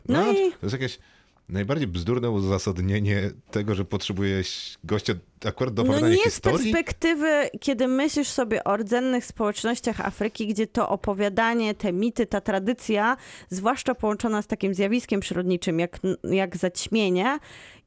No, 0.10 0.26
No, 0.26 0.32
i 0.32 0.36
To 0.36 0.58
jest 0.66 0.74
jakieś 0.74 1.00
najbardziej 1.52 1.88
bzdurne 1.88 2.30
uzasadnienie 2.30 3.32
tego, 3.52 3.76
że 3.76 3.86
potrzebujesz 3.86 4.78
gościa 4.84 5.14
akurat 5.46 5.74
do 5.74 5.84
no 5.84 5.90
opowiadania 5.90 6.16
nie 6.16 6.22
z 6.22 6.24
historii. 6.24 6.72
perspektywy, 6.72 7.50
kiedy 7.60 7.88
myślisz 7.88 8.28
sobie 8.28 8.64
o 8.64 8.78
rdzennych 8.78 9.26
społecznościach 9.26 10.02
Afryki, 10.02 10.48
gdzie 10.48 10.68
to 10.68 10.90
opowiadanie, 10.90 11.76
te 11.76 11.94
mity, 11.94 12.26
ta 12.26 12.42
tradycja, 12.42 13.18
zwłaszcza 13.50 13.96
połączona 13.96 14.42
z 14.42 14.48
takim 14.48 14.74
zjawiskiem 14.74 15.20
przyrodniczym 15.20 15.80
jak, 15.80 16.00
jak 16.24 16.58
zaćmienie 16.58 17.40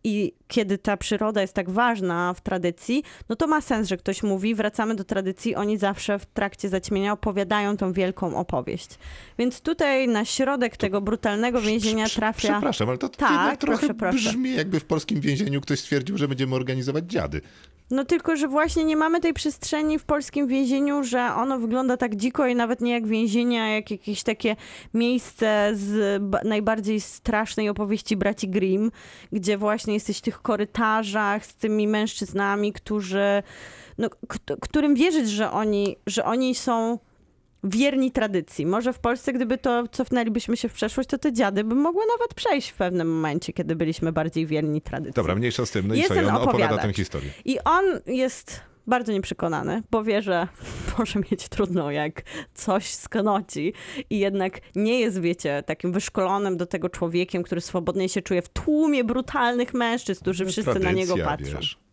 i 0.05 0.33
kiedy 0.49 0.79
ta 0.79 0.97
przyroda 0.97 1.41
jest 1.41 1.55
tak 1.55 1.71
ważna 1.71 2.35
w 2.35 2.41
tradycji, 2.41 3.03
no 3.29 3.37
to 3.37 3.47
ma 3.47 3.61
sens, 3.61 3.89
że 3.89 3.97
ktoś 3.97 4.23
mówi, 4.23 4.55
wracamy 4.55 4.95
do 4.95 5.05
tradycji, 5.05 5.55
oni 5.55 5.79
zawsze 5.79 6.19
w 6.19 6.27
trakcie 6.27 6.69
zaćmienia 6.69 7.13
opowiadają 7.13 7.77
tą 7.77 7.93
wielką 7.93 8.37
opowieść. 8.37 8.99
Więc 9.39 9.61
tutaj 9.61 10.09
na 10.09 10.25
środek 10.25 10.77
tego 10.77 11.01
brutalnego 11.01 11.61
więzienia 11.61 12.09
trafia... 12.09 12.53
Przepraszam, 12.53 12.89
ale 12.89 12.99
to 12.99 13.09
Tak, 13.09 13.31
jednak 13.31 13.57
trochę 13.57 13.79
proszę, 13.79 13.95
proszę. 13.95 14.29
brzmi, 14.29 14.55
jakby 14.55 14.81
w 14.81 14.85
polskim 14.85 15.21
więzieniu 15.21 15.61
ktoś 15.61 15.81
stwierdził, 15.81 16.19
że 16.19 16.29
będziemy 16.29 16.55
organizować 16.57 17.05
dziady. 17.05 17.41
No 17.91 18.05
tylko, 18.05 18.37
że 18.37 18.49
właśnie 18.49 18.85
nie 18.85 18.97
mamy 18.97 19.21
tej 19.21 19.35
przestrzeni 19.35 19.99
w 19.99 20.05
polskim 20.05 20.47
więzieniu, 20.47 21.05
że 21.05 21.21
ono 21.37 21.59
wygląda 21.59 21.97
tak 21.97 22.17
dziko 22.17 22.47
i 22.47 22.55
nawet 22.55 22.81
nie 22.81 22.93
jak 22.93 23.07
więzienie, 23.07 23.63
a 23.63 23.67
jak 23.69 23.91
jakieś 23.91 24.23
takie 24.23 24.57
miejsce 24.95 25.71
z 25.75 26.23
ba- 26.23 26.41
najbardziej 26.45 27.01
strasznej 27.01 27.69
opowieści 27.69 28.17
braci 28.17 28.49
Grimm, 28.49 28.91
gdzie 29.33 29.59
właśnie 29.59 29.94
jesteś 29.95 30.19
w 30.19 30.21
tych 30.21 30.43
korytarzach 30.43 31.47
z 31.47 31.55
tymi 31.55 31.89
mężczyznami, 31.89 32.73
którzy, 32.73 33.43
no, 33.99 34.09
którym 34.61 34.95
wierzyć, 34.95 35.31
że 35.31 35.51
oni, 35.51 35.97
że 36.07 36.25
oni 36.25 36.55
są 36.55 36.99
wierni 37.65 38.11
tradycji. 38.13 38.67
Może 38.67 38.93
w 38.93 38.99
Polsce, 38.99 39.33
gdyby 39.33 39.59
to 39.59 39.89
cofnęlibyśmy 39.89 40.57
się 40.57 40.69
w 40.69 40.73
przeszłość, 40.73 41.09
to 41.09 41.19
te 41.19 41.33
dziady 41.33 41.65
by 41.65 41.75
mogły 41.75 42.03
nawet 42.19 42.35
przejść 42.35 42.71
w 42.71 42.75
pewnym 42.75 43.15
momencie, 43.15 43.53
kiedy 43.53 43.77
byliśmy 43.77 44.13
bardziej 44.13 44.47
wierni 44.47 44.81
tradycji. 44.81 45.15
Dobra, 45.15 45.35
mniejsza 45.35 45.67
z 45.67 45.71
tym. 45.71 45.89
No 45.89 45.95
i 45.95 46.03
co? 46.03 46.15
I 46.15 46.19
on 46.19 46.37
opowiada 46.37 46.79
tę 46.79 46.93
historię. 46.93 47.31
I 47.45 47.59
on 47.61 47.85
jest 48.07 48.61
bardzo 48.87 49.12
nieprzekonany, 49.12 49.82
bo 49.91 50.05
wie, 50.05 50.22
że 50.22 50.49
może 50.99 51.20
mieć 51.30 51.49
trudno, 51.49 51.91
jak 51.91 52.22
coś 52.55 52.87
sknoci 52.87 53.72
i 54.11 54.18
jednak 54.18 54.61
nie 54.74 55.01
jest, 55.01 55.20
wiecie, 55.20 55.62
takim 55.66 55.93
wyszkolonym 55.93 56.57
do 56.57 56.66
tego 56.66 56.89
człowiekiem, 56.89 57.43
który 57.43 57.61
swobodnie 57.61 58.09
się 58.09 58.22
czuje 58.22 58.43
w 58.43 58.49
tłumie 58.49 59.05
brutalnych 59.05 59.74
mężczyzn, 59.74 60.20
którzy 60.22 60.47
wszyscy 60.47 60.80
na 60.80 60.91
niego 60.93 61.14
Tradycja, 61.14 61.24
patrzą. 61.24 61.57
wiesz. 61.57 61.84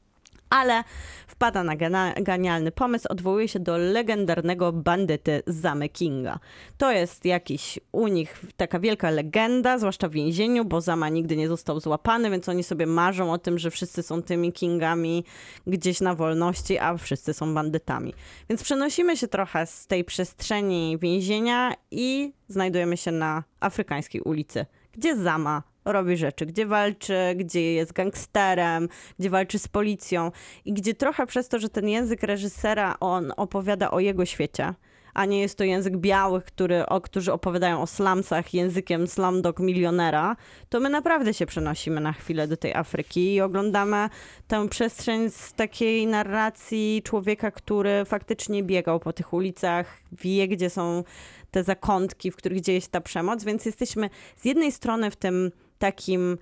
Ale 0.51 0.83
wpada 1.27 1.63
na 1.63 1.75
genialny 2.21 2.71
pomysł, 2.71 3.07
odwołuje 3.09 3.47
się 3.47 3.59
do 3.59 3.77
legendarnego 3.77 4.71
bandyty 4.71 5.43
Zamy 5.47 5.89
Kinga. 5.89 6.39
To 6.77 6.91
jest 6.91 7.25
jakiś 7.25 7.79
u 7.91 8.07
nich 8.07 8.45
taka 8.57 8.79
wielka 8.79 9.09
legenda, 9.09 9.77
zwłaszcza 9.77 10.07
w 10.07 10.11
więzieniu, 10.11 10.65
bo 10.65 10.81
Zama 10.81 11.09
nigdy 11.09 11.37
nie 11.37 11.47
został 11.47 11.79
złapany, 11.79 12.29
więc 12.29 12.49
oni 12.49 12.63
sobie 12.63 12.85
marzą 12.85 13.31
o 13.31 13.37
tym, 13.37 13.59
że 13.59 13.71
wszyscy 13.71 14.03
są 14.03 14.21
tymi 14.21 14.53
Kingami 14.53 15.25
gdzieś 15.67 16.01
na 16.01 16.15
wolności, 16.15 16.79
a 16.79 16.97
wszyscy 16.97 17.33
są 17.33 17.53
bandytami. 17.53 18.13
Więc 18.49 18.63
przenosimy 18.63 19.17
się 19.17 19.27
trochę 19.27 19.65
z 19.65 19.87
tej 19.87 20.03
przestrzeni 20.03 20.97
więzienia 21.01 21.73
i 21.91 22.33
znajdujemy 22.47 22.97
się 22.97 23.11
na 23.11 23.43
afrykańskiej 23.59 24.21
ulicy, 24.21 24.65
gdzie 24.93 25.15
Zama 25.15 25.70
robi 25.85 26.17
rzeczy, 26.17 26.45
gdzie 26.45 26.65
walczy, 26.65 27.17
gdzie 27.35 27.73
jest 27.73 27.93
gangsterem, 27.93 28.89
gdzie 29.19 29.29
walczy 29.29 29.59
z 29.59 29.67
policją 29.67 30.31
i 30.65 30.73
gdzie 30.73 30.93
trochę 30.93 31.25
przez 31.27 31.47
to, 31.47 31.59
że 31.59 31.69
ten 31.69 31.89
język 31.89 32.23
reżysera, 32.23 32.95
on 32.99 33.33
opowiada 33.37 33.91
o 33.91 33.99
jego 33.99 34.25
świecie, 34.25 34.73
a 35.13 35.25
nie 35.25 35.41
jest 35.41 35.57
to 35.57 35.63
język 35.63 35.97
białych, 35.97 36.43
który, 36.43 36.85
o, 36.85 37.01
którzy 37.01 37.33
opowiadają 37.33 37.81
o 37.81 37.87
slumsach 37.87 38.53
językiem 38.53 39.07
slumdog 39.07 39.59
milionera, 39.59 40.35
to 40.69 40.79
my 40.79 40.89
naprawdę 40.89 41.33
się 41.33 41.45
przenosimy 41.45 42.01
na 42.01 42.13
chwilę 42.13 42.47
do 42.47 42.57
tej 42.57 42.73
Afryki 42.73 43.33
i 43.33 43.41
oglądamy 43.41 44.09
tę 44.47 44.69
przestrzeń 44.69 45.29
z 45.29 45.53
takiej 45.53 46.07
narracji 46.07 47.01
człowieka, 47.05 47.51
który 47.51 48.05
faktycznie 48.05 48.63
biegał 48.63 48.99
po 48.99 49.13
tych 49.13 49.33
ulicach, 49.33 49.97
wie, 50.11 50.47
gdzie 50.47 50.69
są 50.69 51.03
te 51.51 51.63
zakątki, 51.63 52.31
w 52.31 52.35
których 52.35 52.61
dzieje 52.61 52.81
się 52.81 52.87
ta 52.87 53.01
przemoc, 53.01 53.43
więc 53.43 53.65
jesteśmy 53.65 54.09
z 54.37 54.45
jednej 54.45 54.71
strony 54.71 55.11
w 55.11 55.15
tym 55.15 55.51
takim 55.81 56.37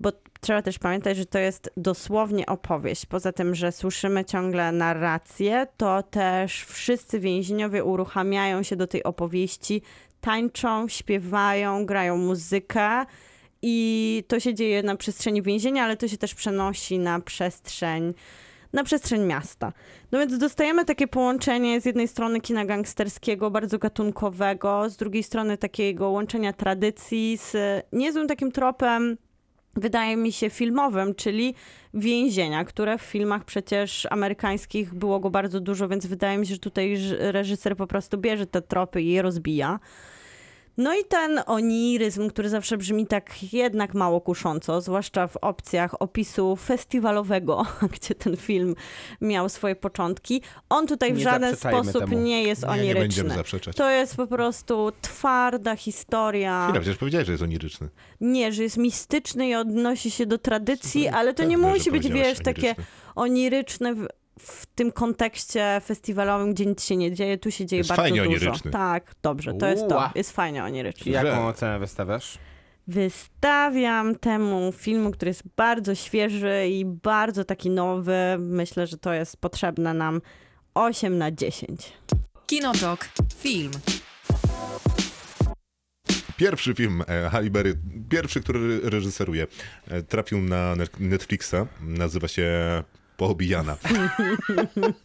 bo 0.00 0.12
trzeba 0.40 0.62
też 0.62 0.78
pamiętać, 0.78 1.16
że 1.16 1.26
to 1.26 1.38
jest 1.38 1.70
dosłownie 1.76 2.46
opowieść. 2.46 3.06
Poza 3.06 3.32
tym, 3.32 3.54
że 3.54 3.72
słyszymy 3.72 4.24
ciągle 4.24 4.72
narrację, 4.72 5.66
to 5.76 6.02
też 6.02 6.64
wszyscy 6.64 7.20
więźniowie 7.20 7.84
uruchamiają 7.84 8.62
się 8.62 8.76
do 8.76 8.86
tej 8.86 9.04
opowieści, 9.04 9.82
tańczą, 10.20 10.88
śpiewają, 10.88 11.86
grają 11.86 12.16
muzykę. 12.16 13.04
I 13.62 14.24
to 14.28 14.40
się 14.40 14.54
dzieje 14.54 14.82
na 14.82 14.96
przestrzeni 14.96 15.42
więzienia, 15.42 15.84
ale 15.84 15.96
to 15.96 16.08
się 16.08 16.16
też 16.16 16.34
przenosi 16.34 16.98
na 16.98 17.20
przestrzeń, 17.20 18.14
na 18.72 18.84
przestrzeń 18.84 19.24
miasta. 19.24 19.72
No 20.12 20.18
więc 20.18 20.38
dostajemy 20.38 20.84
takie 20.84 21.08
połączenie 21.08 21.80
z 21.80 21.84
jednej 21.84 22.08
strony 22.08 22.40
kina 22.40 22.64
gangsterskiego, 22.64 23.50
bardzo 23.50 23.78
gatunkowego, 23.78 24.90
z 24.90 24.96
drugiej 24.96 25.22
strony 25.22 25.58
takiego 25.58 26.10
łączenia 26.10 26.52
tradycji 26.52 27.36
z 27.36 27.56
niezłym 27.92 28.28
takim 28.28 28.52
tropem 28.52 29.16
wydaje 29.76 30.16
mi 30.16 30.32
się, 30.32 30.50
filmowym, 30.50 31.14
czyli 31.14 31.54
więzienia, 31.94 32.64
które 32.64 32.98
w 32.98 33.02
filmach 33.02 33.44
przecież 33.44 34.06
amerykańskich 34.10 34.94
było 34.94 35.20
go 35.20 35.30
bardzo 35.30 35.60
dużo, 35.60 35.88
więc 35.88 36.06
wydaje 36.06 36.38
mi 36.38 36.46
się, 36.46 36.54
że 36.54 36.60
tutaj 36.60 36.96
reżyser 37.18 37.76
po 37.76 37.86
prostu 37.86 38.18
bierze 38.18 38.46
te 38.46 38.62
tropy 38.62 39.02
i 39.02 39.10
je 39.10 39.22
rozbija. 39.22 39.78
No 40.78 40.94
i 40.94 41.04
ten 41.04 41.40
oniryzm, 41.46 42.28
który 42.30 42.48
zawsze 42.48 42.76
brzmi 42.76 43.06
tak 43.06 43.52
jednak 43.52 43.94
mało 43.94 44.20
kusząco, 44.20 44.80
zwłaszcza 44.80 45.26
w 45.28 45.36
opcjach 45.36 46.02
opisu 46.02 46.56
festiwalowego, 46.56 47.66
gdzie 47.94 48.14
ten 48.14 48.36
film 48.36 48.74
miał 49.20 49.48
swoje 49.48 49.76
początki, 49.76 50.42
on 50.68 50.86
tutaj 50.86 51.12
w 51.12 51.16
Nie 51.16 51.24
żaden 51.24 51.56
sposób 51.56 51.98
temu. 52.00 52.18
nie 52.20 52.42
jest 52.42 52.62
Nie, 52.62 52.68
nie 52.68 52.72
oniryczny. 52.74 53.00
będziemy 53.00 53.34
zaprzeczać. 53.34 53.76
To 53.76 53.90
jest 53.90 54.16
po 54.16 54.26
prostu 54.26 54.92
twarda 55.02 55.76
historia. 55.76 56.64
Chwila, 56.64 56.80
przecież 56.80 56.98
powiedziałeś, 56.98 57.26
że 57.26 57.32
jest 57.32 57.42
oniryczny. 57.44 57.88
Nie, 58.20 58.52
że 58.52 58.62
jest 58.62 58.76
mistyczny 58.76 59.48
i 59.48 59.54
odnosi 59.54 60.10
się 60.10 60.26
do 60.26 60.38
tradycji, 60.38 61.08
ale 61.08 61.34
to 61.34 61.44
nie 61.44 61.58
musi 61.58 61.90
być, 61.90 62.08
wiesz, 62.08 62.38
takie 62.38 62.68
oniryczny. 62.68 62.84
oniryczne 63.14 63.94
w, 64.38 64.66
tym 64.66 64.92
kontekście 64.92 65.80
festiwalowym, 65.84 66.52
gdzie 66.54 66.66
nic 66.66 66.84
się 66.84 66.96
nie 66.96 67.12
dzieje. 67.12 67.38
Tu 67.38 67.50
się 67.50 67.66
dzieje 67.66 67.78
Jest 67.78 67.88
bardzo 67.88 68.02
fajnie 68.02 68.22
dużo. 68.24 68.30
oniryczny. 68.30 68.70
Tak, 68.70 69.14
dobrze, 69.22 69.54
to 69.54 69.66
jest 69.68 69.88
to. 69.88 70.10
Jest 70.14 70.32
fajnie 70.32 70.64
oniryczny. 70.64 71.12
Jaką 71.12 71.28
Że- 71.28 71.40
ocenę 71.46 71.78
wystawiasz? 71.78 72.38
Wystawiam 72.86 74.14
temu 74.14 74.72
filmu, 74.72 75.10
który 75.10 75.28
jest 75.30 75.42
bardzo 75.56 75.94
świeży 75.94 76.66
i 76.68 76.84
bardzo 76.84 77.44
taki 77.44 77.70
nowy. 77.70 78.36
Myślę, 78.38 78.86
że 78.86 78.98
to 78.98 79.12
jest 79.12 79.36
potrzebne 79.36 79.94
nam 79.94 80.20
8 80.74 81.18
na 81.18 81.30
10. 81.30 81.92
Kinotok. 82.46 83.08
Film. 83.38 83.70
Pierwszy 86.36 86.74
film 86.74 87.02
e, 87.08 87.28
Halle 87.30 87.50
Berry, 87.50 87.74
pierwszy, 88.10 88.40
który 88.40 88.80
reżyseruje, 88.90 89.46
e, 89.88 90.02
trafił 90.02 90.40
na 90.42 90.74
Net- 90.76 91.00
Netflixa. 91.00 91.54
Nazywa 91.80 92.28
się 92.28 92.48
Poobijana. 93.18 93.76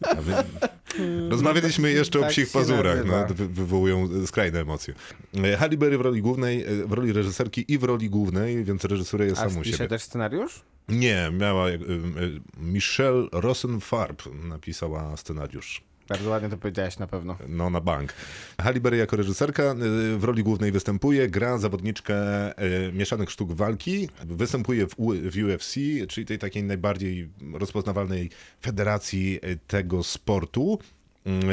A 0.02 0.16
Rozmawialiśmy 1.30 1.92
jeszcze 1.92 2.18
o 2.18 2.22
Tak 2.22 2.30
psich 2.30 2.46
się 2.48 2.52
pazurach, 2.52 3.04
no, 3.06 3.26
wywołują 3.34 4.26
skrajne 4.26 4.60
emocje. 4.60 4.94
Halle 5.58 5.76
Berry 5.76 5.98
w 5.98 6.00
roli 6.00 6.22
głównej, 6.22 6.64
w 6.86 6.92
roli 6.92 7.12
reżyserki 7.12 7.64
i 7.72 7.78
w 7.78 7.84
roli 7.84 8.10
głównej, 8.10 8.64
więc 8.64 8.84
reżyseruje 8.84 9.32
A 9.32 9.34
samą 9.34 9.64
siebie. 9.64 9.88
też 9.88 10.02
scenariusz? 10.02 10.62
Nie, 10.88 11.30
miała 11.32 11.66
Michelle 12.58 13.28
Rosenfarb 13.32 14.22
napisała 14.44 15.16
scenariusz. 15.16 15.82
Bardzo 16.08 16.30
ładnie 16.30 16.48
to 16.48 16.56
powiedziałeś 16.56 16.98
na 16.98 17.06
pewno. 17.06 17.36
No, 17.48 17.70
na 17.70 17.80
bank. 17.80 18.12
Halle 18.60 18.80
Berry 18.80 18.96
jako 18.96 19.16
reżyserka 19.16 19.62
y, 19.62 20.18
w 20.18 20.24
roli 20.24 20.42
głównej 20.42 20.72
występuje, 20.72 21.28
gra 21.28 21.58
zawodniczkę 21.58 22.14
y, 22.88 22.92
mieszanych 22.92 23.30
sztuk 23.30 23.52
walki, 23.52 24.08
występuje 24.24 24.86
w, 24.86 24.94
UFC, 25.44 25.74
czyli 26.08 26.26
tej 26.26 26.38
takiej 26.38 26.62
najbardziej 26.62 27.28
rozpoznawalnej 27.54 28.30
federacji 28.62 29.38
y, 29.44 29.58
tego 29.66 30.02
sportu. 30.02 30.78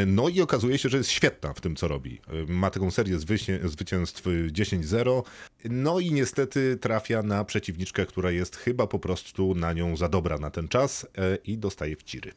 No 0.07 0.29
i 0.29 0.41
okazuje 0.41 0.77
się, 0.77 0.89
że 0.89 0.97
jest 0.97 1.09
świetna 1.09 1.53
w 1.53 1.61
tym, 1.61 1.75
co 1.75 1.87
robi. 1.87 2.21
Ma 2.47 2.69
taką 2.69 2.91
serię 2.91 3.17
zwycię- 3.17 3.67
zwycięstw 3.67 4.27
y, 4.27 4.49
10-0. 4.51 5.23
No 5.69 5.99
i 5.99 6.11
niestety 6.11 6.77
trafia 6.81 7.23
na 7.23 7.43
przeciwniczkę, 7.43 8.05
która 8.05 8.31
jest 8.31 8.55
chyba 8.55 8.87
po 8.87 8.99
prostu 8.99 9.55
na 9.55 9.73
nią 9.73 9.97
za 9.97 10.09
dobra 10.09 10.37
na 10.37 10.51
ten 10.51 10.67
czas 10.67 11.03
y, 11.03 11.07
i 11.45 11.57
dostaje 11.57 11.95
wciry. 11.95 12.31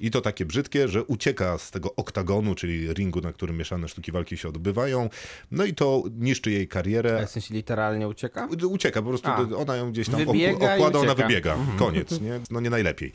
I 0.00 0.10
to 0.10 0.20
takie 0.20 0.46
brzydkie, 0.46 0.88
że 0.88 1.04
ucieka 1.04 1.58
z 1.58 1.70
tego 1.70 1.94
oktagonu, 1.96 2.54
czyli 2.54 2.94
ringu, 2.94 3.20
na 3.20 3.32
którym 3.32 3.56
mieszane 3.56 3.88
sztuki 3.88 4.12
walki 4.12 4.36
się 4.36 4.48
odbywają. 4.48 5.10
No 5.50 5.64
i 5.64 5.74
to 5.74 6.02
niszczy 6.18 6.50
jej 6.50 6.68
karierę. 6.68 7.26
w 7.26 7.30
sensie 7.30 7.54
literalnie 7.54 8.08
ucieka? 8.08 8.48
Ucieka, 8.70 9.02
po 9.02 9.08
prostu 9.08 9.28
A. 9.28 9.48
ona 9.56 9.76
ją 9.76 9.92
gdzieś 9.92 10.08
tam 10.08 10.24
Wybiega 10.24 10.74
okłada, 10.74 10.98
ona 10.98 11.14
wybiega. 11.14 11.56
Koniec, 11.78 12.20
nie? 12.20 12.40
No 12.50 12.60
nie 12.60 12.70
najlepiej. 12.70 13.12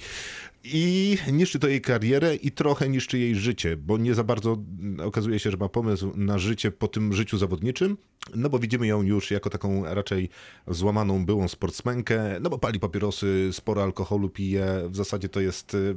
I 0.73 1.17
niszczy 1.31 1.59
to 1.59 1.67
jej 1.67 1.81
karierę 1.81 2.35
i 2.35 2.51
trochę 2.51 2.89
niszczy 2.89 3.19
jej 3.19 3.35
życie, 3.35 3.77
bo 3.77 3.97
nie 3.97 4.13
za 4.13 4.23
bardzo 4.23 4.57
mm, 4.79 5.07
okazuje 5.07 5.39
się, 5.39 5.51
że 5.51 5.57
ma 5.57 5.69
pomysł 5.69 6.11
na 6.15 6.39
życie 6.39 6.71
po 6.71 6.87
tym 6.87 7.13
życiu 7.13 7.37
zawodniczym, 7.37 7.97
no 8.35 8.49
bo 8.49 8.59
widzimy 8.59 8.87
ją 8.87 9.03
już 9.03 9.31
jako 9.31 9.49
taką 9.57 9.85
raczej 9.85 10.29
złamaną 10.67 11.25
byłą 11.25 11.47
sportsmenkę, 11.47 12.39
no 12.41 12.49
bo 12.49 12.57
pali 12.57 12.79
papierosy, 12.79 13.49
sporo 13.51 13.83
alkoholu 13.83 14.29
pije, 14.29 14.65
w 14.89 14.95
zasadzie 14.95 15.29
to 15.29 15.39
jest 15.39 15.73
y, 15.73 15.95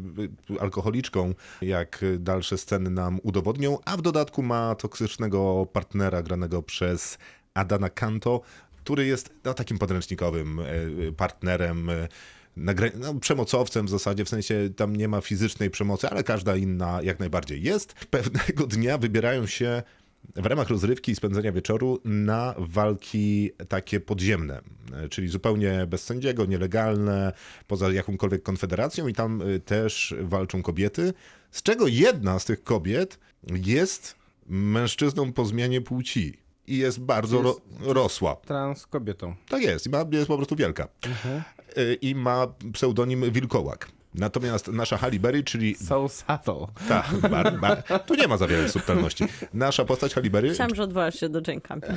y, 0.51 0.61
alkoholiczką, 0.61 1.35
jak 1.63 2.05
dalsze 2.19 2.59
sceny 2.59 2.91
nam 2.91 3.21
udowodnią, 3.23 3.79
a 3.85 3.97
w 3.97 4.03
dodatku 4.03 4.43
ma 4.43 4.75
toksycznego 4.75 5.67
partnera 5.73 6.23
granego 6.23 6.63
przez 6.63 7.19
Adana 7.55 7.91
Kanto, 7.91 8.41
który 8.77 9.07
jest 9.07 9.31
no, 9.45 9.55
takim 9.55 9.79
podręcznikowym 9.79 10.61
e, 10.61 11.13
partnerem, 11.13 11.91
no, 12.97 13.15
przemocowcem 13.21 13.87
w 13.87 13.91
zasadzie, 13.91 14.25
w 14.25 14.29
sensie 14.29 14.71
tam 14.77 14.97
nie 14.97 15.09
ma 15.09 15.21
fizycznej 15.21 15.71
przemocy, 15.71 16.09
ale 16.09 16.25
każda 16.25 16.57
inna 16.57 17.03
jak 17.03 17.19
najbardziej 17.19 17.63
jest. 17.63 17.95
Pewnego 18.11 18.67
dnia 18.67 18.99
wybierają 18.99 19.47
się 19.47 19.83
w 20.37 20.47
ramach 20.47 20.69
rozrywki 20.69 21.13
i 21.13 21.17
spędzenia 21.17 21.53
wieczoru 21.53 22.01
na 22.05 22.55
walki 22.59 23.51
takie 23.69 24.01
podziemne, 24.01 24.61
czyli 25.11 25.29
zupełnie 25.29 25.87
bez 25.87 26.05
sędziego, 26.05 26.47
nielegalne, 26.47 27.33
poza 27.67 27.93
jakąkolwiek 27.93 28.43
konfederacją 28.43 29.09
i 29.09 29.15
tam 29.15 29.43
e, 29.43 29.61
też 29.61 30.15
walczą 30.21 30.63
kobiety, 30.63 31.13
z 31.51 31.63
czego 31.63 31.87
jedna 31.87 32.39
z 32.39 32.45
tych 32.45 32.65
kobiet 32.65 33.19
jest 33.65 34.17
mężczyzną 34.47 35.33
po 35.33 35.45
zmianie 35.45 35.81
płci 35.81 36.39
i 36.67 36.77
jest 36.79 37.01
bardzo 37.01 37.43
ro- 37.43 37.61
rosła. 37.81 38.37
Trans 38.37 38.87
kobietą. 38.87 39.35
Tak 39.49 39.63
jest, 39.63 39.87
i 39.87 39.91
ma, 39.91 40.05
jest 40.13 40.29
po 40.29 40.37
prostu 40.37 40.57
wielka. 40.57 40.89
Y, 41.79 41.95
I 41.95 42.15
ma 42.15 42.47
pseudonim 42.73 43.31
Wilkołak. 43.33 43.89
Natomiast 44.15 44.69
nasza 44.69 44.97
Halle 44.97 45.19
Berry, 45.19 45.45
czyli 45.45 45.75
So 45.75 46.09
subtle. 46.09 46.67
ta, 46.89 47.05
bar, 47.31 47.59
bar, 47.61 47.83
tu 48.07 48.15
nie 48.15 48.29
ma 48.29 48.37
za 48.37 48.47
wiele 48.47 48.69
subtelności. 48.69 49.25
Nasza 49.55 49.85
postać 49.85 50.15
Halle 50.15 50.31
Berry, 50.31 50.49
Myślałam, 50.49 50.75
że 50.75 50.83
odwołasz 50.83 51.21
się 51.21 51.29
do 51.29 51.41
Jane 51.47 51.61
Campion. 51.61 51.97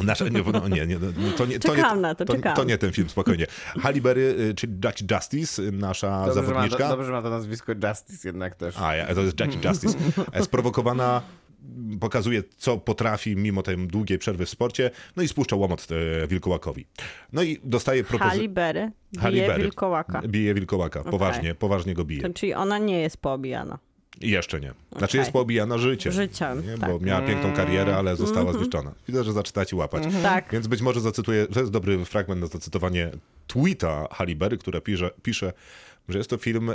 nasza, 0.00 0.24
nie, 0.28 0.42
no, 0.52 0.68
nie, 0.68 0.86
nie, 0.86 0.98
no, 0.98 1.06
to 1.36 1.46
nie, 1.46 1.58
to 1.58 1.74
nie, 1.76 1.82
na 2.00 2.14
to, 2.14 2.24
to, 2.24 2.34
czekam. 2.34 2.56
to 2.56 2.64
nie 2.64 2.78
ten 2.78 2.92
film, 2.92 3.08
spokojnie. 3.08 3.46
Halle 3.80 4.00
Berry, 4.00 4.36
y, 4.50 4.54
czyli 4.54 4.72
Jackie 4.84 5.04
Justice, 5.14 5.62
y, 5.62 5.72
nasza 5.72 6.24
Dobrze, 6.26 6.34
że 6.34 6.40
ma 6.40 6.44
to, 6.44 6.52
zawodniczka. 6.52 6.88
dobrze, 6.88 7.06
że 7.06 7.12
ma 7.12 7.22
to 7.22 7.30
nazwisko 7.30 7.72
Justice 7.88 8.28
jednak 8.28 8.54
też. 8.54 8.74
A, 8.78 8.94
ja, 8.94 9.14
to 9.14 9.20
jest 9.20 9.40
Jackie 9.40 9.68
Justice. 9.68 9.98
E, 10.32 10.42
Sprowokowana 10.44 11.22
pokazuje, 12.00 12.42
co 12.56 12.76
potrafi 12.76 13.36
mimo 13.36 13.62
tej 13.62 13.76
długiej 13.76 14.18
przerwy 14.18 14.46
w 14.46 14.48
sporcie, 14.48 14.90
no 15.16 15.22
i 15.22 15.28
spuszcza 15.28 15.56
łomot 15.56 15.86
e, 16.22 16.26
wilkołakowi. 16.26 16.86
No 17.32 17.42
i 17.42 17.60
dostaje 17.64 18.04
propozycję. 18.04 18.48
Halle 19.18 19.32
bije 19.32 19.56
wilkołaka. 19.56 20.22
Bije 20.22 20.54
wilkołaka, 20.54 21.04
poważnie, 21.04 21.54
poważnie 21.54 21.94
go 21.94 22.04
bije. 22.04 22.22
To, 22.22 22.28
czyli 22.32 22.54
ona 22.54 22.78
nie 22.78 23.00
jest 23.00 23.16
poobijana. 23.16 23.78
I 24.20 24.30
Jeszcze 24.30 24.60
nie. 24.60 24.72
Znaczy 24.90 25.04
Okej. 25.04 25.18
jest 25.18 25.32
poobijana 25.32 25.78
życiem. 25.78 26.12
Życiem, 26.12 26.66
nie? 26.66 26.78
tak. 26.78 26.90
Bo 26.90 26.98
miała 27.00 27.20
piękną 27.20 27.52
karierę, 27.52 27.96
ale 27.96 28.16
została 28.16 28.52
zniszczona. 28.52 28.94
Widzę, 29.08 29.24
że 29.24 29.32
zaczytacie 29.32 29.76
łapać. 29.76 30.02
Tak. 30.22 30.48
Więc 30.52 30.66
być 30.66 30.80
może 30.80 31.00
zacytuję, 31.00 31.46
to 31.46 31.60
jest 31.60 31.72
dobry 31.72 32.04
fragment 32.04 32.40
na 32.40 32.46
zacytowanie 32.46 33.10
tweeta 33.46 34.08
Halle 34.10 34.34
Berry, 34.34 34.58
która 34.58 34.80
pisze, 34.80 35.10
pisze, 35.22 35.52
że 36.08 36.18
jest 36.18 36.30
to 36.30 36.36
film 36.38 36.70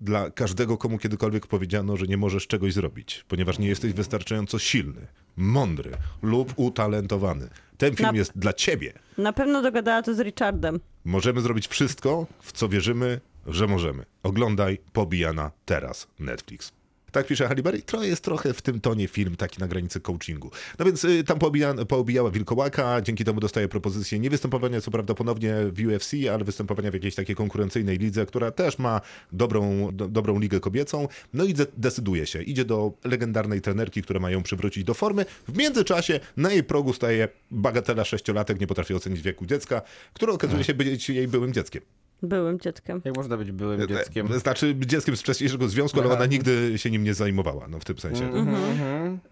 dla 0.00 0.30
każdego, 0.30 0.78
komu 0.78 0.98
kiedykolwiek 0.98 1.46
powiedziano, 1.46 1.96
że 1.96 2.06
nie 2.06 2.16
możesz 2.16 2.46
czegoś 2.46 2.72
zrobić, 2.72 3.24
ponieważ 3.28 3.58
nie 3.58 3.68
jesteś 3.68 3.92
wystarczająco 3.92 4.58
silny, 4.58 5.06
mądry 5.36 5.90
lub 6.22 6.52
utalentowany. 6.56 7.48
Ten 7.78 7.96
film 7.96 8.08
Na- 8.12 8.18
jest 8.18 8.32
dla 8.38 8.52
ciebie. 8.52 8.92
Na 9.18 9.32
pewno 9.32 9.62
dogadała 9.62 10.02
to 10.02 10.14
z 10.14 10.20
Richardem. 10.20 10.80
Możemy 11.04 11.40
zrobić 11.40 11.68
wszystko, 11.68 12.26
w 12.40 12.52
co 12.52 12.68
wierzymy, 12.68 13.20
że 13.46 13.66
możemy. 13.66 14.04
Oglądaj 14.22 14.78
Pobijana 14.92 15.50
teraz 15.64 16.08
Netflix. 16.18 16.72
Tak 17.16 17.26
pisze 17.26 17.48
Halle 17.48 17.62
Berry. 17.62 17.82
Trochę 17.82 18.06
jest 18.06 18.24
trochę 18.24 18.52
w 18.52 18.62
tym 18.62 18.80
tonie 18.80 19.08
film 19.08 19.36
taki 19.36 19.60
na 19.60 19.68
granicy 19.68 20.00
coachingu. 20.00 20.50
No 20.78 20.84
więc 20.84 21.04
y, 21.04 21.24
tam 21.24 21.38
poobija, 21.38 21.74
poobijała 21.74 22.30
Wilkołaka, 22.30 23.02
dzięki 23.02 23.24
temu 23.24 23.40
dostaje 23.40 23.68
propozycję 23.68 24.18
nie 24.18 24.30
występowania 24.30 24.80
co 24.80 24.90
prawda 24.90 25.14
ponownie 25.14 25.54
w 25.72 25.86
UFC, 25.86 26.12
ale 26.34 26.44
występowania 26.44 26.90
w 26.90 26.94
jakiejś 26.94 27.14
takiej 27.14 27.36
konkurencyjnej 27.36 27.98
lidze, 27.98 28.26
która 28.26 28.50
też 28.50 28.78
ma 28.78 29.00
dobrą, 29.32 29.88
do, 29.92 30.08
dobrą 30.08 30.38
ligę 30.38 30.60
kobiecą. 30.60 31.08
No 31.34 31.44
i 31.44 31.54
de- 31.54 31.66
decyduje 31.76 32.26
się. 32.26 32.42
Idzie 32.42 32.64
do 32.64 32.92
legendarnej 33.04 33.60
trenerki, 33.60 34.02
która 34.02 34.20
ma 34.20 34.30
ją 34.30 34.42
przywrócić 34.42 34.84
do 34.84 34.94
formy. 34.94 35.24
W 35.48 35.56
międzyczasie 35.56 36.20
na 36.36 36.52
jej 36.52 36.64
progu 36.64 36.92
staje 36.92 37.28
bagatela 37.50 38.04
sześciolatek, 38.04 38.60
nie 38.60 38.66
potrafi 38.66 38.94
ocenić 38.94 39.22
wieku 39.22 39.46
dziecka, 39.46 39.82
który 40.12 40.32
okazuje 40.32 40.64
się 40.64 40.74
być 40.74 41.10
jej 41.10 41.28
byłym 41.28 41.52
dzieckiem. 41.52 41.82
Byłym 42.28 42.60
dzieckiem. 42.60 43.02
Jak 43.04 43.16
można 43.16 43.36
być 43.36 43.52
byłym 43.52 43.88
dzieckiem? 43.88 44.32
E, 44.32 44.38
Znaczy 44.40 44.74
dzieckiem 44.86 45.16
z 45.16 45.20
wcześniejszego 45.20 45.68
związku, 45.68 46.00
ale 46.00 46.10
ona 46.10 46.26
nigdy 46.26 46.72
się 46.78 46.90
nim 46.90 47.04
nie 47.04 47.14
zajmowała, 47.14 47.68
no 47.68 47.78
w 47.80 47.84
tym 47.84 47.98
sensie. 47.98 48.30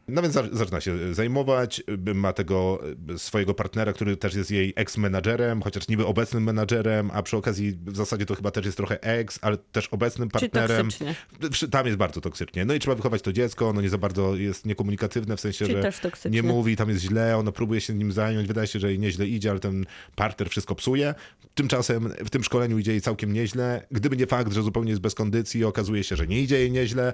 No 0.09 0.23
więc 0.23 0.35
za- 0.35 0.49
zaczyna 0.53 0.81
się 0.81 1.15
zajmować, 1.15 1.83
ma 2.15 2.33
tego 2.33 2.81
y, 3.15 3.19
swojego 3.19 3.55
partnera, 3.55 3.93
który 3.93 4.17
też 4.17 4.35
jest 4.35 4.51
jej 4.51 4.73
ex-menadżerem, 4.77 5.63
chociaż 5.63 5.89
niby 5.89 6.07
obecnym 6.07 6.43
menadżerem, 6.45 7.11
a 7.15 7.23
przy 7.23 7.37
okazji 7.37 7.79
w 7.87 7.97
zasadzie 7.97 8.27
to 8.27 8.35
chyba 8.35 8.51
też 8.51 8.65
jest 8.65 8.77
trochę 8.77 9.03
ex, 9.03 9.39
ale 9.43 9.57
też 9.57 9.89
obecnym 9.89 10.29
Czyli 10.31 10.51
partnerem. 10.51 10.87
toksycznie. 10.87 11.15
Przy- 11.51 11.69
Tam 11.69 11.87
jest 11.87 11.99
bardzo 11.99 12.21
toksycznie. 12.21 12.65
No 12.65 12.75
i 12.75 12.79
trzeba 12.79 12.95
wychować 12.95 13.23
to 13.23 13.33
dziecko, 13.33 13.69
ono 13.69 13.81
nie 13.81 13.89
za 13.89 13.99
bardzo 13.99 14.37
jest 14.37 14.67
niekomunikatywne, 14.67 15.37
w 15.37 15.41
sensie, 15.41 15.67
Czyli 15.67 15.83
że 15.83 16.31
nie 16.31 16.43
mówi, 16.43 16.77
tam 16.77 16.89
jest 16.89 17.01
źle, 17.03 17.37
ono 17.37 17.53
próbuje 17.53 17.81
się 17.81 17.95
nim 17.95 18.13
zająć, 18.13 18.49
wydaje 18.49 18.67
się, 18.67 18.79
że 18.81 18.89
jej 18.89 18.99
nieźle 18.99 19.27
idzie, 19.27 19.51
ale 19.51 19.61
ten 19.61 19.87
partner 20.17 20.49
wszystko 20.51 20.75
psuje. 20.75 21.15
Tymczasem 21.55 22.09
w 22.25 22.31
tym 22.31 22.45
szkoleniu 22.45 22.79
idzie 22.85 22.93
jej 22.93 23.01
całkiem 23.01 23.33
nieźle. 23.33 23.87
Gdyby 23.91 24.17
nie 24.17 24.27
fakt, 24.27 24.53
że 24.53 24.63
zupełnie 24.63 24.91
jest 24.91 25.03
bez 25.03 25.15
kondycji, 25.15 25.65
okazuje 25.65 26.05
się, 26.05 26.17
że 26.17 26.27
nie 26.27 26.41
idzie 26.41 26.59
jej 26.59 26.71
nieźle. 26.71 27.13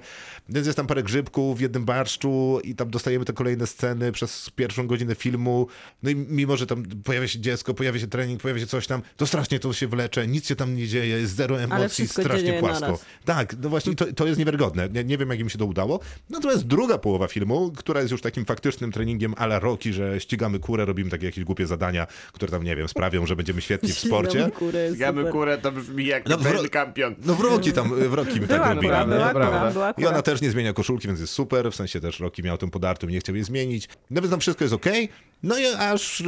Więc 0.49 0.67
jest 0.67 0.77
tam 0.77 0.87
parę 0.87 1.03
grzybków 1.03 1.57
w 1.57 1.61
jednym 1.61 1.85
barszczu 1.85 2.59
i 2.63 2.75
tam 2.75 2.89
dostajemy 2.89 3.25
te 3.25 3.33
kolejne 3.33 3.67
sceny 3.67 4.11
przez 4.11 4.49
pierwszą 4.55 4.87
godzinę 4.87 5.15
filmu. 5.15 5.67
No 6.03 6.09
i 6.09 6.15
mimo, 6.15 6.57
że 6.57 6.67
tam 6.67 6.83
pojawia 7.03 7.27
się 7.27 7.39
dziecko, 7.39 7.73
pojawia 7.73 7.99
się 7.99 8.07
trening, 8.07 8.41
pojawia 8.41 8.61
się 8.61 8.67
coś 8.67 8.87
tam, 8.87 9.01
to 9.17 9.27
strasznie 9.27 9.59
to 9.59 9.73
się 9.73 9.87
wlecze, 9.87 10.27
nic 10.27 10.47
się 10.47 10.55
tam 10.55 10.75
nie 10.75 10.87
dzieje, 10.87 11.19
jest 11.19 11.35
zero 11.35 11.61
emocji, 11.61 12.07
strasznie 12.07 12.53
płasko. 12.53 12.99
Tak, 13.25 13.55
no 13.63 13.69
właśnie 13.69 13.95
to, 13.95 14.13
to 14.13 14.27
jest 14.27 14.39
niewiarygodne. 14.39 14.89
Nie, 14.89 15.03
nie 15.03 15.17
wiem, 15.17 15.29
jak 15.29 15.39
im 15.39 15.49
się 15.49 15.57
to 15.57 15.65
udało. 15.65 15.99
Natomiast 16.29 16.67
druga 16.67 16.97
połowa 16.97 17.27
filmu, 17.27 17.71
która 17.71 17.99
jest 17.99 18.11
już 18.11 18.21
takim 18.21 18.45
faktycznym 18.45 18.91
treningiem 18.91 19.33
ala 19.37 19.59
Rocky, 19.59 19.93
że 19.93 20.19
ścigamy 20.19 20.59
kurę, 20.59 20.85
robimy 20.85 21.09
takie 21.09 21.25
jakieś 21.25 21.43
głupie 21.43 21.67
zadania, 21.67 22.07
które 22.33 22.51
tam, 22.51 22.63
nie 22.63 22.75
wiem, 22.75 22.87
sprawią, 22.87 23.25
że 23.25 23.35
będziemy 23.35 23.61
świetni 23.61 23.93
w 23.93 23.99
sporcie. 23.99 24.31
Śliną 24.31 24.51
kurę, 25.31 25.50
To 25.57 25.71
brzmi 25.71 26.05
jak 26.05 26.25
No, 26.29 26.37
no, 26.37 26.49
wro- 26.49 26.69
kampion. 26.69 27.15
No 27.25 27.35
w 27.35 27.41
Rocky 27.41 27.73
tam, 27.73 28.09
w 28.09 28.13
Rocky 28.13 28.41
my 28.41 28.47
tak 28.47 28.79
Była 28.79 29.33
kura, 29.33 29.71
była 29.71 29.93
I 29.97 30.05
ona 30.05 30.21
też 30.21 30.41
nie 30.41 30.51
zmienia 30.51 30.73
koszulki, 30.73 31.07
więc 31.07 31.19
jest 31.19 31.33
super. 31.33 31.71
W 31.71 31.75
sensie 31.75 32.01
też 32.01 32.19
Rocky 32.19 32.43
miał 32.43 32.57
tym 32.57 32.69
podartym 32.71 33.09
nie 33.09 33.19
chciał 33.19 33.35
jej 33.35 33.43
zmienić. 33.43 33.89
No 34.09 34.21
więc 34.21 34.31
tam 34.31 34.39
wszystko 34.39 34.63
jest 34.63 34.73
okej. 34.73 35.09
No 35.43 35.59
i 35.59 35.65
aż 35.65 36.23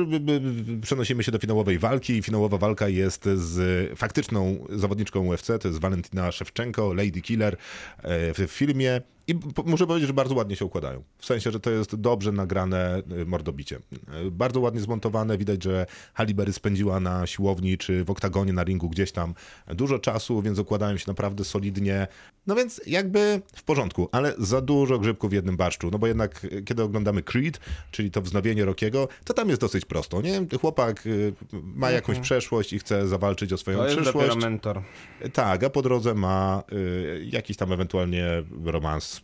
przenosimy 0.82 1.24
się 1.24 1.32
do 1.32 1.40
finałowej 1.40 1.80
walki. 1.80 2.22
Finałowa 2.22 2.58
walka 2.58 2.88
jest 2.88 3.26
z 3.36 4.00
faktyczną 4.00 4.66
zawodniczką 4.70 5.28
UFC, 5.28 5.48
to 5.62 5.68
jest 5.68 5.80
Valentina 5.80 6.32
Szewczenko, 6.32 6.94
Lady 6.94 7.22
Killer 7.22 7.54
e, 7.54 8.34
w 8.34 8.52
filmie. 8.52 9.02
I 9.28 9.36
muszę 9.66 9.88
powiedzieć, 9.88 10.08
że 10.08 10.14
bardzo 10.14 10.36
ładnie 10.36 10.56
się 10.56 10.66
układają. 10.66 11.04
W 11.18 11.26
sensie, 11.26 11.52
że 11.52 11.60
to 11.60 11.72
jest 11.72 11.96
dobrze 11.96 12.32
nagrane 12.32 13.02
e, 13.22 13.26
mordobicie. 13.26 13.80
E, 14.28 14.32
Bardzo 14.32 14.60
ładnie 14.60 14.82
zmontowane. 14.82 15.38
Widać, 15.38 15.64
że 15.64 15.86
Halle 16.14 16.34
Berry 16.34 16.54
spędziła 16.54 17.00
na 17.00 17.28
siłowni 17.28 17.78
czy 17.78 18.04
w 18.04 18.10
oktagonie 18.10 18.54
na 18.54 18.64
ringu 18.64 18.90
gdzieś 18.90 19.12
tam 19.12 19.34
dużo 19.68 20.00
czasu, 20.00 20.42
więc 20.42 20.60
układają 20.60 20.98
się 20.98 21.06
naprawdę 21.08 21.44
solidnie. 21.44 22.08
No 22.48 22.56
więc 22.56 22.82
jakby 22.88 23.42
w 23.56 23.64
porządku, 23.64 24.10
ale 24.12 24.34
za 24.38 24.62
dużo 24.62 25.00
grzybków 25.00 25.30
w 25.30 25.34
jednym 25.34 25.58
barszczu. 25.58 25.90
No 25.92 26.00
bo 26.00 26.08
jednak 26.08 26.48
kiedy 26.66 26.84
oglądamy 26.84 27.24
Creed, 27.24 27.60
czyli 27.92 28.12
to 28.12 28.22
wznowienie 28.22 28.66
Rockiego, 28.66 29.03
to 29.24 29.34
tam 29.34 29.50
jest 29.50 29.62
dosyć 29.62 29.86
prosto, 29.86 30.22
nie? 30.22 30.42
Chłopak 30.62 31.06
y, 31.08 31.34
ma 31.54 31.92
jakąś 31.92 32.20
przeszłość 32.20 32.74
i 32.74 32.80
chce 32.80 33.08
zawalczyć 33.08 33.54
o 33.54 33.58
swoją 33.58 33.78
To 33.78 33.84
jest 33.84 33.96
przyszłość. 33.96 34.28
dopiero 34.28 34.50
mentor. 34.50 34.82
Tak, 35.34 35.64
a 35.64 35.70
po 35.70 35.82
drodze 35.82 36.14
ma 36.14 36.64
y, 36.74 37.28
jakiś 37.32 37.58
tam 37.58 37.72
ewentualnie 37.72 38.44
romans. 38.66 39.22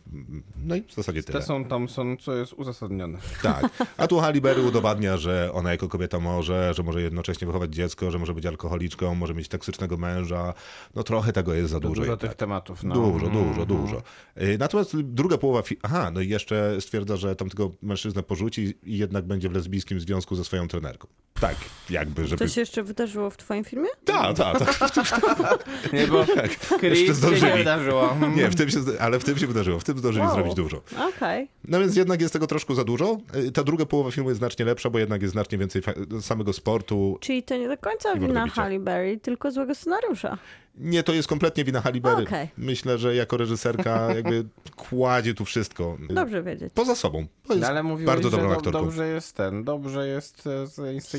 No 0.64 0.76
i 0.76 0.82
w 0.82 0.94
zasadzie 0.94 1.22
tyle. 1.22 1.38
Tesson 1.38 1.64
Thompson, 1.64 2.16
co 2.16 2.34
jest 2.36 2.52
uzasadnione. 2.52 3.18
Tak. 3.42 3.68
A 3.96 4.06
tu 4.06 4.18
Halle 4.20 4.40
Berry 4.40 4.62
udowadnia, 4.62 5.16
że 5.16 5.50
ona 5.52 5.70
jako 5.70 5.88
kobieta 5.88 6.18
może, 6.20 6.74
że 6.74 6.82
może 6.82 7.02
jednocześnie 7.02 7.46
wychować 7.46 7.74
dziecko, 7.74 8.10
że 8.10 8.18
może 8.18 8.34
być 8.34 8.46
alkoholiczką, 8.46 9.14
może 9.14 9.34
mieć 9.34 9.48
toksycznego 9.48 9.96
męża. 9.96 10.54
No 10.94 11.02
trochę 11.02 11.32
tego 11.32 11.54
jest 11.54 11.70
za 11.70 11.80
dużo. 11.80 12.02
Dużo 12.02 12.16
tych 12.16 12.34
tematów. 12.34 12.84
No. 12.84 12.94
Dużo, 12.94 13.28
dużo, 13.28 13.66
dużo. 13.66 14.02
Y, 14.42 14.56
Natomiast 14.58 15.00
druga 15.00 15.38
połowa. 15.38 15.62
Aha, 15.82 16.10
no 16.10 16.20
i 16.20 16.28
jeszcze 16.28 16.80
stwierdza, 16.80 17.16
że 17.16 17.36
tamtego 17.36 17.70
mężczyznę 17.82 18.22
porzuci 18.22 18.74
i 18.82 18.98
jednak 18.98 19.24
będzie 19.26 19.48
w 19.48 19.52
lesbijskim 19.52 19.69
związku 19.78 20.36
ze 20.36 20.44
swoją 20.44 20.68
trenerką. 20.68 21.08
Tak, 21.40 21.56
jakby, 21.90 22.26
żeby. 22.26 22.38
To 22.38 22.48
się 22.48 22.60
jeszcze 22.60 22.82
wydarzyło 22.82 23.30
w 23.30 23.36
twoim 23.36 23.64
filmie? 23.64 23.88
Tak, 24.04 24.36
tak, 24.36 24.58
tak. 24.58 24.78
Nie, 25.92 26.06
bo 26.06 26.24
w 26.78 26.82
Jeszcze 26.82 27.06
się 27.06 27.14
zdążyli. 27.14 27.52
nie 27.52 27.58
wydarzyło. 27.58 28.16
Nie, 28.36 28.48
w 28.50 28.54
tym 28.56 28.70
się, 28.70 28.78
ale 29.00 29.18
w 29.18 29.24
tym 29.24 29.38
się 29.38 29.46
wydarzyło. 29.46 29.80
W 29.80 29.84
tym 29.84 29.98
zdążyli 29.98 30.24
Wow. 30.26 30.34
zrobić 30.34 30.54
dużo. 30.54 30.82
Okej. 31.08 31.48
No 31.64 31.80
więc 31.80 31.96
jednak 31.96 32.20
jest 32.20 32.32
tego 32.32 32.46
troszkę 32.46 32.74
za 32.74 32.84
dużo. 32.84 33.18
Y, 33.36 33.52
Ta 33.52 33.64
druga 33.64 33.86
połowa 33.86 34.10
filmu 34.10 34.28
jest 34.30 34.38
znacznie 34.38 34.64
lepsza, 34.64 34.90
bo 34.90 34.98
jednak 34.98 35.22
jest 35.22 35.32
znacznie 35.32 35.58
więcej 35.58 35.82
samego 36.20 36.52
sportu. 36.52 37.18
Czyli 37.20 37.42
to 37.42 37.56
nie 37.56 37.68
do 37.68 37.76
końca 37.76 38.14
wina. 38.16 38.48
Halle 38.48 38.78
Berry, 38.78 39.18
tylko 39.18 39.50
złego 39.50 39.74
scenariusza. 39.74 40.38
Nie, 40.74 41.02
to 41.02 41.12
jest 41.12 41.28
kompletnie 41.28 41.64
wina 41.64 41.80
Halle 41.80 42.00
Berry. 42.00 42.22
Okej. 42.22 42.48
Myślę, 42.56 42.98
że 42.98 43.14
jako 43.14 43.36
reżyserka 43.36 44.14
jakby 44.14 44.44
kładzie 44.76 45.34
tu 45.34 45.44
wszystko. 45.44 45.96
Dobrze 46.10 46.42
wiedzieć. 46.42 46.72
Poza 46.74 46.94
sobą. 46.94 47.26
To 47.46 47.52
jest 47.54 47.62
No, 47.62 47.68
ale 47.68 47.82
mówiłeś, 47.82 48.06
bardzo 48.06 48.30
że 48.30 48.36
dobrą 48.36 48.48
do, 48.50 48.56
aktorką. 48.56 48.80
dobrze 48.84 49.08
jest 49.08 49.36
ten, 49.36 49.64
dobrze 49.64 50.08
jest 50.08 50.46
e, 50.46 51.00
się 51.00 51.18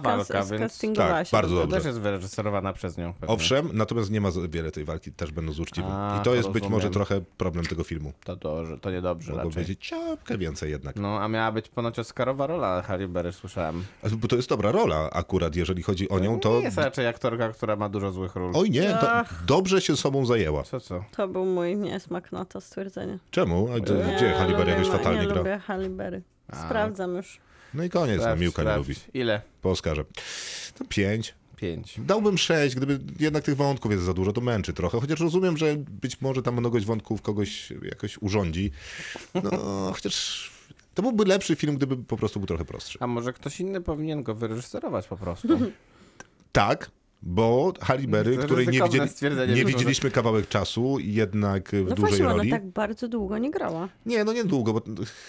walka, 0.00 0.44
więc 0.44 0.80
Tak, 0.96 1.26
bardzo 1.32 1.54
dobrze. 1.56 1.76
też 1.76 1.86
jest 1.86 2.00
wyreżyserowana 2.00 2.72
przez 2.72 2.98
nią. 2.98 3.12
pewnie. 3.12 3.34
Owszem, 3.34 3.68
natomiast 3.72 4.10
nie 4.10 4.20
ma 4.20 4.28
wiele 4.48 4.70
tej 4.70 4.84
walki, 4.84 5.12
też 5.12 5.32
będąc 5.32 5.58
uczciwym. 5.58 5.90
A, 5.92 6.14
I 6.16 6.18
to 6.18 6.24
to 6.24 6.34
jest 6.34 6.48
być 6.48 6.54
rozumiem. 6.62 6.72
może 6.72 6.90
trochę 6.90 7.20
problem 7.36 7.66
tego 7.66 7.84
filmu. 7.84 8.12
To, 8.24 8.36
to, 8.36 8.62
to 8.80 8.90
niedobrze 8.90 9.32
Mogło 9.32 9.50
raczej. 9.50 9.64
być 9.64 9.88
ciapkę 9.88 10.38
więcej 10.38 10.70
jednak. 10.70 10.96
No, 10.96 11.20
a 11.20 11.28
miała 11.28 11.52
być 11.52 11.68
ponoć 11.68 11.98
Oscarowa 11.98 12.46
rola 12.46 12.82
Halle 12.82 13.08
Berry, 13.08 13.32
słyszałem. 13.32 13.84
Bo 14.12 14.28
to 14.28 14.36
jest 14.36 14.48
dobra 14.48 14.72
rola 14.72 15.10
akurat, 15.12 15.56
jeżeli 15.56 15.82
chodzi 15.82 16.08
o 16.08 16.18
nią, 16.18 16.40
to... 16.40 16.58
Nie 16.58 16.64
jest 16.64 16.76
raczej 16.78 17.06
aktorka, 17.06 17.48
która 17.52 17.76
ma 17.76 17.88
dużo 17.88 18.12
złych 18.12 18.36
ról. 18.36 18.52
Oj 18.54 18.70
nie, 18.70 18.91
to 19.00 19.24
dobrze 19.46 19.80
się 19.80 19.96
sobą 19.96 20.26
zajęła. 20.26 20.62
Co, 20.62 20.80
co? 20.80 21.04
To 21.16 21.28
był 21.28 21.44
mój 21.44 21.76
niesmak 21.76 22.32
na 22.32 22.44
to 22.44 22.60
stwierdzenie. 22.60 23.18
Czemu? 23.30 23.68
A 23.72 23.80
gdzie- 23.80 23.94
Nie 23.94 24.16
Gdzie 24.16 24.32
Halle 24.32 24.56
Berry 24.56 24.70
jakoś 24.70 24.88
fatalnie 24.88 25.20
nie 25.20 25.26
gra? 25.26 25.36
lubię 25.36 25.58
Halle 25.58 25.88
Berry. 25.90 26.22
Sprawdzam 26.66 27.16
już. 27.16 27.40
No 27.74 27.84
i 27.84 27.90
koniec, 27.90 28.16
no, 28.16 28.22
Sprawdź, 28.22 28.40
Miłka 28.40 28.62
nie 28.62 28.68
sprawdź. 28.68 28.88
lubi. 28.88 29.00
Ile? 29.14 29.40
Po 29.62 29.70
Oscarze. 29.70 30.04
To 30.78 30.84
pięć. 30.88 31.34
Pięć. 31.56 31.94
Dałbym 32.00 32.38
sześć, 32.38 32.74
gdyby 32.76 33.00
jednak 33.20 33.44
tych 33.44 33.56
wątków 33.56 33.92
jest 33.92 34.04
za 34.04 34.14
dużo, 34.14 34.32
to 34.32 34.40
męczy 34.40 34.72
trochę. 34.72 35.00
Chociaż 35.00 35.20
rozumiem, 35.20 35.56
że 35.56 35.76
być 35.76 36.20
może 36.20 36.42
ta 36.42 36.52
mnogość 36.52 36.86
wątków 36.86 37.22
kogoś 37.22 37.72
jakoś 37.82 38.18
urządzi. 38.20 38.70
No, 39.34 39.50
chociaż 39.94 40.50
to 40.94 41.02
byłby 41.02 41.24
lepszy 41.24 41.56
film, 41.56 41.76
gdyby 41.76 41.96
po 41.96 42.16
prostu 42.16 42.40
był 42.40 42.46
trochę 42.46 42.64
prostszy. 42.64 42.98
A 43.00 43.06
może 43.06 43.32
ktoś 43.32 43.60
inny 43.60 43.80
powinien 43.80 44.22
go 44.22 44.34
wyreżyserować 44.34 45.06
po 45.08 45.16
prostu? 45.16 45.48
Tak, 46.52 46.90
Bo 47.24 47.72
To 48.36 48.42
której 48.44 48.66
nie, 48.68 48.82
widzieli, 48.82 49.54
nie 49.54 49.64
widzieliśmy 49.64 50.10
kawałek 50.10 50.48
czasu, 50.48 50.96
jednak 51.00 51.68
w 51.68 51.72
No 51.72 51.80
dużej 51.94 51.96
właśnie, 51.96 52.24
roli. 52.24 52.40
ona 52.50 52.50
tak 52.60 52.66
bardzo 52.66 53.08
długo 53.08 53.38
nie 53.38 53.50
grała. 53.50 53.88
Nie, 54.06 54.24
no 54.24 54.32
niedługo, 54.32 54.72
bo 54.72 54.80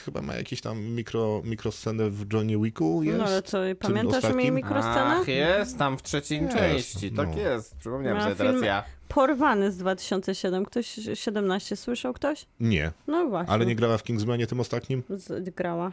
chyba 0.06 0.22
ma 0.22 0.36
jakieś 0.36 0.61
tam 0.61 0.80
mikro, 0.84 1.41
mikroscenę 1.45 2.10
w 2.10 2.34
Johnny 2.34 2.57
Wicku 2.57 3.03
jest. 3.03 3.18
No 3.18 3.26
ale 3.26 3.41
co, 3.41 3.57
pamiętasz 3.80 4.15
ostatnim? 4.15 4.40
jej 4.41 4.52
mikroscenę? 4.52 5.18
Ach, 5.22 5.28
jest 5.28 5.78
tam 5.78 5.98
w 5.98 6.03
trzeciej 6.03 6.41
Jest, 6.41 6.57
części, 6.57 7.11
tak 7.11 7.30
no. 7.36 7.41
jest. 7.41 7.76
Przypomniałem 7.76 8.22
sobie 8.24 8.36
teraz 8.36 8.53
film- 8.53 8.65
ja. 8.65 8.84
Porwany 9.07 9.72
z 9.72 9.78
2007. 9.78 10.65
Ktoś 10.65 10.99
17 11.14 11.76
słyszał 11.76 12.14
ktoś? 12.14 12.45
Nie, 12.60 12.91
No 13.07 13.28
właśnie. 13.28 13.53
ale 13.53 13.65
nie 13.65 13.76
grała 13.76 13.98
w 13.98 14.03
Kingsmanie 14.03 14.48
tym 14.48 14.60
ostatnim? 14.60 15.03
Z, 15.10 15.49
grała. 15.56 15.91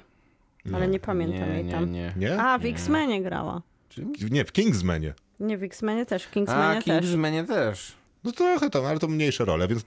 Ale 0.75 0.89
nie 0.89 1.01
pamiętam 1.01 1.49
Nie, 1.49 1.55
jej 1.55 1.65
nie, 1.65 1.73
tam. 1.73 1.93
nie. 1.93 2.13
Nie? 2.17 2.41
A, 2.43 2.59
w 2.59 2.65
X-Menie 2.65 3.23
grała. 3.23 3.63
Nie, 4.31 4.45
w 4.45 4.53
Kingsmanie. 4.53 5.15
Nie, 5.41 5.59
w 5.59 5.63
X-Menie 5.63 6.07
też, 6.07 6.25
w 6.25 6.29
A, 6.29 6.31
Kingsmanie 6.31 6.83
też. 6.83 7.05
Kingsmanie 7.05 7.45
też. 7.45 7.93
No 8.25 8.33
trochę 8.33 8.71
tam, 8.71 8.85
ale 8.85 8.99
to 8.99 9.09
mniejsze 9.09 9.45
role, 9.45 9.69
więc 9.69 9.85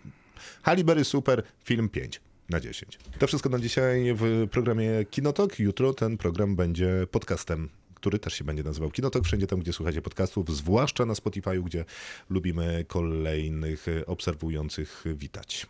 Halle 0.64 0.84
Berry 0.84 1.06
super, 1.06 1.44
film 1.64 1.90
5 1.90 2.22
na 2.50 2.60
10. 2.60 3.00
To 3.20 3.28
wszystko 3.28 3.50
na 3.50 3.60
dzisiaj 3.60 4.14
w 4.16 4.48
programie 4.52 4.90
Kinotok. 5.10 5.60
Jutro 5.60 5.94
ten 5.94 6.18
program 6.18 6.56
będzie 6.56 7.08
podcastem, 7.12 7.70
który 7.94 8.20
też 8.20 8.34
się 8.34 8.44
będzie 8.44 8.64
nazywał 8.64 8.92
Kinotok. 8.92 9.24
Wszędzie 9.24 9.48
tam, 9.48 9.60
gdzie 9.60 9.74
słuchacie 9.74 10.02
podcastów, 10.02 10.56
zwłaszcza 10.56 11.06
na 11.06 11.14
Spotify'u, 11.14 11.64
gdzie 11.64 11.86
lubimy 12.30 12.86
kolejnych 12.88 13.86
obserwujących 14.08 15.04
witać. 15.16 15.68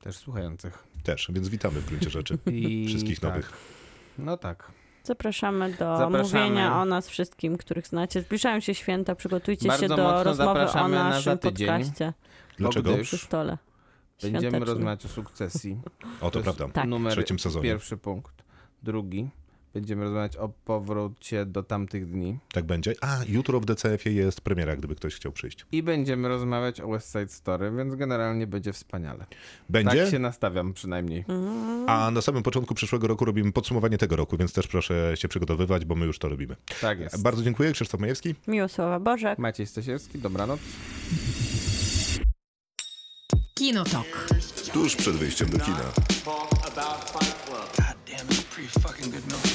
Też 0.00 0.16
słuchających. 0.16 0.84
Też, 1.02 1.30
więc 1.32 1.48
witamy 1.48 1.80
w 1.80 1.86
gruncie 1.86 2.10
rzeczy 2.10 2.38
I 2.46 2.86
wszystkich 2.88 3.20
tak. 3.20 3.30
nowych. 3.30 3.52
No 4.18 4.36
tak. 4.36 4.70
Zapraszamy 5.06 5.70
do 5.70 5.76
Zapraszamy. 5.78 6.22
mówienia 6.22 6.80
o 6.82 6.84
nas 6.84 7.08
wszystkim, 7.08 7.56
których 7.56 7.86
znacie. 7.86 8.22
Zbliżają 8.22 8.60
się 8.60 8.74
święta, 8.74 9.14
przygotujcie 9.14 9.68
Bardzo 9.68 9.82
się 9.82 9.88
do 9.88 10.24
rozmowy 10.24 10.60
o 10.70 10.88
na 10.88 11.08
naszym 11.08 11.38
tydzień. 11.38 11.68
podcaście 11.68 12.12
Dlaczego? 12.58 12.96
Przy 13.02 13.18
stole. 13.18 13.58
Będziemy 14.22 14.58
rozmawiać 14.58 15.04
o 15.04 15.08
sukcesji. 15.08 15.78
O, 16.20 16.30
to 16.30 16.38
jest 16.38 16.56
prawda. 16.56 16.74
Tak. 16.74 16.84
W 16.84 16.88
Numer 16.88 17.12
trzecim 17.12 17.38
sezonie. 17.38 17.62
pierwszy 17.62 17.96
punkt. 17.96 18.44
Drugi. 18.82 19.30
Będziemy 19.76 20.04
rozmawiać 20.04 20.36
o 20.36 20.48
powrocie 20.48 21.46
do 21.46 21.62
tamtych 21.62 22.10
dni. 22.10 22.38
Tak 22.52 22.64
będzie. 22.64 22.94
A, 23.00 23.18
jutro 23.28 23.60
w 23.60 23.64
DCF-ie 23.64 24.16
jest 24.16 24.40
premiera, 24.40 24.76
gdyby 24.76 24.94
ktoś 24.94 25.14
chciał 25.14 25.32
przyjść. 25.32 25.66
I 25.72 25.82
będziemy 25.82 26.28
rozmawiać 26.28 26.80
o 26.80 26.88
West 26.88 27.12
Side 27.12 27.28
Story, 27.28 27.72
więc 27.76 27.94
generalnie 27.94 28.46
będzie 28.46 28.72
wspaniale. 28.72 29.26
Będzie? 29.68 30.02
Tak 30.02 30.10
się 30.10 30.18
nastawiam 30.18 30.72
przynajmniej. 30.72 31.24
A 31.86 32.10
na 32.10 32.22
samym 32.22 32.42
początku 32.42 32.74
przyszłego 32.74 33.06
roku 33.06 33.24
robimy 33.24 33.52
podsumowanie 33.52 33.98
tego 33.98 34.16
roku, 34.16 34.36
więc 34.36 34.52
też 34.52 34.66
proszę 34.66 35.12
się 35.16 35.28
przygotowywać, 35.28 35.84
bo 35.84 35.94
my 35.94 36.06
już 36.06 36.18
to 36.18 36.28
robimy. 36.28 36.56
Tak 36.80 37.00
jest. 37.00 37.22
Bardzo 37.22 37.42
dziękuję. 37.42 37.72
Krzysztof 37.72 38.00
Majewski. 38.00 38.34
Miłosława 38.48 39.00
Bożek. 39.00 39.38
Maciej 39.38 39.66
Stasierski, 39.66 40.18
dobranoc. 40.18 40.60
Kinotok. 43.54 44.28
Tuż 44.72 44.96
przed 44.96 45.16
wyjściem 45.16 45.50
do 45.50 45.58
kina. 45.58 45.92
God 46.24 46.74
damn, 48.06 48.28
it's 48.28 48.44
pretty 48.44 48.80
fucking 48.80 49.14
good 49.14 49.26
milkshake. 49.26 49.45